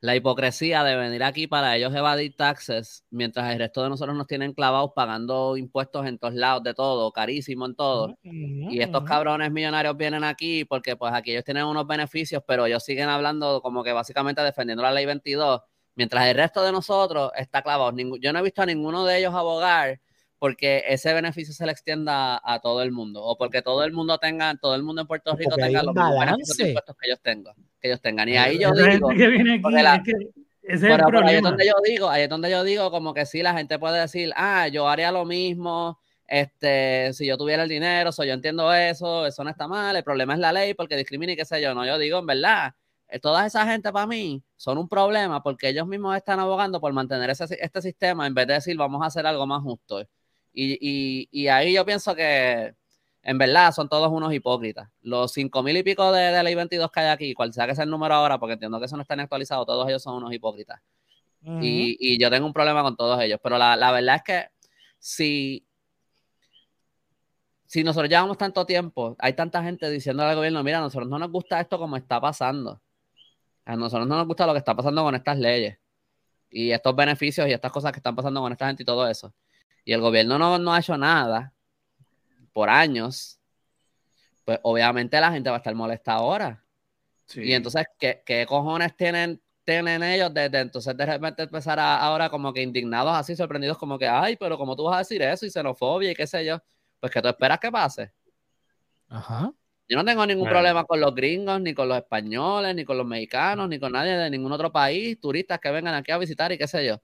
la 0.06 0.14
hipocresía 0.14 0.84
de 0.84 0.94
venir 0.94 1.24
aquí 1.24 1.48
para 1.48 1.76
ellos 1.76 1.92
evadir 1.92 2.36
taxes, 2.36 3.04
mientras 3.10 3.52
el 3.52 3.58
resto 3.58 3.82
de 3.82 3.88
nosotros 3.88 4.16
nos 4.16 4.28
tienen 4.28 4.52
clavados 4.52 4.92
pagando 4.94 5.56
impuestos 5.56 6.06
en 6.06 6.16
todos 6.16 6.34
lados, 6.34 6.62
de 6.62 6.74
todo, 6.74 7.10
carísimo 7.10 7.66
en 7.66 7.74
todo. 7.74 8.16
Y 8.22 8.80
estos 8.80 9.02
cabrones 9.02 9.50
millonarios 9.50 9.96
vienen 9.96 10.22
aquí 10.22 10.64
porque 10.64 10.94
pues 10.94 11.12
aquí 11.12 11.32
ellos 11.32 11.42
tienen 11.42 11.64
unos 11.64 11.88
beneficios, 11.88 12.40
pero 12.46 12.66
ellos 12.66 12.84
siguen 12.84 13.08
hablando 13.08 13.60
como 13.60 13.82
que 13.82 13.92
básicamente 13.92 14.40
defendiendo 14.42 14.84
la 14.84 14.92
ley 14.92 15.06
22, 15.06 15.60
mientras 15.96 16.24
el 16.28 16.36
resto 16.36 16.62
de 16.62 16.70
nosotros 16.70 17.32
está 17.36 17.62
clavado. 17.62 17.92
Yo 18.20 18.32
no 18.32 18.38
he 18.38 18.42
visto 18.42 18.62
a 18.62 18.66
ninguno 18.66 19.04
de 19.04 19.18
ellos 19.18 19.34
abogar 19.34 20.00
porque 20.38 20.84
ese 20.86 21.12
beneficio 21.14 21.52
se 21.52 21.66
le 21.66 21.72
extienda 21.72 22.40
a 22.44 22.60
todo 22.60 22.82
el 22.82 22.92
mundo 22.92 23.24
o 23.24 23.36
porque 23.36 23.60
todo 23.62 23.82
el 23.82 23.92
mundo 23.92 24.18
tenga, 24.18 24.54
todo 24.56 24.76
el 24.76 24.84
mundo 24.84 25.00
en 25.00 25.08
Puerto 25.08 25.34
Rico 25.34 25.56
tenga 25.56 25.82
los 25.82 25.94
mismos 25.94 26.20
beneficios 26.20 26.68
impuestos 26.68 26.96
que 26.96 27.08
ellos 27.08 27.20
tengan, 27.22 27.54
que 27.86 27.92
ellos 27.92 28.00
tengan. 28.00 28.28
Y 28.28 28.36
ahí 28.36 28.58
yo 28.58 28.72
digo, 28.72 29.08
ahí 31.24 31.36
es 31.36 31.42
donde 31.42 31.66
yo 31.66 31.74
digo, 31.84 32.08
ahí 32.08 32.22
es 32.22 32.28
donde 32.28 32.50
yo 32.50 32.64
digo 32.64 32.90
como 32.90 33.14
que 33.14 33.24
sí, 33.26 33.42
la 33.42 33.54
gente 33.54 33.78
puede 33.78 34.00
decir, 34.00 34.32
ah, 34.36 34.68
yo 34.68 34.88
haría 34.88 35.12
lo 35.12 35.24
mismo, 35.24 35.98
este, 36.26 37.12
si 37.12 37.26
yo 37.26 37.38
tuviera 37.38 37.62
el 37.62 37.68
dinero, 37.68 38.10
so, 38.10 38.24
yo 38.24 38.32
entiendo 38.32 38.72
eso, 38.74 39.26
eso 39.26 39.44
no 39.44 39.50
está 39.50 39.68
mal, 39.68 39.94
el 39.94 40.02
problema 40.02 40.34
es 40.34 40.40
la 40.40 40.52
ley 40.52 40.74
porque 40.74 40.96
discrimina 40.96 41.32
y 41.32 41.36
qué 41.36 41.44
sé 41.44 41.62
yo, 41.62 41.72
no, 41.74 41.86
yo 41.86 41.98
digo, 41.98 42.18
en 42.18 42.26
verdad, 42.26 42.74
eh, 43.08 43.20
toda 43.20 43.46
esa 43.46 43.64
gente 43.66 43.92
para 43.92 44.06
mí 44.06 44.42
son 44.56 44.78
un 44.78 44.88
problema 44.88 45.42
porque 45.42 45.68
ellos 45.68 45.86
mismos 45.86 46.16
están 46.16 46.40
abogando 46.40 46.80
por 46.80 46.92
mantener 46.92 47.30
ese, 47.30 47.46
este 47.60 47.80
sistema 47.80 48.26
en 48.26 48.34
vez 48.34 48.48
de 48.48 48.54
decir 48.54 48.76
vamos 48.76 49.02
a 49.02 49.06
hacer 49.06 49.26
algo 49.26 49.46
más 49.46 49.62
justo. 49.62 50.04
Y, 50.52 51.48
ahí 51.48 51.74
yo 51.74 51.84
pienso 51.84 52.14
que 52.14 52.74
en 53.28 53.38
verdad 53.38 53.72
son 53.72 53.88
todos 53.88 54.08
unos 54.12 54.32
hipócritas. 54.32 54.88
Los 55.02 55.32
cinco 55.32 55.60
mil 55.64 55.76
y 55.76 55.82
pico 55.82 56.12
de, 56.12 56.30
de 56.30 56.42
ley 56.44 56.54
22 56.54 56.92
que 56.92 57.00
hay 57.00 57.08
aquí, 57.08 57.34
cual 57.34 57.52
sea 57.52 57.66
que 57.66 57.74
sea 57.74 57.82
el 57.82 57.90
número 57.90 58.14
ahora, 58.14 58.38
porque 58.38 58.52
entiendo 58.52 58.78
que 58.78 58.86
eso 58.86 58.94
no 58.94 59.02
está 59.02 59.14
actualizado, 59.14 59.66
todos 59.66 59.88
ellos 59.88 60.00
son 60.00 60.14
unos 60.14 60.32
hipócritas. 60.32 60.80
y, 61.42 62.20
yo 62.20 62.30
tengo 62.30 62.46
un 62.46 62.52
problema 62.52 62.84
con 62.84 62.96
todos 62.96 63.20
ellos. 63.20 63.40
Pero 63.42 63.58
la, 63.58 63.90
verdad 63.90 64.16
es 64.16 64.22
que 64.22 64.48
si, 65.00 65.66
si 67.64 67.82
nosotros 67.82 68.08
llevamos 68.08 68.38
tanto 68.38 68.64
tiempo, 68.64 69.16
hay 69.18 69.32
tanta 69.32 69.60
gente 69.60 69.90
diciendo 69.90 70.22
al 70.22 70.36
gobierno, 70.36 70.62
mira, 70.62 70.78
a 70.78 70.82
nosotros 70.82 71.08
no 71.08 71.18
nos 71.18 71.32
gusta 71.32 71.60
esto 71.60 71.78
como 71.78 71.96
está 71.96 72.20
pasando. 72.20 72.80
A 73.64 73.74
nosotros 73.74 74.06
no 74.06 74.16
nos 74.16 74.26
gusta 74.28 74.46
lo 74.46 74.52
que 74.52 74.58
está 74.58 74.76
pasando 74.76 75.02
con 75.02 75.16
estas 75.16 75.36
leyes 75.36 75.78
y 76.48 76.70
estos 76.70 76.94
beneficios 76.94 77.48
y 77.48 77.52
estas 77.52 77.72
cosas 77.72 77.90
que 77.90 77.98
están 77.98 78.14
pasando 78.14 78.40
con 78.40 78.52
esta 78.52 78.68
gente 78.68 78.84
y 78.84 78.86
todo 78.86 79.08
eso 79.08 79.34
y 79.86 79.92
el 79.92 80.00
gobierno 80.00 80.58
no, 80.58 80.74
ha 80.74 80.80
hecho 80.80 80.98
nada 80.98 81.54
por 82.56 82.70
años, 82.70 83.38
pues 84.46 84.58
obviamente 84.62 85.20
la 85.20 85.30
gente 85.30 85.50
va 85.50 85.56
a 85.56 85.58
estar 85.58 85.74
molesta 85.74 86.14
ahora. 86.14 86.64
Y 87.34 87.52
entonces, 87.52 87.84
¿qué, 87.98 88.46
cojones 88.48 88.96
tienen, 88.96 89.42
tienen 89.62 90.02
ellos 90.02 90.32
desde 90.32 90.60
entonces 90.60 90.96
de 90.96 91.04
repente 91.04 91.42
empezar 91.42 91.78
a, 91.78 91.98
ahora 91.98 92.30
como 92.30 92.54
que 92.54 92.62
indignados 92.62 93.14
así, 93.14 93.36
sorprendidos 93.36 93.76
como 93.76 93.98
que, 93.98 94.08
ay, 94.08 94.36
pero 94.36 94.56
como 94.56 94.74
tú 94.74 94.84
vas 94.84 94.94
a 94.94 94.98
decir 95.00 95.20
eso 95.20 95.44
y 95.44 95.50
xenofobia 95.50 96.12
y 96.12 96.14
qué 96.14 96.26
sé 96.26 96.46
yo? 96.46 96.58
Pues 96.98 97.12
que 97.12 97.20
tú 97.20 97.28
esperas 97.28 97.58
que 97.58 97.70
pase. 97.70 98.10
Ajá. 99.10 99.52
Yo 99.86 99.98
no 99.98 100.04
tengo 100.06 100.24
ningún 100.24 100.48
problema 100.48 100.84
con 100.84 100.98
los 100.98 101.14
gringos, 101.14 101.60
ni 101.60 101.74
con 101.74 101.88
los 101.90 101.98
españoles, 101.98 102.74
ni 102.74 102.86
con 102.86 102.96
los 102.96 103.06
mexicanos, 103.06 103.68
ni 103.68 103.78
con 103.78 103.92
nadie 103.92 104.16
de 104.16 104.30
ningún 104.30 104.52
otro 104.52 104.72
país, 104.72 105.20
turistas 105.20 105.60
que 105.60 105.70
vengan 105.70 105.94
aquí 105.94 106.10
a 106.10 106.16
visitar 106.16 106.50
y 106.52 106.56
qué 106.56 106.66
sé 106.66 106.86
yo. 106.86 107.02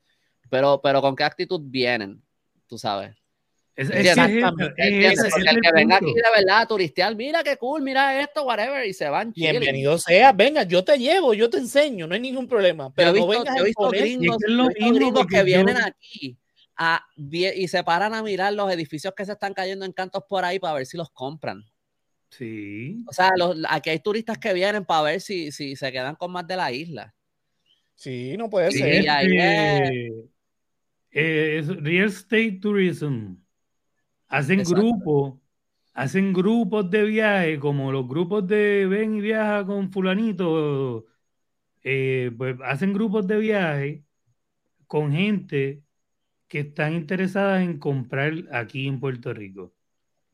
Pero, 0.49 0.81
pero 0.83 1.03
con 1.03 1.15
qué 1.15 1.25
actitud 1.25 1.61
vienen, 1.63 2.23
tú 2.67 2.79
sabes. 2.79 3.22
Es, 3.75 3.89
Exactamente. 3.89 4.75
el 4.77 5.61
que 5.61 5.73
venga 5.73 5.97
aquí 5.97 6.13
de 6.13 6.23
verdad 6.37 6.61
a 6.61 6.67
turistear, 6.67 7.17
mira 7.17 7.43
qué 7.43 7.57
cool, 7.57 7.81
mira 7.81 8.21
esto, 8.21 8.45
whatever, 8.45 8.87
y 8.87 8.93
se 8.93 9.09
van. 9.09 9.33
Bienvenido 9.33 9.97
sea, 9.97 10.33
venga, 10.33 10.65
yo 10.65 10.85
te 10.85 10.99
llevo, 10.99 11.33
yo 11.33 11.49
te 11.49 11.57
enseño, 11.57 12.07
no 12.07 12.15
hay 12.15 12.21
ningún 12.21 12.47
problema. 12.47 12.93
Pero 12.95 13.17
yo 13.17 13.33
he 13.33 13.37
visto, 13.37 13.55
no 13.57 13.65
visto 13.65 13.89
gringos, 13.89 14.39
gringos 14.39 15.27
que 15.27 15.43
vienen 15.43 15.79
aquí 15.79 16.37
a, 16.77 17.03
y 17.17 17.67
se 17.69 17.83
paran 17.83 18.13
a 18.13 18.23
mirar 18.23 18.53
los 18.53 18.71
edificios 18.71 19.15
que 19.17 19.25
se 19.25 19.33
están 19.33 19.55
cayendo 19.55 19.87
en 19.87 19.93
cantos 19.93 20.23
por 20.29 20.45
ahí 20.45 20.59
para 20.59 20.75
ver 20.75 20.87
si 20.87 20.99
los 20.99 21.11
compran. 21.11 21.65
Sí. 22.29 23.03
O 23.07 23.13
sea, 23.13 23.31
los, 23.37 23.57
aquí 23.69 23.89
hay 23.89 24.01
turistas 24.01 24.37
que 24.37 24.53
vienen 24.53 24.85
para 24.85 25.03
ver 25.03 25.21
si, 25.23 25.51
si 25.51 25.77
se 25.77 25.91
quedan 25.93 26.17
con 26.17 26.31
más 26.31 26.47
de 26.47 26.57
la 26.57 26.73
isla. 26.73 27.15
Sí, 27.95 28.37
no 28.37 28.51
puede 28.51 28.71
ser. 28.73 29.07
Eh, 31.15 31.59
es 31.59 31.69
real 31.69 32.09
estate 32.09 32.59
tourism. 32.61 33.42
Hacen 34.33 34.63
grupos, 34.65 35.39
hacen 35.93 36.33
grupos 36.33 36.91
de 36.91 37.05
viaje, 37.05 37.59
como 37.59 37.93
los 37.93 38.09
grupos 38.09 38.47
de 38.49 38.87
ven 38.87 39.17
y 39.17 39.21
viaja 39.21 39.67
con 39.67 39.93
fulanito, 39.93 41.05
eh, 41.85 42.33
pues 42.39 42.57
hacen 42.65 42.95
grupos 42.95 43.27
de 43.27 43.39
viaje 43.39 44.05
con 44.87 45.13
gente 45.13 45.83
que 46.49 46.61
están 46.61 46.95
interesadas 46.95 47.63
en 47.63 47.79
comprar 47.79 48.33
aquí 48.53 48.89
en 48.89 49.01
Puerto 49.01 49.35
Rico. 49.35 49.75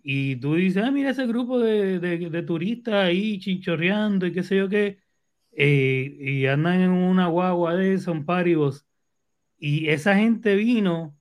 Y 0.03 0.37
tú 0.37 0.55
dices, 0.57 0.85
ah, 0.85 0.91
mira 0.93 1.11
ese 1.11 1.27
grupo 1.27 1.59
de, 1.61 1.99
de, 2.01 2.43
turistas 2.43 2.95
ahí 2.95 3.39
chinchorreando 3.41 4.27
y 4.27 4.33
qué 4.33 4.43
sé 4.45 4.59
yo 4.59 4.69
qué, 4.69 5.01
eh, 5.53 6.17
y 6.21 6.47
andan 6.47 6.81
en 6.83 6.91
una 6.93 7.29
guagua 7.29 7.75
de 7.77 7.99
son 7.99 8.25
paribos. 8.27 8.87
Y 9.59 9.89
esa 9.89 10.17
gente 10.17 10.57
vino 10.57 11.19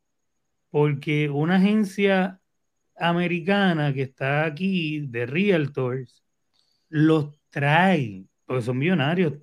porque 0.71 1.29
una 1.29 1.57
agencia 1.57 2.41
americana 2.97 3.93
que 3.93 4.03
está 4.03 4.45
aquí 4.45 5.01
de 5.07 5.25
realtors 5.25 6.23
los 6.89 7.39
trae, 7.49 8.25
porque 8.45 8.61
son 8.61 8.77
millonarios, 8.77 9.33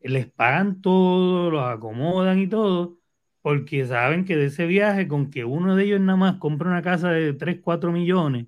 les 0.00 0.26
pagan 0.26 0.80
todo, 0.80 1.50
los 1.50 1.62
acomodan 1.64 2.38
y 2.38 2.48
todo, 2.48 2.98
porque 3.42 3.86
saben 3.86 4.24
que 4.24 4.36
de 4.36 4.46
ese 4.46 4.66
viaje, 4.66 5.08
con 5.08 5.30
que 5.30 5.44
uno 5.44 5.76
de 5.76 5.84
ellos 5.84 6.00
nada 6.00 6.16
más 6.16 6.36
compra 6.38 6.68
una 6.70 6.82
casa 6.82 7.10
de 7.10 7.32
3, 7.32 7.60
4 7.62 7.92
millones, 7.92 8.46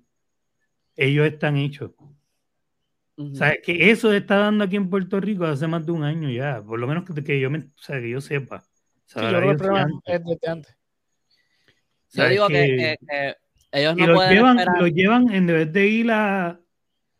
ellos 0.95 1.25
están 1.25 1.57
hechos. 1.57 1.91
O 3.17 3.35
sea, 3.35 3.55
que 3.61 3.91
eso 3.91 4.11
está 4.13 4.37
dando 4.37 4.63
aquí 4.63 4.77
en 4.77 4.89
Puerto 4.89 5.19
Rico 5.19 5.45
hace 5.45 5.67
más 5.67 5.85
de 5.85 5.91
un 5.91 6.03
año 6.03 6.29
ya, 6.29 6.63
por 6.63 6.79
lo 6.79 6.87
menos 6.87 7.03
que, 7.03 7.39
yo, 7.39 7.51
me, 7.51 7.59
o 7.59 7.71
sea, 7.75 7.99
que 7.99 8.09
yo 8.09 8.21
sepa. 8.21 8.63
yo 12.13 12.29
digo 12.29 12.47
que, 12.47 12.97
ellos 13.71 13.95
no 13.95 14.03
y 14.03 14.07
lo 14.07 14.29
llevan, 14.29 14.57
lo 14.79 14.87
llevan 14.87 15.31
en 15.31 15.47
vez 15.47 15.71
de 15.71 15.87
ir 15.87 16.11
a, 16.11 16.59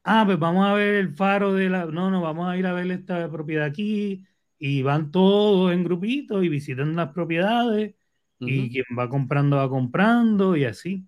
ah, 0.03 0.23
pues 0.25 0.39
vamos 0.39 0.65
a 0.67 0.73
ver 0.73 0.95
el 0.95 1.13
faro 1.13 1.53
de 1.53 1.69
la, 1.69 1.85
no, 1.85 2.11
no, 2.11 2.21
vamos 2.21 2.49
a 2.49 2.57
ir 2.57 2.65
a 2.65 2.73
ver 2.73 2.89
esta 2.91 3.29
propiedad 3.31 3.65
aquí, 3.65 4.25
y 4.57 4.81
van 4.81 5.11
todos 5.11 5.73
en 5.73 5.83
grupitos 5.83 6.43
y 6.43 6.49
visitan 6.49 6.95
las 6.95 7.11
propiedades, 7.13 7.95
y 8.39 8.69
quien 8.71 8.85
va 8.97 9.07
comprando 9.07 9.57
va 9.57 9.69
comprando, 9.69 10.55
y 10.57 10.65
así. 10.65 11.05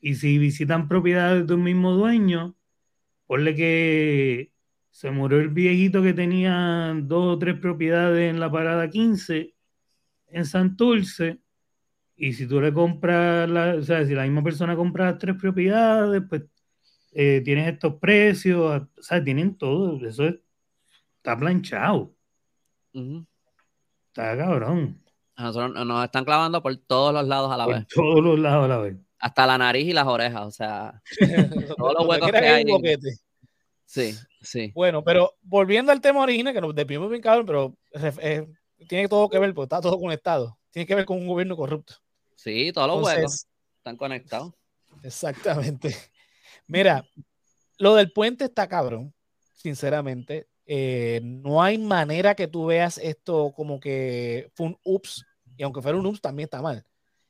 Y 0.00 0.14
si 0.14 0.38
visitan 0.38 0.88
propiedades 0.88 1.46
de 1.46 1.54
un 1.54 1.62
mismo 1.62 1.92
dueño, 1.92 2.56
ponle 3.26 3.54
que 3.54 4.52
se 4.90 5.10
murió 5.10 5.40
el 5.40 5.48
viejito 5.48 6.02
que 6.02 6.12
tenía 6.12 6.94
dos 6.96 7.36
o 7.36 7.38
tres 7.38 7.58
propiedades 7.58 8.30
en 8.30 8.40
la 8.40 8.50
parada 8.50 8.88
15 8.90 9.54
en 10.28 10.46
Santurce, 10.46 11.41
y 12.22 12.34
si 12.34 12.46
tú 12.46 12.60
le 12.60 12.72
compras, 12.72 13.50
la, 13.50 13.74
o 13.74 13.82
sea, 13.82 14.06
si 14.06 14.14
la 14.14 14.22
misma 14.22 14.44
persona 14.44 14.76
compra 14.76 15.18
tres 15.18 15.34
propiedades, 15.34 16.22
pues 16.28 16.44
eh, 17.10 17.42
tienes 17.44 17.72
estos 17.72 17.94
precios, 17.94 18.80
o 18.80 19.02
sea, 19.02 19.24
tienen 19.24 19.58
todo, 19.58 19.98
eso 20.06 20.26
está 21.16 21.36
planchado. 21.36 22.14
Está 22.92 24.36
cabrón. 24.36 25.02
nosotros 25.36 25.84
nos 25.84 26.04
están 26.04 26.24
clavando 26.24 26.62
por 26.62 26.76
todos 26.76 27.12
los 27.12 27.26
lados 27.26 27.50
a 27.50 27.56
la 27.56 27.66
vez. 27.66 27.88
Todos 27.92 28.22
los 28.22 28.38
lados 28.38 28.66
a 28.66 28.68
la 28.68 28.78
vez. 28.78 28.96
Hasta 29.18 29.44
la 29.44 29.58
nariz 29.58 29.88
y 29.88 29.92
las 29.92 30.06
orejas, 30.06 30.46
o 30.46 30.50
sea, 30.52 31.02
todos 31.76 31.94
los 31.98 32.06
huecos 32.06 32.30
que 32.30 32.38
hay. 32.38 32.64
Sí, 33.84 34.14
sí. 34.40 34.70
Bueno, 34.76 35.02
pero 35.02 35.34
volviendo 35.42 35.90
al 35.90 36.00
tema 36.00 36.20
original, 36.20 36.54
que 36.54 36.60
nos 36.60 36.72
despimos 36.72 37.10
bien 37.10 37.20
cabrón, 37.20 37.46
pero 37.46 37.76
eh, 38.20 38.46
tiene 38.88 39.08
todo 39.08 39.28
que 39.28 39.40
ver, 39.40 39.52
porque 39.52 39.74
está 39.74 39.80
todo 39.80 39.98
conectado. 39.98 40.56
Tiene 40.70 40.86
que 40.86 40.94
ver 40.94 41.04
con 41.04 41.18
un 41.18 41.26
gobierno 41.26 41.56
corrupto. 41.56 41.94
Sí, 42.42 42.72
todos 42.72 42.88
los 42.88 43.06
huecos 43.06 43.46
están 43.76 43.96
conectados. 43.96 44.52
Exactamente. 45.04 45.94
Mira, 46.66 47.06
lo 47.78 47.94
del 47.94 48.12
puente 48.12 48.46
está 48.46 48.68
cabrón, 48.68 49.14
sinceramente. 49.54 50.48
Eh, 50.66 51.20
no 51.22 51.62
hay 51.62 51.78
manera 51.78 52.34
que 52.34 52.48
tú 52.48 52.66
veas 52.66 52.98
esto 52.98 53.52
como 53.54 53.78
que 53.78 54.50
fue 54.54 54.66
un 54.66 54.78
ups, 54.82 55.24
y 55.56 55.62
aunque 55.62 55.82
fuera 55.82 55.98
un 55.98 56.06
ups, 56.06 56.20
también 56.20 56.46
está 56.46 56.60
mal. 56.60 56.84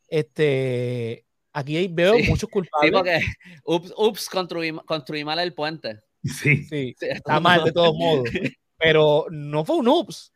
Este, 0.08 1.26
aquí 1.52 1.88
veo 1.88 2.18
muchos 2.28 2.48
culpables. 2.48 2.90
Sí, 2.90 2.90
porque 2.90 3.20
ups, 3.64 3.92
ups 3.94 4.28
construí, 4.30 4.72
construí, 4.86 5.24
mal 5.24 5.38
el 5.40 5.52
puente. 5.52 6.00
Sí. 6.24 6.64
sí, 6.64 6.94
está 7.00 7.38
mal 7.38 7.64
de 7.64 7.72
todos 7.72 7.94
modos. 7.94 8.24
Pero 8.78 9.26
no 9.30 9.62
fue 9.64 9.76
un 9.76 9.88
ups. 9.88 10.32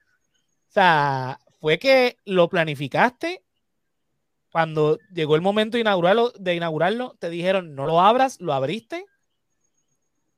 O 0.68 0.72
sea, 0.72 1.38
fue 1.60 1.78
que 1.78 2.18
lo 2.26 2.50
planificaste 2.50 3.45
cuando 4.56 4.98
llegó 5.12 5.36
el 5.36 5.42
momento 5.42 5.76
de 5.76 5.82
inaugurarlo, 5.82 6.32
de 6.38 6.54
inaugurarlo, 6.54 7.14
te 7.18 7.28
dijeron 7.28 7.74
no 7.74 7.84
lo 7.84 8.00
abras, 8.00 8.40
lo 8.40 8.54
abriste, 8.54 9.04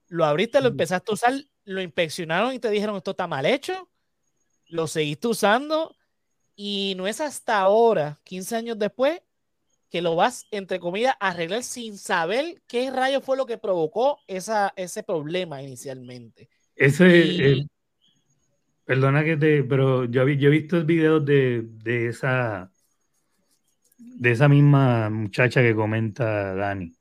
lo 0.09 0.25
abriste, 0.25 0.61
lo 0.61 0.67
empezaste 0.67 1.13
a 1.13 1.15
usar, 1.15 1.35
lo 1.65 1.81
inspeccionaron 1.81 2.53
y 2.53 2.59
te 2.59 2.69
dijeron 2.69 2.97
esto 2.97 3.13
está 3.13 3.29
mal 3.29 3.47
hecho, 3.47 3.89
lo 4.67 4.89
seguiste 4.89 5.29
usando 5.29 5.95
y 6.57 6.95
no 6.97 7.07
es 7.07 7.21
hasta 7.21 7.61
ahora, 7.61 8.19
15 8.25 8.57
años 8.57 8.77
después, 8.77 9.23
que 9.89 10.03
lo 10.03 10.17
vas, 10.17 10.49
entre 10.51 10.81
comillas, 10.81 11.15
a 11.21 11.29
arreglar 11.29 11.63
sin 11.63 11.97
saber 11.97 12.61
qué 12.67 12.91
rayo 12.91 13.21
fue 13.21 13.37
lo 13.37 13.47
que 13.47 13.57
provocó 13.57 14.19
esa, 14.27 14.73
ese 14.75 15.05
problema 15.05 15.63
inicialmente. 15.63 16.49
Ese, 16.75 17.69
perdona 18.85 19.23
que 19.23 19.37
te, 19.37 19.63
pero 19.63 20.07
yo, 20.07 20.27
yo 20.27 20.49
he 20.49 20.51
visto 20.51 20.85
videos 20.85 21.25
de, 21.25 21.63
de 21.85 22.09
esa 22.09 22.73
de 23.99 24.31
esa 24.31 24.49
misma 24.49 25.11
muchacha 25.11 25.61
que 25.61 25.75
comenta 25.75 26.55
Dani. 26.55 26.93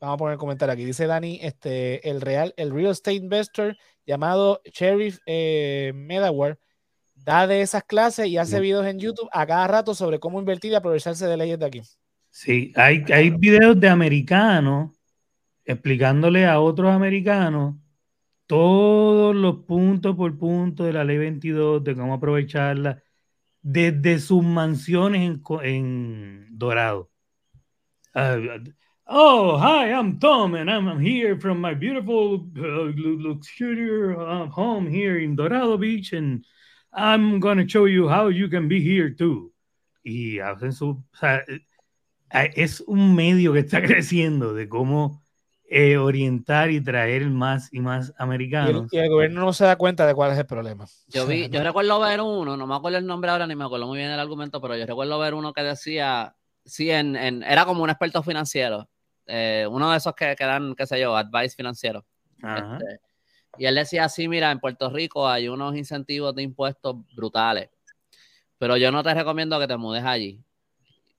Vamos 0.00 0.14
a 0.14 0.18
poner 0.18 0.32
el 0.32 0.38
comentario 0.38 0.72
aquí. 0.72 0.84
Dice 0.84 1.06
Dani, 1.06 1.38
este, 1.40 2.08
el 2.10 2.20
real, 2.20 2.52
el 2.56 2.72
real 2.72 2.90
estate 2.90 3.16
investor 3.16 3.76
llamado 4.04 4.60
Sheriff 4.64 5.18
eh, 5.26 5.92
Medawar 5.94 6.58
da 7.14 7.46
de 7.46 7.62
esas 7.62 7.84
clases 7.84 8.26
y 8.26 8.36
hace 8.36 8.58
videos 8.58 8.84
en 8.86 8.98
YouTube 8.98 9.28
a 9.32 9.46
cada 9.46 9.68
rato 9.68 9.94
sobre 9.94 10.18
cómo 10.18 10.40
invertir 10.40 10.72
y 10.72 10.74
aprovecharse 10.74 11.26
de 11.26 11.36
leyes 11.36 11.58
de 11.58 11.66
aquí. 11.66 11.82
Sí, 12.30 12.72
hay, 12.74 13.04
hay 13.12 13.30
videos 13.30 13.78
de 13.78 13.88
americanos 13.88 14.90
explicándole 15.64 16.46
a 16.46 16.58
otros 16.58 16.90
americanos 16.90 17.76
todos 18.46 19.36
los 19.36 19.64
puntos 19.64 20.16
por 20.16 20.36
punto 20.36 20.84
de 20.84 20.92
la 20.92 21.04
ley 21.04 21.18
22, 21.18 21.84
de 21.84 21.94
cómo 21.94 22.14
aprovecharla 22.14 23.02
desde 23.62 24.18
sus 24.18 24.44
mansiones 24.44 25.40
en, 25.62 26.46
Dorado. 26.50 27.10
Uh, 28.14 28.58
oh, 29.06 29.56
hi, 29.56 29.92
I'm 29.92 30.18
Tom, 30.18 30.54
and 30.54 30.70
I'm, 30.70 31.00
here 31.00 31.38
from 31.40 31.60
my 31.60 31.74
beautiful 31.74 32.46
uh, 32.58 32.92
uh, 34.20 34.46
home 34.48 34.86
here 34.86 35.18
in 35.18 35.36
Dorado 35.36 35.78
Beach, 35.78 36.12
and 36.12 36.44
I'm 36.92 37.40
going 37.40 37.58
to 37.58 37.68
show 37.68 37.86
you 37.86 38.08
how 38.08 38.28
you 38.28 38.48
can 38.48 38.68
be 38.68 38.80
here 38.82 39.10
too. 39.10 39.52
Y 40.04 40.40
hacen 40.40 40.72
su, 40.72 41.02
eh, 41.22 42.50
es 42.56 42.82
un 42.86 43.14
medio 43.14 43.52
que 43.52 43.60
está 43.60 43.80
creciendo 43.86 44.52
de 44.52 44.68
cómo 44.68 45.21
eh, 45.74 45.96
orientar 45.96 46.70
y 46.70 46.82
traer 46.82 47.30
más 47.30 47.72
y 47.72 47.80
más 47.80 48.12
americanos. 48.18 48.92
Y 48.92 48.98
el, 48.98 49.08
gobierno 49.08 49.40
no 49.40 49.54
se 49.54 49.64
da 49.64 49.76
cuenta 49.76 50.06
de 50.06 50.14
cuál 50.14 50.30
es 50.32 50.38
el 50.38 50.44
problema. 50.44 50.84
Yo 51.08 51.26
vi, 51.26 51.48
yo 51.48 51.62
recuerdo 51.62 51.98
ver 51.98 52.20
uno, 52.20 52.58
no 52.58 52.66
me 52.66 52.74
acuerdo 52.74 52.98
el 52.98 53.06
nombre 53.06 53.30
ahora 53.30 53.46
ni 53.46 53.56
me 53.56 53.64
acuerdo 53.64 53.86
muy 53.86 53.96
bien 53.96 54.10
el 54.10 54.20
argumento, 54.20 54.60
pero 54.60 54.76
yo 54.76 54.84
recuerdo 54.84 55.18
ver 55.18 55.32
uno 55.32 55.54
que 55.54 55.62
decía, 55.62 56.36
sí, 56.62 56.90
en, 56.90 57.16
en 57.16 57.42
era 57.42 57.64
como 57.64 57.82
un 57.82 57.88
experto 57.88 58.22
financiero, 58.22 58.86
eh, 59.26 59.66
uno 59.70 59.90
de 59.90 59.96
esos 59.96 60.14
que, 60.14 60.36
que, 60.36 60.44
dan, 60.44 60.74
qué 60.74 60.86
sé 60.86 61.00
yo, 61.00 61.16
advice 61.16 61.56
financiero. 61.56 62.04
Este, 62.36 63.00
y 63.56 63.64
él 63.64 63.74
decía 63.74 64.04
así, 64.04 64.28
mira, 64.28 64.50
en 64.50 64.60
Puerto 64.60 64.90
Rico 64.90 65.26
hay 65.26 65.48
unos 65.48 65.74
incentivos 65.74 66.34
de 66.34 66.42
impuestos 66.42 66.96
brutales, 67.14 67.70
pero 68.58 68.76
yo 68.76 68.92
no 68.92 69.02
te 69.02 69.14
recomiendo 69.14 69.58
que 69.58 69.66
te 69.66 69.78
mudes 69.78 70.04
allí. 70.04 70.38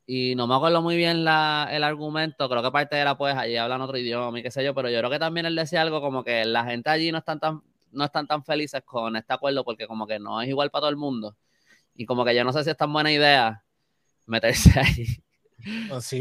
Y 0.05 0.35
no 0.35 0.47
me 0.47 0.55
acuerdo 0.55 0.81
muy 0.81 0.97
bien 0.97 1.23
la, 1.23 1.69
el 1.71 1.83
argumento, 1.83 2.49
creo 2.49 2.61
que 2.61 2.71
parte 2.71 2.97
era 2.97 3.17
pues 3.17 3.35
allí 3.35 3.55
hablan 3.55 3.81
otro 3.81 3.97
idioma 3.97 4.37
y 4.37 4.43
qué 4.43 4.51
sé 4.51 4.63
yo, 4.63 4.73
pero 4.73 4.89
yo 4.89 4.99
creo 4.99 5.09
que 5.09 5.19
también 5.19 5.45
él 5.45 5.55
decía 5.55 5.81
algo 5.81 6.01
como 6.01 6.23
que 6.23 6.43
la 6.45 6.65
gente 6.65 6.89
allí 6.89 7.11
no 7.11 7.19
están 7.19 7.39
tan, 7.39 7.61
no 7.91 8.05
están 8.05 8.27
tan 8.27 8.43
felices 8.43 8.81
con 8.83 9.15
este 9.15 9.33
acuerdo 9.33 9.63
porque 9.63 9.87
como 9.87 10.05
que 10.05 10.19
no 10.19 10.41
es 10.41 10.49
igual 10.49 10.71
para 10.71 10.81
todo 10.81 10.89
el 10.89 10.97
mundo 10.97 11.37
y 11.95 12.05
como 12.05 12.25
que 12.25 12.35
yo 12.35 12.43
no 12.43 12.51
sé 12.51 12.63
si 12.63 12.69
es 12.69 12.77
tan 12.77 12.91
buena 12.91 13.11
idea 13.11 13.63
meterse 14.25 14.71
ahí. 14.79 15.05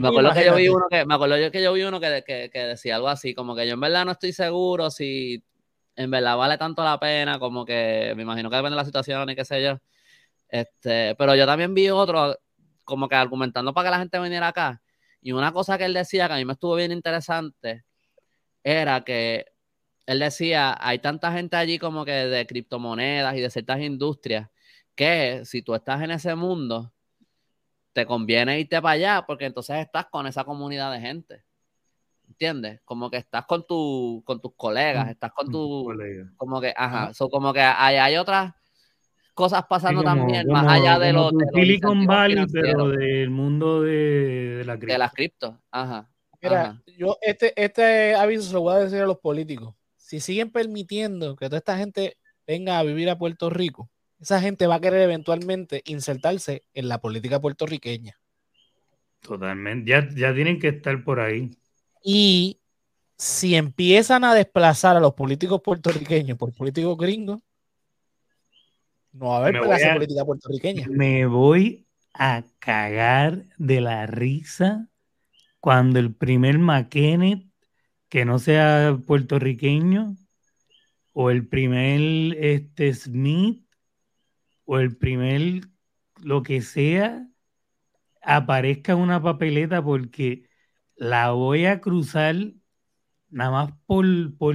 me 0.01 0.09
acuerdo 0.09 0.33
que 0.33 0.45
yo 0.45 0.55
vi 0.55 0.69
uno 0.69 0.87
que 0.89 1.05
me 1.05 1.15
acuerdo 1.15 1.37
yo 1.37 1.51
que 1.51 1.63
yo 1.63 1.73
vi 1.73 1.83
uno 1.83 1.99
que, 1.99 2.23
que, 2.25 2.51
que 2.53 2.59
decía 2.61 2.97
algo 2.97 3.09
así, 3.09 3.35
como 3.35 3.57
que 3.57 3.67
yo 3.67 3.75
en 3.75 3.81
verdad 3.81 4.05
no 4.05 4.13
estoy 4.13 4.33
seguro 4.33 4.91
si 4.91 5.43
en 5.97 6.11
verdad 6.11 6.37
vale 6.37 6.57
tanto 6.59 6.83
la 6.85 6.99
pena, 6.99 7.39
como 7.39 7.65
que 7.65 8.13
me 8.17 8.23
imagino 8.23 8.49
que 8.49 8.57
depende 8.57 8.77
de 8.77 8.83
la 8.83 8.85
situación 8.85 9.29
y 9.31 9.37
qué 9.37 9.45
sé 9.45 9.63
yo. 9.63 9.79
Este, 10.49 11.15
pero 11.17 11.35
yo 11.35 11.47
también 11.47 11.75
vi 11.75 11.91
otro 11.91 12.37
como 12.85 13.09
que 13.09 13.15
argumentando 13.15 13.73
para 13.73 13.89
que 13.89 13.91
la 13.93 13.99
gente 13.99 14.19
viniera 14.21 14.49
acá. 14.49 14.83
Y 15.21 15.33
una 15.33 15.53
cosa 15.53 15.79
que 15.79 15.85
él 15.85 15.95
decía 15.95 16.27
que 16.27 16.35
a 16.35 16.37
mí 16.37 16.45
me 16.45 16.55
estuvo 16.55 16.75
bien 16.75 16.93
interesante 16.93 17.85
era 18.65 19.03
que 19.03 19.47
él 20.07 20.19
decía, 20.19 20.77
hay 20.81 20.99
tanta 20.99 21.33
gente 21.33 21.57
allí 21.57 21.79
como 21.79 22.05
que 22.05 22.13
de 22.13 22.47
criptomonedas 22.47 23.37
y 23.37 23.41
de 23.41 23.51
ciertas 23.51 23.81
industrias 23.81 24.49
que 24.95 25.43
si 25.45 25.63
tú 25.63 25.75
estás 25.75 26.03
en 26.03 26.11
ese 26.11 26.35
mundo, 26.35 26.93
te 27.93 28.07
conviene 28.07 28.61
irte 28.61 28.81
para 28.81 28.93
allá 28.93 29.25
porque 29.27 29.47
entonces 29.47 29.77
estás 29.77 30.07
con 30.07 30.27
esa 30.27 30.45
comunidad 30.45 30.93
de 30.93 31.01
gente. 31.01 31.45
¿Entiendes? 32.29 32.81
Como 32.85 33.11
que 33.11 33.19
estás 33.19 33.45
con, 33.47 33.67
tu, 33.67 34.23
con 34.25 34.41
tus 34.41 34.55
colegas, 34.57 35.11
estás 35.11 35.33
con 35.33 35.51
tu... 35.51 35.93
Como 36.37 36.61
que, 36.61 36.73
ajá, 36.77 37.13
como 37.31 37.53
que 37.53 37.61
hay, 37.61 37.97
hay 37.97 38.17
otras 38.17 38.55
cosas 39.35 39.65
pasando 39.69 40.03
también, 40.03 40.47
más 40.49 40.67
allá 40.67 40.99
de 40.99 41.13
los... 41.13 41.33
Silicon 41.55 42.07
Valley, 42.07 42.47
pero 42.53 42.89
del 42.89 43.31
mundo 43.31 43.83
de, 43.83 44.63
la 44.65 44.75
cripto. 44.77 44.93
De 44.93 44.99
las 44.99 45.13
cripto, 45.13 45.61
ajá. 45.71 46.09
Mira, 46.41 46.83
yo 46.99 47.19
este, 47.23 47.53
este 47.63 48.15
aviso 48.15 48.43
se 48.43 48.53
lo 48.53 48.63
voy 48.63 48.75
a 48.75 48.79
decir 48.81 49.01
a 49.01 49.07
los 49.07 49.19
políticos. 49.19 49.75
Si 49.97 50.19
siguen 50.21 50.51
permitiendo 50.51 51.37
que 51.37 51.47
toda 51.47 51.59
esta 51.59 51.79
gente 51.79 52.17
venga 52.47 52.79
a 52.79 52.83
vivir 52.83 53.09
a 53.11 53.19
Puerto 53.19 53.49
Rico, 53.49 53.89
esa 54.21 54.41
gente 54.41 54.67
va 54.67 54.77
a 54.77 54.81
querer 54.81 55.03
eventualmente 55.03 55.83
insertarse 55.85 56.65
en 56.75 56.89
la 56.89 57.01
política 57.01 57.41
puertorriqueña. 57.41 58.19
Totalmente, 59.21 59.89
ya, 59.91 60.09
ya 60.15 60.35
tienen 60.35 60.59
que 60.59 60.69
estar 60.69 61.03
por 61.05 61.21
ahí. 61.21 61.57
Y 62.05 62.59
si 63.17 63.55
empiezan 63.55 64.25
a 64.25 64.35
desplazar 64.35 64.97
a 64.97 65.01
los 65.01 65.15
políticos 65.15 65.61
puertorriqueños 65.63 66.37
por 66.37 66.53
políticos 66.53 66.97
gringos, 66.99 67.41
no 69.13 69.27
va 69.27 69.37
a 69.37 69.39
haber 69.41 69.61
plaza 69.61 69.95
política 69.95 70.25
puertorriqueña. 70.25 70.87
Me 70.89 71.27
voy 71.27 71.87
a 72.15 72.45
cagar 72.59 73.45
de 73.59 73.81
la 73.81 74.07
risa 74.07 74.89
cuando 75.61 75.99
el 75.99 76.15
primer 76.15 76.59
McKenneth, 76.59 77.47
que 78.09 78.25
no 78.25 78.39
sea 78.39 78.99
puertorriqueño, 79.07 80.17
o 81.13 81.31
el 81.31 81.47
primer 81.47 82.37
este, 82.43 82.93
Smith, 82.95 83.65
o 84.65 84.79
el 84.79 84.97
primer 84.97 85.63
lo 86.23 86.43
que 86.43 86.63
sea, 86.63 87.29
aparezca 88.23 88.97
una 88.97 89.23
papeleta 89.23 89.83
porque 89.83 90.49
la 90.97 91.33
voy 91.33 91.67
a 91.67 91.81
cruzar 91.81 92.37
nada 93.29 93.51
más 93.51 93.73
por, 93.87 94.07
por, 94.37 94.55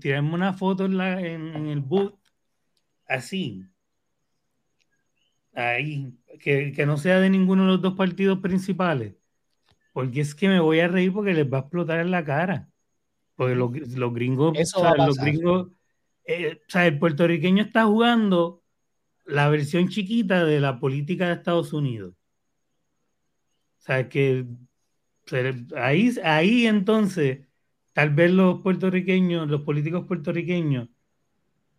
tirarme 0.00 0.34
una 0.34 0.54
foto 0.54 0.86
en, 0.86 0.96
la, 0.96 1.20
en 1.20 1.66
el 1.66 1.80
boot, 1.80 2.18
así 3.06 3.66
ahí, 5.54 6.12
que, 6.40 6.84
no 6.86 6.96
sea 6.96 7.20
de 7.20 7.30
ninguno 7.30 7.62
de 7.62 7.68
los 7.68 7.82
dos 7.82 7.94
partidos 7.94 8.40
principales, 8.40 9.14
porque 9.92 10.20
es 10.20 10.34
que 10.34 10.48
me 10.48 10.60
voy 10.60 10.80
a 10.80 10.88
reír 10.88 11.12
porque 11.12 11.34
les 11.34 11.50
va 11.50 11.58
a 11.58 11.60
explotar 11.62 12.00
en 12.00 12.10
la 12.10 12.24
cara. 12.24 12.68
Porque 13.36 13.54
los, 13.54 13.72
gringos, 13.72 13.94
los 13.96 15.18
gringos, 15.18 15.72
eh, 16.24 16.60
o 16.60 16.70
sea, 16.70 16.86
el 16.86 16.98
puertorriqueño 16.98 17.64
está 17.64 17.84
jugando 17.84 18.62
la 19.24 19.48
versión 19.48 19.88
chiquita 19.88 20.44
de 20.44 20.60
la 20.60 20.78
política 20.78 21.28
de 21.28 21.34
Estados 21.34 21.72
Unidos. 21.72 22.14
O 23.78 23.82
sea, 23.82 24.08
que 24.08 24.46
ahí, 25.76 26.14
ahí 26.22 26.66
entonces, 26.66 27.46
tal 27.92 28.10
vez 28.10 28.30
los 28.30 28.62
puertorriqueños, 28.62 29.48
los 29.48 29.62
políticos 29.62 30.06
puertorriqueños, 30.06 30.88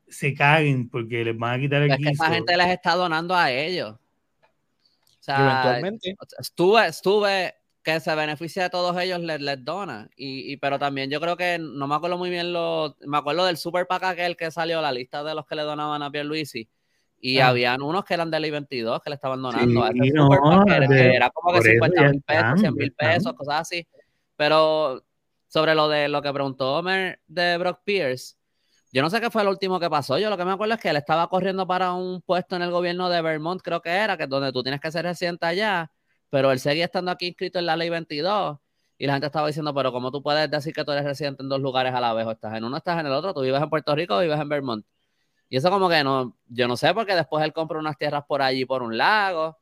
se 0.08 0.34
caguen 0.34 0.90
porque 0.90 1.24
les 1.24 1.38
van 1.38 1.56
a 1.56 1.62
quitar 1.62 1.82
el 1.82 1.92
es 1.92 1.98
que 1.98 2.10
esa 2.10 2.32
gente 2.32 2.56
les 2.56 2.68
está 2.68 2.96
donando 2.96 3.36
a 3.36 3.52
ellos. 3.52 3.94
O 3.94 5.24
sea, 5.26 5.40
eventualmente. 5.40 6.16
Estuve, 6.40 6.88
estuve 6.88 7.56
que 7.86 8.00
se 8.00 8.16
beneficia 8.16 8.64
de 8.64 8.70
todos 8.70 9.00
ellos, 9.00 9.20
les, 9.22 9.42
les 9.42 9.64
dona. 9.64 10.10
Y, 10.16 10.58
pero 10.58 10.80
también 10.80 11.10
yo 11.10 11.22
creo 11.22 11.38
que 11.38 11.58
no 11.60 11.88
me 11.88 11.96
acuerdo 11.96 12.18
muy 12.18 12.30
bien 12.30 12.52
lo. 12.52 12.96
Me 13.02 13.18
acuerdo 13.18 13.46
del 13.46 13.58
Super 13.58 13.88
PAC 13.88 14.04
aquel 14.04 14.36
que 14.36 14.52
salió, 14.52 14.82
la 14.82 14.92
lista 14.92 15.24
de 15.24 15.36
los 15.36 15.46
que 15.46 15.56
le 15.56 15.62
donaban 15.62 16.02
a 16.02 16.12
Pierluisi. 16.12 16.68
Y 17.20 17.40
ah. 17.40 17.50
habían 17.50 17.82
unos 17.82 18.04
que 18.04 18.14
eran 18.14 18.30
del 18.30 18.46
I-22 18.46 19.02
que 19.02 19.10
le 19.10 19.16
estaban 19.16 19.42
donando. 19.42 19.84
a 19.84 19.90
ese 19.90 20.12
Super 20.12 21.16
era, 21.16 21.30
como 21.30 21.54
que 21.54 21.62
50 21.62 22.02
mil 22.10 22.22
pesos, 22.22 22.60
100 22.60 22.74
mil 22.76 22.92
pesos, 22.94 23.34
cosas 23.34 23.62
así. 23.62 23.88
Pero 24.36 25.04
sobre 25.48 25.74
lo 25.74 25.88
de 25.88 26.10
lo 26.10 26.22
que 26.22 26.34
preguntó 26.34 26.78
Homer 26.78 27.20
de 27.28 27.58
Brock 27.58 27.82
Pierce, 27.84 28.36
yo 28.96 29.02
no 29.02 29.10
sé 29.10 29.20
qué 29.20 29.30
fue 29.30 29.44
lo 29.44 29.50
último 29.50 29.78
que 29.78 29.90
pasó. 29.90 30.18
Yo 30.18 30.30
lo 30.30 30.38
que 30.38 30.46
me 30.46 30.54
acuerdo 30.54 30.76
es 30.76 30.80
que 30.80 30.88
él 30.88 30.96
estaba 30.96 31.28
corriendo 31.28 31.68
para 31.68 31.92
un 31.92 32.22
puesto 32.22 32.56
en 32.56 32.62
el 32.62 32.72
gobierno 32.72 33.10
de 33.10 33.22
Vermont, 33.22 33.62
creo 33.62 33.82
que 33.82 33.90
era, 33.90 34.16
que 34.16 34.26
donde 34.26 34.54
tú 34.54 34.64
tienes 34.64 34.80
que 34.80 34.90
ser 34.90 35.04
residente 35.04 35.46
allá, 35.46 35.92
pero 36.30 36.50
él 36.50 36.60
seguía 36.62 36.86
estando 36.86 37.12
aquí 37.12 37.28
inscrito 37.28 37.60
en 37.60 37.66
la 37.66 37.76
ley 37.76 37.90
22. 37.90 38.58
Y 38.98 39.06
la 39.06 39.14
gente 39.14 39.26
estaba 39.28 39.48
diciendo, 39.48 39.74
pero 39.74 39.92
¿cómo 39.92 40.12
tú 40.12 40.24
puedes 40.24 40.50
decir 40.50 40.74
que 40.74 40.86
tú 40.86 40.94
eres 40.94 41.04
residente 41.04 41.44
en 41.44 41.50
dos 41.50 41.60
lugares 41.60 41.94
a 41.94 42.00
la 42.00 42.14
vez? 42.14 42.26
O 42.26 42.32
estás 42.32 42.56
en 42.56 42.64
uno, 42.64 42.78
estás 42.78 42.98
en 42.98 43.08
el 43.08 43.12
otro. 43.12 43.34
Tú 43.34 43.42
vives 43.42 43.62
en 43.62 43.70
Puerto 43.70 43.94
Rico 43.96 44.16
o 44.16 44.22
vives 44.22 44.40
en 44.40 44.48
Vermont. 44.48 44.86
Y 45.50 45.58
eso 45.58 45.70
como 45.70 45.90
que 45.90 46.02
no, 46.02 46.38
yo 46.48 46.70
no 46.70 46.78
sé, 46.78 46.94
porque 46.94 47.16
después 47.16 47.44
él 47.44 47.52
compró 47.52 47.78
unas 47.80 47.98
tierras 47.98 48.24
por 48.26 48.42
allí, 48.42 48.64
por 48.64 48.82
un 48.82 48.98
lago. 48.98 49.58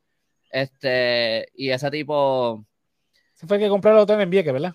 Este, 0.48 1.48
y 1.56 1.70
ese 1.70 1.90
tipo... 1.90 2.64
Se 3.32 3.48
fue 3.48 3.58
que 3.58 3.68
compró 3.68 3.90
el 3.90 3.98
hotel 3.98 4.20
en 4.20 4.30
Vieques, 4.30 4.52
¿verdad? 4.52 4.74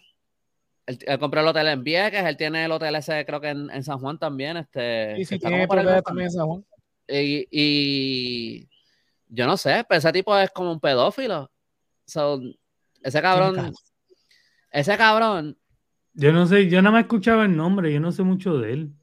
Él, 0.89 1.19
compró 1.19 1.41
el 1.41 1.47
hotel 1.47 1.67
en 1.67 1.83
Vieques, 1.83 2.23
él 2.23 2.35
tiene 2.35 2.65
el 2.65 2.71
hotel 2.71 2.95
ese, 2.95 3.23
creo 3.23 3.39
que 3.39 3.49
en, 3.49 3.83
San 3.83 3.99
Juan 3.99 4.17
también. 4.17 4.57
Este, 4.57 5.17
sí, 5.17 5.25
sí, 5.25 5.39
tiene 5.39 5.67
propiedad 5.67 6.01
también 6.01 6.25
en 6.25 6.31
San 6.31 6.47
Juan. 6.47 6.65
Y, 7.07 8.67
yo 9.27 9.45
no 9.45 9.55
sé, 9.57 9.85
pero 9.87 9.99
ese 9.99 10.11
tipo 10.11 10.35
es 10.37 10.49
como 10.49 10.71
un 10.71 10.79
pedófilo. 10.79 11.51
ese 13.03 13.21
cabrón, 13.21 13.71
ese 14.71 14.97
cabrón. 14.97 15.57
Yo 16.13 16.33
no 16.33 16.47
sé, 16.47 16.67
yo 16.67 16.81
no 16.81 16.91
me 16.91 17.01
escuchaba 17.01 17.45
el 17.45 17.55
nombre, 17.55 17.93
yo 17.93 17.99
no 17.99 18.11
sé 18.11 18.23
mucho 18.23 18.57
de 18.57 18.73
él. 18.73 18.93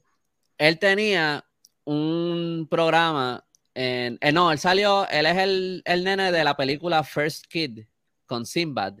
Él 0.57 0.79
tenía 0.79 1.45
un 1.85 2.67
programa 2.69 3.45
en, 3.73 4.17
eh, 4.19 4.31
no, 4.33 4.51
él 4.51 4.57
salió, 4.57 5.07
él 5.07 5.25
es 5.25 5.37
el, 5.37 5.81
el 5.85 6.03
nene 6.03 6.33
de 6.33 6.43
la 6.43 6.57
película 6.57 7.03
First 7.03 7.45
Kid 7.47 7.85
con 8.25 8.45
Sinbad. 8.45 8.95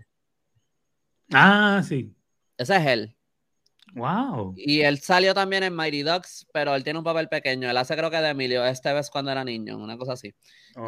Ah, 1.33 1.81
sí. 1.83 2.16
Ese 2.57 2.75
es 2.75 2.85
él. 2.85 3.17
Wow. 3.93 4.53
Y 4.57 4.81
él 4.81 4.99
salió 4.99 5.33
también 5.33 5.63
en 5.63 5.75
Mighty 5.75 6.03
Ducks, 6.03 6.45
pero 6.51 6.75
él 6.75 6.83
tiene 6.83 6.99
un 6.99 7.05
papel 7.05 7.29
pequeño. 7.29 7.69
Él 7.69 7.77
hace 7.77 7.95
creo 7.95 8.11
que 8.11 8.17
de 8.17 8.29
Emilio 8.29 8.65
este 8.65 8.93
vez 8.93 9.09
cuando 9.09 9.31
era 9.31 9.43
niño, 9.43 9.77
una 9.77 9.97
cosa 9.97 10.13
así. 10.13 10.33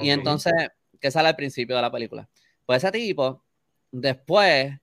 Y 0.02 0.10
entonces, 0.10 0.54
que 1.00 1.12
sale 1.12 1.30
al 1.30 1.36
principio 1.36 1.76
de 1.76 1.82
la 1.82 1.91
película. 1.91 2.30
Pues 2.66 2.84
ese 2.84 2.91
tipo, 2.91 3.44
después, 3.91 4.74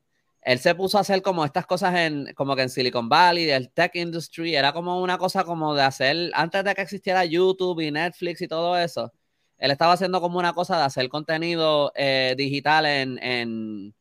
él 0.42 0.58
se 0.58 0.74
puso 0.74 0.98
a 0.98 1.02
hacer 1.02 1.22
como 1.22 1.44
estas 1.44 1.66
cosas 1.66 1.94
en, 1.94 2.32
como 2.34 2.56
que 2.56 2.62
en 2.62 2.70
Silicon 2.70 3.08
Valley, 3.08 3.44
del 3.44 3.70
tech 3.70 3.94
industry. 3.94 4.56
Era 4.56 4.72
como 4.72 5.00
una 5.00 5.18
cosa 5.18 5.44
como 5.44 5.74
de 5.74 5.82
hacer, 5.82 6.30
antes 6.34 6.64
de 6.64 6.74
que 6.74 6.82
existiera 6.82 7.24
YouTube 7.24 7.80
y 7.80 7.90
Netflix 7.90 8.40
y 8.40 8.48
todo 8.48 8.76
eso, 8.78 9.12
él 9.58 9.70
estaba 9.70 9.92
haciendo 9.92 10.20
como 10.20 10.38
una 10.38 10.52
cosa 10.52 10.78
de 10.78 10.84
hacer 10.84 11.08
contenido 11.08 11.92
eh, 11.94 12.34
digital 12.36 12.86
en 12.86 13.94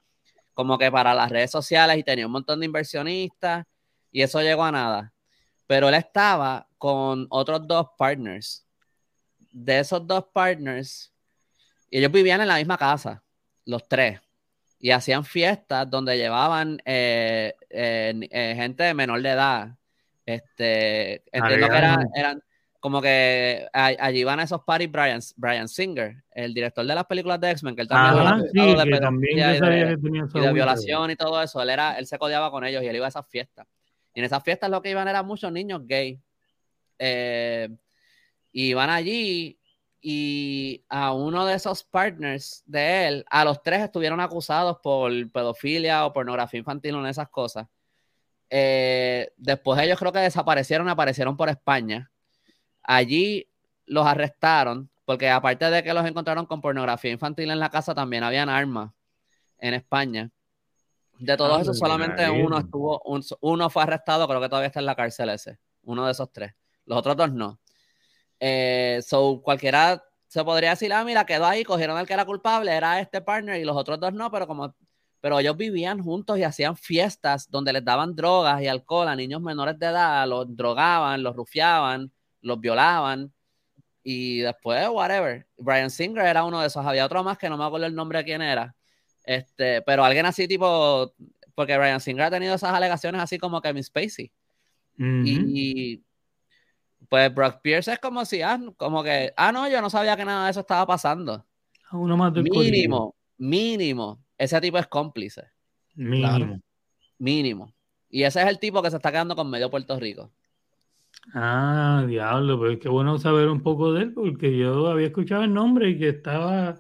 como 0.56 0.80
que 0.80 0.90
para 0.90 1.14
las 1.14 1.30
redes 1.30 1.52
sociales 1.52 1.98
y 1.98 2.04
tenía 2.04 2.26
un 2.26 2.32
montón 2.32 2.60
de 2.60 2.66
inversionistas 2.66 3.66
y 4.12 4.24
eso 4.24 4.42
llegó 4.42 4.64
a 4.64 4.72
nada. 4.72 5.14
Pero 5.68 5.90
él 5.90 5.96
estaba 5.96 6.68
con 6.78 7.28
otros 7.30 7.68
dos 7.68 7.90
partners. 7.98 8.66
De 9.52 9.80
esos 9.80 10.08
dos 10.08 10.26
partners, 10.34 11.14
ellos 11.92 12.12
vivían 12.12 12.42
en 12.42 12.48
la 12.48 12.56
misma 12.56 12.78
casa, 12.78 13.22
los 13.66 13.88
tres, 13.88 14.22
y 14.80 14.92
hacían 14.92 15.26
fiestas 15.26 15.90
donde 15.90 16.18
llevaban 16.18 16.82
eh, 16.86 17.54
eh, 17.70 18.54
gente 18.56 18.94
menor 18.94 19.22
de 19.22 19.30
edad. 19.30 19.70
Este, 20.26 21.24
entiendo 21.32 21.70
que 21.70 21.78
eran 22.16 22.42
como 22.86 23.02
que 23.02 23.68
allí 23.74 24.24
van 24.24 24.42
esos 24.42 24.64
parties 24.64 24.92
Brian, 24.92 25.20
Brian 25.38 25.68
Singer, 25.68 26.24
el 26.30 26.54
director 26.54 26.86
de 26.86 26.94
las 26.94 27.06
películas 27.06 27.42
de 27.42 27.50
X-Men, 27.50 27.76
que 27.76 27.82
él 27.82 27.88
también, 27.88 28.28
ah, 28.28 28.40
sí, 28.40 28.60
de, 28.60 29.00
también 29.00 29.40
y 29.40 30.40
de, 30.40 30.54
violación 30.54 31.10
y 31.10 31.16
todo 31.16 31.42
eso. 31.42 31.60
Él 31.64 31.72
era, 31.72 31.98
él 31.98 32.06
se 32.06 32.20
codeaba 32.20 32.52
con 32.52 32.64
ellos 32.64 32.84
y 32.84 32.86
él 32.86 32.96
iba 32.96 33.08
a 33.08 33.10
esas 33.10 33.28
fiestas. 33.28 33.66
Y 34.14 34.20
en 34.20 34.26
esas 34.26 34.44
fiestas 34.44 34.70
lo 34.70 34.84
que 34.84 34.92
iban 34.92 35.08
eran 35.08 35.26
muchos 35.26 35.52
niños 35.52 35.82
gay. 35.88 36.22
Eh, 37.00 37.70
y 38.52 38.68
iban 38.68 38.92
allí 38.92 39.58
y 40.00 40.86
a 40.88 41.12
uno 41.12 41.44
de 41.48 41.56
esos 41.56 41.84
partners 41.84 42.62
de 42.68 43.08
él, 43.08 43.26
a 43.32 43.46
los 43.46 43.64
tres 43.64 43.82
estuvieron 43.82 44.20
acusados 44.20 44.78
por 44.84 45.12
pedofilia 45.32 46.06
o 46.06 46.14
pornografía 46.14 46.60
infantil 46.60 46.94
o 46.94 47.08
esas 47.08 47.30
cosas. 47.30 47.66
Eh, 48.48 49.32
después 49.38 49.82
ellos 49.82 49.98
creo 49.98 50.12
que 50.12 50.20
desaparecieron, 50.20 50.88
aparecieron 50.88 51.36
por 51.36 51.50
España. 51.50 52.12
Allí 52.86 53.48
los 53.86 54.06
arrestaron, 54.06 54.90
porque 55.06 55.30
aparte 55.30 55.70
de 55.70 55.84
que 55.84 55.94
los 55.94 56.06
encontraron 56.06 56.46
con 56.46 56.62
pornografía 56.62 57.12
infantil 57.12 57.52
en 57.52 57.60
la 57.60 57.70
casa, 57.70 57.94
también 57.94 58.24
habían 58.24 58.50
armas 58.50 58.92
en 59.60 59.74
España. 59.74 60.32
De 61.18 61.38
todos 61.38 61.58
ah, 61.58 61.62
esos, 61.62 61.80
solamente 61.80 62.30
uno 62.30 62.58
estuvo, 62.60 63.02
uno 63.42 63.70
fue 63.70 63.84
arrestado, 63.84 64.28
creo 64.28 64.42
que 64.42 64.50
todavía 64.50 64.68
está 64.68 64.80
en 64.80 64.86
la 64.86 64.96
cárcel 64.96 65.30
ese, 65.30 65.60
uno 65.84 66.06
de 66.06 66.12
esos 66.12 66.32
tres. 66.32 66.54
Los 66.86 67.00
otros 67.00 67.16
dos 67.16 67.32
no. 67.32 67.60
Eh, 68.40 69.00
so, 69.06 69.42
cualquiera 69.42 70.04
se 70.28 70.44
podría 70.44 70.72
decir, 70.72 70.92
ah, 70.92 71.04
mira, 71.06 71.26
quedó 71.26 71.46
ahí, 71.46 71.64
cogieron 71.64 71.98
al 71.98 72.06
que 72.06 72.14
era 72.14 72.26
culpable, 72.26 72.72
era 72.72 73.00
este 73.00 73.22
partner 73.22 73.60
y 73.62 73.64
los 73.64 73.78
otros 73.78 74.00
dos 74.00 74.14
no, 74.14 74.30
pero 74.30 74.46
como, 74.46 74.76
pero 75.22 75.40
ellos 75.40 75.56
vivían 75.56 76.04
juntos 76.04 76.38
y 76.38 76.44
hacían 76.44 76.76
fiestas 76.76 77.50
donde 77.50 77.72
les 77.72 77.86
daban 77.86 78.16
drogas 78.16 78.62
y 78.62 78.68
alcohol 78.68 79.08
a 79.08 79.16
niños 79.16 79.42
menores 79.42 79.80
de 79.80 79.86
edad, 79.86 80.28
los 80.28 80.54
drogaban, 80.54 81.24
los 81.24 81.36
rufiaban, 81.36 82.12
los 82.46 82.62
violaban 82.62 83.34
y 84.04 84.40
después, 84.40 84.88
whatever. 84.90 85.48
Brian 85.58 85.90
Singer 85.90 86.26
era 86.26 86.44
uno 86.44 86.62
de 86.62 86.68
esos, 86.68 86.86
había 86.86 87.06
otro 87.06 87.24
más 87.24 87.38
que 87.38 87.50
no 87.50 87.58
me 87.58 87.66
acuerdo 87.66 87.88
el 87.88 87.96
nombre 87.96 88.20
de 88.20 88.26
quién 88.26 88.42
era, 88.42 88.76
este, 89.24 89.82
pero 89.82 90.06
alguien 90.06 90.28
así 90.28 90.48
tipo, 90.48 91.12
porque 91.56 91.78
Brian 91.78 92.00
Singer 92.00 92.26
ha 92.26 92.32
tenido 92.32 92.54
esas 92.54 92.74
alegaciones 92.74 93.20
así 93.20 93.40
como 93.40 93.62
Kevin 93.62 93.84
Spacey. 93.84 94.32
y, 94.98 96.04
pues 97.10 97.34
Brock 97.34 97.62
Pierce 97.62 97.94
es 97.94 98.00
como 98.00 98.26
si, 98.26 98.42
ah, 98.42 98.60
como 98.78 99.04
que, 99.04 99.34
ah, 99.36 99.52
no, 99.52 99.68
yo 99.68 99.82
no 99.82 99.90
sabía 99.90 100.16
que 100.16 100.26
nada 100.26 100.46
de 100.46 100.52
eso 100.52 100.62
estaba 100.62 100.86
pasando. 100.86 101.46
Uno 101.92 102.16
más 102.16 102.34
mínimo, 102.34 103.16
mínimo. 103.38 104.24
Ese 104.38 104.60
tipo 104.62 104.78
es 104.78 104.88
cómplice. 104.88 105.44
Mínimo. 105.96 106.60
Mínimo. 107.18 107.74
Y 108.10 108.24
ese 108.24 108.42
es 108.42 108.48
el 108.48 108.60
tipo 108.60 108.82
que 108.82 108.90
se 108.90 108.98
está 108.98 109.12
quedando 109.12 109.36
con 109.36 109.50
medio 109.50 109.70
Puerto 109.70 110.00
Rico. 110.00 110.32
Ah, 111.34 112.06
diablo, 112.08 112.58
pues 112.58 112.80
qué 112.80 112.88
bueno 112.88 113.18
saber 113.18 113.50
un 113.50 113.62
poco 113.62 113.92
de 113.92 114.04
él, 114.04 114.14
porque 114.14 114.58
yo 114.58 114.88
había 114.88 115.08
escuchado 115.08 115.44
el 115.44 115.54
nombre 115.54 115.90
y 115.90 116.00
que 116.00 116.10
estaba 116.10 116.80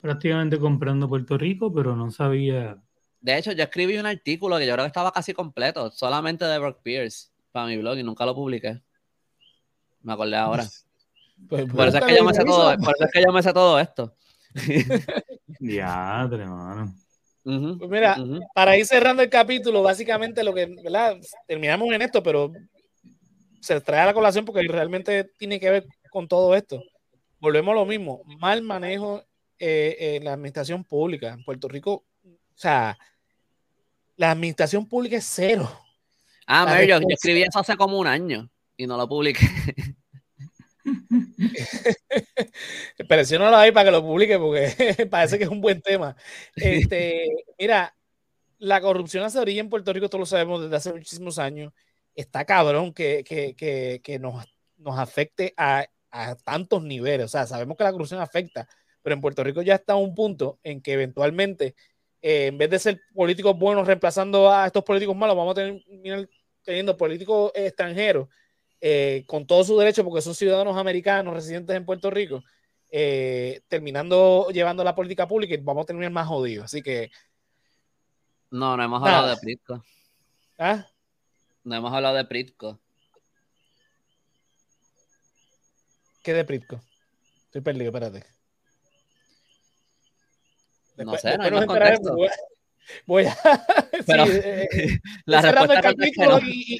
prácticamente 0.00 0.58
comprando 0.58 1.08
Puerto 1.08 1.36
Rico, 1.36 1.72
pero 1.72 1.94
no 1.96 2.10
sabía. 2.10 2.78
De 3.20 3.38
hecho, 3.38 3.52
yo 3.52 3.62
escribí 3.62 3.96
un 3.98 4.06
artículo 4.06 4.58
que 4.58 4.66
yo 4.66 4.72
creo 4.72 4.84
que 4.84 4.88
estaba 4.88 5.12
casi 5.12 5.32
completo, 5.32 5.90
solamente 5.90 6.44
de 6.44 6.58
Brock 6.58 6.82
Pierce, 6.82 7.28
para 7.52 7.66
mi 7.66 7.76
blog 7.76 7.98
y 7.98 8.02
nunca 8.02 8.26
lo 8.26 8.34
publiqué. 8.34 8.82
Me 10.02 10.12
acordé 10.12 10.36
ahora. 10.36 10.64
Pues, 11.48 11.64
por, 11.64 11.88
eso 11.88 11.98
es 11.98 12.04
que 12.04 12.16
yo 12.16 12.24
me 12.24 12.32
sé 12.32 12.44
todo, 12.44 12.76
por 12.76 12.94
eso 12.94 13.04
es 13.04 13.10
que 13.12 13.22
yo 13.26 13.32
me 13.32 13.42
sé 13.42 13.52
todo 13.52 13.80
esto. 13.80 14.14
Ya, 15.58 16.28
hermano. 16.30 16.94
pues 17.42 17.90
mira, 17.90 18.16
para 18.54 18.76
ir 18.76 18.86
cerrando 18.86 19.22
el 19.22 19.28
capítulo, 19.28 19.82
básicamente 19.82 20.44
lo 20.44 20.54
que, 20.54 20.66
¿verdad? 20.82 21.16
Terminamos 21.48 21.88
en 21.92 22.02
esto, 22.02 22.22
pero 22.22 22.52
se 23.62 23.80
trae 23.80 24.00
a 24.00 24.06
la 24.06 24.14
colación 24.14 24.44
porque 24.44 24.62
realmente 24.62 25.24
tiene 25.38 25.60
que 25.60 25.70
ver 25.70 25.86
con 26.10 26.26
todo 26.26 26.56
esto. 26.56 26.82
Volvemos 27.38 27.72
a 27.72 27.76
lo 27.76 27.86
mismo, 27.86 28.22
mal 28.38 28.62
manejo 28.62 29.22
eh, 29.58 30.16
en 30.16 30.24
la 30.24 30.32
administración 30.32 30.84
pública. 30.84 31.34
En 31.34 31.44
Puerto 31.44 31.68
Rico, 31.68 32.04
o 32.24 32.56
sea, 32.56 32.98
la 34.16 34.32
administración 34.32 34.88
pública 34.88 35.16
es 35.16 35.24
cero. 35.24 35.70
Ah, 36.46 36.64
Mary, 36.64 36.88
yo, 36.88 36.98
escribí 37.08 37.42
eso 37.42 37.60
hace 37.60 37.76
como 37.76 37.98
un 37.98 38.08
año 38.08 38.50
y 38.76 38.86
no 38.86 38.96
lo 38.96 39.08
publiqué. 39.08 39.46
Presionalo 43.08 43.56
ahí 43.56 43.70
para 43.70 43.84
que 43.84 43.90
lo 43.92 44.02
publique 44.02 44.38
porque 44.38 45.06
parece 45.10 45.38
que 45.38 45.44
es 45.44 45.50
un 45.50 45.60
buen 45.60 45.80
tema. 45.80 46.16
Este, 46.56 47.28
mira, 47.56 47.94
la 48.58 48.80
corrupción 48.80 49.22
hace 49.22 49.38
orilla 49.38 49.60
en 49.60 49.70
Puerto 49.70 49.92
Rico, 49.92 50.08
todos 50.08 50.20
lo 50.20 50.26
sabemos 50.26 50.62
desde 50.62 50.74
hace 50.74 50.92
muchísimos 50.92 51.38
años. 51.38 51.72
Está 52.14 52.44
cabrón 52.44 52.92
que, 52.92 53.24
que, 53.24 53.54
que, 53.54 54.00
que 54.02 54.18
nos, 54.18 54.44
nos, 54.76 54.98
afecte 54.98 55.54
a, 55.56 55.86
a, 56.10 56.34
tantos 56.36 56.82
niveles. 56.82 57.26
O 57.26 57.28
sea, 57.28 57.46
sabemos 57.46 57.76
que 57.76 57.84
la 57.84 57.92
corrupción 57.92 58.20
afecta, 58.20 58.68
pero 59.02 59.14
en 59.14 59.20
Puerto 59.20 59.42
Rico 59.42 59.62
ya 59.62 59.76
está 59.76 59.96
un 59.96 60.14
punto 60.14 60.58
en 60.62 60.82
que 60.82 60.92
eventualmente, 60.92 61.74
eh, 62.20 62.46
en 62.46 62.58
vez 62.58 62.70
de 62.70 62.78
ser 62.78 63.00
políticos 63.14 63.58
buenos 63.58 63.86
reemplazando 63.86 64.52
a 64.52 64.66
estos 64.66 64.84
políticos 64.84 65.16
malos, 65.16 65.36
vamos 65.36 65.52
a 65.52 65.54
tener 65.54 66.28
teniendo 66.62 66.96
políticos 66.96 67.50
extranjeros 67.54 68.28
eh, 68.80 69.24
con 69.26 69.46
todos 69.46 69.66
sus 69.66 69.78
derechos, 69.78 70.04
porque 70.04 70.22
son 70.22 70.34
ciudadanos 70.34 70.76
americanos 70.76 71.34
residentes 71.34 71.76
en 71.76 71.84
Puerto 71.84 72.10
Rico, 72.10 72.42
eh, 72.90 73.62
terminando 73.68 74.48
llevando 74.50 74.84
la 74.84 74.94
política 74.94 75.26
pública 75.26 75.54
y 75.54 75.58
vamos 75.58 75.84
a 75.84 75.86
terminar 75.86 76.10
más 76.12 76.26
jodidos. 76.26 76.64
Así 76.64 76.82
que. 76.82 77.10
No, 78.50 78.76
no 78.76 78.82
hemos 78.82 79.00
hablado 79.00 79.28
de 79.28 79.36
Pritco. 79.36 79.84
¿Ah? 80.58 80.86
No 81.64 81.76
hemos 81.76 81.92
hablado 81.92 82.16
de 82.16 82.24
Pritco. 82.24 82.80
¿Qué 86.22 86.32
de 86.32 86.44
Pritco? 86.44 86.80
Estoy 87.46 87.60
perdido, 87.60 87.86
espérate. 87.86 88.24
no 90.96 91.16
sé, 91.18 91.36
no 91.36 91.44
hay 91.44 91.50
más 91.50 91.66
contexto. 91.66 92.16
Voy 93.06 93.26
a. 93.26 93.36
Pero, 94.06 94.24
eh, 94.26 94.98
la 95.26 95.40
respuesta 95.40 95.74
el 95.74 95.82
capítulo 95.82 96.40
y, 96.44 96.78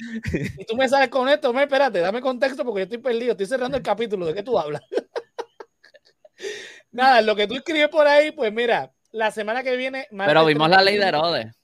y, 0.57 0.65
tú 0.65 0.75
me 0.75 0.89
sales 0.89 1.09
con 1.09 1.29
esto. 1.29 1.53
Me, 1.53 1.63
espérate, 1.63 1.99
dame 1.99 2.21
contexto 2.21 2.65
porque 2.65 2.81
yo 2.81 2.83
estoy 2.83 2.97
perdido. 2.97 3.31
Estoy 3.31 3.45
cerrando 3.45 3.77
el 3.77 3.83
capítulo. 3.83 4.25
¿De 4.25 4.33
qué 4.33 4.43
tú 4.43 4.57
hablas? 4.57 4.81
Nada, 6.91 7.21
lo 7.21 7.35
que 7.35 7.47
tú 7.47 7.55
escribes 7.55 7.89
por 7.89 8.05
ahí, 8.05 8.31
pues 8.31 8.53
mira, 8.53 8.91
la 9.11 9.31
semana 9.31 9.63
que 9.63 9.77
viene. 9.77 10.07
Pero 10.11 10.45
vimos 10.45 10.69
la 10.69 10.81
ley 10.81 10.97
de 10.97 11.07
Herodes. 11.07 11.55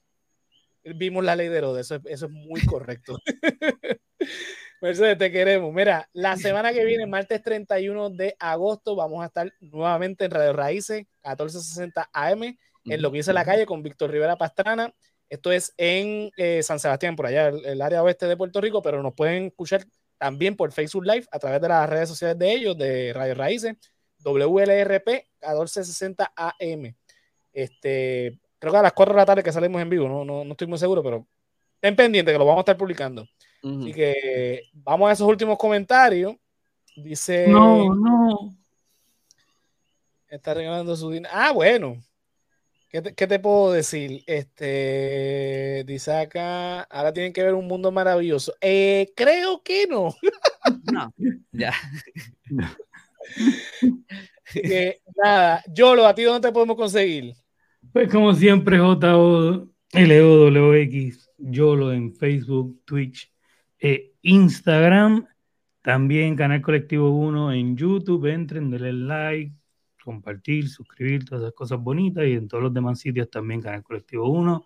Vimos 0.84 1.24
la 1.24 1.36
ley 1.36 1.48
de 1.50 1.58
Herodes, 1.58 1.92
eso, 1.92 2.02
eso 2.06 2.26
es 2.26 2.32
muy 2.32 2.66
correcto. 2.66 3.18
Mercedes, 4.82 5.18
te 5.18 5.32
queremos. 5.32 5.74
Mira, 5.74 6.10
la 6.14 6.38
semana 6.38 6.72
que 6.72 6.86
viene, 6.86 7.06
martes 7.06 7.42
31 7.42 8.12
de 8.12 8.36
agosto, 8.40 8.96
vamos 8.96 9.22
a 9.22 9.28
estar 9.28 9.54
nuevamente 9.60 10.26
en 10.26 10.32
Radio 10.32 10.54
Raíces, 10.54 11.06
1460 11.24 12.10
AM 12.14 12.58
en 12.86 13.02
lo 13.02 13.12
que 13.12 13.18
dice 13.18 13.34
la 13.34 13.46
calle 13.46 13.66
con 13.66 13.84
Víctor 13.84 14.10
Rivera 14.10 14.38
Pastrana. 14.38 14.94
Esto 15.30 15.52
es 15.52 15.74
en 15.78 16.32
eh, 16.38 16.64
San 16.64 16.80
Sebastián, 16.80 17.16
por 17.16 17.28
allá, 17.28 17.50
el, 17.50 17.82
área 17.82 18.02
oeste 18.02 18.26
de 18.26 18.38
Puerto 18.38 18.62
Rico, 18.62 18.82
pero 18.82 19.04
nos 19.04 19.14
pueden 19.14 19.48
escuchar 19.48 19.86
también 20.18 20.56
por 20.56 20.72
Facebook 20.72 21.06
Live 21.06 21.28
a 21.32 21.40
través 21.40 21.62
de 21.62 21.68
las 21.68 21.88
redes 21.88 22.10
sociales 22.10 22.40
de 22.40 22.52
ellos, 22.52 22.78
de 22.78 23.14
Radio 23.14 23.36
Raíces, 23.36 23.76
WLRP 24.24 25.08
1460 25.08 26.34
AM. 26.36 26.96
Este, 27.54 28.40
creo 28.60 28.72
que 28.72 28.78
a 28.78 28.84
las 28.84 28.94
4 28.94 29.14
de 29.14 29.18
la 29.18 29.26
tarde 29.26 29.44
que 29.44 29.52
salimos 29.52 29.82
en 29.82 29.90
vivo, 29.90 30.08
no, 30.08 30.24
no, 30.24 30.44
no 30.44 30.52
estoy 30.52 30.68
muy 30.68 30.78
seguro, 30.78 31.02
pero 31.02 31.26
estén 31.76 31.96
pendientes 31.96 32.34
que 32.34 32.40
lo 32.40 32.46
vamos 32.46 32.60
a 32.60 32.62
estar 32.62 32.78
publicando. 32.78 33.28
Así 33.64 33.94
que 33.94 34.64
vamos 34.74 35.10
a 35.10 35.14
esos 35.14 35.28
últimos 35.28 35.58
comentarios. 35.58 36.36
Dice. 36.96 37.48
No, 37.48 37.94
no. 37.94 38.56
Está 40.28 40.54
regalando 40.54 40.96
su 40.96 41.10
dinero. 41.10 41.34
Ah, 41.34 41.52
bueno. 41.52 41.98
¿Qué 42.90 43.02
te, 43.02 43.40
puedo 43.40 43.72
decir? 43.72 44.24
Este, 44.26 45.84
dice 45.86 46.12
acá, 46.12 46.82
ahora 46.82 47.14
tienen 47.14 47.34
que 47.34 47.44
ver 47.44 47.54
un 47.54 47.68
mundo 47.68 47.92
maravilloso. 47.92 48.56
Eh, 48.62 49.12
creo 49.16 49.62
que 49.64 49.88
no. 49.88 50.16
No, 50.92 51.14
ya. 51.52 51.74
nada, 55.16 55.64
Yolo, 55.68 56.06
¿a 56.06 56.14
ti 56.14 56.24
dónde 56.24 56.48
te 56.48 56.54
podemos 56.54 56.76
conseguir? 56.76 57.34
Pues 57.92 58.12
como 58.12 58.34
siempre, 58.34 58.78
J-O-L-O-W-X, 58.78 59.72
Yolo 61.38 61.92
en 61.92 62.14
Facebook, 62.14 62.82
Twitch, 62.86 63.34
e 63.80 64.14
Instagram, 64.22 65.26
también 65.82 66.36
Canal 66.36 66.62
Colectivo 66.62 67.10
1 67.10 67.54
en 67.54 67.76
YouTube, 67.76 68.28
entren, 68.28 68.70
denle 68.70 68.94
like, 68.94 69.54
compartir, 70.04 70.70
suscribir, 70.70 71.26
todas 71.26 71.44
esas 71.44 71.56
cosas 71.56 71.80
bonitas 71.80 72.26
y 72.28 72.34
en 72.34 72.48
todos 72.48 72.64
los 72.64 72.74
demás 72.74 73.00
sitios 73.00 73.30
también, 73.32 73.62
Canal 73.62 73.82
Colectivo 73.82 74.30
1. 74.30 74.66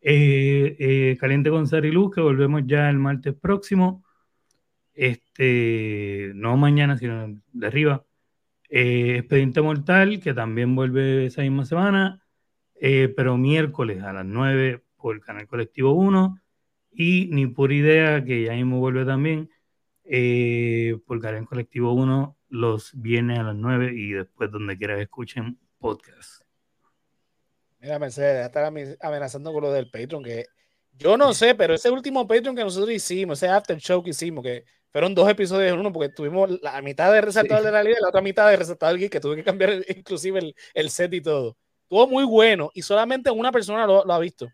Eh, 0.00 0.76
eh, 0.78 1.16
Caliente 1.18 1.50
con 1.50 1.66
Sari 1.66 1.90
Luz, 1.90 2.14
que 2.14 2.20
volvemos 2.20 2.62
ya 2.66 2.88
el 2.88 2.98
martes 2.98 3.34
próximo. 3.34 4.04
Este, 4.92 6.30
no 6.34 6.56
mañana, 6.56 6.96
sino 6.98 7.40
de 7.52 7.66
arriba. 7.66 8.04
Eh, 8.68 9.18
Expediente 9.18 9.60
Mortal, 9.62 10.20
que 10.20 10.34
también 10.34 10.76
vuelve 10.76 11.26
esa 11.26 11.42
misma 11.42 11.64
semana, 11.64 12.23
pero 12.80 13.36
miércoles 13.36 14.02
a 14.02 14.12
las 14.12 14.24
9 14.24 14.82
por 14.96 15.16
el 15.16 15.22
Canal 15.22 15.46
Colectivo 15.46 15.92
1. 15.92 16.38
Y 16.96 17.28
Ni 17.32 17.46
por 17.46 17.72
Idea, 17.72 18.24
que 18.24 18.44
ya 18.44 18.52
mismo 18.52 18.78
vuelve 18.78 19.04
también 19.04 19.50
por 20.04 21.16
el 21.16 21.22
Canal 21.22 21.46
Colectivo 21.46 21.92
1 21.92 22.36
los 22.48 22.92
viernes 22.94 23.40
a 23.40 23.42
las 23.42 23.56
9 23.56 23.92
y 23.94 24.12
después 24.12 24.50
donde 24.50 24.78
quiera 24.78 24.94
que 24.96 25.02
escuchen 25.02 25.58
podcast. 25.78 26.42
Mira, 27.80 27.98
Mercedes, 27.98 28.46
estar 28.46 28.64
amenazando 29.00 29.52
con 29.52 29.62
lo 29.62 29.72
del 29.72 29.90
Patreon, 29.90 30.22
que 30.22 30.46
yo 30.92 31.16
no 31.16 31.34
sé, 31.34 31.54
pero 31.54 31.74
ese 31.74 31.90
último 31.90 32.26
Patreon 32.26 32.54
que 32.54 32.62
nosotros 32.62 32.90
hicimos, 32.90 33.42
ese 33.42 33.48
after 33.48 33.76
show 33.78 34.02
que 34.02 34.10
hicimos, 34.10 34.44
que 34.44 34.64
fueron 34.90 35.14
dos 35.14 35.28
episodios 35.28 35.72
en 35.72 35.80
uno, 35.80 35.92
porque 35.92 36.08
tuvimos 36.08 36.50
la 36.62 36.80
mitad 36.80 37.12
de 37.12 37.20
Resaltador 37.20 37.64
de 37.64 37.72
la 37.72 37.82
Realidad 37.82 37.98
y 37.98 38.02
la 38.02 38.08
otra 38.08 38.22
mitad 38.22 38.48
de 38.48 38.56
Resaltador 38.56 38.98
Geek, 38.98 39.12
que 39.12 39.20
tuve 39.20 39.36
que 39.36 39.44
cambiar 39.44 39.84
inclusive 39.88 40.38
el, 40.38 40.54
el, 40.72 40.90
set 40.90 41.12
y 41.12 41.20
todo. 41.20 41.58
Estuvo 41.94 42.08
muy 42.08 42.24
bueno 42.24 42.72
y 42.74 42.82
solamente 42.82 43.30
una 43.30 43.52
persona 43.52 43.86
lo, 43.86 44.04
lo 44.04 44.12
ha 44.12 44.18
visto. 44.18 44.50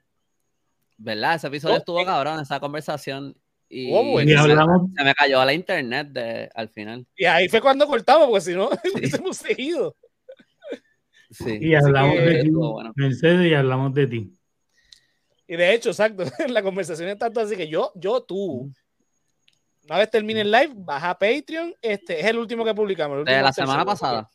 ¿Verdad? 0.98 1.36
Ese 1.36 1.46
episodio 1.46 1.78
estuvo 1.78 2.04
cabrón, 2.04 2.38
esa 2.38 2.60
conversación. 2.60 3.34
Y, 3.66 3.88
y 3.88 4.34
hablamos... 4.34 4.90
se 4.94 5.02
me 5.02 5.14
cayó 5.14 5.40
a 5.40 5.46
la 5.46 5.54
internet 5.54 6.08
de, 6.08 6.50
al 6.54 6.68
final. 6.68 7.06
Y 7.16 7.24
ahí 7.24 7.48
fue 7.48 7.62
cuando 7.62 7.86
cortamos, 7.86 8.28
porque 8.28 8.42
si 8.42 8.52
no, 8.52 8.68
hubiésemos 8.94 9.38
seguido. 9.38 9.96
Sí. 11.30 11.58
Y 11.62 11.74
hablamos 11.74 12.16
de 12.16 12.42
ti, 12.42 12.50
bueno. 12.50 12.92
Mercedes, 12.94 13.50
y 13.50 13.54
hablamos 13.54 13.94
de 13.94 14.06
ti. 14.06 14.36
Y 15.48 15.56
de 15.56 15.72
hecho, 15.72 15.88
exacto, 15.88 16.24
la 16.48 16.62
conversación 16.62 17.08
es 17.08 17.18
tanto 17.18 17.40
así 17.40 17.56
que 17.56 17.68
yo, 17.68 17.90
yo, 17.94 18.22
tú, 18.22 18.70
una 19.84 19.96
vez 19.96 20.10
termine 20.10 20.42
el 20.42 20.50
live, 20.50 20.74
baja 20.76 21.08
a 21.08 21.18
Patreon, 21.18 21.74
este 21.80 22.20
es 22.20 22.26
el 22.26 22.36
último 22.36 22.66
que 22.66 22.74
publicamos. 22.74 23.24
de 23.24 23.40
la 23.40 23.50
semana 23.50 23.86
pasada. 23.86 24.28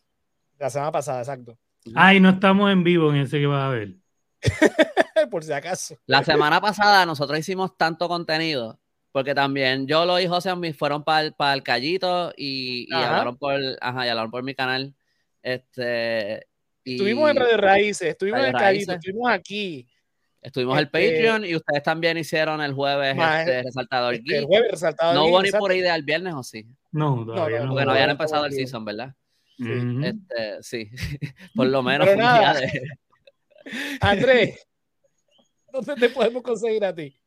La 0.57 0.71
semana 0.71 0.91
pasada, 0.91 1.19
exacto. 1.19 1.55
Ah, 1.93 2.13
y 2.13 2.19
no 2.19 2.29
estamos 2.29 2.71
en 2.71 2.83
vivo 2.83 3.11
en 3.11 3.17
ese 3.17 3.39
que 3.39 3.45
vas 3.45 3.63
a 3.63 3.69
ver. 3.69 3.95
Por 5.29 5.43
si 5.43 5.51
acaso. 5.51 5.97
La 6.05 6.23
semana 6.23 6.59
pasada 6.61 7.05
nosotros 7.05 7.39
hicimos 7.39 7.77
tanto 7.77 8.07
contenido, 8.07 8.79
porque 9.11 9.35
también 9.35 9.87
yo 9.87 10.05
lo 10.05 10.19
y 10.19 10.27
José 10.27 10.51
fueron 10.73 11.03
para 11.03 11.21
el, 11.21 11.35
el 11.37 11.63
Callito 11.63 12.33
y, 12.35 12.87
y 12.89 12.93
hablaron 12.93 13.37
por, 13.37 13.59
ajá, 13.81 14.05
y 14.05 14.09
hablaron 14.09 14.31
por 14.31 14.43
mi 14.43 14.55
canal. 14.55 14.95
Este, 15.41 16.47
Estuvimos 16.85 17.31
en 17.31 17.35
Radio 17.37 17.57
Raíces, 17.57 18.09
estuvimos 18.09 18.41
en 18.41 18.45
el 18.47 18.53
Callito, 18.53 18.93
estuvimos 18.93 19.31
aquí. 19.31 19.87
Estuvimos 20.41 20.75
en 20.75 20.79
el 20.79 20.85
este 20.85 21.09
Patreon 21.09 21.45
y 21.45 21.55
ustedes 21.55 21.81
también 21.81 22.19
hicieron 22.19 22.61
el 22.61 22.73
jueves 22.73 23.17
este 23.17 23.63
resaltador 23.63 24.13
este, 24.13 24.37
El 24.37 24.45
jueves 24.45 24.71
resaltador 24.73 25.15
No 25.15 25.25
hubo 25.25 25.41
ni 25.41 25.49
por 25.49 25.71
ahí 25.71 25.81
del 25.81 26.03
viernes 26.03 26.35
o 26.35 26.43
sí. 26.43 26.67
No, 26.91 27.25
todavía 27.25 27.61
no. 27.61 27.69
Porque 27.69 27.85
no, 27.85 27.91
habían 27.91 28.11
empezado 28.11 28.45
el 28.45 28.53
season, 28.53 28.85
¿verdad? 28.85 29.15
Sí. 29.57 29.71
Este, 30.03 30.63
sí. 30.63 30.89
por 31.55 31.67
lo 31.67 31.81
menos 31.81 32.07
un 32.09 32.17
día 32.17 32.53
de... 32.53 32.81
Andrés, 34.01 34.67
¿dónde 35.71 35.95
te 35.95 36.09
podemos 36.09 36.43
conseguir 36.43 36.85
a 36.85 36.93
ti? 36.93 37.17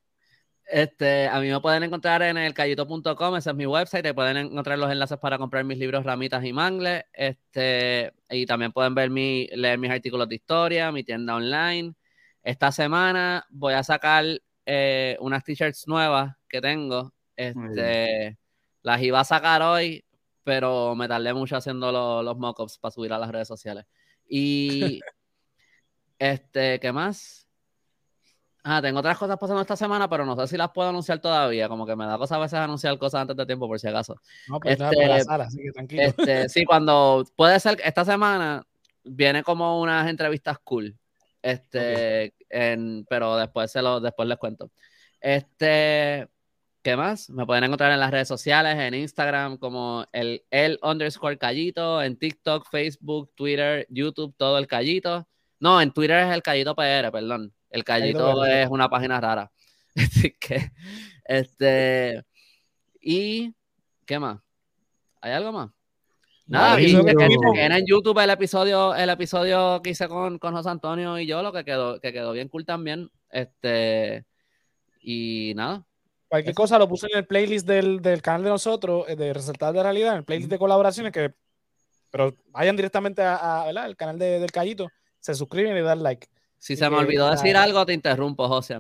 Este, 0.71 1.27
a 1.27 1.41
mí 1.41 1.49
me 1.49 1.61
pueden 1.61 1.83
encontrar 1.85 2.21
en 2.21 2.37
el 2.37 2.53
callito.com, 2.53 3.37
ese 3.37 3.51
es 3.51 3.57
mi 3.57 3.65
website, 3.65 4.03
te 4.03 4.13
pueden 4.13 4.37
encontrar 4.37 4.79
los 4.79 4.93
enlaces 4.93 5.17
para 5.17 5.39
comprar 5.39 5.65
mis 5.65 5.79
libros 5.79 6.05
Ramitas 6.05 6.45
y 6.45 6.53
Mangles, 6.53 7.05
este, 7.15 8.13
y 8.29 8.45
también 8.45 8.73
pueden 8.73 8.95
ver 8.95 9.09
mi, 9.09 9.47
leer 9.55 9.79
mis 9.79 9.91
artículos 9.91 10.29
de 10.29 10.35
historia, 10.35 10.93
mi 10.93 11.05
tienda 11.05 11.37
online. 11.37 11.95
Esta 12.43 12.71
semana 12.71 13.47
voy 13.49 13.73
a 13.73 13.83
sacar 13.83 14.27
eh, 14.67 15.17
unas 15.21 15.43
t-shirts 15.43 15.89
nuevas 15.89 16.37
que 16.47 16.61
tengo, 16.61 17.15
este, 17.35 18.37
las 18.83 19.01
iba 19.01 19.21
a 19.21 19.25
sacar 19.25 19.63
hoy, 19.63 20.05
pero 20.49 20.95
me 20.95 21.07
tardé 21.07 21.35
mucho 21.35 21.59
haciendo 21.59 21.93
los, 21.93 22.25
los 22.25 22.39
mock-ups 22.39 22.79
para 22.79 22.91
subir 22.91 23.13
a 23.13 23.19
las 23.19 23.31
redes 23.31 23.47
sociales. 23.47 23.85
Y, 24.27 24.99
este, 26.19 26.81
¿qué 26.81 26.91
más? 26.91 27.47
Ah, 28.65 28.81
tengo 28.81 29.01
otras 29.01 29.19
cosas 29.19 29.37
pasando 29.37 29.61
esta 29.61 29.77
semana, 29.77 30.09
pero 30.09 30.25
no 30.25 30.35
sé 30.37 30.47
si 30.47 30.57
las 30.57 30.71
puedo 30.71 30.89
anunciar 30.89 31.19
todavía. 31.19 31.69
Como 31.69 31.85
que 31.85 31.95
me 31.95 32.07
da 32.07 32.17
cosas 32.17 32.39
a 32.39 32.41
veces 32.41 32.59
anunciar 32.61 32.97
cosas 32.97 33.21
antes 33.21 33.37
de 33.37 33.45
tiempo, 33.45 33.69
por 33.69 33.79
si 33.79 33.89
acaso. 33.89 34.17
No, 34.49 34.59
pues 34.59 34.81
este, 34.81 35.07
nada, 35.07 35.21
sala, 35.21 35.45
así 35.45 35.59
que 35.59 35.71
tranquilo. 35.71 36.03
Este, 36.05 36.49
sí, 36.49 36.65
cuando 36.65 37.27
puede 37.37 37.61
ser, 37.61 37.79
esta 37.85 38.07
semana 38.07 38.67
viene 39.05 39.43
como 39.43 39.83
unas 39.83 40.09
entrevistas 40.09 40.59
cool. 40.61 40.97
Este, 41.43 42.33
en, 42.49 43.05
pero 43.07 43.37
después 43.37 43.71
se 43.71 43.83
lo, 43.83 44.01
después 44.01 44.27
les 44.27 44.39
cuento. 44.39 44.71
Este, 45.21 46.27
¿qué 46.89 46.97
más? 46.97 47.29
Me 47.29 47.45
pueden 47.45 47.65
encontrar 47.65 47.93
en 47.93 48.01
las 48.01 48.11
redes 48.11 48.29
sociales, 48.29 48.75
en 48.79 48.95
Instagram 48.95 49.59
como 49.59 50.07
el, 50.11 50.43
el 50.51 50.79
underscore 50.83 51.37
callito, 51.37 52.03
en 52.03 52.17
TikTok, 52.17 52.67
Facebook, 52.71 53.31
Twitter, 53.35 53.87
YouTube, 53.91 54.35
todo 54.39 54.57
el 54.57 54.67
callito. 54.67 55.29
No, 55.61 55.83
en 55.83 55.93
Twitter 55.93 56.17
es 56.21 56.35
el 56.35 56.43
callito 56.43 56.75
PR, 56.75 57.13
perdón. 57.13 57.53
El 57.69 57.85
Callito 57.85 58.43
es 58.47 58.71
una 58.71 58.89
página 58.89 59.21
rara. 59.21 59.53
Así 59.97 60.35
que, 60.41 60.73
este, 61.27 62.25
y, 63.03 63.55
¿qué 64.07 64.19
más? 64.19 64.41
¿Hay 65.21 65.33
algo 65.33 65.53
más? 65.53 65.69
Nada, 66.47 66.81
y 66.81 66.95
en 66.95 67.87
YouTube 67.87 68.19
el 68.19 68.31
episodio, 68.31 68.95
el 68.95 69.11
episodio 69.11 69.83
que 69.83 69.91
hice 69.91 70.09
con, 70.09 70.39
con 70.39 70.55
José 70.55 70.71
Antonio 70.71 71.19
y 71.19 71.27
yo, 71.27 71.43
lo 71.43 71.53
que 71.53 71.67
quedó, 71.67 72.01
que 72.01 72.15
quedó 72.15 72.33
bien 72.33 72.49
cool 72.49 72.65
también. 72.65 73.11
Este, 73.31 74.25
y 75.03 75.53
nada. 75.55 75.85
Cualquier 76.29 76.55
cosa 76.55 76.79
lo 76.79 76.89
puse 76.89 77.07
en 77.11 77.19
el 77.19 77.27
playlist 77.27 77.67
del, 77.67 78.01
del 78.03 78.21
canal 78.21 78.45
de 78.45 78.51
nosotros, 78.51 79.07
eh, 79.09 79.17
de 79.17 79.33
Resaltar 79.33 79.73
de 79.73 79.83
Realidad, 79.83 80.13
en 80.13 80.19
el 80.19 80.25
playlist 80.25 80.51
de 80.51 80.59
colaboraciones, 80.59 81.13
que 81.13 81.35
pero 82.11 82.35
vayan 82.49 82.77
directamente 82.77 83.23
al 83.23 83.97
canal 83.97 84.19
de, 84.19 84.41
del 84.41 84.51
Callito, 84.51 84.89
se 85.21 85.35
suscriben 85.35 85.77
y 85.77 85.81
dan 85.83 86.03
like. 86.03 86.27
Si 86.57 86.77
se 86.77 86.89
me 86.89 86.97
olvidó 86.97 87.31
decir 87.31 87.57
algo, 87.57 87.85
te 87.85 87.93
interrumpo, 87.93 88.49
José. 88.49 88.79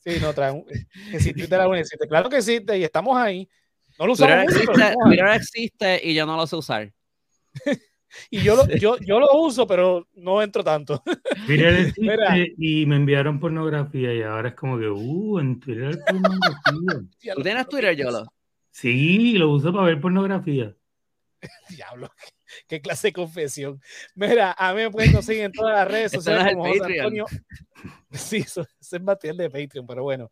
Sí, 0.00 0.18
no, 0.20 0.34
trae 0.34 0.52
un, 0.52 0.66
existe 1.12 2.06
Claro 2.06 2.28
que 2.28 2.36
existe 2.36 2.78
y 2.78 2.84
estamos 2.84 3.16
ahí. 3.16 3.48
No 3.98 4.06
lo 4.06 4.12
usamos 4.12 4.52
Twitter, 4.52 5.26
existe, 5.34 6.00
y 6.04 6.14
yo 6.14 6.26
no 6.26 6.36
lo 6.36 6.46
sé 6.46 6.56
usar. 6.56 6.92
y 8.30 8.40
yo 8.40 8.56
lo, 8.56 8.66
yo, 8.68 8.96
yo 8.98 9.20
lo 9.20 9.32
uso, 9.32 9.66
pero 9.66 10.08
no 10.14 10.42
entro 10.42 10.62
tanto. 10.62 11.02
Twitter 11.46 11.92
y 12.58 12.86
me 12.86 12.96
enviaron 12.96 13.40
pornografía 13.40 14.14
y 14.14 14.22
ahora 14.22 14.50
es 14.50 14.54
como 14.54 14.78
que, 14.78 14.88
uh, 14.88 15.38
en 15.38 15.60
Twitter 15.60 15.86
hay 15.86 16.18
pornografía. 16.20 17.34
¿Tú 17.34 17.42
tienes 17.42 17.68
Twitter, 17.68 17.96
Yolo? 17.96 18.26
Sí, 18.70 19.34
lo 19.38 19.50
uso 19.50 19.72
para 19.72 19.86
ver 19.86 20.00
pornografía. 20.00 20.74
Diablo, 21.68 22.10
qué 22.66 22.80
clase 22.80 23.08
de 23.08 23.12
confesión. 23.12 23.80
Mira, 24.14 24.54
a 24.56 24.72
mí 24.72 24.82
me 24.82 24.90
pueden 24.90 25.12
conseguir 25.12 25.44
en 25.44 25.52
todas 25.52 25.76
las 25.76 25.88
redes 25.88 26.12
sociales 26.12 26.54
como 26.54 26.66
José 26.66 27.00
Antonio. 27.00 27.26
Sí, 28.10 28.38
eso, 28.38 28.66
es 28.80 29.02
material 29.02 29.36
de 29.36 29.50
Patreon, 29.50 29.86
pero 29.86 30.02
bueno. 30.02 30.30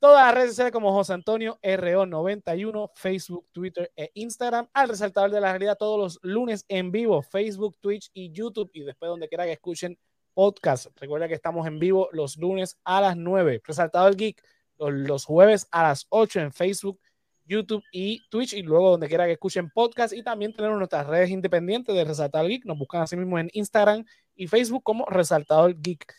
Todas 0.00 0.26
las 0.26 0.34
redes 0.34 0.50
sociales 0.50 0.72
como 0.72 0.92
José 0.92 1.12
Antonio 1.12 1.58
RO91, 1.62 2.90
Facebook, 2.94 3.48
Twitter 3.52 3.90
e 3.96 4.10
Instagram. 4.14 4.68
Al 4.72 4.88
resaltador 4.88 5.30
de 5.30 5.40
la 5.40 5.50
realidad 5.50 5.76
todos 5.76 5.98
los 5.98 6.18
lunes 6.22 6.64
en 6.68 6.92
vivo, 6.92 7.20
Facebook, 7.22 7.76
Twitch 7.80 8.10
y 8.14 8.30
YouTube. 8.30 8.70
Y 8.72 8.82
después 8.82 9.08
donde 9.08 9.28
quiera 9.28 9.44
que 9.44 9.52
escuchen 9.52 9.98
podcast. 10.34 10.86
Recuerda 10.96 11.26
que 11.26 11.34
estamos 11.34 11.66
en 11.66 11.80
vivo 11.80 12.08
los 12.12 12.36
lunes 12.36 12.78
a 12.84 13.00
las 13.00 13.16
9. 13.16 13.60
Resaltador 13.64 14.14
Geek 14.14 14.40
los, 14.78 15.24
jueves 15.24 15.66
a 15.70 15.82
las 15.82 16.06
8 16.10 16.40
en 16.40 16.52
Facebook, 16.52 17.00
YouTube 17.44 17.82
y 17.92 18.22
Twitch 18.28 18.52
y 18.52 18.62
luego 18.62 18.90
donde 18.90 19.08
quiera 19.08 19.26
que 19.26 19.32
escuchen 19.32 19.70
podcast 19.70 20.12
y 20.12 20.22
también 20.22 20.52
tenemos 20.52 20.78
nuestras 20.78 21.06
redes 21.06 21.30
independientes 21.30 21.94
de 21.94 22.04
Resaltador 22.04 22.48
Geek. 22.48 22.64
Nos 22.66 22.78
buscan 22.78 23.02
así 23.02 23.16
mismo 23.16 23.38
en 23.38 23.50
Instagram 23.52 24.04
y 24.34 24.46
Facebook 24.46 24.82
como 24.84 25.06
Resaltador 25.06 25.74
Geek. 25.80 26.14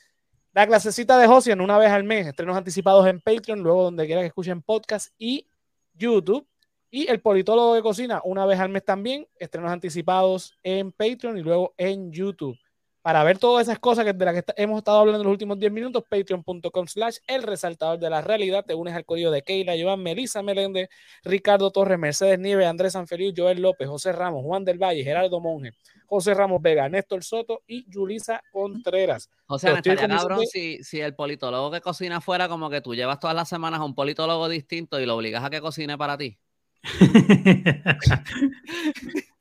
La 0.54 0.66
clasecita 0.66 1.18
de 1.18 1.28
Josian 1.28 1.62
una 1.62 1.78
vez 1.78 1.92
al 1.92 2.04
mes, 2.04 2.28
estrenos 2.28 2.58
anticipados 2.58 3.06
en 3.08 3.22
Patreon, 3.22 3.62
luego 3.62 3.84
donde 3.84 4.06
quiera 4.06 4.22
que 4.22 4.28
escuchen 4.28 4.62
podcast 4.62 5.14
y 5.18 5.46
YouTube. 5.94 6.48
Y 6.92 7.08
el 7.08 7.22
politólogo 7.22 7.76
de 7.76 7.84
cocina 7.84 8.20
una 8.24 8.48
vez 8.48 8.60
al 8.60 8.70
mes 8.70 8.84
también, 8.84 9.28
estrenos 9.36 9.72
anticipados 9.72 10.58
en 10.64 10.92
Patreon 10.92 11.38
y 11.38 11.44
luego 11.44 11.76
en 11.78 12.12
YouTube 12.12 12.58
para 13.02 13.24
ver 13.24 13.38
todas 13.38 13.68
esas 13.68 13.80
cosas 13.80 14.06
que, 14.06 14.14
de 14.14 14.26
las 14.26 14.36
que 14.36 14.44
hemos 14.58 14.80
estado 14.80 15.00
hablando 15.00 15.22
en 15.22 15.26
los 15.26 15.32
últimos 15.32 15.58
10 15.58 15.72
minutos, 15.72 16.04
patreon.com 16.10 16.88
slash 16.88 17.18
el 17.28 17.44
resaltador 17.44 17.98
de 17.98 18.10
la 18.10 18.22
realidad. 18.22 18.66
Te 18.66 18.74
unes 18.74 18.94
al 18.94 19.06
código 19.06 19.32
de 19.32 19.42
Keila, 19.42 19.74
Joan, 19.80 20.04
Melissa 20.04 20.44
Meléndez, 20.44 20.90
Ricardo 21.24 21.72
Torres, 21.72 21.98
Mercedes 21.98 22.40
Nieves, 22.40 22.68
Andrés 22.68 22.94
Sanfeliz, 22.94 23.34
Joel 23.36 23.62
López, 23.62 23.88
José 23.88 24.12
Ramos, 24.12 24.44
Juan 24.44 24.66
del 24.66 24.78
Valle, 24.78 25.04
Gerardo 25.04 25.40
Monge, 25.40 25.72
José 26.08 26.34
Ramos 26.34 26.62
Vega, 26.62 26.90
Néstor 26.90 27.24
Soto 27.24 27.64
y 27.68 27.86
Julisa 27.92 28.42
Contreras. 28.52 29.30
José, 29.46 29.72
me 29.72 29.78
estaría 29.78 30.08
cabrón 30.08 30.46
si, 30.46 30.84
si 30.84 31.00
el 31.00 31.16
politólogo 31.16 31.72
que 31.72 31.82
cocina 31.82 32.20
fuera 32.20 32.50
como 32.50 32.70
que 32.70 32.82
tú 32.82 32.96
llevas 32.96 33.20
todas 33.20 33.36
las 33.36 33.48
semanas 33.48 33.80
a 33.80 33.86
un 33.86 33.96
politólogo 33.96 34.50
distinto 34.50 35.00
y 35.00 35.06
lo 35.06 35.16
obligas 35.16 35.44
a 35.44 35.50
que 35.50 35.62
cocine 35.62 35.98
para 35.98 36.18
ti. 36.18 36.38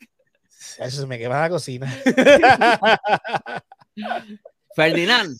Eso 0.78 1.00
se 1.00 1.06
me 1.06 1.18
quema 1.18 1.40
la 1.40 1.50
cocina. 1.50 1.92
Ferdinand, 4.74 5.38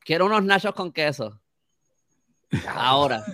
quiero 0.00 0.26
unos 0.26 0.44
nachos 0.44 0.74
con 0.74 0.92
queso. 0.92 1.40
Ahora. 2.66 3.24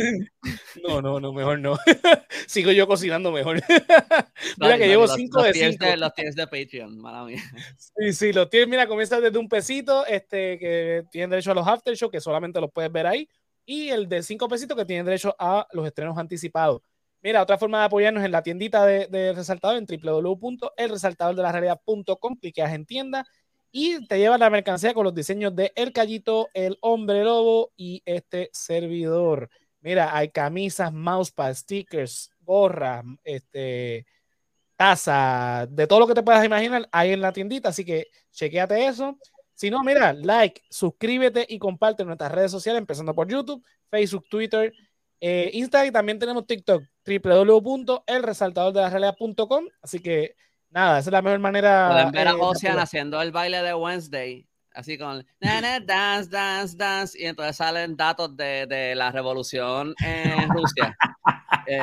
No, 0.86 1.00
no, 1.00 1.20
no, 1.20 1.32
mejor 1.32 1.58
no. 1.58 1.78
Sigo 2.46 2.70
yo 2.70 2.86
cocinando 2.86 3.32
mejor. 3.32 3.62
mira 4.58 4.76
que 4.76 4.88
llevo 4.88 5.08
cinco 5.08 5.42
de 5.42 5.54
cinco. 5.54 5.86
los 5.96 6.12
tienes 6.12 6.34
de 6.34 6.46
Patreon, 6.46 6.98
mala 6.98 7.24
mía. 7.24 7.42
Sí, 7.78 8.12
sí, 8.12 8.32
los 8.32 8.50
tienes, 8.50 8.68
mira, 8.68 8.86
comienza 8.86 9.20
desde 9.20 9.38
un 9.38 9.48
pesito, 9.48 10.04
este, 10.06 10.58
que 10.58 11.04
tienen 11.10 11.30
derecho 11.30 11.52
a 11.52 11.54
los 11.54 11.66
aftershow, 11.66 12.10
que 12.10 12.20
solamente 12.20 12.60
los 12.60 12.70
puedes 12.70 12.92
ver 12.92 13.06
ahí, 13.06 13.28
y 13.64 13.88
el 13.88 14.06
de 14.08 14.22
cinco 14.22 14.48
pesitos 14.48 14.76
que 14.76 14.84
tienen 14.84 15.06
derecho 15.06 15.34
a 15.38 15.66
los 15.72 15.86
estrenos 15.86 16.18
anticipados. 16.18 16.82
Mira, 17.26 17.42
otra 17.42 17.58
forma 17.58 17.80
de 17.80 17.86
apoyarnos 17.86 18.24
en 18.24 18.30
la 18.30 18.44
tiendita 18.44 18.86
de, 18.86 19.08
de 19.08 19.32
Resaltador 19.32 19.78
en 19.78 19.84
www.elresaltadordelarealidad.com, 19.84 22.36
cliqueas 22.36 22.72
en 22.72 22.86
tienda 22.86 23.26
y 23.72 24.06
te 24.06 24.20
llevas 24.20 24.38
la 24.38 24.48
mercancía 24.48 24.94
con 24.94 25.02
los 25.02 25.12
diseños 25.12 25.56
de 25.56 25.72
El 25.74 25.92
Callito, 25.92 26.48
El 26.54 26.78
Hombre 26.82 27.24
Lobo 27.24 27.72
y 27.76 28.00
este 28.04 28.48
servidor. 28.52 29.50
Mira, 29.80 30.16
hay 30.16 30.28
camisas, 30.28 30.92
mousepads, 30.92 31.58
stickers, 31.58 32.30
gorras, 32.42 33.04
este, 33.24 34.06
taza, 34.76 35.66
de 35.68 35.88
todo 35.88 35.98
lo 35.98 36.06
que 36.06 36.14
te 36.14 36.22
puedas 36.22 36.44
imaginar, 36.44 36.88
hay 36.92 37.10
en 37.10 37.22
la 37.22 37.32
tiendita, 37.32 37.70
así 37.70 37.84
que 37.84 38.06
chequéate 38.30 38.86
eso. 38.86 39.18
Si 39.52 39.68
no, 39.68 39.82
mira, 39.82 40.12
like, 40.12 40.62
suscríbete 40.70 41.44
y 41.48 41.58
comparte 41.58 42.02
en 42.02 42.06
nuestras 42.06 42.30
redes 42.30 42.52
sociales, 42.52 42.78
empezando 42.78 43.16
por 43.16 43.26
YouTube, 43.26 43.64
Facebook, 43.90 44.28
Twitter, 44.30 44.72
eh, 45.20 45.50
Instagram 45.52 45.88
y 45.88 45.92
también 45.92 46.18
tenemos 46.18 46.46
TikTok, 46.46 46.82
www.elresaltadordelarrealidad.com. 47.06 49.64
Así 49.82 50.00
que 50.00 50.34
nada, 50.70 50.98
esa 50.98 51.08
es 51.08 51.12
la 51.12 51.22
mejor 51.22 51.38
manera. 51.40 51.88
Pueden 51.90 52.12
ver 52.12 52.28
a 52.28 52.32
eh, 52.32 52.36
Ocean 52.38 52.78
haciendo 52.78 53.20
el 53.22 53.32
baile 53.32 53.62
de 53.62 53.74
Wednesday, 53.74 54.46
así 54.72 54.98
con 54.98 55.26
dance, 55.40 55.80
dance, 56.30 56.76
dance, 56.76 57.18
y 57.20 57.24
entonces 57.26 57.56
salen 57.56 57.96
datos 57.96 58.36
de, 58.36 58.66
de 58.66 58.94
la 58.94 59.10
revolución 59.10 59.94
en 60.04 60.48
Rusia. 60.50 60.96
eh, 61.66 61.80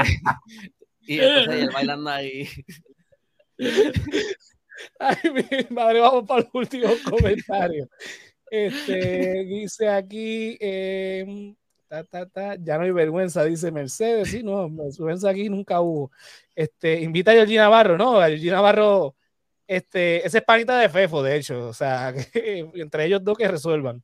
y 1.01 1.19
entonces 1.19 1.63
él 1.63 1.69
bailando 1.73 2.09
ahí. 2.09 2.47
Ay, 4.99 5.15
mi 5.31 5.43
madre, 5.69 5.99
vamos 5.99 6.25
para 6.27 6.41
el 6.41 6.49
último 6.53 6.89
comentario. 7.09 7.87
Este, 8.49 9.43
dice 9.45 9.89
aquí, 9.89 10.57
eh, 10.59 11.55
ya 12.61 12.77
no 12.77 12.83
hay 12.83 12.91
vergüenza, 12.91 13.43
dice 13.43 13.71
Mercedes. 13.71 14.29
Sí, 14.29 14.43
no, 14.43 14.69
vergüenza 14.69 15.29
aquí 15.29 15.49
nunca 15.49 15.81
hubo. 15.81 16.11
Este, 16.55 17.01
invita 17.01 17.31
a 17.31 17.35
Georgina 17.35 17.63
Navarro, 17.63 17.97
¿no? 17.97 18.19
A 18.19 18.27
Georgina 18.27 18.53
Navarro, 18.53 19.15
este, 19.67 20.25
esa 20.25 20.37
es 20.39 20.43
panita 20.43 20.77
de 20.77 20.89
Fefo, 20.89 21.21
de 21.21 21.35
hecho. 21.35 21.67
O 21.67 21.73
sea, 21.73 22.13
entre 22.33 23.05
ellos 23.05 23.23
dos 23.23 23.37
que 23.37 23.47
resuelvan. 23.47 24.03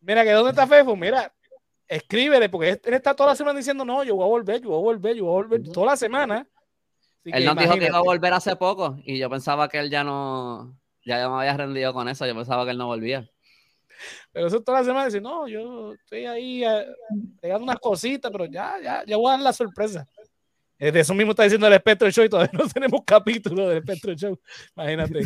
Mira, 0.00 0.24
que 0.24 0.32
¿dónde 0.32 0.50
está 0.50 0.66
Fefo? 0.66 0.96
Mira, 0.96 1.32
escríbele, 1.88 2.48
porque 2.48 2.80
él 2.84 2.94
está 2.94 3.14
toda 3.14 3.30
la 3.30 3.36
semana 3.36 3.58
diciendo, 3.58 3.84
no, 3.84 4.04
yo 4.04 4.14
voy 4.14 4.24
a 4.24 4.28
volver, 4.28 4.60
yo 4.60 4.68
voy 4.68 4.78
a 4.78 4.82
volver, 4.82 5.16
yo 5.16 5.24
voy 5.24 5.32
a 5.32 5.46
volver, 5.46 5.62
toda 5.72 5.86
la 5.86 5.96
semana. 5.96 6.46
él 7.24 7.44
nos 7.44 7.56
dijo 7.56 7.74
que 7.78 7.86
iba 7.86 7.98
a 7.98 8.02
volver 8.02 8.32
hace 8.32 8.54
poco 8.56 8.98
y 9.04 9.18
yo 9.18 9.28
pensaba 9.28 9.68
que 9.68 9.78
él 9.78 9.90
ya 9.90 10.04
no, 10.04 10.78
ya 11.04 11.28
me 11.28 11.36
había 11.36 11.56
rendido 11.56 11.92
con 11.92 12.08
eso, 12.08 12.26
yo 12.26 12.34
pensaba 12.34 12.64
que 12.64 12.70
él 12.72 12.78
no 12.78 12.86
volvía. 12.86 13.28
Pero 14.32 14.46
eso 14.46 14.60
toda 14.62 14.80
la 14.80 14.84
semana 14.84 15.06
dice, 15.06 15.20
no, 15.20 15.48
yo 15.48 15.94
estoy 15.94 16.26
ahí 16.26 16.64
eh, 16.64 16.86
pegando 17.40 17.64
unas 17.64 17.78
cositas, 17.78 18.30
pero 18.30 18.46
ya, 18.46 18.76
ya, 18.82 19.04
ya 19.06 19.16
voy 19.16 19.28
a 19.28 19.32
dar 19.32 19.40
la 19.40 19.52
sorpresa. 19.52 20.06
Eh, 20.78 20.92
de 20.92 21.00
eso 21.00 21.12
mismo 21.12 21.32
está 21.32 21.42
diciendo 21.42 21.66
el 21.66 21.72
Espectro 21.72 22.10
Show 22.10 22.24
y 22.24 22.28
todavía 22.28 22.52
no 22.58 22.68
tenemos 22.68 23.00
capítulo 23.04 23.68
del 23.68 23.78
Espectro 23.78 24.14
Show. 24.14 24.38
Imagínate. 24.76 25.20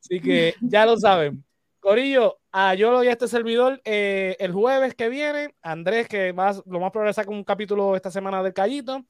Así 0.00 0.20
que 0.20 0.54
ya 0.60 0.84
lo 0.84 0.96
saben. 0.96 1.44
Corillo, 1.78 2.38
a 2.50 2.74
yo 2.74 2.90
lo 2.90 2.98
a 2.98 3.04
este 3.04 3.28
servidor 3.28 3.80
eh, 3.84 4.36
el 4.40 4.52
jueves 4.52 4.94
que 4.94 5.08
viene. 5.08 5.54
Andrés, 5.62 6.08
que 6.08 6.32
más, 6.32 6.62
lo 6.66 6.80
más 6.80 6.90
probable 6.90 7.14
saca 7.14 7.30
un 7.30 7.44
capítulo 7.44 7.94
esta 7.94 8.10
semana 8.10 8.42
del 8.42 8.52
Callito. 8.52 9.04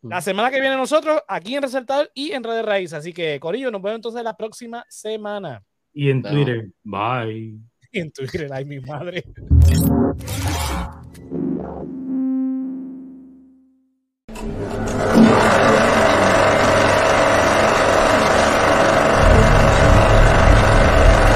La 0.00 0.18
mm. 0.18 0.22
semana 0.22 0.50
que 0.50 0.60
viene 0.60 0.76
nosotros 0.76 1.20
aquí 1.28 1.54
en 1.54 1.62
Resaltador 1.62 2.10
y 2.14 2.32
en 2.32 2.42
Redes 2.42 2.64
Raíz. 2.64 2.92
Así 2.94 3.12
que, 3.12 3.38
Corillo, 3.38 3.70
nos 3.70 3.82
vemos 3.82 3.96
entonces 3.96 4.24
la 4.24 4.36
próxima 4.36 4.84
semana. 4.88 5.62
Y 5.92 6.10
en 6.10 6.22
Twitter. 6.22 6.70
Bye 6.82 7.71
en 7.92 8.10
Twitter. 8.10 8.48
Ay, 8.52 8.64
mi 8.64 8.80
madre. 8.80 9.24